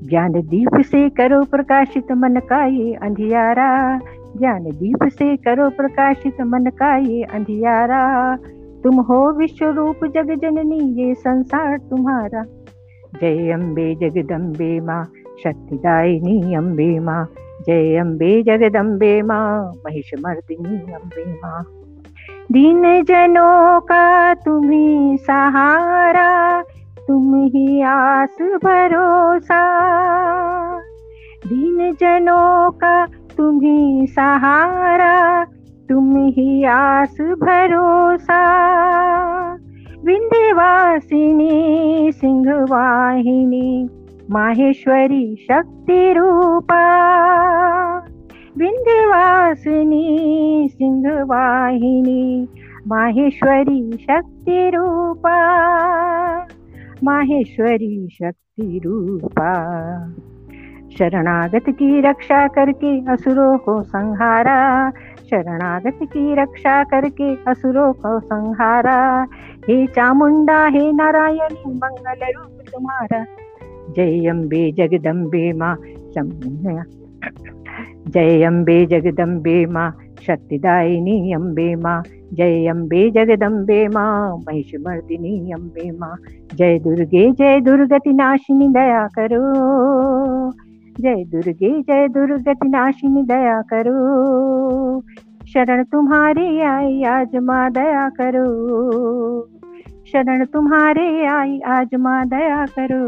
ज्ञान 0.08 0.32
दीप 0.32 0.80
से 0.80 1.10
करो 1.10 1.42
प्रकाशित 1.44 2.12
मन 2.12 2.36
का 2.36 2.64
ये 2.64 2.94
अंधियारा, 2.94 3.98
ज्ञान 4.36 4.62
दीप 4.62 5.08
से 5.08 5.36
करो 5.36 5.70
प्रकाशित 5.70 6.40
मन 6.40 6.70
का 6.70 6.96
ये 6.96 7.22
अंधियारा। 7.22 8.36
तुम 8.84 8.94
हो 9.00 9.32
विश्व 9.38 9.66
रूप 9.66 10.04
जग 10.04 10.38
जननी, 10.42 11.02
ये 11.02 11.14
संसार 11.14 11.78
तुम्हारा। 11.78 12.44
जय 13.20 13.50
अम्बे 13.50 13.94
जगदम्बे 13.94 14.80
माँ 14.80 15.04
शक्तिदायिनी 15.44 16.54
अम्बे 16.54 16.98
माँ 16.98 17.24
जय 17.66 17.96
अम्बे 17.96 18.42
जगदम्बे 18.42 19.22
माँ 19.22 19.72
महिष 19.72 20.10
मर्दिनी 20.20 20.92
अम्बे 20.92 21.34
माँ। 21.34 21.64
दीन 22.52 23.04
जनों 23.04 23.80
का 23.80 24.34
तुम्ही 24.34 25.16
सहारा 25.16 26.62
तुम 27.08 27.44
ही 27.44 27.82
आस 27.82 28.36
भरोसा। 28.42 29.62
दीन 31.46 31.94
जनों 32.00 32.70
का 32.70 33.06
तुम 33.06 33.60
ही 33.60 34.06
सहारा 34.06 35.44
तुम 35.88 36.16
ही 36.26 36.64
आस 36.64 37.16
भरोसा। 37.20 38.42
विंध्यवासिनी, 40.04 41.52
सिंहवाहिनी 42.12 43.88
माहेश्वरी 44.30 45.46
शक्ति 45.50 46.12
रूपा 46.12 47.08
विंध्यवासिनी, 48.58 50.08
सिंहवाहिनी, 50.72 52.48
माहेश्वरी 52.88 53.92
शक्ति 53.92 54.70
रूपा 54.74 55.52
माहेश्वरी 57.04 58.08
शक्ति 58.12 58.80
रूपा 58.84 59.54
शरणागत 60.98 61.64
की 61.68 62.00
रक्षा 62.00 62.46
करके 62.46 63.12
असुरों 63.12 63.58
को 63.58 63.82
संहारा। 63.82 64.90
शरणागत 65.30 65.98
की 66.02 66.34
रक्षा 66.34 66.84
करके 66.84 67.34
असुरों 67.50 67.92
को 67.92 68.20
संहारा। 68.20 69.26
हे 69.68 69.86
चामुंडा, 69.86 70.66
हे 70.66 70.92
नारायणी, 70.92 71.74
मंगल 71.74 72.32
रूप 72.36 72.58
तुम्हारा। 72.72 73.26
जय 73.90 74.28
अम्बे 74.28 74.72
जगदम्बे 74.72 75.52
माँ 75.52 75.76
जय 78.08 78.42
अम्बे 78.42 78.86
जगदम्बे 78.86 79.66
माँ 79.66 79.90
शक्तिदायिनी 80.26 81.32
अम्बे 81.32 81.74
माँ। 81.76 82.02
जय 82.32 82.66
अम्बे 82.66 83.10
जगदम्बे 83.10 83.88
माँ 83.88 84.36
महिषमर्दिनी 84.36 85.52
अम्बे 85.52 85.90
माँ। 85.90 86.16
जय 86.54 86.78
दुर्गे, 86.78 87.32
जय 87.32 87.60
दुर्गति 87.60 88.12
नाशिनी 88.12 88.68
दया 88.68 89.06
करो। 89.06 89.42
जय 91.00 91.24
दुर्गे, 91.24 91.82
जय 91.82 92.08
दुर्गति 92.08 92.68
नाशिनी 92.68 93.22
दया 93.22 93.62
करो। 93.62 95.00
शरण 95.46 95.84
तुम्हारी 95.84 96.60
आई, 96.60 97.02
आज 97.02 97.36
माँ 97.36 97.72
दया 97.72 98.08
करो। 98.08 98.46
शरण 100.12 100.44
तुम्हारे 100.44 101.04
आई, 101.26 101.58
आज 101.68 101.94
माँ 101.98 102.24
दया 102.28 102.64
करो। 102.68 103.04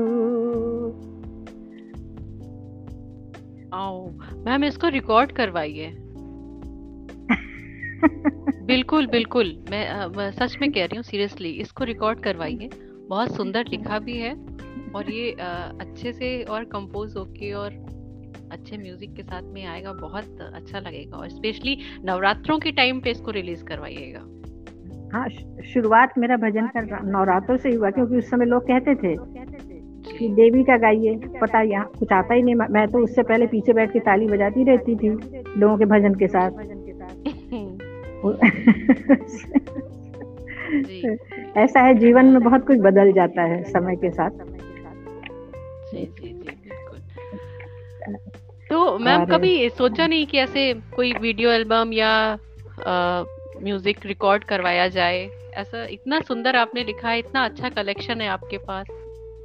मैम, 4.44 4.64
इसको 4.64 4.89
रिकॉर्ड 4.89 5.32
करवाइए। 5.32 5.90
बिल्कुल 8.64 9.06
बिल्कुल, 9.06 9.52
मैं 9.70 10.31
सच 10.32 10.56
में 10.60 10.70
कह 10.72 10.85
रही 10.85 10.97
हूँ 10.97 11.02
सीरियसली 11.05 11.51
इसको 11.60 11.85
रिकॉर्ड 11.85 12.20
करवाइए। 12.20 12.68
बहुत 13.09 13.35
सुंदर 13.36 13.64
लिखा 13.70 13.98
भी 13.98 14.16
है 14.18 14.35
और 14.93 15.10
ये 15.10 15.31
अच्छे 15.31 16.12
से 16.12 16.43
और 16.44 16.64
कंपोज 16.64 17.16
होके 17.16 17.52
और 17.55 17.70
अच्छे 18.52 18.76
म्यूज़िक 18.78 19.14
के 19.16 19.22
साथ 19.22 19.43
में 19.52 19.64
आएगा, 19.64 19.93
बहुत 19.93 20.40
अच्छा 20.55 20.78
लगेगा 20.78 21.16
और 21.16 21.28
स्पेशली 21.31 21.76
नवरात्रों 22.05 22.59
के 22.59 22.72
टाइम 22.72 23.01
पे 23.01 23.10
इसको 23.10 23.31
रिलीज़ 23.31 23.64
करवाइएगा। 23.64 24.24
हाँ 25.15 25.28
शुरुआत 25.74 26.19
मेरा 26.19 26.36
भजन 26.36 26.66
का 26.66 26.81
नवरात्रों 27.05 27.57
से 27.57 27.74
हुआ 27.74 27.91
क्योंकि 27.91 28.16
उस 28.16 28.31
समय 28.31 28.45
लोग 28.45 28.62
कहते 28.62 28.95
थे 28.95 29.16
कि 30.19 30.28
देवी 30.28 30.65
का 30.65 30.77
गाइए 30.77 31.16
पता 31.43 31.61
यहाँ 31.61 31.91
कुछ 31.99 32.12
आता 32.12 32.35
ही 32.35 32.43
नहीं। 32.43 32.55
मैं 32.55 32.89
तो 32.89 32.99
उससे 32.99 33.23
पहले 33.23 33.47
पीछे 33.47 33.73
बैठ 33.73 33.93
के 33.93 33.99
ताली 33.99 34.27
बजाती 34.27 34.65
रहती 34.65 34.97
थी 34.97 35.09
लोगों 35.61 35.78
के 35.78 35.85
भजन 35.85 36.15
के 36.15 36.27
साथ। 36.27 36.51
ऐसा 41.57 41.81
है 41.81 41.95
जीवन 41.95 42.27
में 42.27 42.43
बहुत 42.43 42.66
कुछ 42.66 42.78
बदल 42.78 43.12
जाता 43.12 43.43
है 43.43 43.62
समय 43.62 43.97
के 43.97 44.11
साथ। 44.11 44.31
तो 48.70 48.99
मैम 48.99 49.24
कभी 49.24 49.69
सोचा 49.69 50.07
नहीं 50.07 50.27
कि 50.27 50.39
ऐसे 50.39 50.74
कोई 50.74 51.12
वीडियो 51.12 51.51
एल्बम 51.51 51.93
या 51.93 52.36
म्यूज़िक 53.65 54.07
रिकॉर्ड 54.07 54.45
करवाया 54.45 54.89
जाए। 54.89 55.31
ऐसा 55.55 55.86
इतना 55.86 56.20
सुंदर 56.20 56.57
आपने 56.57 56.85
लिखा 56.85 57.09
है 57.09 57.19
इतना 57.19 57.45
अच्छा 57.45 57.69
कलेक्शन 57.69 58.20
है 58.20 58.28
आपके 58.28 58.59
पास। 58.59 58.86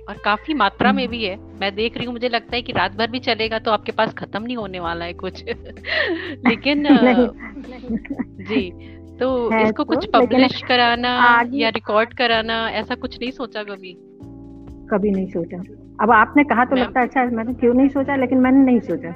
और 0.10 0.16
काफ़ी 0.26 0.54
मात्रा 0.54 0.91
में 0.91 1.08
भी 1.08 1.24
है। 1.24 1.38
मैं 1.60 1.76
देख 1.76 1.98
रही 1.98 2.06
हूँ 2.06 2.14
मुझे 2.14 2.30
लगता 2.30 2.56
है 2.56 2.62
कि 2.62 2.74
रात 2.74 2.96
भर 2.96 3.08
भी 3.08 3.20
चलेगा 3.20 3.60
तो 3.60 3.72
आपके 3.72 3.91
पास 3.91 4.14
खत्म 4.14 4.44
नहीं 4.44 4.58
होने 4.58 4.80
वाला 4.80 5.06
है 5.06 5.14
कुछ। 5.14 5.44
लेकिन 6.48 6.84
जी 8.41 8.72
तो 9.20 9.60
इसको 9.62 9.84
तो, 9.84 9.84
कुछ 9.84 10.10
पब्लिश 10.14 10.62
कराना 10.62 11.44
या 11.54 11.70
रिकॉर्ड 11.70 12.14
कराना 12.14 12.70
ऐसा 12.70 12.96
कुछ 12.96 13.20
नहीं 13.22 13.32
सोचा 13.32 13.64
कभी? 13.64 13.98
कभी 14.91 15.12
नहीं 15.12 15.28
सोचा। 15.28 15.58
अब 16.02 16.12
आपने 16.12 16.44
कहा 16.44 16.66
तो 16.66 16.76
लगता 16.76 17.00
है 17.00 17.08
अच्छा 17.08 17.26
मैंने 17.26 17.54
क्यों 17.54 17.74
नहीं 17.74 17.90
सोचा? 17.90 18.16
लेकिन 18.16 18.38
मैंने 18.38 18.66
नहीं 18.66 18.80
सोचा। 18.80 19.10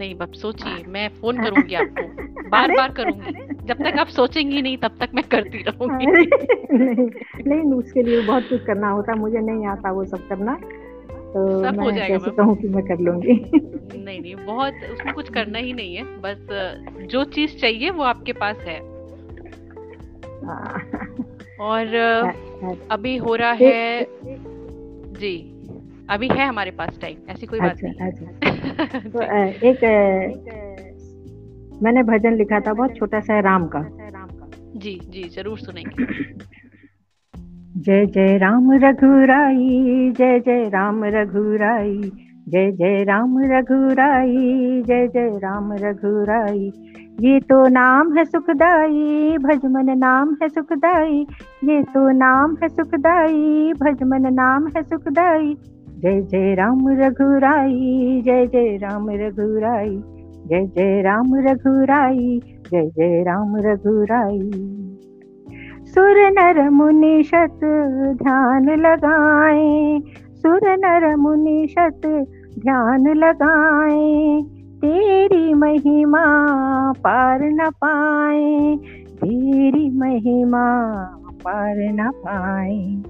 नहीं 0.00 0.14
अब 0.14 0.32
सोचिए 0.32 0.84
मैं 0.88 1.08
फ़ोन 1.08 1.42
करूँगी 1.44 1.74
आपको 1.74 2.02
बार 2.50 2.72
बार 2.76 2.92
करूँगी। 2.92 3.66
जब 3.66 3.82
तक 3.84 3.98
आप 3.98 4.06
सोचेंगी 4.06 4.62
नहीं 4.62 4.76
तब 4.78 4.96
तक 5.00 5.08
मैं 5.14 5.24
करती 5.24 5.62
रहूँगी। 5.62 6.06
नहीं, 6.06 7.08
नहीं 7.46 7.72
उसके 7.72 8.02
लिए 8.02 8.20
बहुत 8.20 8.48
कुछ 8.48 8.64
करना 8.66 8.90
होता 8.90 9.14
मुझे 9.14 9.38
नहीं 9.38 9.66
आता 9.66 9.92
वो 9.92 10.04
सब 10.04 10.28
करना 10.28 10.54
तो 11.32 11.64
सब 11.64 11.76
मैं 11.76 11.84
हो 11.84 11.90
जाएगा 11.92 12.18
कैसे 12.18 12.30
कहूँ 12.30 12.56
कि 12.56 12.68
मैं 12.68 12.84
कर 12.84 12.98
लूँगी। 12.98 13.32
नहीं 14.04 14.20
नहीं 14.20 14.34
बहुत 14.36 14.74
उसमें 14.92 15.14
कुछ 15.14 15.28
करना 15.28 15.58
ही 15.58 15.72
नहीं 15.72 15.96
है 15.96 16.04
बस 16.20 16.46
जो 17.06 17.24
चीज़ 17.24 17.56
चाहिए 17.56 17.90
वो 17.90 18.02
आपके 18.02 18.32
पास 18.32 18.56
है। 18.56 18.78
हाँ। 20.44 20.82
और 21.60 21.94
अभी 22.90 23.16
हो 23.16 23.34
रहा 23.34 23.52
है 23.52 24.06
जी। 25.20 25.49
अभी 26.10 26.28
है 26.28 26.46
हमारे 26.46 26.70
पास 26.70 26.98
टाइम 27.00 27.16
ऐसी 27.30 27.46
कोई 27.46 27.60
बात 27.60 27.70
अच्छा, 27.70 27.88
नहीं। 27.88 28.10
अच्छा। 28.10 28.98
तो 29.08 29.22
एक 29.68 29.84
मैंने 31.82 32.02
भजन 32.02 32.34
लिखा 32.34 32.60
था 32.60 32.72
बहुत 32.72 32.96
छोटा 32.96 33.20
सा 33.20 33.40
राम 33.40 33.66
का। 33.66 33.82
जी 34.76 35.00
जी 35.08 35.22
ज़रूर 35.28 35.58
सुनेंगे। 35.58 36.06
जय 37.80 38.06
जय 38.06 38.38
राम 38.38 38.72
रघुराई 38.72 40.10
जय 40.10 40.40
जय 40.40 40.68
राम 40.68 41.04
रघुराई 41.04 42.12
जय 42.48 42.72
जय 42.72 43.04
राम 43.04 43.38
रघुराई 43.38 44.82
जय 44.82 45.08
जय 45.08 45.38
राम 45.38 45.72
रघुराई। 45.72 46.72
ये 47.20 47.40
तो 47.40 47.68
नाम 47.68 48.16
है 48.18 48.24
सुखदाई 48.24 49.38
भजमन 49.38 49.98
नाम 49.98 50.36
है 50.42 50.48
सुखदाई 50.48 51.26
ये 51.64 51.82
तो 51.82 52.10
नाम 52.10 52.56
है 52.62 52.68
सुखदाई 52.68 53.72
भजमन 53.72 54.32
नाम 54.34 54.66
है 54.66 54.82
सुखदाई 54.82 55.56
जय 56.00 56.20
जय 56.20 56.54
राम 56.54 56.88
रघुराई, 56.88 58.22
जय 58.24 58.46
जय 58.46 58.76
राम 58.76 59.10
रघुराई, 59.10 60.02
जय 60.46 60.66
जय 60.66 61.02
राम 61.02 61.34
रघुराई, 61.34 62.42
जय 62.70 62.86
जय 62.86 63.22
राम 63.22 63.56
रघुराई। 63.56 64.50
सुर 65.84 66.30
नर 66.30 66.70
मुनि 66.70 67.22
शत 67.22 67.60
ध्यान 68.22 68.70
लगाए, 68.70 70.00
सुर 70.34 70.60
नर 70.64 71.16
मुनि 71.16 71.66
शत 71.70 72.00
ध्यान 72.58 73.08
लगाए, 73.08 74.40
तेरी 74.76 75.54
महिमा 75.54 76.24
पार 76.92 77.42
न 77.42 77.70
पाए, 77.84 78.76
तेरी 79.14 79.90
महिमा 79.90 80.94
पार 81.44 81.76
न 81.76 82.10
पाए। 82.10 83.02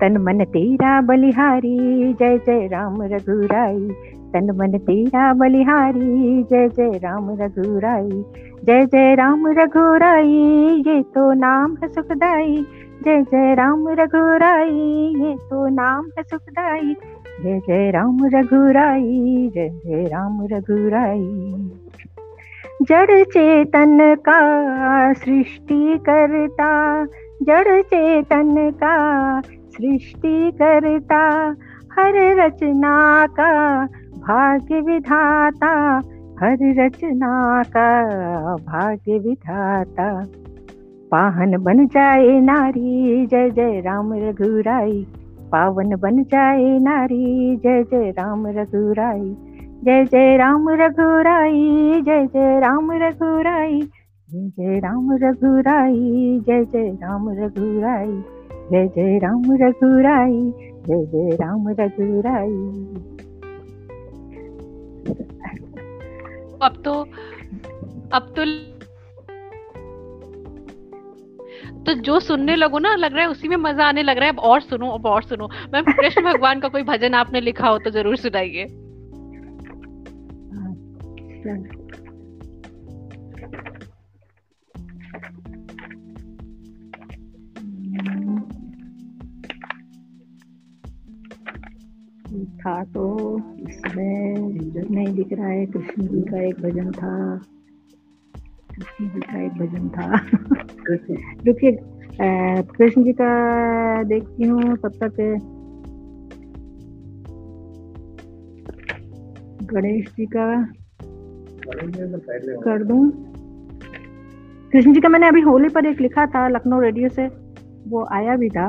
तन 0.00 0.16
मन 0.16 0.44
तेरा 0.44 1.00
बलिहारी, 1.00 2.12
जय 2.12 2.38
जय 2.38 2.66
राम 2.66 3.02
रघुराई। 3.02 3.90
तन 4.32 4.50
मन 4.50 4.78
तेरा 4.78 5.32
बलिहारी, 5.32 6.42
जय 6.42 6.68
जय 6.68 6.98
राम 6.98 7.30
रघुराई। 7.30 8.24
जय 8.64 8.86
जय 8.86 9.14
राम 9.14 9.46
रघुराई, 9.46 10.82
ये 10.86 11.02
तो 11.02 11.32
नाम 11.32 11.76
है 11.82 11.88
सुखदाई। 11.88 12.66
जय 13.04 13.22
जय 13.22 13.54
राम 13.54 13.88
रघुराई, 13.88 15.14
ये 15.18 15.36
तो 15.36 15.68
नाम 15.68 16.06
है 16.18 16.22
सुखदाई। 16.22 16.96
जय 17.42 17.58
जय 17.58 17.90
राम 17.90 18.18
रघुराई, 18.24 19.50
जय 19.54 19.68
जय 19.68 20.04
राम 20.04 20.46
रघुराई। 20.52 21.70
जड़ 22.82 23.24
चेतन 23.24 24.14
का 24.14 24.40
सृष्टि 25.12 25.98
करता, 25.98 27.04
जड़ 27.42 27.82
चेतन 27.82 28.70
का 28.70 29.40
सृष्टि 29.76 30.50
करता 30.62 31.54
हर 31.92 32.40
रचना 32.40 33.26
का 33.26 33.84
भाग्य 34.18 34.80
विधाता 34.80 35.98
हर 36.40 36.58
रचना 36.62 37.62
का 37.62 38.56
भाग्य 38.56 39.18
विधाता 39.18 40.26
पाहन 41.10 41.56
बन 41.58 41.86
जाए 41.86 42.40
नारी, 42.40 43.26
जय 43.26 43.50
जय 43.50 43.80
राम 43.80 44.12
रघुराई। 44.12 45.06
पावन 45.52 45.96
बन 45.96 46.22
जाए 46.22 46.78
नारी, 46.78 47.56
जय 47.56 47.82
जय 47.82 48.10
राम 48.10 48.46
रघुराई। 48.46 49.36
जय 49.84 50.04
जय 50.04 50.36
राम 50.36 50.68
रघुराई, 50.68 52.02
जय 52.02 52.26
जय 52.26 52.60
राम 52.60 52.92
रघुराई। 52.92 53.80
जय 54.30 54.48
जय 54.48 54.78
राम 54.78 55.12
रघुराई, 55.12 56.40
जय 56.46 56.64
जय 56.64 56.88
राम 57.02 57.28
रघुराई। 57.30 58.22
जय 58.72 58.86
जय 58.88 59.18
राम 59.18 59.42
रघुराई 59.52 60.52
जय 60.86 61.04
जय 61.06 61.36
राम 61.36 61.68
रघुराई। 61.68 62.56
अब 66.62 66.82
तो 66.84 66.92
अब 68.12 68.32
तो 68.38 68.44
तो 71.84 71.94
जो 71.94 72.20
सुनने 72.20 72.56
लगो 72.56 72.78
ना 72.78 72.94
लग 72.94 73.12
रहा 73.12 73.22
है 73.22 73.28
उसी 73.30 73.48
में 73.48 73.56
मज़ा 73.56 73.84
आने 73.84 74.02
लग 74.02 74.16
रहा 74.16 74.26
है। 74.26 74.32
अब 74.32 74.38
और 74.38 74.60
सुनो 74.60 74.90
अब 74.90 75.06
और 75.06 75.22
सुनो। 75.22 75.48
मैम 75.72 75.84
कृष्ण 75.84 76.22
भगवान 76.32 76.60
का 76.60 76.68
कोई 76.68 76.82
भजन 76.82 77.14
आपने 77.14 77.40
लिखा 77.40 77.68
हो 77.68 77.78
तो 77.78 77.90
ज़रूर 77.90 78.16
सुनाइए। 78.16 78.64
था 92.66 92.84
तो 92.84 93.38
इसमें 93.68 94.34
नहीं 94.90 95.14
दिख 95.14 95.32
रहा 95.32 95.46
है 95.46 95.66
कृष्ण 95.66 96.02
जी 96.02 96.22
का 96.22 96.42
एक 96.42 96.60
भजन 96.60 96.90
था। 96.90 97.40
कृष्ण 98.74 99.08
जी 99.08 99.20
का 99.20 99.44
एक 99.44 99.52
भजन 99.52 99.88
था। 99.88 100.26
रुकिए 101.46 101.78
कृष्ण 102.62 103.02
जी 103.04 103.12
का 103.12 103.28
देखती 104.02 104.44
हूँ 104.44 104.76
तब 104.76 104.92
तक। 105.02 105.16
गणेश 109.72 110.08
जी 110.08 110.26
का 110.26 110.64
कर 112.62 112.84
दूँ? 112.84 113.10
कृष्ण 114.72 114.92
जी 114.92 115.00
का 115.00 115.08
मैंने 115.08 115.28
अभी 115.28 115.40
होली 115.40 115.68
पर 115.68 115.86
एक 115.86 116.00
लिखा 116.00 116.26
था 116.26 116.48
लखनऊ 116.48 116.80
रेडियो 116.80 117.08
से। 117.08 117.26
वो 117.88 118.06
आया 118.12 118.36
भी 118.36 118.48
था 118.48 118.68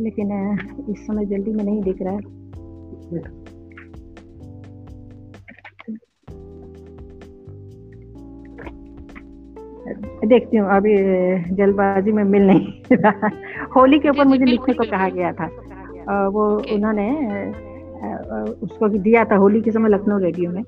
लेकिन 0.00 0.58
इस 0.90 1.06
समय 1.06 1.26
जल्दी 1.26 1.52
में 1.52 1.64
नहीं 1.64 1.82
दिख 1.82 2.02
रहा 2.02 2.12
है। 2.12 2.43
देखती 10.26 10.56
हूँ 10.56 10.68
अभी 10.70 10.94
जल्दबाजी 11.56 12.12
में 12.12 12.22
मिल 12.24 12.42
नहीं 12.42 12.96
रहा। 12.96 13.30
होली 13.76 13.98
के 13.98 14.08
ऊपर 14.08 14.24
मुझे 14.24 14.44
लिखने 14.44 14.74
को 14.74 14.84
कहा 14.84 15.08
गया 15.08 15.32
था। 15.32 15.46
वो 16.28 16.44
उन्होंने 16.74 17.10
उसको 18.62 18.88
दिया 18.88 19.24
था 19.24 19.36
होली 19.36 19.60
के 19.60 19.70
समय 19.70 19.88
लखनऊ 19.88 20.18
रेडियो 20.18 20.50
में। 20.50 20.62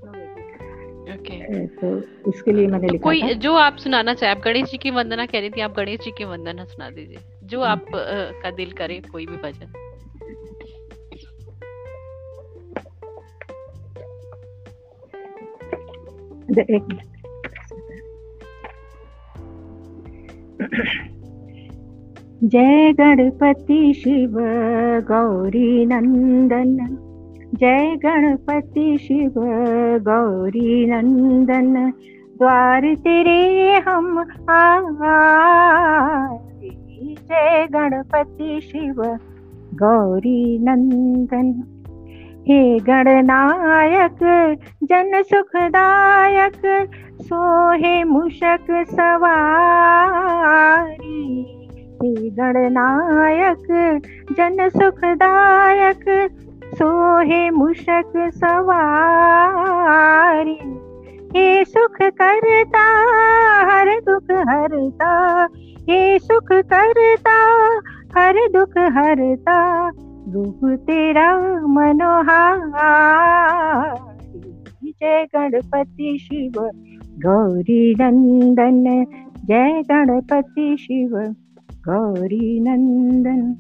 तो 1.81 1.89
उसके 2.29 2.53
लिए 2.53 2.67
मैंने 2.67 2.87
तो 2.87 2.93
लिखा 2.93 3.03
कोई 3.03 3.23
था। 3.23 3.33
जो 3.33 3.55
आप 3.55 3.77
सुनाना 3.77 4.15
चाहे 4.15 4.33
आप 4.33 4.41
गणेश 4.45 4.71
जी 4.71 4.79
की 4.79 4.91
वंदना 4.91 5.27
कह 5.27 5.41
रही 5.41 5.51
थी 5.51 5.61
आप 5.61 5.75
गणेश 5.77 6.01
जी 6.01 6.11
की 6.11 6.25
वंदना 6.25 6.65
सुना 6.65 6.91
दीजिए। 6.91 7.19
जो 7.45 7.61
आप 7.63 7.85
का 7.95 8.51
दिल 8.51 8.73
करे 8.73 9.01
कोई 9.13 9.27
भी 9.27 9.37
भजन। 9.37 9.73
एक 16.51 16.99
जय 22.45 22.93
गणपति 22.93 23.95
शिव 23.95 24.35
गौरी 25.09 25.87
नंदन। 25.87 26.99
जय 27.55 27.97
गणपति 27.97 28.99
शिव 28.99 29.33
गौरी 29.99 30.87
नंदन। 30.87 31.91
द्वार 32.39 32.95
तेरे 32.95 33.73
हम 33.89 34.19
आ 34.51 34.81
जय 37.15 37.67
गणपति 37.71 38.61
शिव 38.61 39.19
गौरी 39.75 40.59
नंदन। 40.59 41.76
हे 42.49 42.79
गणनायक, 42.79 44.57
जन 44.83 45.23
सुखदायक, 45.23 46.89
सोहे 47.23 48.05
मुशक 48.05 48.67
सवारी। 48.71 51.53
हे 52.03 52.31
गणनायक, 52.31 54.01
जन 54.37 54.69
सुखदायक, 54.69 56.31
सोहे 56.75 57.51
मुशक 57.51 58.13
सवारी। 58.17 60.81
हे 61.37 61.65
सुख 61.65 61.97
करता, 62.03 62.87
हर 63.73 64.01
दुख 64.09 64.31
हरता। 64.31 65.47
हे 65.89 66.19
सुख 66.19 66.53
करता, 66.53 67.71
हर 68.19 68.37
दुख 68.37 68.79
हरता। 68.79 69.91
रूप 70.29 70.61
तेरा 70.65 71.67
मनोहार। 71.67 74.19
जय 74.85 75.27
गणपति 75.37 76.19
शिव, 76.21 76.71
गौरी 77.19 77.97
नंदन। 78.01 79.07
जय 79.45 79.83
गणपति 79.93 80.77
शिव, 80.81 81.35
गौरी 81.89 82.61
नंदन। 82.61 83.55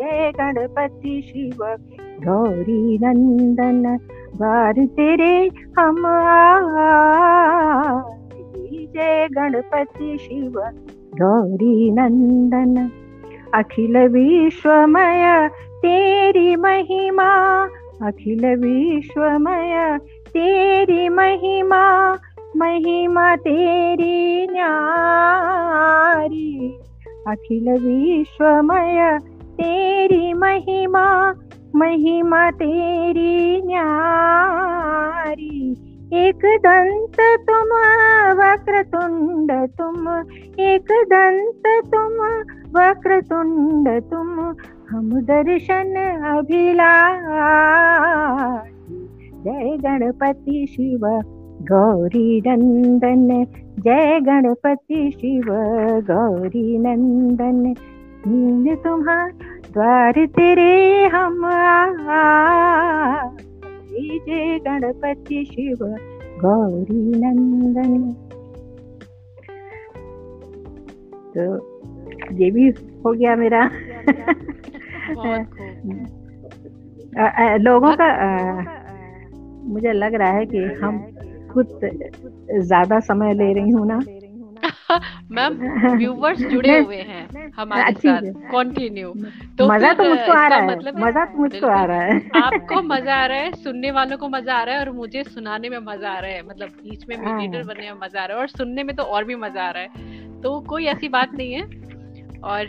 जय 0.01 0.33
गणपति 0.41 1.23
शिव, 1.27 1.77
गौरी 2.29 2.99
नंदन। 2.99 3.99
बार 4.37 4.73
तेरे 4.73 5.51
हम 5.79 6.03
जय 8.95 9.29
गणपति 9.33 10.19
शिव, 10.19 10.71
गौरी 11.23 11.91
नंदन। 11.91 12.91
अखिल 13.55 14.09
विश्वमय, 14.09 15.51
तेरी 15.55 16.57
महिमा। 16.57 17.69
अखिल 18.03 18.47
विश्वमय, 18.47 19.99
तेरी 20.27 21.09
महिमा। 21.09 22.17
महिमा 22.57 23.37
तेरी 23.37 24.47
न्यारी। 24.47 26.79
अखिल 27.29 27.73
विश्वमय, 27.73 29.19
तेरी 29.55 30.33
महिमा। 30.33 31.35
महिमा 31.77 32.51
तेरी 32.51 33.63
न्यारी। 33.67 35.77
एक 36.13 36.37
दंत 36.37 37.17
तुम 37.21 37.69
वक्र 38.41 38.83
तुंड 38.83 39.53
तुम। 39.53 40.25
एक 40.61 40.93
दंत 40.93 41.63
तुम 41.67 42.13
वक्र 42.81 43.21
तुंड 43.21 44.03
तुम। 44.03 44.55
हम 44.91 45.21
दर्शन 45.21 46.21
अभिलाष। 46.25 48.69
जय 49.45 49.77
गणपति 49.77 50.67
शिव, 50.71 51.23
गौरी 51.73 52.43
नंदन। 52.47 53.47
जय 53.79 54.21
गणपति 54.21 55.11
शिव, 55.11 55.45
गौरी 56.11 56.79
नंदन। 56.79 57.75
नींद 58.27 58.79
तुम्हार 58.79 59.31
द्वार 59.77 60.27
तेरे 60.27 61.05
हम 61.07 61.43
जय 64.27 64.59
गणपति 64.59 65.45
शिव 65.45 65.77
गौरी 66.41 67.01
नंदन। 67.17 68.13
तो 71.35 71.45
ये 72.37 72.51
भी 72.51 72.69
हो 73.05 73.13
गया 73.13 73.37
मेरा। 73.37 73.63
आ, 77.19 77.27
आ, 77.27 77.57
लोगों 77.57 77.93
का 77.97 78.05
आ, 78.05 78.29
मुझे 79.65 79.93
लग 79.93 80.15
रहा 80.15 80.31
है 80.31 80.47
कि 80.47 80.59
हम 80.59 80.99
खुद 81.53 81.67
ज़्यादा 82.59 83.01
समय 83.01 83.35
ले 83.35 83.53
रही 83.53 83.71
हूँ 83.71 83.87
ना। 83.87 83.99
मैम 85.31 85.55
व्यूवर्स 85.97 86.41
जुड़े 86.41 86.79
हुए 86.79 87.03
हैं 87.03 87.51
हमारे 87.57 87.95
साथ। 87.95 88.23
कंटिन्यू 88.53 89.15
तो 89.59 89.69
मज़ा 89.69 89.93
तो 89.93 90.05
मुझको 90.05 90.33
आ 90.33 90.47
रहा 90.49 90.59
है। 90.59 90.69
मतलब 90.69 90.99
मज़ा 90.99 91.25
तो 91.25 91.39
मुझको 91.39 91.67
आ 91.67 91.85
रहा 91.85 92.01
है। 92.01 92.31
आपको 92.43 92.83
मज़ा 92.93 93.15
आ 93.15 93.27
रहा 93.27 93.39
है 93.39 93.53
सुनने 93.63 93.91
वालों 93.91 94.19
को 94.19 94.29
मज़ा 94.29 94.55
आ 94.55 94.63
रहा 94.63 94.75
है 94.75 94.81
और 94.81 94.91
मुझे 94.93 95.25
सुनाने 95.25 95.69
में 95.69 95.79
मज़ा 95.79 96.11
आ 96.11 96.19
रहा 96.19 96.31
है। 96.31 96.47
मतलब 96.47 96.69
बीच 96.83 97.09
में 97.09 97.17
मीडिएटर 97.17 97.57
हाँ। 97.57 97.67
बनने 97.67 97.93
में 97.93 97.99
मज़ा 98.03 98.23
आ 98.23 98.25
रहा 98.25 98.37
है 98.37 98.41
और 98.41 98.49
सुनने 98.49 98.83
में 98.83 98.97
तो 98.97 99.03
और 99.03 99.25
भी 99.25 99.37
मज़ा 99.37 99.63
आ 99.63 99.71
रहा 99.71 99.83
है। 99.83 99.89
तो 100.43 100.61
कोई 100.61 100.87
ऐसी 100.87 101.09
बात 101.09 101.35
नहीं 101.35 101.53
है। 101.53 101.63
और 102.45 102.67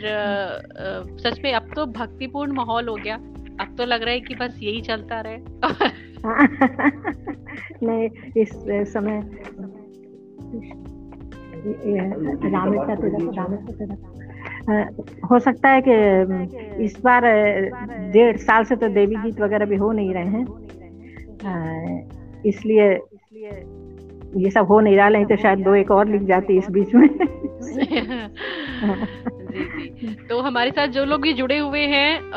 सच 1.19 1.39
में 1.43 1.53
अब 1.53 1.69
तो 1.75 1.85
भक्तिपूर्ण 1.85 2.51
माहौल 2.51 2.87
हो 2.87 2.95
गया। 2.95 3.15
अब 3.61 3.75
तो 3.77 3.85
लग 3.85 4.03
रहा 4.03 4.13
है 4.13 4.19
कि 4.19 4.35
बस 4.35 4.59
यही 4.61 4.81
चलता 4.81 5.21
रहे। 5.21 5.37
नहीं 7.83 8.09
इस 8.41 8.49
समय 8.93 9.21
हो 15.31 15.39
सकता 15.39 15.69
है 15.69 15.83
कि 15.87 15.93
इस 16.83 16.97
बार 17.03 17.21
डेढ़ 18.11 18.37
साल 18.37 18.63
से 18.63 18.75
तो 18.75 18.87
देवी 18.87 19.15
गीत 19.15 19.41
वगैरह 19.41 19.65
भी 19.65 19.75
हो 19.75 19.91
नहीं 19.91 20.13
रहे 20.13 20.25
हैं। 20.25 20.45
इसलिए 22.45 22.99
ये 24.35 24.51
सब 24.51 24.65
हो 24.65 24.79
नहीं 24.79 24.97
रहा 24.97 25.09
नहीं 25.09 25.25
तो 25.25 25.35
शायद 25.35 25.59
दो 25.59 25.75
एक 25.75 25.91
और 25.91 26.07
लिख 26.07 26.21
जाती 26.21 26.57
इस 26.57 26.71
बीच 26.71 26.95
में। 26.95 27.09
जी 29.47 29.63
जी। 29.91 30.13
तो 30.29 30.39
हमारे 30.41 30.71
साथ 30.71 30.87
जो 30.87 31.03
लोग 31.05 31.21
भी 31.21 31.31
जुड़े 31.33 31.57
हुए 31.57 31.81
हैं 31.87 32.31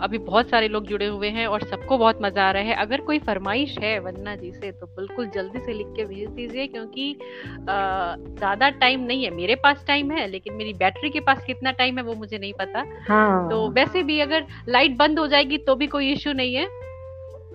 अभी 0.00 0.18
बहुत 0.20 0.48
सारे 0.50 0.68
लोग 0.68 0.86
जुड़े 0.86 1.06
हुए 1.06 1.28
हैं 1.28 1.46
और 1.46 1.62
सबको 1.62 1.98
बहुत 1.98 2.18
मज़ा 2.22 2.42
आ 2.42 2.50
रहा 2.50 2.62
है। 2.62 2.74
अगर 2.76 3.00
कोई 3.00 3.18
फरमाइश 3.18 3.78
है 3.78 3.98
वंदना 3.98 4.34
जी 4.36 4.50
से 4.52 4.70
तो 4.72 4.86
बिल्कुल 4.88 5.28
जल्दी 5.28 5.58
से 5.58 5.72
लिख 5.72 5.86
के 5.96 6.04
भेज 6.04 6.28
दीजिए 6.30 6.66
क्योंकि 6.66 7.16
ज़्यादा 7.20 8.68
टाइम 8.76 9.00
नहीं 9.00 9.24
है। 9.24 9.30
मेरे 9.30 9.54
पास 9.54 9.84
टाइम 9.86 10.10
है 10.10 10.26
लेकिन 10.28 10.54
मेरी 10.54 10.72
बैटरी 10.74 11.10
के 11.10 11.20
पास 11.20 11.42
कितना 11.46 11.70
टाइम 11.72 11.98
है 11.98 12.04
वो 12.04 12.14
मुझे 12.14 12.38
नहीं 12.38 12.52
पता। 12.52 12.84
हाँ। 13.08 13.48
तो 13.50 13.68
वैसे 13.70 14.02
भी 14.02 14.20
अगर 14.20 14.46
लाइट 14.68 14.96
बंद 14.96 15.18
हो 15.18 15.26
जाएगी 15.26 15.58
तो 15.58 15.74
भी 15.74 15.86
कोई 15.86 16.12
इश्यू 16.12 16.32
नहीं 16.32 16.54
है। 16.54 16.66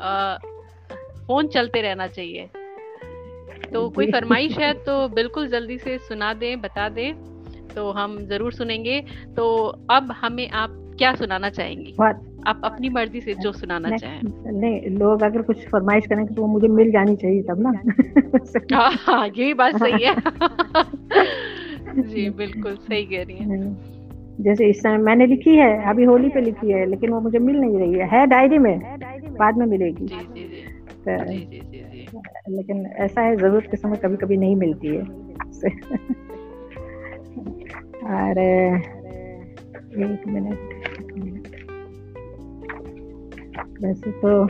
आ, 0.01 0.37
फ़ोन 1.27 1.47
चलते 1.47 1.81
रहना 1.81 2.07
चाहिए। 2.07 2.49
तो 3.73 3.89
कोई 3.89 4.11
फरमाइश 4.11 4.57
है 4.57 4.73
तो 4.83 5.07
बिल्कुल 5.09 5.47
जल्दी 5.49 5.77
से 5.77 5.97
सुना 5.99 6.33
दें 6.33 6.61
बता 6.61 6.87
दें। 6.89 7.36
तो 7.77 7.91
हम 7.91 8.17
ज़रूर 8.25 8.53
सुनेंगे। 8.53 9.03
तो 9.35 9.45
अब 9.91 10.11
हमें 10.11 10.49
आप 10.49 10.83
क्या 10.97 11.13
सुनाना 11.15 11.49
चाहेंगे? 11.49 11.93
आप 12.47 12.61
अपनी 12.63 12.89
मर्ज़ी 12.89 13.21
से 13.21 13.33
जो 13.33 13.51
सुनाना 13.51 13.89
नहीं, 13.89 13.99
चाहें। 13.99 14.21
नहीं 14.51 14.97
लोग 14.97 15.23
अगर 15.23 15.41
कुछ 15.41 15.67
फरमाइश 15.67 16.05
करें 16.07 16.25
तो 16.27 16.41
वो 16.41 16.47
मुझे 16.47 16.67
मिल 16.67 16.91
जानी 16.91 17.15
चाहिए 17.15 17.41
तब 17.41 17.59
ना। 17.59 17.71
हाँ, 18.75 18.91
हाँ 18.91 19.27
ये 19.27 19.53
बात 19.53 19.77
सही 19.77 20.03
है। 20.03 20.15
जी 22.07 22.29
बिल्कुल 22.29 22.75
सही 22.75 23.03
कह 23.03 23.23
रही 23.23 23.37
हैं। 23.37 23.77
जैसे 24.41 24.69
इस 24.69 24.79
समय 24.79 24.97
मैंने 24.97 25.25
लिखी 25.25 25.55
है 25.55 25.89
अभी 25.89 26.03
होली 26.03 26.29
पे 26.29 26.41
लिखी 26.41 26.71
है 26.71 26.85
लेकिन 26.85 27.09
वो 27.09 27.21
मुझे 27.21 27.39
मिल 27.39 27.55
नहीं 27.55 27.77
रही 27.77 27.93
है। 27.93 28.09
है 28.09 28.25
डायरी 28.27 28.57
में 28.57 28.79
बाद 29.39 29.57
में 29.57 29.65
मिलेगी। 29.65 30.07
जी, 30.07 30.17
जी, 30.17 30.45
जी, 30.45 30.61
तो। 31.07 32.55
लेकिन 32.57 32.85
ऐसा 32.85 33.21
है 33.21 33.35
ज़रूरत 33.35 33.67
के 33.71 33.77
समय 33.77 33.97
कभी 33.97 34.17
कभी 34.17 34.37
नहीं 34.37 34.55
मिलती 34.55 34.87
है। 34.87 35.27
और 38.07 38.39
एक 39.99 40.27
मिनट 40.27 40.57
वैसे 43.83 44.11
तो 44.11 44.45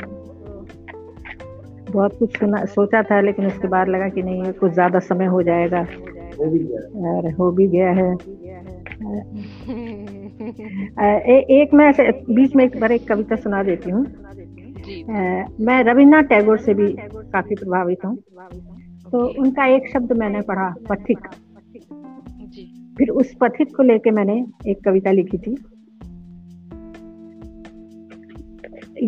बहुत 1.91 2.17
कुछ 2.19 2.37
सुना 2.37 2.65
सोचा 2.65 3.03
था 3.03 3.21
लेकिन 3.21 3.45
उसके 3.45 3.67
बाद 3.67 3.87
लगा 3.87 4.09
कि 4.09 4.21
नहीं 4.21 4.51
कुछ 4.53 4.73
ज़्यादा 4.73 4.99
समय 4.99 5.25
हो 5.25 5.41
जाएगा। 5.43 5.79
और 5.79 7.31
हो 7.33 7.51
भी 7.51 7.67
गया 7.67 7.91
है। 7.91 8.11
ए, 11.27 11.45
एक 11.61 11.73
मैं 11.73 11.85
ऐसे 11.89 12.11
बीच 12.11 12.55
में 12.55 12.63
एक 12.65 12.79
बार 12.79 12.91
एक 12.91 13.07
कविता 13.07 13.35
सुना 13.35 13.63
देती 13.63 13.89
हूँ। 13.89 14.03
मैं 15.59 15.83
रविन्द्रनाथ 15.83 16.23
टैगोर 16.23 16.57
से 16.57 16.73
भी 16.73 16.87
काफ़ी 17.31 17.55
प्रभावित 17.55 18.05
हूँ। 18.05 18.15
तो 19.11 19.41
उनका 19.41 19.65
एक 19.65 19.89
शब्द 19.93 20.11
मैंने 20.11 20.41
पढ़ा 20.41 20.73
पथिक। 20.89 21.19
फिर 22.97 23.09
उस 23.09 23.33
पथिक 23.41 23.75
को 23.77 23.83
लेके 23.83 24.11
मैंने 24.11 24.35
एक 24.67 24.83
कविता 24.85 25.11
लिखी 25.11 25.37
थी। 25.37 25.55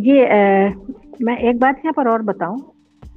ये 0.07 0.26
आ, 0.26 0.70
मैं 1.22 1.38
एक 1.38 1.60
बात 1.60 1.78
यहाँ 1.78 1.94
पर 1.98 2.07
और 2.07 2.22
बताऊँ। 2.22 2.57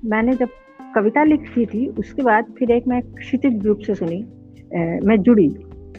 मैंने 0.04 0.34
जब 0.34 0.48
कविता 0.94 1.24
लिखी 1.24 1.66
थी 1.66 1.86
उसके 1.98 2.22
बाद 2.22 2.54
फिर 2.58 2.70
एक 2.70 2.88
मैं 2.88 3.00
क्षितिज 3.02 3.58
ग्रुप 3.58 3.78
से 3.78 3.94
सुनी 3.94 4.22
आ, 4.22 5.06
मैं 5.06 5.16
जुड़ी। 5.22 5.48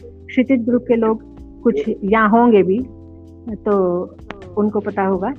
क्षितिज 0.00 0.64
ग्रुप 0.64 0.84
के 0.88 0.96
लोग 0.96 1.22
कुछ 1.62 1.88
यहाँ 1.88 2.28
होंगे 2.28 2.62
भी 2.62 2.78
तो 3.64 3.74
उनको 4.58 4.80
पता 4.80 5.02
होगा। 5.02 5.30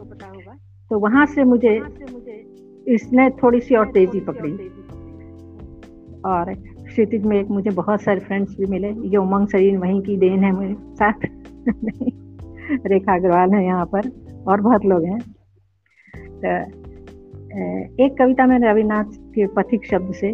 तो 0.91 0.99
वहाँ 0.99 1.26
से 1.26 1.44
मुझे 1.44 1.76
इसने 2.88 3.30
थोड़ी 3.30 3.60
सी 3.60 3.76
और 3.76 3.91
तेज़ी 3.91 4.20
पकड़ी। 4.20 4.52
और 6.26 6.52
क्षितिज 6.96 7.26
में 7.26 7.40
एक 7.40 7.48
मुझे 7.48 7.70
बहुत 7.70 8.02
सारे 8.02 8.20
फ्रेंड्स 8.20 8.56
भी 8.58 8.66
मिले। 8.66 8.90
ये 9.06 9.18
उमंग 9.18 9.48
सरीन 9.48 9.78
वहीं 9.78 10.02
की 10.02 10.16
देन 10.18 10.44
है 10.44 10.52
मेरे 10.52 10.76
साथ। 10.96 11.26
रेखा 12.88 13.16
अग्रवाल 13.16 13.54
है 13.54 13.64
यहाँ 13.66 13.86
पर, 13.86 14.10
और 14.48 14.62
बहुत 14.62 14.86
लोग 14.86 15.04
हैं। 15.04 15.20
तो 16.42 16.54
एक 18.06 18.16
कविता 18.20 18.46
मैंने 18.46 18.72
रविनाथ 18.72 19.18
के 19.36 19.48
पथिक 19.48 19.86
शब्द 19.86 20.14
से 20.14 20.34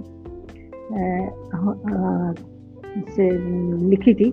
से 3.11 3.29
लिखी 3.89 4.13
थी। 4.13 4.29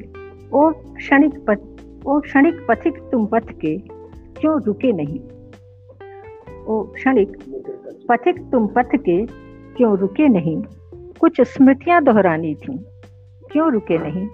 ओ 0.53 0.71
क्षणिक 0.71 1.39
पथ, 1.49 1.61
ओ 2.07 2.21
क्षणिक 2.21 2.67
पथिक 2.69 2.99
तुम 3.13 3.27
पथ 3.27 3.53
के 3.61 3.77
क्यों 4.41 4.61
रुके 4.63 4.93
नहीं? 4.93 5.19
ओ 6.67 6.83
क्षणिक 6.95 7.37
पथिक 8.09 8.49
तुम 8.53 8.67
पथ 8.67 8.97
के 8.99 9.25
क्यों 9.77 9.97
रुके 9.99 10.29
नहीं? 10.29 10.63
कुछ 11.20 11.40
स्मृतियाँ 11.40 12.05
दोहरानी 12.05 12.55
थी। 12.55 12.85
क्यों 13.53 13.73
रुके 13.73 13.99
नहीं? 13.99 14.28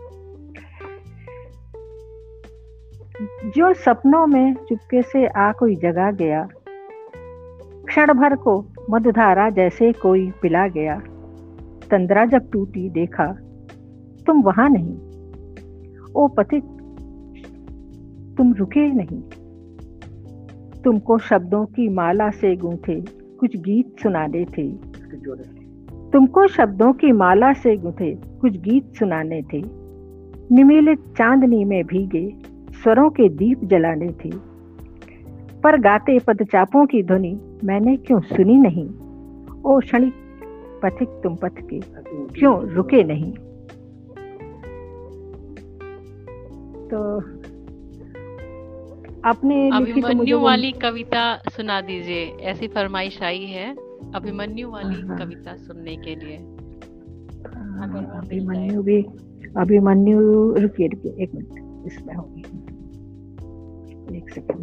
जो 3.50 3.74
सपनों 3.74 4.26
में 4.26 4.54
चुपके 4.54 5.02
से 5.02 5.26
आ 5.26 5.52
कोई 5.52 5.76
जगा 5.76 6.10
गया, 6.10 6.48
क्षण 7.84 8.12
भर 8.12 8.36
को 8.36 8.66
मधुधारा 8.90 9.50
जैसे 9.50 9.92
कोई 9.92 10.30
पिला 10.42 10.68
गया, 10.68 11.02
तंद्रा 11.90 12.24
जब 12.24 12.50
टूटी 12.50 12.90
देखा, 12.90 13.26
तुम 14.26 14.42
वहाँ 14.42 14.68
नहीं। 14.70 14.96
ओ 16.16 16.28
पथिक 16.28 16.64
तुम 18.36 18.52
रुके 18.52 18.92
नहीं। 18.92 19.22
तुमको 20.82 21.18
शब्दों 21.18 21.66
की 21.66 21.88
माला 21.88 22.30
से 22.30 22.56
गूंथे, 22.56 23.00
कुछ 23.36 23.56
गीत 23.56 23.96
सुनाने 24.02 24.44
थे। 24.44 24.94
तुमको 26.14 26.46
शब्दों 26.46 26.92
की 26.92 27.12
माला 27.12 27.52
से 27.52 27.76
गुथे, 27.76 28.14
कुछ 28.40 28.56
गीत 28.56 28.94
सुनाने 28.94 29.42
थे। 29.42 29.62
निमिलित 30.54 30.98
चांदनी 30.98 31.64
में 31.64 31.84
भीगे, 31.84 32.34
स्वरों 32.82 33.10
के 33.10 33.28
दीप 33.28 33.64
जलाने 33.64 34.08
थे। 34.08 34.30
पर 35.60 35.80
गाते 35.80 36.18
पदचापों 36.18 36.86
की 36.86 37.02
ध्वनि 37.02 37.40
मैंने 37.64 37.96
क्यों 37.96 38.20
सुनी 38.20 38.54
नहीं? 38.54 38.88
ओ 39.62 39.80
क्षणिक 39.80 40.14
पथिक 40.82 41.08
तुम 41.08 41.36
पथ 41.36 41.60
के 41.60 41.80
क्यों 42.40 42.68
रुके 42.68 43.02
नहीं? 43.04 43.32
तो 46.90 47.18
अभिमन्यु 49.24 50.38
तो 50.38 50.44
वाली 50.44 50.72
कविता 50.72 51.36
सुना 51.36 51.80
दीजिए, 51.80 52.24
ऐसी 52.40 52.68
फरमाइश 52.68 53.22
आई 53.22 53.44
है। 53.44 53.83
अभिमन्यु 54.14 54.70
वाली 54.70 55.00
हाँ। 55.06 55.18
कविता 55.18 55.56
सुनने 55.56 55.96
के 55.96 56.14
लिए। 56.16 56.36
हाँ, 57.54 57.88
अभिमन्यु 58.18 58.82
भी 58.82 59.02
अभिमन्यु 59.56 60.18
रुकिए 60.58 60.86
रुकिए 60.88 61.12
एक 61.22 61.34
मिनट 61.34 61.86
इसमें 61.86 62.14
होगी। 62.14 62.42
एक 64.16 64.30
सेकंड 64.30 64.62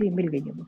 जी 0.00 0.08
मिल 0.10 0.28
गई 0.28 0.40
वो 0.40 0.64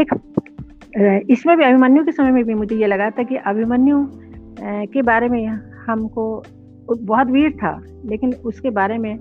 एक 0.00 0.14
इसमें 1.30 1.56
भी 1.56 1.64
अभिमन्यु 1.64 2.04
के 2.04 2.12
समय 2.12 2.30
में 2.30 2.44
भी 2.44 2.54
मुझे 2.54 2.76
ये 2.76 2.86
लगा 2.86 3.10
था 3.10 3.22
कि 3.22 3.36
अभिमन्यु 3.46 3.98
के 4.60 5.02
बारे 5.02 5.28
में 5.28 5.46
हमको 5.88 6.42
बहुत 7.00 7.26
वीर 7.26 7.52
था, 7.52 7.82
लेकिन 8.04 8.32
उसके 8.32 8.70
बारे 8.70 8.98
में 8.98 9.18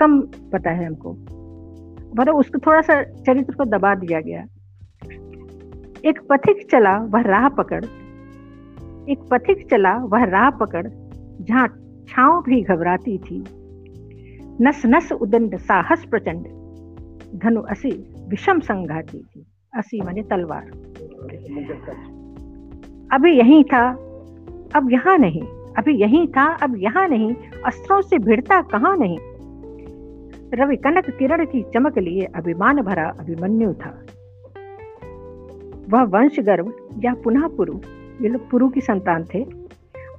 कम 0.00 0.20
पता 0.20 0.70
है 0.70 0.86
हमको। 0.86 1.12
मतलब 2.16 2.34
उसको 2.34 2.58
थोड़ा 2.58 2.80
सा 2.80 3.02
चरित्र 3.02 3.54
को 3.54 3.64
दबा 3.64 3.94
दिया 3.94 4.20
गया। 4.20 4.40
एक 6.04 6.20
पथिक 6.30 6.70
चला, 6.70 6.98
वह 6.98 7.20
राह 7.20 7.48
पकड़। 7.48 7.84
एक 9.10 9.18
पथिक 9.30 9.70
चला, 9.70 9.94
वह 9.96 10.24
राह 10.24 10.50
पकड़, 10.50 10.86
जहाँ 11.40 11.68
छाव 12.08 12.42
भी 12.42 12.62
घबराती 12.62 13.18
थी। 13.18 13.44
नस 14.60 14.82
नस 14.86 15.12
उदंड, 15.12 15.56
साहस 15.56 16.04
प्रचंड। 16.04 16.46
धनु 17.38 17.60
असी 17.60 18.14
विषम 18.28 18.60
संघाती 18.60 19.18
थी। 19.18 19.46
असी 19.74 20.00
माने 20.00 20.22
तलवार। 20.22 20.62
अभी 23.12 23.38
यही 23.38 23.64
था। 23.64 24.07
अब 24.76 24.92
यहाँ 24.92 25.18
नहीं, 25.18 25.42
अभी 25.78 25.94
यही 25.94 26.26
था, 26.26 26.44
अब 26.62 26.74
यहाँ 26.76 27.08
नहीं, 27.08 27.34
अस्त्रों 27.66 28.00
से 28.02 28.18
भिड़ता 28.18 28.60
कहाँ 28.62 28.96
नहीं? 28.96 29.18
रवि 30.54 30.76
कनक 30.76 31.10
किरण 31.10 31.44
की 31.46 31.62
चमक 31.74 31.98
लिए 31.98 32.24
अभिमान 32.36 32.82
भरा 32.82 33.08
अभिमन्यु 33.20 33.72
था। 33.74 33.90
वह 35.88 36.02
वंश 36.02 36.40
गर्भ 36.40 36.72
या 37.04 37.14
पुनः 37.14 37.46
पुरु 37.46 37.78
ये 38.22 38.28
लोग 38.28 38.50
पुरु 38.50 38.68
की 38.68 38.80
संतान 38.80 39.24
थे। 39.24 39.42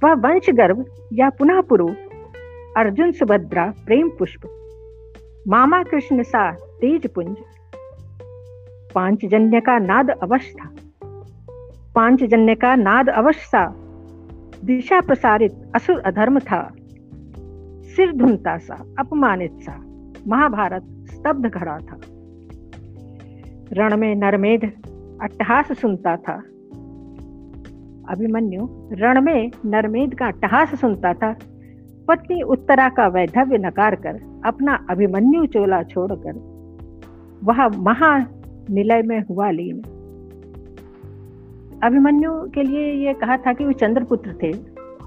वह 0.04 0.14
वंश 0.14 0.50
गर्भ 0.50 0.84
या 1.12 1.30
पुनः 1.30 1.60
पुरु 1.60 1.88
अर्जुन 2.76 3.12
सुभद्रा 3.12 3.72
प्रेम 3.86 4.08
पुष्प, 4.08 4.40
मामा 5.48 5.82
कृष्ण 5.82 6.22
सा 6.22 6.50
तेज 6.52 7.06
पुंज। 7.06 7.36
पांचजन्य 8.94 9.60
का 9.60 9.78
नाद 9.78 10.10
अवश्य 10.10 10.54
था। 10.54 10.70
पांचजन्य 11.94 12.54
का 12.54 12.74
नाद 12.74 13.08
अवश्य 13.08 13.40
सा 13.40 13.66
दिशा 14.64 15.00
प्रसारित 15.00 15.52
असुर 15.74 15.98
अधर्म 16.00 16.38
था। 16.38 16.60
सिर 17.86 18.12
धुनता 18.16 18.56
सा, 18.58 18.74
अपमानित 18.98 19.52
सा, 19.60 19.76
महाभारत 20.28 20.82
स्तब्ध 21.10 21.50
खड़ा 21.50 21.78
था। 21.78 22.00
रण 23.72 23.96
में 23.96 24.14
नरमेध 24.14 24.64
अट्टहास 25.22 25.72
सुनता 25.72 26.16
था। 26.16 26.34
अभिमन्यु, 28.08 28.66
रण 28.92 29.20
में 29.20 29.50
नरमेध 29.66 30.14
का 30.14 30.26
अट्टहास 30.26 30.80
सुनता 30.80 31.12
था। 31.14 31.34
पत्नी 32.08 32.42
उत्तरा 32.42 32.88
का 32.88 33.06
वैधव्य 33.08 33.58
नकार 33.58 33.94
कर 33.94 34.42
अपना 34.46 34.86
अभिमन्यु 34.90 35.46
चोला 35.46 35.82
छोड़कर, 35.82 36.32
वह 37.44 37.68
महानिलय 37.78 39.02
में 39.02 39.20
हुआ 39.20 39.50
लीन। 39.50 39.82
अभिमन्यु 41.82 42.32
के 42.32 42.62
लिए 42.62 43.06
ये 43.06 43.14
कहा 43.14 43.36
था 43.36 43.52
कि 43.52 43.64
वो 43.64 43.72
चंद्रपुत्र 43.72 44.34
थे 44.42 44.52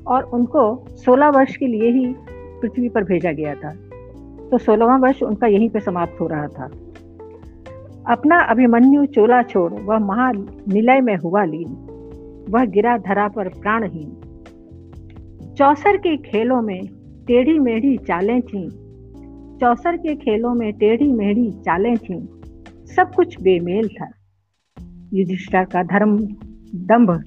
और 0.08 0.24
उनको 0.24 0.86
16 0.98 1.30
वर्ष 1.30 1.56
के 1.56 1.68
लिए 1.68 1.92
ही 1.92 2.16
पृथ्वी 2.62 2.90
पर 2.90 3.04
भेजा 3.04 3.32
गया 3.32 3.56
था। 3.56 3.70
तो 4.50 4.58
सोलहवा 4.58 4.98
वर्ष 4.98 5.24
उनका 5.24 5.48
यहीं 5.48 5.70
पे 5.70 5.80
समाप्त 5.80 6.22
हो 6.22 6.28
रहा 6.28 6.48
था। 6.48 6.66
अपना 8.08 8.40
अभिमन्यु 8.40 9.06
चोला 9.06 9.44
छोड़, 9.44 9.74
वह 9.74 10.00
महानिलय 10.00 11.02
में 11.02 11.16
हुआ 11.16 11.44
लीन। 11.44 11.90
वह 12.50 12.66
गिरा 12.66 12.98
धरा 12.98 13.28
पर 13.28 13.48
प्राणहीन। 13.48 14.20
चौसर 15.58 15.98
के 15.98 16.18
खेलों 16.18 16.62
में 16.62 16.82
टेढ़ी 17.28 17.60
मेढ़ी 17.60 17.98
चालें 17.98 18.42
थीं 18.42 18.70
चौसर 19.58 19.98
के 19.98 20.16
खेलों 20.16 20.54
में 20.54 20.74
टेढ़ी 20.74 21.12
मेढ़ी 21.12 21.52
चालें 21.52 21.98
थीं 21.98 22.28
सब 22.96 23.14
कुछ 23.16 23.42
बेमेल 23.42 23.88
था। 23.88 24.08
युधिष्ठा 25.14 25.64
का 25.64 25.84
धर्म 25.84 26.28
दंभ, 26.76 27.24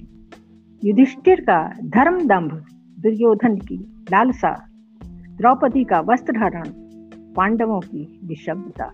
युधिष्ठिर 0.83 1.41
का 1.41 1.73
धर्म 1.83 2.27
दंभ, 2.27 2.51
दुर्योधन 2.99 3.55
की 3.55 3.77
लालसा, 4.11 4.67
द्रौपदी 5.37 5.83
का 5.83 5.99
वस्त्र 5.99 6.33
धारण, 6.33 6.63
पांडवों 7.33 7.79
की 7.79 8.19
निशब्दता, 8.23 8.91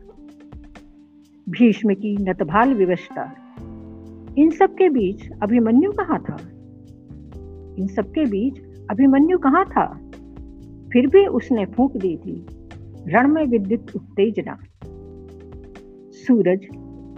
भीष्म 1.49 1.93
की 1.93 2.17
नतभाल 2.17 2.73
विवशता। 2.73 3.35
इन 4.37 4.49
सब 4.49 4.75
के 4.75 4.89
बीच 4.89 5.31
अभिमन्यु 5.43 5.91
कहाँ 5.91 6.19
था? 6.19 6.37
इन 7.77 7.87
सब 7.87 8.11
के 8.11 8.25
बीच 8.25 8.61
अभिमन्यु 8.91 9.37
कहाँ 9.37 9.65
था? 9.65 9.85
फिर 10.93 11.07
भी 11.07 11.25
उसने 11.25 11.65
फूंक 11.65 11.97
दी 11.97 12.17
थी 12.17 12.45
रण 13.07 13.27
में 13.27 13.45
विद्युत 13.45 13.95
उत्तेजना। 13.95 14.57
सूरज 16.11 16.67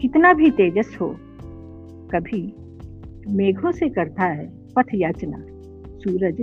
कितना 0.01 0.33
भी 0.33 0.51
तेजस 0.51 0.97
हो, 1.01 1.15
कभी 2.11 2.55
मेघों 3.27 3.71
से 3.71 3.89
करता 3.89 4.23
है 4.23 4.49
पथ 4.75 4.87
याचना। 4.93 5.37
सूरज, 5.99 6.37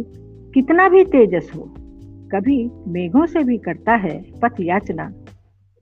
कितना 0.54 0.88
भी 0.88 1.04
तेजस 1.04 1.50
हो, 1.56 1.62
कभी 2.32 2.70
मेघों 2.88 3.26
से 3.26 3.44
भी 3.44 3.58
करता 3.58 3.94
है 3.94 4.22
पथ 4.42 4.60
याचना। 4.60 5.12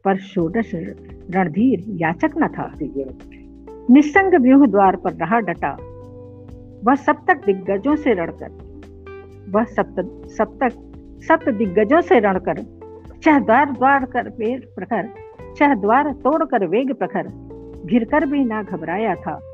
पर 0.05 0.17
षोडश 0.17 0.71
रणधीर 1.31 1.85
याचक 1.89 2.31
न 2.39 2.49
था। 2.49 2.75
निसंग 3.91 4.43
व्यूह 4.43 4.67
द्वार 4.67 4.97
पर 4.97 5.13
रहा 5.13 5.41
डटा। 5.41 5.77
वह 6.85 6.95
सप्तक 6.95 7.47
दिग्गजों 7.47 7.97
से 7.97 8.13
रणकर। 8.13 8.51
वह 9.51 9.65
सप्त, 9.65 10.29
सप्तक, 10.29 10.73
सप्त 11.23 11.49
दिग्गजों 11.49 12.01
से 12.01 12.19
रणकर। 12.19 12.63
चह 13.23 13.39
द्वार 13.39 13.73
द्वार 13.73 14.05
कर 14.05 14.29
वेग 14.29 14.63
प्रखर। 14.77 15.09
चह 15.57 15.75
द्वार 15.75 16.13
तोड़ 16.13 16.45
कर 16.45 16.67
वेग 16.67 16.95
प्रखर। 16.95 17.29
घिर 17.87 18.05
कर 18.05 18.27
भी 18.27 18.45
ना 18.45 18.63
घबराया 18.63 19.15
था। 19.15 19.50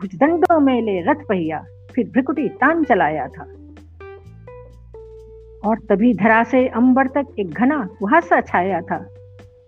भुजदंडों 0.00 0.60
में 0.60 0.82
ले 0.82 1.00
रथ 1.00 1.26
पहिया, 1.28 1.64
फिर 1.94 2.10
भ्रिकुटी 2.10 2.48
तान 2.48 2.84
चलाया 2.84 3.28
था। 3.28 3.42
और 5.66 5.78
तभी 5.78 6.14
धरा 6.14 6.44
से 6.44 6.68
अंबर 6.68 7.06
तक 7.06 7.26
एक 7.38 7.50
घना 7.50 7.88
कुहासा 7.98 8.40
छाया 8.40 8.80
था। 8.80 9.08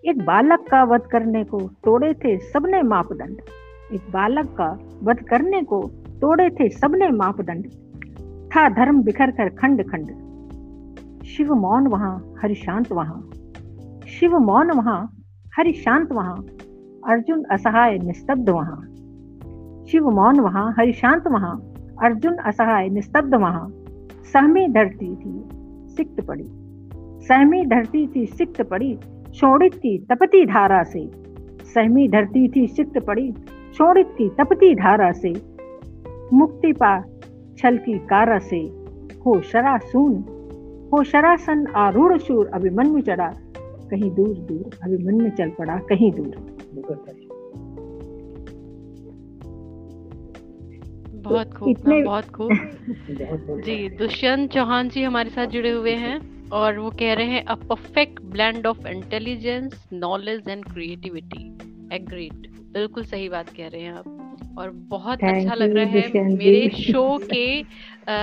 एक 0.05 0.25
बालक 0.25 0.59
का 0.71 0.83
वध 0.83 1.01
करने 1.01 1.43
को 1.43 1.59
तोड़े 1.59 2.13
थे 2.13 2.37
सबने 2.37 2.81
मापदंड। 2.81 3.37
एक 3.93 4.01
बालक 4.11 4.45
का 4.45 4.79
वध 5.03 5.19
करने 5.19 5.63
को 5.63 5.81
तोड़े 6.21 6.49
थे 6.49 6.69
सबने 6.69 7.09
मापदंड। 7.09 7.65
था 8.47 8.69
धर्म 8.69 9.03
बिखर 9.03 9.31
कर 9.31 9.49
खंड 9.49 9.83
खंड। 9.83 10.07
शिव 11.25 11.53
मौन 11.53 11.87
वहाँ, 11.87 12.35
हरि 12.41 12.55
शांत 12.55 12.91
वहाँ। 12.91 13.31
शिव 14.07 14.39
मौन 14.39 14.71
वहाँ, 14.71 15.17
हरि 15.57 15.73
शांत 15.73 16.11
वहाँ। 16.11 16.35
अर्जुन 17.07 17.43
असहाय 17.43 17.97
निस्तब्ध 17.97 18.49
वहाँ। 18.49 18.96
शिव 19.91 20.09
मौन 20.09 20.39
वहाँ 20.39 20.75
हरि 20.79 20.93
शांत 20.93 21.27
वहाँ, 21.27 21.73
अर्जुन 22.03 22.33
असहाय, 22.33 22.89
निस्तब्ध 22.89 23.33
वहाँ। 23.33 23.73
सहमी 24.33 24.67
धरती 24.67 25.15
थी, 25.15 25.49
सिक्त 25.93 26.27
पड़ी। 26.27 26.45
सहमी 27.27 27.65
धरती 27.65 28.07
थी, 28.15 28.25
सिक्त 28.25 28.61
पड़ी 28.61 28.99
शोड़ित 29.33 29.73
की 29.73 29.97
तपती 29.97 30.45
धारा 30.45 30.83
से। 30.83 31.09
सहमी 31.63 32.07
धरती 32.07 32.47
थी, 32.47 32.67
सिक्त 32.67 33.05
पड़ी 33.05 33.31
शोड़ित 33.73 34.07
की 34.17 34.29
तपती 34.29 34.75
धारा 34.75 35.11
से। 35.11 35.33
मुक्ति 36.33 36.73
पा, 36.73 37.03
छल 37.57 37.77
की 37.77 37.99
कारा 37.99 38.39
से। 38.39 38.59
हो 39.25 39.41
शरा 39.41 39.77
शरासून 39.77 40.13
हो 40.93 41.03
शरासन 41.03 41.67
आरूढ़ 41.75 42.17
शूर, 42.17 42.49
अभिमन्यु 42.53 42.99
चढ़ा। 42.99 43.33
कहीं 43.59 44.15
दूर 44.15 44.37
दूर, 44.37 44.77
अभिमन्यु 44.83 45.29
चल 45.29 45.49
पड़ा, 45.49 45.77
कहीं 45.77 46.11
दूर। 46.11 46.35
बहुत 51.29 51.53
खूब 51.53 51.69
इतने... 51.69 52.01
बहुत 52.03 52.29
खूब। 52.29 53.61
जी 53.65 53.89
दुष्यंत 53.89 54.51
चौहान 54.53 54.89
जी 54.89 55.03
हमारे 55.03 55.29
साथ 55.29 55.47
जुड़े 55.47 55.71
हुए 55.71 55.93
हैं 55.95 56.49
और 56.49 56.79
वो 56.79 56.89
कह 56.89 57.13
रहे 57.13 57.25
हैं 57.25 57.43
a 57.45 57.55
perfect 57.55 58.21
blend 58.21 58.67
of 58.67 58.87
intelligence 58.87 59.87
knowledge 59.93 60.49
and 60.49 60.65
creativity 60.65 61.43
agreed 61.95 62.47
बिल्कुल 62.73 63.03
सही 63.03 63.29
बात 63.29 63.49
कह 63.49 63.67
रहे 63.67 63.81
हैं 63.81 63.93
आप। 63.93 64.13
और 64.59 64.69
बहुत 64.69 65.23
अच्छा 65.23 65.53
लग 65.53 65.75
रहा 65.75 65.85
है 65.85 66.09
मेरे 66.37 66.69
शो 66.69 67.17
के 67.17 67.61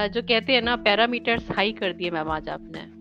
जो 0.08 0.22
कहते 0.22 0.52
हैं 0.52 0.62
ना 0.62 0.76
पैरामीटर्स 0.76 1.50
हाई 1.50 1.72
कर 1.72 1.92
दिए 1.92 2.10
मैम 2.10 2.28
आज 2.28 2.48
आपने। 2.48 2.93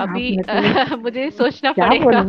अभी 0.00 0.38
तो 0.48 0.96
मुझे 0.96 1.30
सोचना 1.30 1.72
पड़ेगा। 1.72 2.14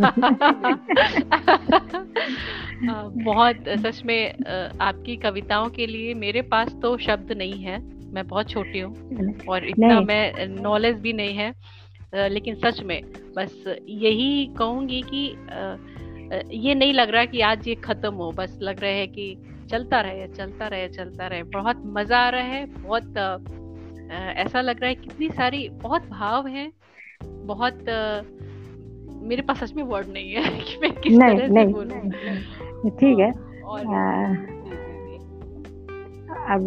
बहुत 3.24 3.56
सच 3.80 4.02
में 4.06 4.34
आपकी 4.82 5.16
कविताओं 5.16 5.70
के 5.70 5.88
लिए 5.88 6.14
मेरे 6.14 6.42
पास 6.42 6.76
तो 6.82 6.98
शब्द 6.98 7.32
नहीं 7.32 7.64
है। 7.64 7.98
मैं 8.14 8.28
बहुत 8.28 8.50
छोटी 8.50 8.80
हूँ 8.80 8.96
और 9.50 9.66
इतना 9.66 10.02
मैं 10.02 10.48
नॉलेज 10.48 10.98
भी 10.98 11.14
नहीं 11.14 11.36
है 11.36 11.54
लेकिन 12.30 12.56
सच 12.56 12.82
में 12.82 13.04
बस 13.38 13.78
यही 13.90 14.50
कहूँगी 14.58 15.06
कि 15.14 15.38
ये 16.58 16.76
नहीं 16.76 16.94
लग 16.94 17.10
रहा 17.10 17.26
कि 17.26 17.42
आज 17.42 17.68
ये 17.68 17.76
खत्म 17.76 18.14
हो। 18.14 18.32
बस 18.32 18.60
लग 18.62 18.82
रहा 18.82 18.92
है 18.92 19.08
कि 19.08 19.38
चलता 19.72 20.02
रहे 20.02 20.28
चलता 20.28 20.68
रहे 20.68 20.88
चलता 20.88 21.28
रहे। 21.28 21.44
बहुत 21.44 21.84
मज़ा 21.86 22.18
आ 22.18 22.30
रहा 22.30 22.42
है 22.42 22.66
बहुत 22.66 23.18
ऐसा 24.38 24.62
लग 24.62 24.82
रहा 24.82 24.90
है 24.90 24.96
कितनी 24.96 25.30
सारी 25.30 25.70
बहुत 25.70 26.10
भाव 26.10 26.48
हैं। 26.48 26.72
बहुत 27.24 27.80
मेरे 29.24 29.42
पास 29.42 29.64
सच 29.64 29.74
में 29.74 29.84
वर्ड 29.84 30.08
नहीं 30.08 30.32
है 30.32 30.60
कि 30.60 30.78
मैं 30.82 30.92
किस 30.92 31.18
नहीं, 31.18 31.38
तरह 31.38 31.48
नहीं, 31.48 31.68
से 31.68 31.74
बोलूँ 31.74 32.10
ठीक 32.90 33.20
है। 33.20 33.32
अब 36.50 36.62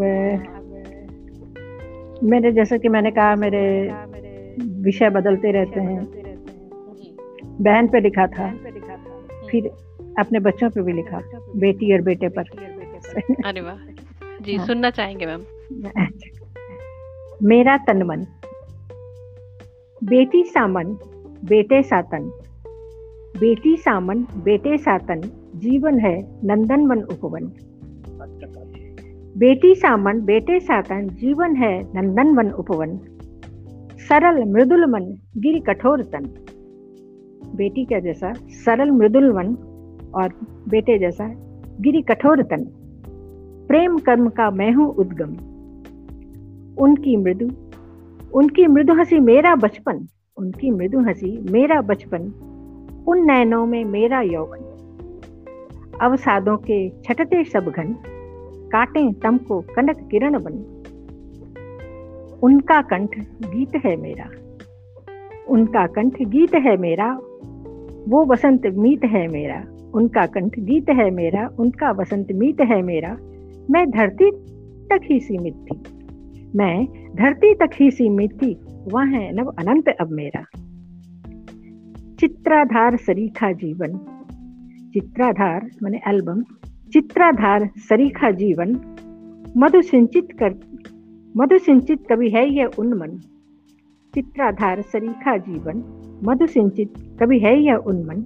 मेरे 2.22 2.52
जैसे 2.52 2.78
कि 2.78 2.88
मैंने 2.88 3.10
कहा 3.10 3.34
मेरे 3.34 3.92
विषय 4.62 5.10
बदलते 5.10 5.52
रहते 5.52 5.80
हैं। 5.80 6.04
बहन 7.44 7.88
पे 7.88 8.00
लिखा 8.00 8.26
था। 8.26 8.46
हम्म। 8.46 9.48
फिर 9.50 9.66
अपने 10.18 10.40
बच्चों 10.40 10.70
पे 10.70 10.82
भी 10.82 10.92
लिखा। 10.92 11.20
बेटी 11.56 11.94
और 11.94 12.00
बेटे 12.00 12.28
पर। 12.28 12.42
अरे 13.44 13.60
वाह। 13.60 13.76
जी 14.42 14.56
हाँ। 14.56 14.66
सुनना 14.66 14.90
चाहेंगे 14.90 15.26
मैम। 15.26 15.42
मेरा 17.42 17.76
तन 17.76 18.02
मन 18.02 18.26
बेटी 20.04 20.44
सामन, 20.44 20.84
बेटे 21.44 21.82
सातन। 21.82 22.30
बेटी 23.40 23.76
सामन, 23.76 24.18
बेटे 24.18 24.78
सातन, 24.78 25.20
जीवन 25.56 25.98
है 25.98 26.40
नंदन 26.44 26.86
वन 26.86 27.02
उपवन। 27.02 27.44
बेटी 29.38 29.74
सामन, 29.74 30.20
बेटे 30.20 30.60
सातन, 30.60 31.08
जीवन 31.08 31.56
है 31.56 31.82
नंदन 31.94 32.36
वन 32.36 32.50
उपवन। 32.50 32.98
सरल 33.98 34.44
मृदुल 34.44 34.86
मन, 34.86 35.04
गिर 35.36 35.62
कठोर 35.62 36.02
तन। 36.02 36.24
बेटी 37.54 37.84
का 37.84 37.98
जैसा? 37.98 38.32
सरल 38.34 38.90
मृदुल 38.90 39.32
मन 39.32 39.54
और 40.14 40.28
बेटे 40.68 40.98
जैसा, 40.98 41.34
गिरी 41.80 42.02
कठोर 42.02 42.42
तन। 42.42 42.64
प्रेम 43.68 43.98
कर्म 43.98 44.28
का 44.28 44.50
मैं 44.50 44.72
हूँ 44.72 44.94
उद्गम। 44.94 45.36
उनकी 46.84 47.16
मृदु 47.16 47.69
उनकी 48.34 48.66
मृदु 48.66 48.94
हँसी 48.94 49.18
मेरा 49.18 49.54
बचपन, 49.54 50.06
उनकी 50.36 50.70
मृदु 50.70 51.00
हँसी 51.00 51.50
मेरा 51.50 51.80
बचपन, 51.80 52.22
उन 53.08 53.26
नैनों 53.26 53.66
में 53.66 53.84
मेरा 53.84 54.20
यौवन। 54.20 54.58
अवसादों 56.02 56.56
के 56.56 56.90
छटते 56.90 57.44
सब 57.44 57.64
घन, 57.76 57.96
काटे 58.72 59.12
तम 59.12 59.38
को 59.38 59.60
कनक 59.60 60.08
किरण 60.10 60.38
बन। 60.42 60.76
उनका 62.42 62.82
कंठ 62.82 63.18
गीत 63.20 63.76
है 63.84 63.96
मेरा, 63.96 64.30
उनका 65.48 65.86
कंठ 65.86 66.22
गीत 66.22 66.54
है 66.54 66.76
मेरा, 66.76 67.14
वो 68.08 68.24
वसंत 68.24 68.66
मीत 68.66 69.04
है 69.04 69.28
मेरा। 69.28 69.64
उनका 69.94 70.26
कंठ 70.26 70.58
गीत 70.58 70.90
है 70.90 71.10
मेरा, 71.10 71.50
उनका 71.58 71.90
वसंत 71.90 72.32
मीत 72.32 72.60
है 72.60 72.82
मेरा। 72.82 73.16
मैं 73.70 73.90
धरती 73.90 74.30
तक 74.86 75.00
ही 75.04 75.20
सीमित 75.20 75.54
थी। 75.54 75.82
मैं 76.56 76.99
धरती 77.20 77.54
तक 77.54 77.70
ही 77.80 77.90
सीमित 77.90 78.42
थी, 78.42 78.60
वह 78.92 79.04
है 79.04 79.32
नव 79.32 79.46
अनंत 79.46 79.88
अब 80.00 80.10
मेरा। 80.10 80.42
चित्राधार 82.20 82.96
सरीखा 82.96 83.52
जीवन। 83.52 83.98
चित्राधार 84.92 85.70
मैंने 85.82 86.00
एल्बम 86.08 86.42
चित्राधार 86.92 87.70
सरीखा 87.76 88.30
जीवन। 88.30 88.68
मधु 89.56 89.82
सिंचित 89.82 90.28
कर, 90.42 90.54
मधु 91.36 91.58
सिंचित 91.58 91.98
कभी 92.12 92.30
है 92.30 92.54
यह 92.54 92.70
उन्मन। 92.78 93.18
चित्राधार 94.14 94.80
सरीखा 94.80 95.36
जीवन। 95.36 95.82
मधु 96.24 96.46
सिंचित 96.46 96.94
कभी 97.22 97.38
है 97.38 97.62
यह 97.62 97.74
उन्मन। 97.74 98.20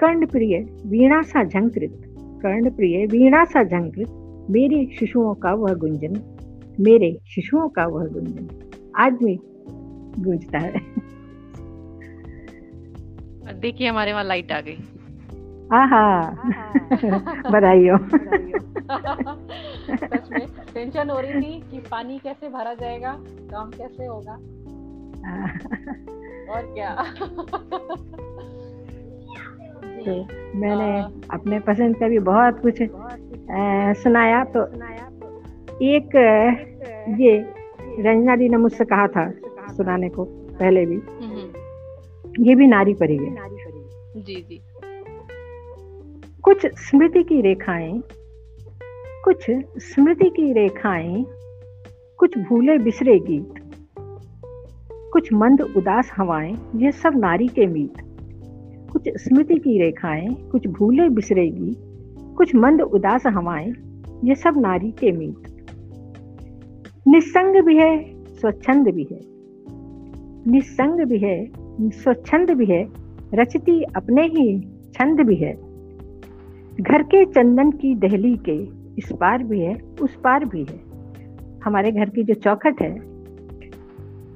कर्ण 0.00 0.26
प्रिय 0.26 0.58
वीणा 0.86 1.22
सा 1.22 1.44
झंकृत। 1.44 2.02
कर्ण 2.18 2.70
प्रिय 2.70 3.06
वीणा 3.06 3.44
सा 3.44 3.64
झंकृत। 3.64 4.08
मेरे 4.50 4.96
शिशुओं 4.98 5.34
का 5.34 5.54
वह 5.54 5.74
गुंजन। 5.74 6.36
मेरे 6.80 7.18
शिशुओं 7.26 7.68
का 7.68 7.86
वह 7.86 8.06
गुंजन 8.06 8.48
आज 8.96 9.12
भी 9.12 9.38
गूंजता 10.22 10.58
है। 10.58 10.72
देखिए 13.60 13.88
हमारे 13.88 14.12
वहाँ 14.12 14.24
लाइट 14.24 14.52
आ 14.52 14.60
गई। 14.60 14.76
आहा। 15.72 16.30
बधाई 17.50 17.88
हो 17.88 17.96
टेंशन 20.74 21.10
हो 21.10 21.20
रही 21.20 21.40
थी 21.40 21.60
कि 21.70 21.78
पानी 21.90 22.18
कैसे 22.18 22.48
भरा 22.48 22.74
जाएगा 22.74 23.12
काम 23.50 23.70
कैसे 23.70 24.06
होगा। 24.06 24.32
और 26.52 26.62
क्या। 26.74 26.94
तो 30.00 30.12
मैंने 30.58 31.00
अपने 31.30 31.60
पसंद 31.60 31.96
का 31.96 32.08
भी 32.08 32.18
बहुत 32.18 32.60
कुछ 32.62 32.82
सुनाया 34.02 34.44
तो 34.44 34.60
एक 35.82 36.16
ये 37.20 37.36
रंजना 38.02 38.36
दी 38.36 38.48
ने 38.48 38.56
मुझसे 38.56 38.84
कहा 38.84 39.06
था 39.06 39.30
सुनाने 39.76 40.08
को 40.08 40.24
पहले 40.58 40.86
भी। 40.86 40.96
हम्म। 40.96 42.44
ये 42.44 42.54
भी 42.54 42.66
नारी 42.66 42.94
परी 42.94 43.16
है। 43.16 43.34
जी 44.16 44.34
जी। 44.34 44.60
कुछ 46.42 46.66
स्मृति 46.66 47.22
की 47.22 47.40
रेखाएँ 47.40 48.02
कुछ 49.24 49.46
स्मृति 49.78 50.28
की 50.30 50.52
रेखाएँ 50.52 51.24
कुछ 52.18 52.38
भूले 52.38 52.78
बिसरे 52.78 53.18
गीत 53.18 53.54
कुछ 55.12 55.32
मंद 55.32 55.60
उदास 55.60 56.10
हवाएँ 56.16 56.54
ये 56.76 56.92
सब 56.92 57.12
नारी 57.16 57.48
के 57.48 57.66
मीत। 57.66 57.94
कुछ 58.92 59.08
स्मृति 59.16 59.54
की 59.54 59.78
रेखाएँ 59.82 60.28
कुछ 60.52 60.66
भूले 60.66 61.08
बिसरेगी 61.08 61.76
कुछ 62.34 62.54
मंद 62.54 62.80
उदास 62.80 63.22
हवाएँ 63.26 63.72
ये 64.24 64.34
सब 64.34 64.54
नारी 64.56 64.90
के 64.90 65.12
मीत। 65.12 65.49
निस्संग 67.08 67.64
भी 67.64 67.76
है, 67.76 68.24
स्वच्छंद 68.26 68.88
भी 68.88 69.08
है। 69.12 69.20
निसंग 70.50 71.00
भी 71.00 71.18
है, 71.18 71.50
स्वच्छंद 71.90 72.50
भी 72.50 72.66
है, 72.66 72.88
रचती 73.34 73.82
अपने 73.82 74.22
ही 74.22 74.60
छंद 74.94 75.20
भी 75.20 75.36
है। 75.36 75.54
घर 76.80 77.02
के 77.02 77.24
चंदन 77.24 77.70
की 77.70 77.94
दहली 77.94 78.36
के 78.36 78.56
इस 78.98 79.12
पार 79.12 79.42
भी 79.42 79.60
है, 79.60 79.82
उस 80.02 80.16
पार 80.16 80.44
भी 80.44 80.64
है। 80.64 80.80
हमारे 81.64 81.92
घर 81.92 82.08
की 82.08 82.24
जो 82.24 82.34
चौखट 82.34 82.82
है, 82.82 82.94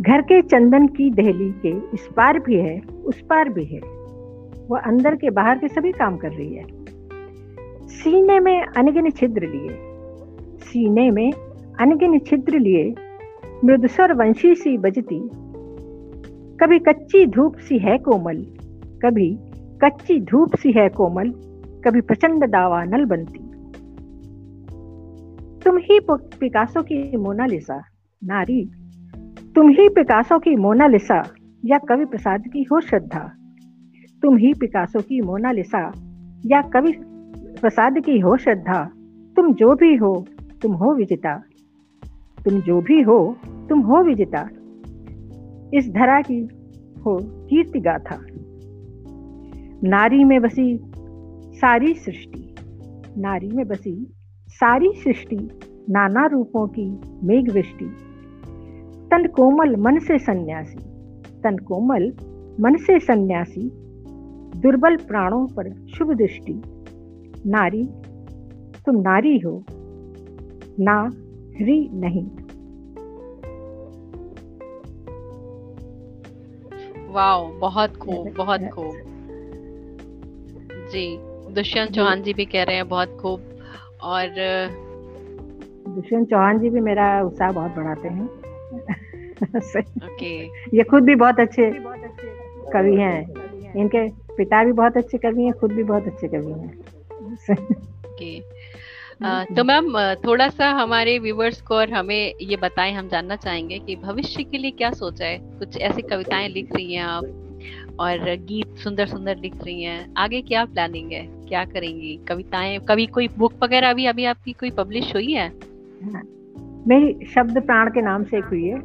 घर 0.00 0.22
के 0.22 0.42
चंदन 0.42 0.86
की 0.86 1.10
दहली 1.10 1.52
के 1.52 1.68
इस 1.68 2.08
पार 2.16 2.38
भी 2.38 2.54
है, 2.54 2.80
उस 3.04 3.20
पार 3.20 3.48
भी 3.48 3.64
है। 3.64 3.80
वह 4.70 4.78
अंदर 4.78 5.14
के 5.14 5.30
बाहर 5.30 5.58
के 5.58 5.68
सभी 5.68 5.92
काम 5.92 6.16
कर 6.16 6.30
रही 6.30 6.54
है। 6.54 6.64
सीने 7.86 8.40
में 8.40 8.62
अनगिन 8.62 9.10
छिद्र 9.10 9.42
लिए। 9.42 9.68
सीने 10.60 11.10
में 11.10 11.32
अनगिन 11.80 12.18
छिद्र 12.18 12.58
लिए 12.58 12.94
मृदुस्वर 13.64 14.12
वंशी 14.12 14.54
सी 14.54 14.78
बजती। 14.78 15.30
कभी 16.60 16.78
कच्ची 16.78 17.26
धूप 17.26 17.56
सी 17.56 17.78
है 17.78 17.98
कोमल, 17.98 18.36
कभी 19.02 19.38
कच्ची 19.84 20.20
धूप 20.20 20.56
सी 20.56 20.72
है 20.72 20.88
कोमल, 20.88 21.30
कभी 21.84 22.00
प्रचंड 22.00 22.44
दावा 22.44 22.84
नल 22.84 23.04
बनती। 23.04 23.38
तुम 25.60 25.76
ही 25.76 26.00
पिकासो 26.12 26.82
की 26.82 27.16
मोनालिसा, 27.16 27.82
नारी। 28.24 28.70
तुम 29.54 29.68
ही 29.68 29.88
पिकासो 29.88 30.38
की 30.38 30.56
मोनालिसा, 30.56 31.22
या 31.64 31.78
कवि 31.78 32.04
प्रसाद 32.04 32.48
की 32.48 32.62
हो 32.62 32.80
श्रद्धा। 32.80 33.32
तुम 34.22 34.36
ही 34.36 34.52
पिकासो 34.54 35.00
की 35.00 35.20
मोनालिसा, 35.20 35.92
या 36.46 36.62
कवि 36.62 36.92
प्रसाद 37.60 37.98
की 37.98 38.18
हो 38.18 38.36
श्रद्धा। 38.36 38.90
तुम 39.36 39.54
जो 39.54 39.74
भी 39.74 39.96
हो, 39.96 40.26
तुम 40.62 40.72
हो 40.72 40.94
विजिता। 40.94 41.42
तुम 42.44 42.60
जो 42.60 42.80
भी 42.80 43.02
हो, 43.02 43.36
तुम 43.68 43.80
हो 43.80 44.02
विजेता। 44.02 44.48
इस 45.74 45.90
धरा 45.90 46.20
की 46.20 46.40
हो 47.06 47.18
कीर्ति 47.22 47.80
गाथा। 47.80 48.18
नारी 49.88 50.24
में 50.24 50.42
बसी 50.42 50.80
सारी 51.52 51.94
सृष्टि, 51.94 52.54
नारी 53.18 53.48
में 53.48 53.68
बसी 53.68 54.12
सारी 54.48 54.92
सृष्टि, 54.94 55.48
नाना 55.90 56.26
रूपों 56.26 56.66
की 56.66 57.00
मेघ 57.26 57.52
वृष्टि 57.52 57.96
तन 59.04 59.26
कोमल 59.26 59.76
मन 59.76 59.98
से 59.98 60.18
सन्यासी, 60.18 60.78
तन 61.40 61.56
कोमल 61.56 62.12
मन 62.60 62.76
से 62.76 62.98
सन्यासी, 62.98 63.70
दुर्बल 64.60 64.96
प्राणों 64.96 65.46
पर 65.46 65.86
शुभ 65.86 66.14
दृष्टि। 66.14 66.62
नारी, 67.46 67.88
तुम 68.86 68.96
नारी 68.96 69.38
हो, 69.38 69.64
ना 70.80 71.10
री 71.62 71.90
नहीं। 71.92 72.26
वाओ 77.12 77.52
बहुत 77.52 77.96
खूब 77.96 78.34
बहुत 78.36 78.60
खूब। 78.60 78.94
जी 80.92 81.18
दुष्यंत 81.52 81.90
चौहान 81.90 82.22
जी 82.22 82.34
भी 82.34 82.44
कह 82.44 82.62
रहे 82.62 82.76
हैं 82.76 82.88
बहुत 82.88 83.18
खूब। 83.22 83.40
और 84.02 84.28
दुष्यंत 85.88 86.30
चौहान 86.30 86.58
जी 86.58 86.70
भी 86.70 86.80
मेरा 86.80 87.22
उत्साह 87.22 87.52
बहुत 87.52 87.70
बढ़ाते 87.70 88.08
हैं। 88.08 88.26
ओके। 89.80 90.44
ये 90.76 90.82
खुद 90.82 91.02
भी 91.02 91.14
बहुत 91.14 91.40
अच्छे 91.40 91.70
कवि 92.72 92.96
हैं। 92.96 93.34
इनके 93.76 94.08
पिता 94.10 94.64
भी 94.64 94.72
बहुत 94.72 94.96
अच्छे 94.96 95.18
कवि 95.18 95.42
हैं 95.42 95.52
खुद 95.52 95.72
भी 95.72 95.82
बहुत 95.82 96.06
अच्छे 96.06 96.28
कवि 96.28 96.52
हैं। 96.52 96.78
ओके। 98.04 98.53
तो 99.26 99.64
मैम 99.64 100.14
थोड़ा 100.14 100.48
सा 100.48 100.70
हमारे 100.70 101.18
व्यूवर्स 101.18 101.60
को 101.60 101.74
और 101.74 101.90
हमें 101.90 102.34
ये 102.42 102.56
बताएँ 102.56 102.92
हम 102.92 103.08
जानना 103.08 103.36
चाहेंगे 103.36 103.78
कि 103.78 103.96
भविष्य 103.96 104.42
के 104.42 104.58
लिए 104.58 104.70
क्या 104.70 104.90
सोचा 104.90 105.24
है? 105.26 105.38
कुछ 105.38 105.78
ऐसी 105.78 106.02
कविताएँ 106.02 106.48
लिख 106.48 106.72
रही 106.76 106.94
हैं 106.94 107.02
आप? 107.02 107.24
और 108.00 108.36
गीत 108.36 108.76
सुंदर 108.78 109.06
सुंदर 109.06 109.36
लिख 109.36 109.54
रही 109.64 109.82
हैं। 109.82 110.14
आगे 110.16 110.40
क्या 110.42 110.64
प्लानिंग 110.64 111.12
है? 111.12 111.26
क्या 111.48 111.64
करेंगी? 111.64 112.20
कविताएँ 112.28 112.78
कभी 112.78 113.06
कोई 113.06 113.28
बुक 113.38 113.52
वगैरह 113.64 113.90
अभी 113.90 114.06
अभी 114.06 114.24
आपकी 114.24 114.52
कोई 114.52 114.70
पब्लिश 114.70 115.14
हुई 115.14 115.32
है? 115.32 115.48
हाँ, 116.04 116.22
मेरी 116.88 117.26
शब्द 117.26 117.62
प्राण 117.62 117.90
के 117.90 118.02
नाम 118.02 118.24
से 118.24 118.38
एक 118.38 118.44
हुई 118.44 118.64
है। 118.64 118.78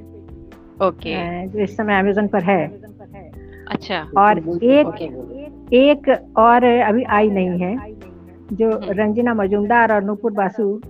ओके। 0.87 1.47
जो 1.47 1.59
इस 1.59 1.77
समय 1.77 1.99
अमेजोन 1.99 2.27
पर 2.27 2.43
है। 2.43 2.67
अच्छा। 3.67 4.09
और 4.17 4.37
एक 4.63 4.87
एक 5.73 6.33
और 6.37 6.63
अभी 6.63 7.03
आई 7.03 7.29
नहीं 7.29 7.49
है। 7.49 8.08
जो 8.53 8.71
हम्म। 8.71 8.85
रंजना 8.89 9.33
मजूमदार 9.33 9.93
और 9.93 10.03
नूपुर 10.03 10.31
बासु 10.31 10.81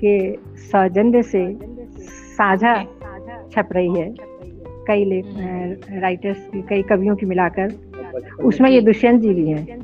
के 0.00 0.36
सौजन्य 0.56 1.22
से 1.22 1.58
साझा 2.34 2.84
छप 3.52 3.68
रही 3.72 3.94
है। 3.94 4.14
कई 4.88 5.20
राइटर्स 6.00 6.38
हम्म। 6.38 6.62
की 6.62 6.68
कई 6.68 6.82
कवियों 6.82 7.16
की 7.16 7.26
मिलाकर। 7.26 7.68
उसमें 8.44 8.70
ये 8.70 8.80
दुष्यंत 8.80 9.20
जी 9.20 9.34
भी 9.34 9.48
हैं। 9.48 9.76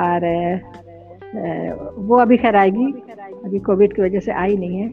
और 0.00 0.60
वो 1.98 2.16
अभी 2.16 2.36
खैर 2.36 2.56
आएगी। 2.56 2.92
अभी 3.44 3.58
कोविड 3.58 3.92
की 3.92 4.02
वजह 4.02 4.20
से 4.20 4.32
आई 4.32 4.56
नहीं 4.56 4.76
है। 4.76 4.90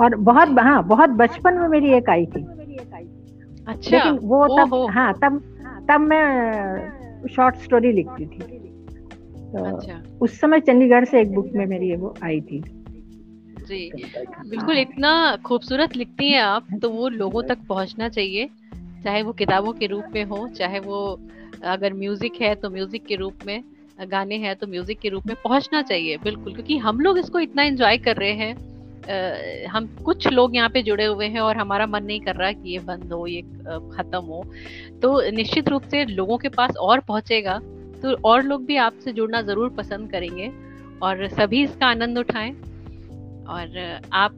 और 0.00 0.14
बहुत 0.14 0.48
हाँ 0.60 0.86
बहुत 0.86 1.10
बचपन 1.10 1.54
में 1.54 1.68
मेरी 1.68 1.92
एक 1.92 2.10
आई 2.10 2.26
थी। 2.26 2.46
अच्छा। 3.68 3.96
लेकिन 3.96 4.28
वो 4.28 4.46
तब 4.46 4.86
हाँ 4.90 5.14
तब 5.14 5.42
तब 5.90 6.00
मैं 6.00 6.92
शॉर्ट 7.28 7.56
स्टोरी 7.56 7.92
लिखती 7.92 8.26
थी। 8.26 8.57
तो 9.48 9.64
अच्छा। 9.66 10.02
उस 10.22 10.40
समय 10.40 10.60
चंडीगढ़ 10.60 11.04
से 11.04 11.20
एक 11.20 11.34
बुक 11.34 11.50
में 11.54 11.64
मेरी 11.66 11.94
वो 11.96 12.14
आई 12.24 12.40
थी 12.40 12.62
जी 13.68 13.90
बिल्कुल 14.16 14.78
इतना 14.78 15.10
खूबसूरत 15.44 15.96
लिखती 15.96 16.30
हैं 16.30 16.40
आप 16.40 16.66
तो 16.82 16.90
वो 16.90 17.08
लोगों 17.08 17.42
तक 17.42 17.58
पहुँचना 17.68 18.08
चाहिए 18.08 18.48
चाहे 19.04 19.22
वो 19.22 19.32
किताबों 19.32 19.72
के 19.72 19.86
रूप 19.86 20.04
में 20.14 20.24
हो 20.24 20.46
चाहे 20.48 20.78
वो 20.80 21.00
अगर 21.66 21.92
म्यूज़िक 21.94 22.40
है 22.40 22.54
तो 22.54 22.70
म्यूज़िक 22.70 23.04
के 23.06 23.16
रूप 23.16 23.46
में 23.46 23.62
गाने 24.08 24.36
हैं 24.36 24.54
तो 24.56 24.66
म्यूज़िक 24.66 24.98
के 24.98 25.08
रूप 25.08 25.26
में 25.26 25.34
पहुँचना 25.44 25.82
चाहिए 25.82 26.16
बिल्कुल 26.16 26.54
क्योंकि 26.54 26.76
हम 26.78 27.00
लोग 27.00 27.18
इसको 27.18 27.40
इतना 27.40 27.62
एंजॉय 27.62 27.98
कर 27.98 28.16
रहे 28.16 28.32
हैं 28.32 28.54
आ, 28.54 29.70
हम 29.70 29.86
कुछ 30.04 30.26
लोग 30.28 30.56
यहाँ 30.56 30.68
पे 30.68 30.82
जुड़े 30.82 31.04
हुए 31.04 31.26
हैं 31.26 31.40
और 31.40 31.56
हमारा 31.56 31.86
मन 31.86 32.04
नहीं 32.04 32.20
कर 32.20 32.36
रहा 32.36 32.52
कि 32.52 32.70
ये 32.70 32.78
बंद 32.84 33.12
हो 33.12 33.26
ये 33.26 33.42
खत्म 33.96 34.20
हो 34.20 34.44
तो 35.02 35.20
निश्चित 35.30 35.68
रूप 35.68 35.82
से 35.90 36.04
लोगों 36.04 36.38
के 36.38 36.48
पास 36.48 36.76
और 36.80 37.00
पहुंचेगा 37.00 37.60
तो 38.02 38.14
और 38.24 38.42
लोग 38.42 38.64
भी 38.64 38.76
आपसे 38.76 39.12
जुड़ना 39.12 39.42
ज़रूर 39.42 39.68
पसंद 39.68 40.10
करेंगे। 40.10 40.50
और 41.02 41.26
सभी 41.28 41.62
इसका 41.64 41.86
आनंद 41.86 42.18
उठाएँ। 42.18 42.52
और 43.48 44.00
आप 44.12 44.32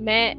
मैं 0.00 0.34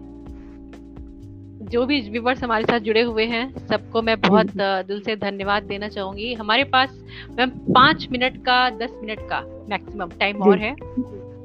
जो 1.63 1.85
भी 1.85 1.99
व्यूवर्स 2.09 2.43
हमारे 2.43 2.63
साथ 2.63 2.79
जुड़े 2.79 3.01
हुए 3.01 3.25
हैं 3.25 3.67
सबको 3.67 4.01
मैं 4.01 4.19
बहुत 4.21 4.47
दिल 4.57 5.01
से 5.01 5.15
धन्यवाद 5.15 5.63
देना 5.63 5.87
चाहूँगी। 5.87 6.33
हमारे 6.33 6.63
पास 6.63 6.97
मैम 7.37 7.49
पाँच 7.49 8.07
मिनट 8.11 8.37
का 8.45 8.69
दस 8.69 8.97
मिनट 9.01 9.19
का 9.19 9.41
मैक्सिमम 9.69 10.09
टाइम 10.09 10.41
और 10.41 10.57
है। 10.57 10.75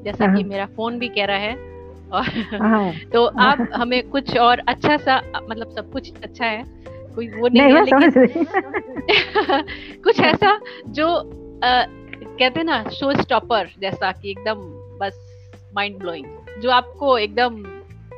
जैसा 0.05 0.27
कि 0.27 0.41
हाँ। 0.43 0.49
मेरा 0.49 0.67
फ़ोन 0.67 0.99
भी 0.99 1.09
कह 1.09 1.25
रहा 1.25 1.37
है। 1.37 1.55
और 2.13 2.29
हाँ। 2.63 2.93
तो 3.13 3.25
आप 3.25 3.69
हमें 3.75 4.03
कुछ 4.09 4.37
और 4.37 4.59
अच्छा 4.69 4.97
सा 4.97 5.21
मतलब 5.51 5.71
सब 5.71 5.91
कुछ 5.93 6.13
अच्छा 6.23 6.47
है। 6.47 6.63
कोई 7.19 7.29
वो 7.29 7.49
नहीं, 7.49 7.63
नहीं 7.63 7.75
है 7.75 7.85
लेकिन 7.85 8.43
कुछ 10.05 10.21
ऐसा 10.21 10.61
जो 10.89 11.07
आ, 11.09 11.83
कहते 12.39 12.61
हैं 12.61 12.65
ना 12.65 12.83
शो 12.85 13.13
स्टॉपर 13.13 13.69
जैसा 13.81 14.13
कि 14.13 14.31
एकदम 14.31 14.55
बस 14.99 15.43
माइंड 15.75 15.99
ब्लोइंग 15.99 16.27
जो 16.63 16.71
आपको 16.71 17.19
एकदम 17.19 17.63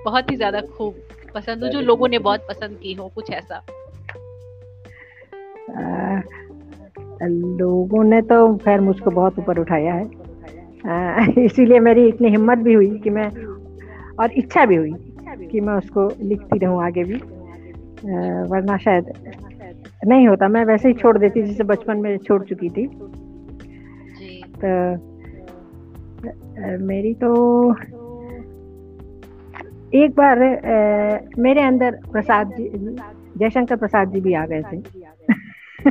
बहुत 0.04 0.30
ही 0.30 0.36
ज़्यादा 0.36 0.60
खूब 0.60 0.94
पसंद 1.34 1.62
हो 1.62 1.68
जो 1.68 1.80
लोगों 1.80 2.08
ने 2.08 2.18
बहुत 2.18 2.40
पसंद 2.40 2.78
की 2.82 2.92
हो 2.92 3.08
कुछ 3.08 3.30
ऐसा। 3.30 3.54
आ, 5.78 6.20
लोगों 7.22 8.04
ने 8.04 8.22
तो 8.22 8.56
खैर 8.56 8.80
मुझको 8.80 9.10
बहुत 9.10 9.38
ऊपर 9.38 9.58
उठाया 9.58 9.94
है। 9.94 10.10
इसीलिए 11.44 11.78
मेरी 11.78 12.08
इतनी 12.08 12.28
हिम्मत 12.28 12.58
भी 12.58 12.72
हुई 12.72 12.98
कि 12.98 13.10
मैं 13.10 13.30
और 14.16 14.32
इच्छा 14.32 14.64
भी 14.64 14.76
हुई 14.76 14.92
कि 15.52 15.60
मैं 15.60 15.74
उसको 15.74 16.08
लिखती 16.22 16.58
रहूँ 16.58 16.84
आगे 16.84 17.04
भी। 17.04 17.39
वरना 18.04 18.76
शायद 18.76 19.12
नहीं 20.06 20.28
होता। 20.28 20.48
मैं 20.48 20.64
वैसे 20.64 20.88
ही 20.88 20.94
छोड़ 20.94 21.18
देती 21.18 21.42
जैसे 21.42 21.64
बचपन 21.64 21.96
में 21.96 22.18
छोड़ 22.18 22.44
चुकी 22.44 22.68
थी। 22.68 22.86
तो 24.64 25.10
मेरी 26.86 27.14
तो 27.14 27.74
एक 29.94 30.10
बार 30.16 30.38
मेरे 31.38 31.62
अंदर 31.62 31.98
प्रसाद 32.12 32.54
जी 32.58 32.68
जयशंकर 33.38 33.76
प्रसाद 33.76 34.12
जी 34.12 34.20
भी 34.20 34.34
आ 34.34 34.46
गए 34.46 34.62
थे। 34.62 34.76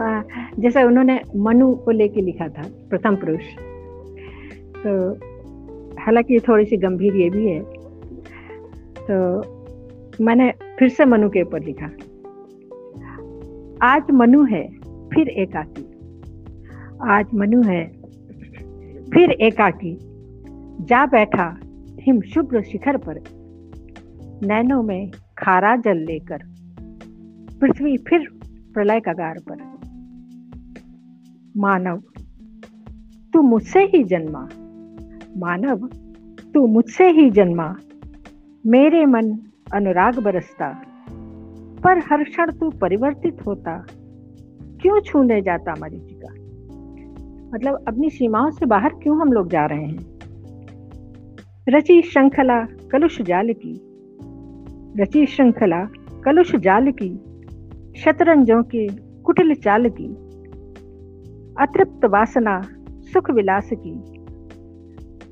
हाँ, 0.00 0.24
जैसे 0.58 0.82
उन्होंने 0.82 1.20
मनु 1.36 1.74
को 1.74 1.90
लेके 1.90 2.20
लिखा 2.20 2.48
था 2.48 2.62
प्रथम 2.90 3.16
पुरुष। 3.16 3.42
तो 4.76 5.12
हालाँकि 6.00 6.40
थोड़ी 6.48 6.64
सी 6.64 6.76
गंभीर 6.76 7.16
ये 7.16 7.30
भी 7.30 7.46
है 7.46 7.60
तो 9.10 9.40
मैंने 10.24 10.52
फिर 10.78 10.88
से 10.88 11.04
मनु 11.04 11.28
के 11.28 11.42
ऊपर 11.42 11.62
लिखा। 11.62 11.86
आज 13.82 14.02
मनु 14.10 14.44
है, 14.44 14.68
फिर 15.08 15.28
एकाकी। 15.28 15.84
आज 17.10 17.26
मनु 17.34 17.62
है, 17.62 17.86
फिर 19.10 19.30
एकाकी। 19.30 19.98
जा 20.80 21.06
बैठा 21.06 21.60
हिम 22.00 22.20
शुभ्र 22.20 22.62
शिखर 22.62 22.96
पर, 22.96 23.20
नैनों 24.46 24.82
में 24.82 25.10
खारा 25.38 25.76
जल 25.76 25.96
लेकर, 25.96 26.38
पृथ्वी 27.60 27.96
फिर 27.96 28.28
प्रलय 28.74 29.00
कगार 29.00 29.38
पर। 29.50 29.78
मानव, 31.56 32.02
तू 33.32 33.42
मुझसे 33.42 33.80
ही 33.80 34.04
जन्मा। 34.04 34.48
मानव, 35.36 35.86
तू 36.54 36.66
मुझसे 36.66 37.10
ही 37.10 37.30
जन्मा। 37.30 37.76
मेरे 38.66 39.06
मन 39.06 39.38
अनुराग 39.74 40.18
बरसता, 40.18 40.68
पर 41.84 41.98
हर 41.98 42.24
क्षण 42.24 42.52
तू 42.52 42.70
परिवर्तित 42.70 43.46
होता। 43.46 43.86
क्यों 44.82 45.00
छूने 45.00 45.42
जाता 45.42 45.74
मरीचिका 45.80 46.32
मतलब 47.54 47.84
अपनी 47.88 48.10
सीमाओं 48.10 48.50
से 48.50 48.66
बाहर 48.66 48.88
क्यों 48.88 49.20
हम 49.20 49.32
लोग 49.32 49.48
जा 49.48 49.66
रहे 49.66 49.84
हैं? 49.84 50.18
रची 51.68 52.02
श्रृंखला 52.02 52.64
कलुष 52.64 53.22
जाल 53.22 53.52
की, 53.52 53.80
रची 55.02 55.26
श्रृंखला 55.26 55.84
कलुष 56.24 56.56
जाल 56.56 56.92
की, 57.02 57.14
शतरंजों 58.00 58.62
के 58.62 58.88
कुटिल 59.22 59.54
चाल 59.54 59.88
की, 59.88 60.08
अतृप्त 61.62 62.04
वासना 62.04 62.62
सुख 62.88 63.30
विलास 63.30 63.70
की, 63.72 64.02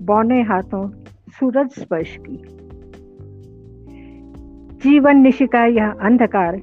बौने 0.05 0.43
हाथों 0.43 0.91
सूरज 1.29 1.71
स्पर्श 1.71 2.17
की। 2.17 2.56
जीवन 4.87 5.17
निशिका 5.17 5.65
यह 5.65 5.91
अंधकार। 5.91 6.57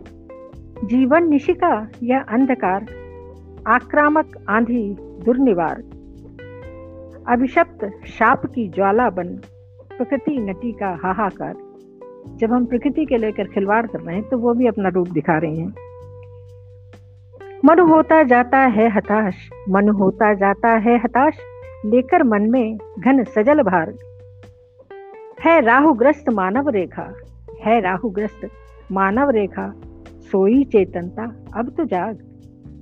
जीवन 0.84 1.30
निशिका 1.30 1.88
यह 2.04 2.20
अंधकार। 2.20 2.86
आक्रामक 3.68 4.46
आंधी 4.50 4.98
दुर्निवार। 5.00 5.84
अभिशप्त 7.28 8.08
शाप 8.08 8.46
की 8.46 8.68
ज्वाला 8.68 9.10
बन 9.10 9.28
प्रकृति 9.98 10.38
नटी 10.38 10.72
का 10.72 11.00
हाहाकार। 11.04 11.56
जब 12.36 12.54
हम 12.54 12.66
प्रकृति 12.66 13.06
के 13.06 13.18
लेकर 13.18 13.44
खिलवाड़ 13.44 13.88
कर 13.88 14.00
रहे 14.00 14.16
हैं 14.16 14.30
तो 14.30 14.38
वो 14.38 14.54
भी 14.54 14.68
अपना 14.68 14.90
रूप 14.90 15.08
दिखा 15.08 15.38
रहे 15.38 15.56
हैं। 15.56 15.76
मन 17.66 17.80
होता 17.80 18.24
जाता 18.24 18.60
है 18.60 18.90
हताश, 18.90 19.50
मन 19.70 19.90
होता 19.90 20.34
जाता 20.34 20.70
है 20.70 20.98
हताश, 20.98 21.34
लेकर 21.86 22.24
मन 22.24 22.50
में 22.52 22.78
घन 23.00 23.24
सजल 23.24 23.62
भार। 23.62 23.94
है 25.42 25.62
राहुग्रस्त 25.62 26.30
मानव 26.30 26.70
रेखा 26.70 27.14
है 27.66 27.80
राहुग्रस्त। 27.82 28.50
मानव 28.92 29.30
रेखा 29.30 29.74
सोई 30.32 30.64
चेतनता 30.64 31.24
अब 31.60 31.70
तो 31.70 31.86
जाग। 31.86 32.20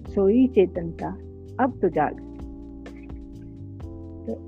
सोई 0.10 0.48
चेतनता 0.48 1.08
अब 1.64 1.80
तो 1.82 1.90
जाग। 1.90 2.20
तो 4.26 4.40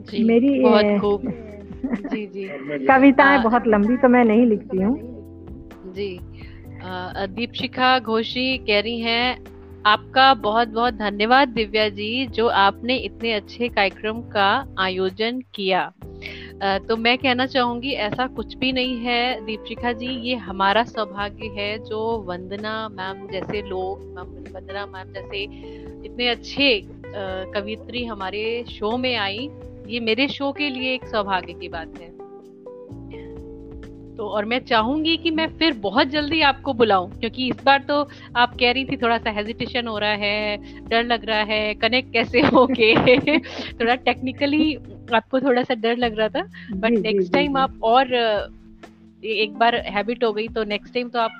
जी, 0.00 0.24
मेरी 0.24 0.48
जी 2.08 2.26
जी। 2.26 2.48
कविताएँ 2.86 3.42
बहुत 3.42 3.66
लंबी 3.66 3.96
तो 3.96 4.08
मैं 4.08 4.24
नहीं 4.24 4.46
लिखती 4.46 4.82
हूँ। 4.82 4.96
जी। 5.94 6.18
दीपशिखा 7.34 7.98
घोषी 7.98 8.56
कह 8.58 8.80
रही 8.80 9.00
हैं 9.00 9.36
आपका 9.86 10.32
बहुत 10.34 10.68
बहुत 10.68 10.94
धन्यवाद 10.94 11.48
दिव्या 11.48 11.88
जी 11.88 12.26
जो 12.26 12.46
आपने 12.46 12.96
इतने 12.96 13.32
अच्छे 13.32 13.68
कार्यक्रम 13.68 14.20
का 14.20 14.74
आयोजन 14.78 15.40
किया। 15.54 15.92
तो 16.62 16.96
मैं 16.96 17.16
कहना 17.18 17.46
चाहूँगी, 17.46 17.90
ऐसा 17.92 18.26
कुछ 18.26 18.54
भी 18.56 18.72
नहीं 18.72 18.96
है, 18.98 19.46
दीपशिखा 19.46 19.92
जी, 19.92 20.06
ये 20.06 20.34
हमारा 20.36 20.82
सौभाग्य 20.84 21.46
है, 21.56 21.78
जो 21.78 22.00
वंदना 22.18 22.88
मैम 22.88 23.26
जैसे 23.28 23.62
लोग, 23.62 24.00
मैम, 24.16 24.34
वंदना 24.54 24.86
मैम 24.86 25.12
जैसे 25.12 25.42
इतने 26.06 26.28
अच्छे 26.28 26.80
कवित्री 27.54 28.04
हमारे 28.04 28.64
शो 28.70 28.96
में 28.96 29.14
आई, 29.16 29.48
ये 29.86 30.00
मेरे 30.00 30.28
शो 30.28 30.52
के 30.52 30.70
लिए 30.70 30.94
एक 30.94 31.04
सौभाग्य 31.06 31.52
की 31.52 31.68
बात 31.68 32.00
है। 32.00 32.17
तो 34.18 34.28
और 34.28 34.44
मैं 34.44 34.58
चाहूँगी 34.58 35.16
कि 35.16 35.30
मैं 35.30 35.46
फिर 35.58 35.72
बहुत 35.72 36.06
जल्दी 36.06 36.40
आपको 36.40 36.72
बुलाऊं 36.72 37.10
क्योंकि 37.10 37.48
इस 37.48 37.64
बार 37.64 37.84
तो 37.88 38.08
आप 38.36 38.56
कह 38.60 38.72
रही 38.72 38.84
थी 38.84 38.96
थोड़ा 38.96 39.18
सा 39.18 39.30
हेजिटेशन 39.30 39.86
हो 39.86 39.98
रहा 39.98 40.10
है 40.10 40.56
डर 40.88 41.04
लग 41.04 41.24
रहा 41.24 41.42
है 41.42 41.74
कनेक्ट 41.74 42.12
कैसे 42.12 42.40
होके 42.40 43.18
थोड़ा 43.72 43.94
टेक्निकली 43.94 44.74
आपको 45.14 45.40
थोड़ा 45.40 45.62
सा 45.62 45.74
डर 45.74 45.96
लग 45.96 46.18
रहा 46.18 46.28
था 46.28 46.42
बट 46.70 46.90
नेक्स्ट 46.90 47.32
टाइम 47.32 47.56
आप 47.56 47.80
और 47.82 48.14
एक 49.24 49.54
बार 49.58 49.74
हैबिट 49.74 50.24
हो 50.24 50.32
गई 50.32 50.48
तो 50.48 50.64
नेक्स्ट 50.64 50.94
टाइम 50.94 51.08
तो 51.08 51.18
आप 51.18 51.30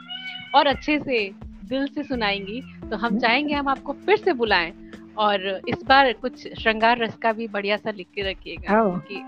और 0.55 0.67
अच्छे 0.67 0.99
से 0.99 1.31
दिल 1.69 1.87
से 1.87 2.03
सुनाएँगी 2.03 2.61
तो 2.91 2.97
हम। 2.97 3.19
चाहेंगे 3.19 3.55
हम 3.55 3.69
आपको 3.69 3.93
फिर 3.93 4.17
से 4.17 4.33
बुलाएँ। 4.33 4.73
और 5.19 5.61
इस 5.69 5.85
बार 5.89 6.13
कुछ 6.13 6.61
श्रृंगार 6.61 6.99
रस 6.99 7.17
का 7.17 7.33
भी 7.33 7.49
बढ़िया 7.49 7.77
सा 7.77 7.91
लिख 7.91 8.07
के 8.15 8.31
रखिएगा 8.31 8.83
क्योंकि 8.83 9.23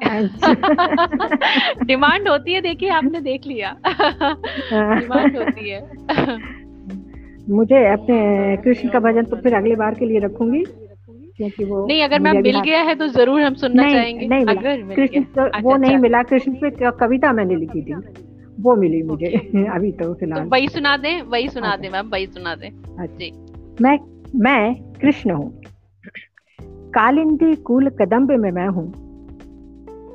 डिमांड 1.86 2.28
होती 2.28 2.52
है 2.52 2.60
देखिए 2.60 2.88
आपने 2.88 3.20
देख 3.20 3.46
लिया। 3.46 3.76
डिमांड 4.72 5.38
होती 5.38 5.70
है। 5.70 5.88
मुझे 7.50 7.92
अपने 7.92 8.56
कृष्ण 8.56 8.88
का 8.88 9.00
भजन 9.00 9.24
तो 9.24 9.36
फिर 9.36 9.54
अगली 9.54 9.76
बार 9.76 9.94
के 9.94 10.06
लिए 10.06 10.18
रखूँगी 10.18 10.64
क्योंकि 11.36 11.64
वो 11.64 11.86
नहीं 11.86 12.02
अगर 12.02 12.18
मैम 12.18 12.42
मिल 12.42 12.60
गया 12.60 12.82
है 12.82 12.94
तो 12.94 13.08
ज़रूर 13.08 13.40
हम 13.40 13.54
सुनना 13.54 13.82
नहीं, 13.82 13.94
चाहेंगे। 13.94 14.26
नहीं 14.26 14.46
अगर 14.46 14.94
कृष्ण 14.94 15.22
तो 15.22 15.44
अच्छा, 15.44 15.60
वो 15.62 15.76
नहीं 15.76 15.90
अच्छा। 15.90 16.02
मिला 16.02 16.22
कृष्ण 16.22 16.54
पे 16.54 16.90
कविता 16.90 17.32
मैंने 17.32 17.56
लिखी 17.56 17.82
थी 17.82 17.94
वो 18.60 18.76
मिली 18.76 19.02
मुझे 19.02 19.26
अभी 19.74 19.92
तो 19.92 20.14
फ़िलहाल। 20.14 20.44
तो 20.44 20.48
वही 20.48 20.68
सुना 20.68 20.96
दें 20.96 21.22
वही 21.22 21.48
सुना 21.48 21.76
दें 21.76 21.90
मैम 21.90 22.08
वही 22.08 22.26
सुना 22.26 22.54
दें। 22.54 22.70
मैं 23.82 23.98
मैं 24.40 24.74
कृष्ण 25.00 25.30
हूँ। 25.30 25.60
कालिंदी 26.94 27.54
कूल 27.56 27.88
कदम्ब 28.00 28.30
में 28.32 28.50
मैं 28.50 28.66
हूँ 28.68 28.84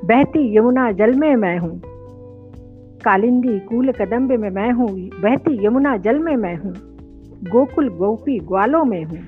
बहती 0.06 0.42
यमुना 0.58 0.92
जल 0.92 1.14
में 1.14 1.36
मैं 1.36 1.58
हूँ 1.58 1.80
कालिंदी 3.06 3.60
कूल 3.60 3.92
कदम्ब 3.92 4.32
में 4.32 4.50
मैं 4.50 4.72
हूँ 4.72 4.88
बहती 5.22 5.66
यमुना 5.66 5.96
जल 5.98 6.20
में 6.20 6.36
मैं 6.36 6.56
हूँ 6.56 6.74
गोकुल 7.52 7.90
गोपी 7.98 8.38
ग्वालों 8.48 8.84
में 8.86 9.04
हूँ 9.04 9.20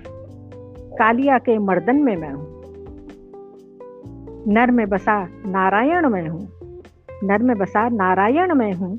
कालिया 0.94 1.38
के 1.38 1.58
मर्दन 1.60 2.04
में 2.04 2.16
मैं 2.16 2.34
हूँ 2.34 2.46
नर 4.50 4.72
में 4.72 4.86
बसा 4.90 5.18
नारायण 5.48 6.10
में 6.10 6.28
हूँ 6.28 6.48
नर 7.24 7.44
में 7.44 7.58
बसा 7.58 7.88
नारायण 7.96 8.56
में 8.56 8.72
हूँ 8.74 8.96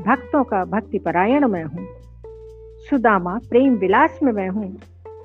भक्तों 0.00 0.44
का 0.44 0.64
भक्ति 0.70 0.98
परायण 0.98 1.48
में 1.48 1.62
हूँ 1.64 1.86
सुदामा 2.90 3.38
प्रेम 3.50 3.76
विलास 3.76 4.18
में 4.22 4.32
मैं 4.32 4.48
हूँ 4.48 4.72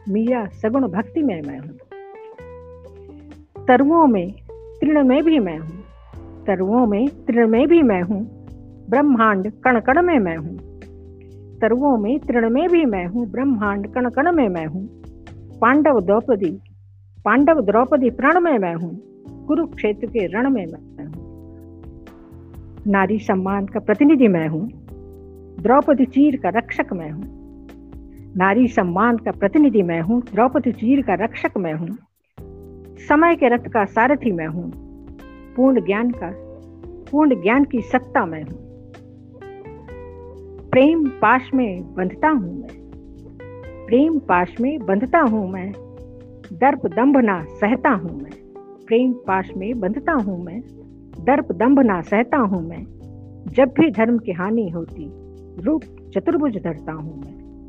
मीरा 0.10 0.46
सगुण 0.62 0.88
भक्ति 0.88 1.24
में 1.24 1.41
मैं 1.41 1.60
हूँ 1.60 1.89
तरुओं 3.70 4.06
में 4.08 4.32
तृण 4.82 5.04
में 5.04 5.24
भी 5.24 5.40
मैं 5.40 5.58
हूँ 5.58 6.44
तरुओं 6.46 6.86
में 6.88 7.08
तृण 7.26 7.48
में 7.48 7.68
भी 7.68 7.82
मैं 7.82 8.02
हूँ 8.02 8.22
ब्रह्मांड 8.90 9.52
कण 9.66 9.80
कण 9.80 10.02
में 10.02 10.18
मैं 10.20 10.36
हूँ 10.38 10.58
तरुओं 11.60 11.96
में 11.98 12.20
तृण 12.20 12.50
में 12.50 12.68
भी 12.70 12.86
मैं 12.86 13.06
हूँ 13.06 13.28
ब्रह्मांड 13.32 13.88
कण 13.94 14.10
कण 14.10 14.32
में 14.32 14.50
मैं 14.50 14.66
हूँ 14.66 14.82
पांडव 15.62 16.00
द्रौपदी 16.00 16.52
पांडव 17.26 17.62
द्रौपदी 17.62 18.10
प्रण 18.10 18.40
में 18.40 18.58
मैं 18.58 18.74
हूँ 18.74 18.91
कुरुक्षेत्र 19.48 20.08
के 20.08 20.26
रण 20.28 20.50
में 20.50 20.66
मैं 20.66 21.06
हूँ 21.06 21.28
नारी 22.88 23.20
सम्मान 23.20 23.66
का 23.66 23.80
प्रतिनिधि 23.80 24.28
मैं 24.28 24.48
हूँ 24.48 24.68
द्रौपदी 25.62 26.06
चीर 26.06 26.38
का 26.38 26.58
रक्षक 26.58 26.94
मैं 26.94 27.12
हूँ 27.12 28.34
नारी 28.38 28.68
सम्मान 28.68 29.18
का 29.18 29.32
प्रतिनिधि 29.32 29.84
मैं 29.84 30.02
हूँ 30.02 30.22
द्रौपदी 30.34 30.72
चीर 30.72 31.02
का 31.02 31.24
रक्षक 31.26 31.58
मैं 31.58 31.74
हूँ 31.74 31.98
समय 33.00 33.36
के 33.36 33.48
रथ 33.48 33.70
का 33.70 33.86
सारथी 33.86 34.32
मैं 34.32 34.48
हूँ। 34.48 34.72
पूर्ण 35.56 35.86
ज्ञान 35.86 36.12
का, 36.12 36.32
पूर्ण 37.12 37.42
ज्ञान 37.42 37.64
की 37.64 37.82
सत्ता 37.82 38.26
मैं 38.26 38.44
हूँ। 38.44 38.70
प्रेम 40.70 41.08
पाश 41.08 41.50
में 41.54 41.96
बंधता 41.96 42.30
हूँ 42.30 42.62
मैं। 42.62 42.80
प्रेम 43.86 44.20
पाश 44.20 44.56
में 44.62 44.86
बंधता 44.86 45.20
हूँ 45.20 45.52
मैं। 45.52 45.72
दर्प 46.54 46.86
दंभ 46.86 47.18
ना 47.18 47.44
सहता 47.44 47.90
हूँ 47.90 48.22
मैं। 48.22 48.32
प्रेम 48.86 49.14
पाश 49.14 49.50
में 49.58 49.80
बंधता 49.80 50.14
हूँ 50.14 50.46
मैं। 50.46 50.62
दर्प 51.26 51.52
दंभ 51.52 51.80
ना 51.80 52.02
सहता 52.02 52.38
हूँ 52.38 52.70
मैं। 52.70 52.84
जब 53.48 53.68
भी 53.68 53.92
धर्म 53.92 54.18
की 54.18 54.32
हानि 54.32 54.70
होती, 54.70 55.12
रूप 55.62 55.84
चतुर्भुज 55.84 56.58
धरता 56.58 56.92
हूँ 56.92 57.20
मैं। 57.20 57.68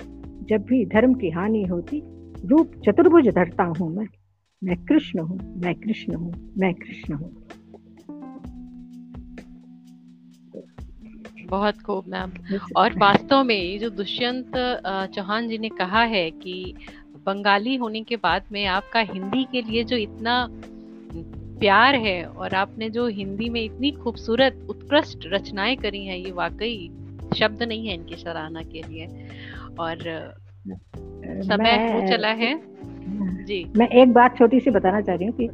जब 0.49 0.63
भी 0.63 0.87
धर्म 0.87 1.15
की 1.15 1.31
हानि 1.31 1.63
होती, 1.63 2.03
रूप 2.47 2.71
चतुर्भुज 2.87 3.29
धरता 3.29 3.65
हूँ 3.65 3.97
मैं। 3.97 4.07
मैं 4.65 4.77
कृष्ण 4.85 5.19
हूँ 5.19 5.61
मैं 5.63 5.75
कृष्ण 5.75 6.15
हूँ 6.15 6.53
मैं 6.59 6.75
कृष्ण 6.75 7.15
हूँ। 7.15 7.31
बहुत 11.49 11.81
खूब 11.83 12.05
मैम। 12.09 12.33
और 12.77 12.99
वास्तव 12.99 13.45
में 13.45 13.63
ये 13.63 13.79
जो 13.79 13.91
दुष्यंत 13.91 14.53
चौहान 15.15 15.49
जी 15.49 15.59
ने 15.59 15.69
कहा 15.69 16.03
है 16.03 16.31
कि 16.31 16.75
बंगाली 17.27 17.77
होने 17.77 18.03
के 18.03 18.17
बाद 18.17 18.43
में 18.53 18.67
आपका 18.67 19.01
हिंदी 19.01 19.45
के 19.45 19.63
लिए 19.63 19.85
जो 19.85 19.97
इतना 19.97 20.49
प्यार 21.61 21.95
है 21.95 22.25
और 22.25 22.55
आपने 22.55 22.91
जो 22.91 23.07
हिंदी 23.07 23.49
में 23.49 23.63
इतनी 23.63 23.91
खूबसूरत 23.91 24.67
उत्कृष्ट 24.71 25.19
रचनाएँ 25.27 25.77
करी 25.77 26.05
हैं 26.07 26.17
ये 26.17 26.31
वाकई 26.33 26.91
शब्द 27.37 27.63
नहीं 27.63 27.89
है 27.89 27.95
इनकी 27.95 28.17
सराहना 28.17 28.63
के 28.63 28.83
लिए। 28.83 29.07
और 29.79 29.99
समय 31.43 31.93
हो 31.93 32.09
चला 32.09 32.29
है। 32.29 32.55
जी। 33.19 33.73
मैं 33.77 33.89
एक 33.89 34.13
बात 34.13 34.39
छोटी 34.39 34.61
सी 34.61 34.71
बताना 34.71 35.01
चाह 35.01 35.17
रही 35.17 35.27
हूँ 35.27 35.35
कि 35.35 35.47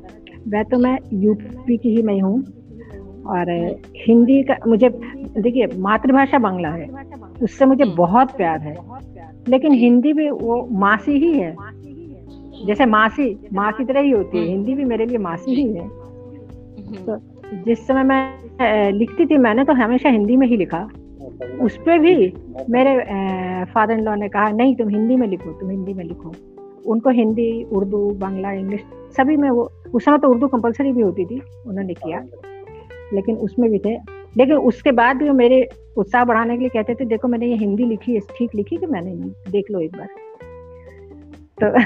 वह 0.48 0.62
तो 0.62 0.78
मैं 0.78 0.98
यूपी 1.12 1.76
की 1.76 1.96
ही 1.96 2.02
मैं 2.02 2.20
हूँ 2.20 2.42
और 3.26 3.50
हिंदी 4.08 4.42
का 4.42 4.56
मुझे 4.66 4.88
देखिए 5.40 5.66
मातृभाषा 5.78 6.38
बांग्ला 6.38 6.68
है। 6.68 6.86
उससे 7.42 7.66
मुझे 7.66 7.84
हम्म। 7.84 7.96
बहुत 7.96 8.36
प्यार 8.36 8.60
है। 8.60 8.76
लेकिन 9.48 9.72
हिंदी 9.72 10.12
भी 10.12 10.30
वो 10.30 10.68
मासी 10.72 11.12
ही 11.12 11.38
है। 11.38 11.56
जैसे 12.66 12.86
मासी 12.86 13.48
माँ 13.52 13.72
की 13.72 13.84
तरह 13.84 14.00
ही 14.00 14.10
होती 14.10 14.38
है। 14.38 14.42
हम्म। 14.42 14.52
हिंदी 14.52 14.74
भी 14.74 14.84
मेरे 14.84 15.06
लिए 15.06 15.18
मासी 15.18 15.54
ही 15.54 15.72
है। 15.72 15.84
हम्म। 15.84 16.94
तो 16.94 17.16
जिस 17.64 17.86
समय 17.86 18.02
मैं 18.02 18.92
लिखती 18.92 19.26
थी 19.26 19.38
मैंने 19.38 19.64
तो 19.64 19.72
हमेशा 19.72 20.08
हिंदी 20.08 20.36
में 20.36 20.46
ही 20.46 20.56
लिखा। 20.56 20.88
उस 21.60 21.76
पर 21.76 21.98
भी 21.98 22.32
मेरे 22.70 22.94
फादर 23.64 23.94
इन 23.94 24.00
लॉ 24.00 24.14
ने 24.14 24.28
कहा 24.28 24.48
नहीं 24.48 24.76
तुम 24.76 24.88
हिंदी 24.88 25.16
में 25.16 25.28
लिखो 25.28 25.52
तुम 25.52 25.70
हिंदी 25.70 25.94
में 25.94 26.04
लिखो। 26.04 26.32
उनको 26.86 27.10
हिंदी, 27.10 27.64
उर्दू, 27.64 28.10
बांग्ला, 28.10 28.52
इंग्लिश 28.52 28.80
सभी 29.16 29.36
में 29.36 29.50
वो, 29.50 29.70
उस 29.94 30.04
समय 30.04 30.18
तो 30.18 30.28
उर्दू 30.28 30.48
कंपलसरी 30.48 30.92
भी 30.92 31.02
होती 31.02 31.24
थी, 31.24 31.42
उन्होंने 31.66 31.94
किया। 31.94 32.24
लेकिन 33.12 33.36
उसमें 33.36 33.70
भी 33.70 33.78
थे। 33.78 33.94
लेकिन 34.36 34.56
उसके 34.56 34.92
बाद 34.92 35.16
भी 35.16 35.28
वो 35.28 35.34
मेरे 35.34 35.68
उत्साह 35.96 36.24
बढ़ाने 36.24 36.54
के 36.54 36.60
लिए 36.60 36.68
कहते 36.68 36.94
थे, 36.94 37.04
देखो, 37.04 37.28
मैंने 37.28 37.46
ये 37.46 37.56
हिंदी 37.56 37.84
लिखी 37.84 38.14
है 38.14 38.20
ठीक 38.20 38.50
लिखी 38.54 38.76
कि 38.76 38.86
मैंने 38.86 39.14
नहीं? 39.14 39.32
देख 39.50 39.64
लो 39.70 39.80
एक 39.80 39.96
बार। 39.96 40.08
तो 41.62 41.84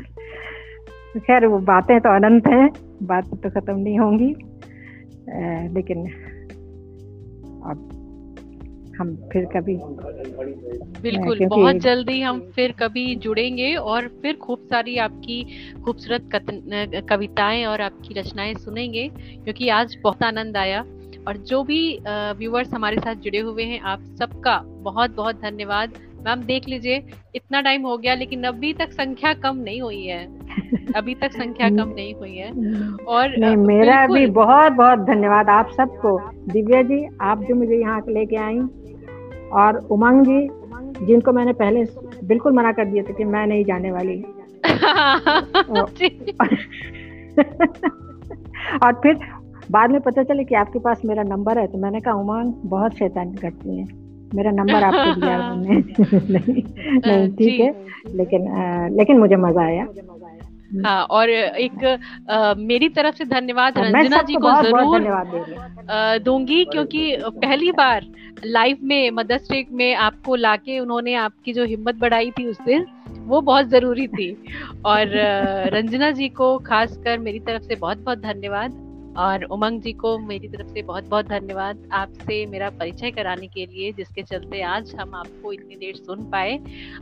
खैर, 1.20 1.46
वो 1.46 1.58
बातें 1.58 2.00
तो 2.00 2.08
अनंत 2.08 2.46
हैं, 2.46 2.70
बात 3.02 3.24
तो 3.28 3.50
खत्म 3.50 3.78
नहीं 3.78 3.98
होंगी। 3.98 4.34
लेकिन 5.74 6.06
अब 7.64 7.91
हम 8.98 9.28
फिर 9.32 9.44
कभी 9.44 9.76
बिल्कुल 11.02 11.46
बहुत 11.46 11.76
जल्दी 11.76 12.20
हम 12.20 12.40
फिर 12.56 12.72
कभी 12.72 13.14
जुड़ेंगे 13.14 13.74
और 13.74 14.08
फिर 14.22 14.36
खूब 14.36 14.58
सारी 14.58 14.96
आपकी 14.96 15.42
खूबसूरत 15.84 16.28
कविताएँ 17.08 17.64
और 17.64 17.80
आपकी 17.80 18.14
रचनाएँ 18.14 18.54
सुनेंगे 18.54 19.08
क्योंकि 19.18 19.68
आज 19.68 19.96
बहुत 20.02 20.22
आनंद 20.22 20.56
आया। 20.56 20.84
और 21.28 21.36
जो 21.36 21.62
भी 21.62 21.98
व्यूअर्स 22.08 22.74
हमारे 22.74 22.96
साथ 22.96 23.14
जुड़े 23.14 23.38
हुए 23.38 23.62
हैं 23.62 23.80
आप 23.80 24.02
सबका 24.18 24.58
बहुत 24.66 25.10
बहुत 25.10 25.36
धन्यवाद। 25.36 25.92
मैम 26.26 26.40
देख 26.40 26.68
लीजिए 26.68 27.02
इतना 27.34 27.60
टाइम 27.60 27.82
हो 27.82 27.96
गया 27.98 28.14
लेकिन 28.14 28.44
अभी 28.44 28.72
तक 28.72 28.92
संख्या 28.92 29.32
कम 29.34 29.56
नहीं 29.56 29.80
हुई 29.80 30.04
है। 30.04 30.24
अभी 30.96 31.14
तक 31.14 31.32
संख्या 31.32 31.68
कम 31.68 31.88
नहीं 31.88 32.14
हुई 32.14 32.36
है। 32.36 32.50
और 32.94 33.36
नहीं, 33.38 33.56
मेरा 33.56 34.06
भी 34.06 34.26
बहुत 34.26 34.72
बहुत 34.72 34.98
धन्यवाद 34.98 35.48
आप 35.48 35.70
सबको। 35.70 36.18
दिव्या 36.52 36.82
जी 36.82 37.06
आप 37.20 37.42
जो 37.42 37.54
मुझे 37.54 37.80
यहाँ 37.80 38.00
लेके 38.08 38.36
आई 38.36 38.58
और 39.52 39.76
उमंग 39.90 40.24
जी 40.24 40.48
जिनको 41.06 41.32
मैंने 41.32 41.52
पहले 41.52 41.84
बिल्कुल 42.26 42.52
मना 42.52 42.72
कर 42.72 42.84
दिया 42.84 43.02
था 43.02 43.12
कि 43.12 43.24
मैं 43.24 43.46
नहीं 43.46 43.64
जाने 43.64 43.90
वाली। 43.92 44.24
और 48.84 48.92
फिर 48.92 49.18
बाद 49.70 49.90
में 49.90 50.00
पता 50.00 50.22
चले 50.22 50.44
कि 50.44 50.54
आपके 50.54 50.78
पास 50.78 51.02
मेरा 51.04 51.22
नंबर 51.22 51.58
है 51.58 51.66
तो 51.66 51.78
मैंने 51.78 52.00
कहा 52.00 52.14
उमंग 52.14 52.52
बहुत 52.64 52.92
शैतानी 52.92 53.36
करती 53.36 53.78
है। 53.78 53.84
मेरा 54.34 54.50
नंबर 54.50 54.74
आपको 54.74 55.20
दिया 55.20 55.36
उन्होंने। 55.52 55.74
नहीं 56.32 56.62
नहीं 57.06 57.36
ठीक 57.36 57.60
है 57.60 57.74
लेकिन 58.16 58.48
आ, 58.48 58.88
लेकिन 58.88 59.18
मुझे 59.18 59.36
मज़ा 59.36 59.62
आया। 59.62 59.84
हाँ 60.72 61.04
और 61.04 61.30
एक 61.30 62.00
आ, 62.30 62.54
मेरी 62.54 62.88
तरफ़ 62.88 63.16
से 63.16 63.24
धन्यवाद 63.24 63.78
हाँ, 63.78 63.84
रंजना 63.84 64.22
जी 64.22 64.34
को 64.34 64.62
ज़रूर 64.62 65.00
दूँगी 66.18 66.64
क्योंकि 66.64 67.16
पहली 67.20 67.72
बार 67.72 68.06
लाइव 68.44 68.78
में 68.82 69.10
मदर्स 69.10 69.50
डे 69.50 69.66
में 69.72 69.94
आपको 69.94 70.34
लाके 70.34 70.78
उन्होंने 70.78 71.14
आपकी 71.14 71.52
जो 71.52 71.64
हिम्मत 71.64 71.94
बढ़ाई 71.94 72.30
थी 72.30 72.46
उस 72.46 72.60
दिन 72.60 72.86
वो 73.26 73.40
बहुत 73.40 73.66
ज़रूरी 73.66 74.06
थी। 74.06 74.36
और 74.84 75.06
रंजना 75.74 76.10
जी 76.10 76.28
को 76.28 76.58
खासकर 76.58 77.18
मेरी 77.18 77.38
तरफ़ 77.38 77.62
से 77.62 77.74
बहुत 77.74 77.98
बहुत 77.98 78.18
धन्यवाद। 78.18 78.91
और 79.16 79.44
उमंग 79.44 79.80
जी 79.80 79.92
को 79.92 80.18
मेरी 80.18 80.48
तरफ़ 80.48 80.66
से 80.66 80.82
बहुत 80.82 81.08
बहुत 81.08 81.26
धन्यवाद 81.26 81.88
आपसे 81.92 82.46
मेरा 82.46 82.70
परिचय 82.70 83.10
कराने 83.10 83.46
के 83.46 83.66
लिए 83.66 83.92
जिसके 83.92 84.22
चलते 84.22 84.62
आज 84.62 84.94
हम 85.00 85.14
आपको 85.14 85.52
इतनी 85.52 85.76
देर 85.76 85.94
सुन 85.94 86.24
पाए 86.24 86.58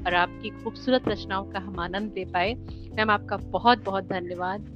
और 0.06 0.14
आपकी 0.14 0.50
खूबसूरत 0.50 1.08
रचनाओं 1.08 1.44
का 1.44 1.58
हम 1.58 1.80
आनंद 1.80 2.14
ले 2.16 2.24
पाए। 2.24 2.54
मैम 2.96 3.10
आपका 3.10 3.36
बहुत 3.36 3.84
बहुत 3.84 4.04
धन्यवाद 4.04 4.66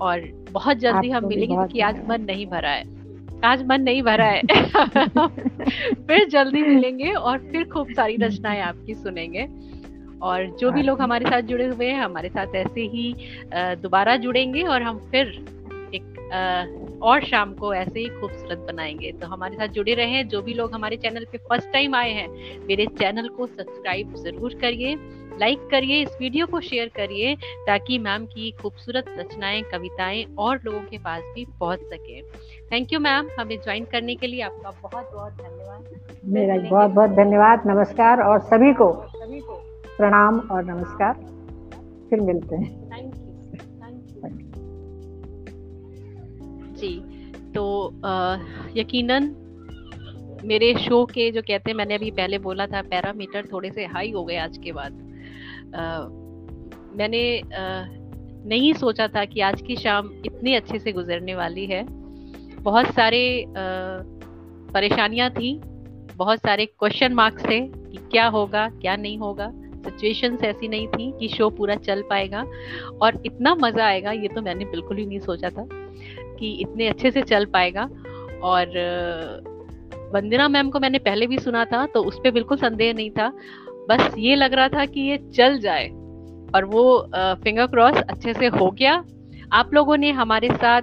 और 0.00 0.20
बहुत 0.52 0.76
जल्दी 0.76 1.10
हम 1.10 1.28
मिलेंगे 1.28 1.54
क्योंकि 1.54 1.80
आज 1.80 2.08
मन 2.08 2.20
नहीं 2.20 2.46
भरा 2.46 2.70
है। 2.70 2.84
आज 3.44 3.66
मन 3.66 3.82
नहीं 3.82 4.02
भरा 4.02 4.24
है। 4.24 4.42
फिर 5.94 6.28
जल्दी 6.28 6.62
मिलेंगे 6.62 7.12
और 7.12 7.38
फिर 7.38 7.64
खूब 7.64 7.92
सारी 7.92 8.16
रचनाएँ 8.16 8.60
आपकी 8.60 8.94
सुनेंगे। 8.94 9.48
और 10.22 10.56
जो 10.60 10.70
भी 10.70 10.82
लोग 10.82 11.00
हमारे 11.00 11.26
साथ 11.26 11.42
जुड़े 11.42 11.66
हुए 11.66 11.86
हैं 11.86 12.00
हमारे 12.00 12.28
साथ 12.28 12.46
ऐसे 12.54 12.80
ही 12.80 13.14
दोबारा 13.54 14.16
जुड़ेंगे 14.16 14.62
और 14.62 14.82
हम 14.82 14.98
फिर 14.98 15.44
और 17.02 17.24
शाम 17.24 17.52
को 17.54 17.72
ऐसे 17.74 17.98
ही 18.00 18.06
खूबसूरत 18.10 18.58
बनाएँगे। 18.68 19.10
तो 19.12 19.26
हमारे 19.26 19.56
साथ 19.56 19.68
जुड़े 19.68 19.94
रहे। 19.94 20.22
जो 20.24 20.40
भी 20.42 20.54
लोग 20.54 20.74
हमारे 20.74 20.96
चैनल 20.96 21.24
पे 21.32 21.38
फ़र्स्ट 21.40 21.72
टाइम 21.72 21.94
आए 21.94 22.12
हैं 22.12 22.28
मेरे 22.66 22.86
चैनल 22.98 23.28
को 23.28 23.46
सब्सक्राइब 23.46 24.14
ज़रूर 24.16 24.54
करिए 24.54 24.96
लाइक 25.40 25.68
करिए 25.70 26.00
इस 26.02 26.16
वीडियो 26.20 26.46
को 26.46 26.60
शेयर 26.60 26.88
करिए 26.88 27.34
ताकि 27.66 27.98
मैम 27.98 28.26
की 28.26 28.50
खूबसूरत 28.50 29.04
रचनाएँ 29.18 29.62
कविताएँ 29.62 30.24
और 30.38 30.60
लोगों 30.64 30.80
के 30.80 30.98
पास 30.98 31.22
भी 31.34 31.44
पहुँच 31.60 31.80
सके। 31.84 32.20
थैंक 32.72 32.92
यू 32.92 33.00
मैम 33.00 33.28
हमें 33.40 33.56
ज्वाइन 33.56 33.84
करने 33.84 34.14
के 34.14 34.26
लिए 34.26 34.42
आपका 34.42 34.70
बहुत 34.82 35.10
बहुत 35.14 35.32
धन्यवाद। 35.32 36.20
मेरा 36.28 36.56
बहुत 36.70 36.90
बहुत 36.90 37.10
धन्यवाद। 37.10 37.62
नमस्कार। 37.66 38.22
और 38.22 38.40
सभी 38.42 38.72
को 38.72 38.92
सभी 39.08 39.40
को। 39.40 39.54
प्रणाम 39.96 40.38
और 40.50 40.64
नमस्कार। 40.64 41.12
फिर 42.10 42.20
मिलते 42.20 42.56
हैं। 42.56 42.83
जी 46.84 46.96
तो 47.54 47.64
यकीनन 48.76 49.34
मेरे 50.44 50.72
शो 50.74 51.04
के 51.04 51.30
जो 51.30 51.42
कहते 51.42 51.70
हैं, 51.70 51.76
मैंने 51.76 51.94
अभी 51.94 52.10
पहले 52.10 52.38
बोला 52.38 52.66
था, 52.66 52.80
पैरामीटर 52.82 53.46
थोड़े 53.52 53.70
से 53.70 53.84
हाई 53.86 54.10
हो 54.10 54.24
गए 54.24 54.36
आज 54.36 54.56
के 54.64 54.72
बाद। 54.72 54.92
मैंने 56.98 57.42
नहीं 58.46 58.72
सोचा 58.74 59.06
था 59.08 59.24
कि 59.24 59.40
आज 59.40 59.62
की 59.62 59.76
शाम 59.76 60.10
इतनी 60.26 60.54
अच्छे 60.54 60.78
से 60.78 60.92
गुजरने 60.92 61.34
वाली 61.34 61.64
है। 61.66 61.84
बहुत 62.62 62.86
सारे 62.86 63.22
परेशानियाँ 64.74 65.30
थी, 65.30 65.54
बहुत 66.16 66.38
सारे 66.38 66.66
क्वेश्चन 66.66 67.12
मार्क्स 67.12 67.44
थे 67.44 67.60
कि 67.60 67.98
क्या 68.10 68.26
होगा, 68.26 68.68
क्या 68.70 68.96
नहीं 68.96 69.18
होगा। 69.18 69.50
सिचुएशंस 69.84 70.42
ऐसी 70.44 70.68
नहीं 70.68 70.86
थी 70.88 71.10
कि 71.20 71.28
शो 71.28 71.48
पूरा 71.50 71.74
चल 71.76 72.02
पाएगा। 72.02 72.44
और 73.02 73.22
इतना 73.26 73.54
मज़ा 73.54 73.84
आएगा, 73.86 74.12
ये 74.12 74.28
तो 74.28 74.42
मैंने 74.42 74.64
बिल्कुल 74.64 74.96
ही 74.96 75.06
नहीं 75.06 75.20
सोचा 75.20 75.50
था। 75.50 75.66
कि 76.44 76.52
इतने 76.60 76.88
अच्छे 76.88 77.10
से 77.10 77.22
चल 77.22 77.44
पाएगा। 77.44 77.88
और 78.42 78.66
वंदना 80.14 80.48
मैम 80.48 80.70
को 80.70 80.80
मैंने 80.80 80.98
पहले 80.98 81.26
भी 81.26 81.38
सुना 81.38 81.64
था 81.64 81.86
तो 81.86 82.02
उस 82.02 82.18
पर 82.18 82.30
बिल्कुल 82.30 82.56
संदेह 82.56 82.92
नहीं 82.94 83.10
था। 83.10 83.28
बस 83.88 84.14
ये 84.18 84.34
लग 84.36 84.52
रहा 84.52 84.68
था 84.68 84.84
कि 84.86 85.00
ये 85.00 85.16
चल 85.36 85.58
जाए। 85.58 85.88
और 86.54 86.64
वो 86.64 86.84
फिंगर 87.44 87.66
क्रॉस 87.66 87.96
अच्छे 87.96 88.34
से 88.34 88.46
हो 88.46 88.70
गया। 88.70 89.02
आप 89.52 89.74
लोगों 89.74 89.96
ने 89.96 90.10
हमारे 90.10 90.48
साथ 90.48 90.82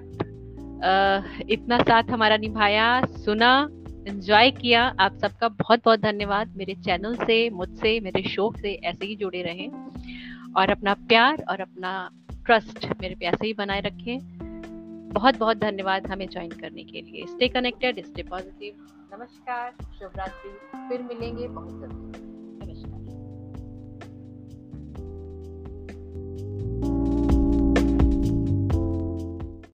आ, 0.81 1.21
इतना 1.49 1.77
साथ 1.79 2.03
हमारा 2.03 2.37
निभाया 2.37 3.01
सुना 3.05 3.69
एंजॉय 4.07 4.51
किया। 4.51 4.83
आप 4.99 5.17
सबका 5.17 5.47
बहुत 5.49 5.79
बहुत 5.85 5.99
धन्यवाद। 5.99 6.55
मेरे 6.57 6.73
चैनल 6.75 7.15
से 7.15 7.49
मुझसे 7.49 7.99
मेरे 7.99 8.29
शो 8.29 8.51
से 8.61 8.73
ऐसे 8.83 9.05
ही 9.05 9.15
जुड़े 9.15 9.41
रहें। 9.41 9.69
और 10.57 10.69
अपना 10.69 10.93
प्यार 10.93 11.43
और 11.49 11.61
अपना 11.61 12.09
ट्रस्ट 12.45 12.87
मेरे 13.01 13.15
पे 13.15 13.25
ऐसे 13.25 13.47
ही 13.47 13.53
बनाए 13.53 13.81
रखें। 13.81 14.17
बहुत 15.11 15.37
बहुत 15.37 15.57
धन्यवाद 15.57 16.07
हमें 16.07 16.29
ज्वाइन 16.29 16.51
करने 16.51 16.83
के 16.83 17.01
लिए। 17.01 17.25
स्टे 17.25 17.47
कनेक्टेड 17.47 18.05
स्टे 18.05 18.23
पॉजिटिव 18.23 18.87
नमस्कार, 19.13 19.73
शुभरात्रि। 19.99 20.89
फिर 20.89 21.01
मिलेंगे 21.01 21.47
बहुत 21.47 21.69
जल्दी। 21.69 22.65
नमस्कार। 22.65 22.91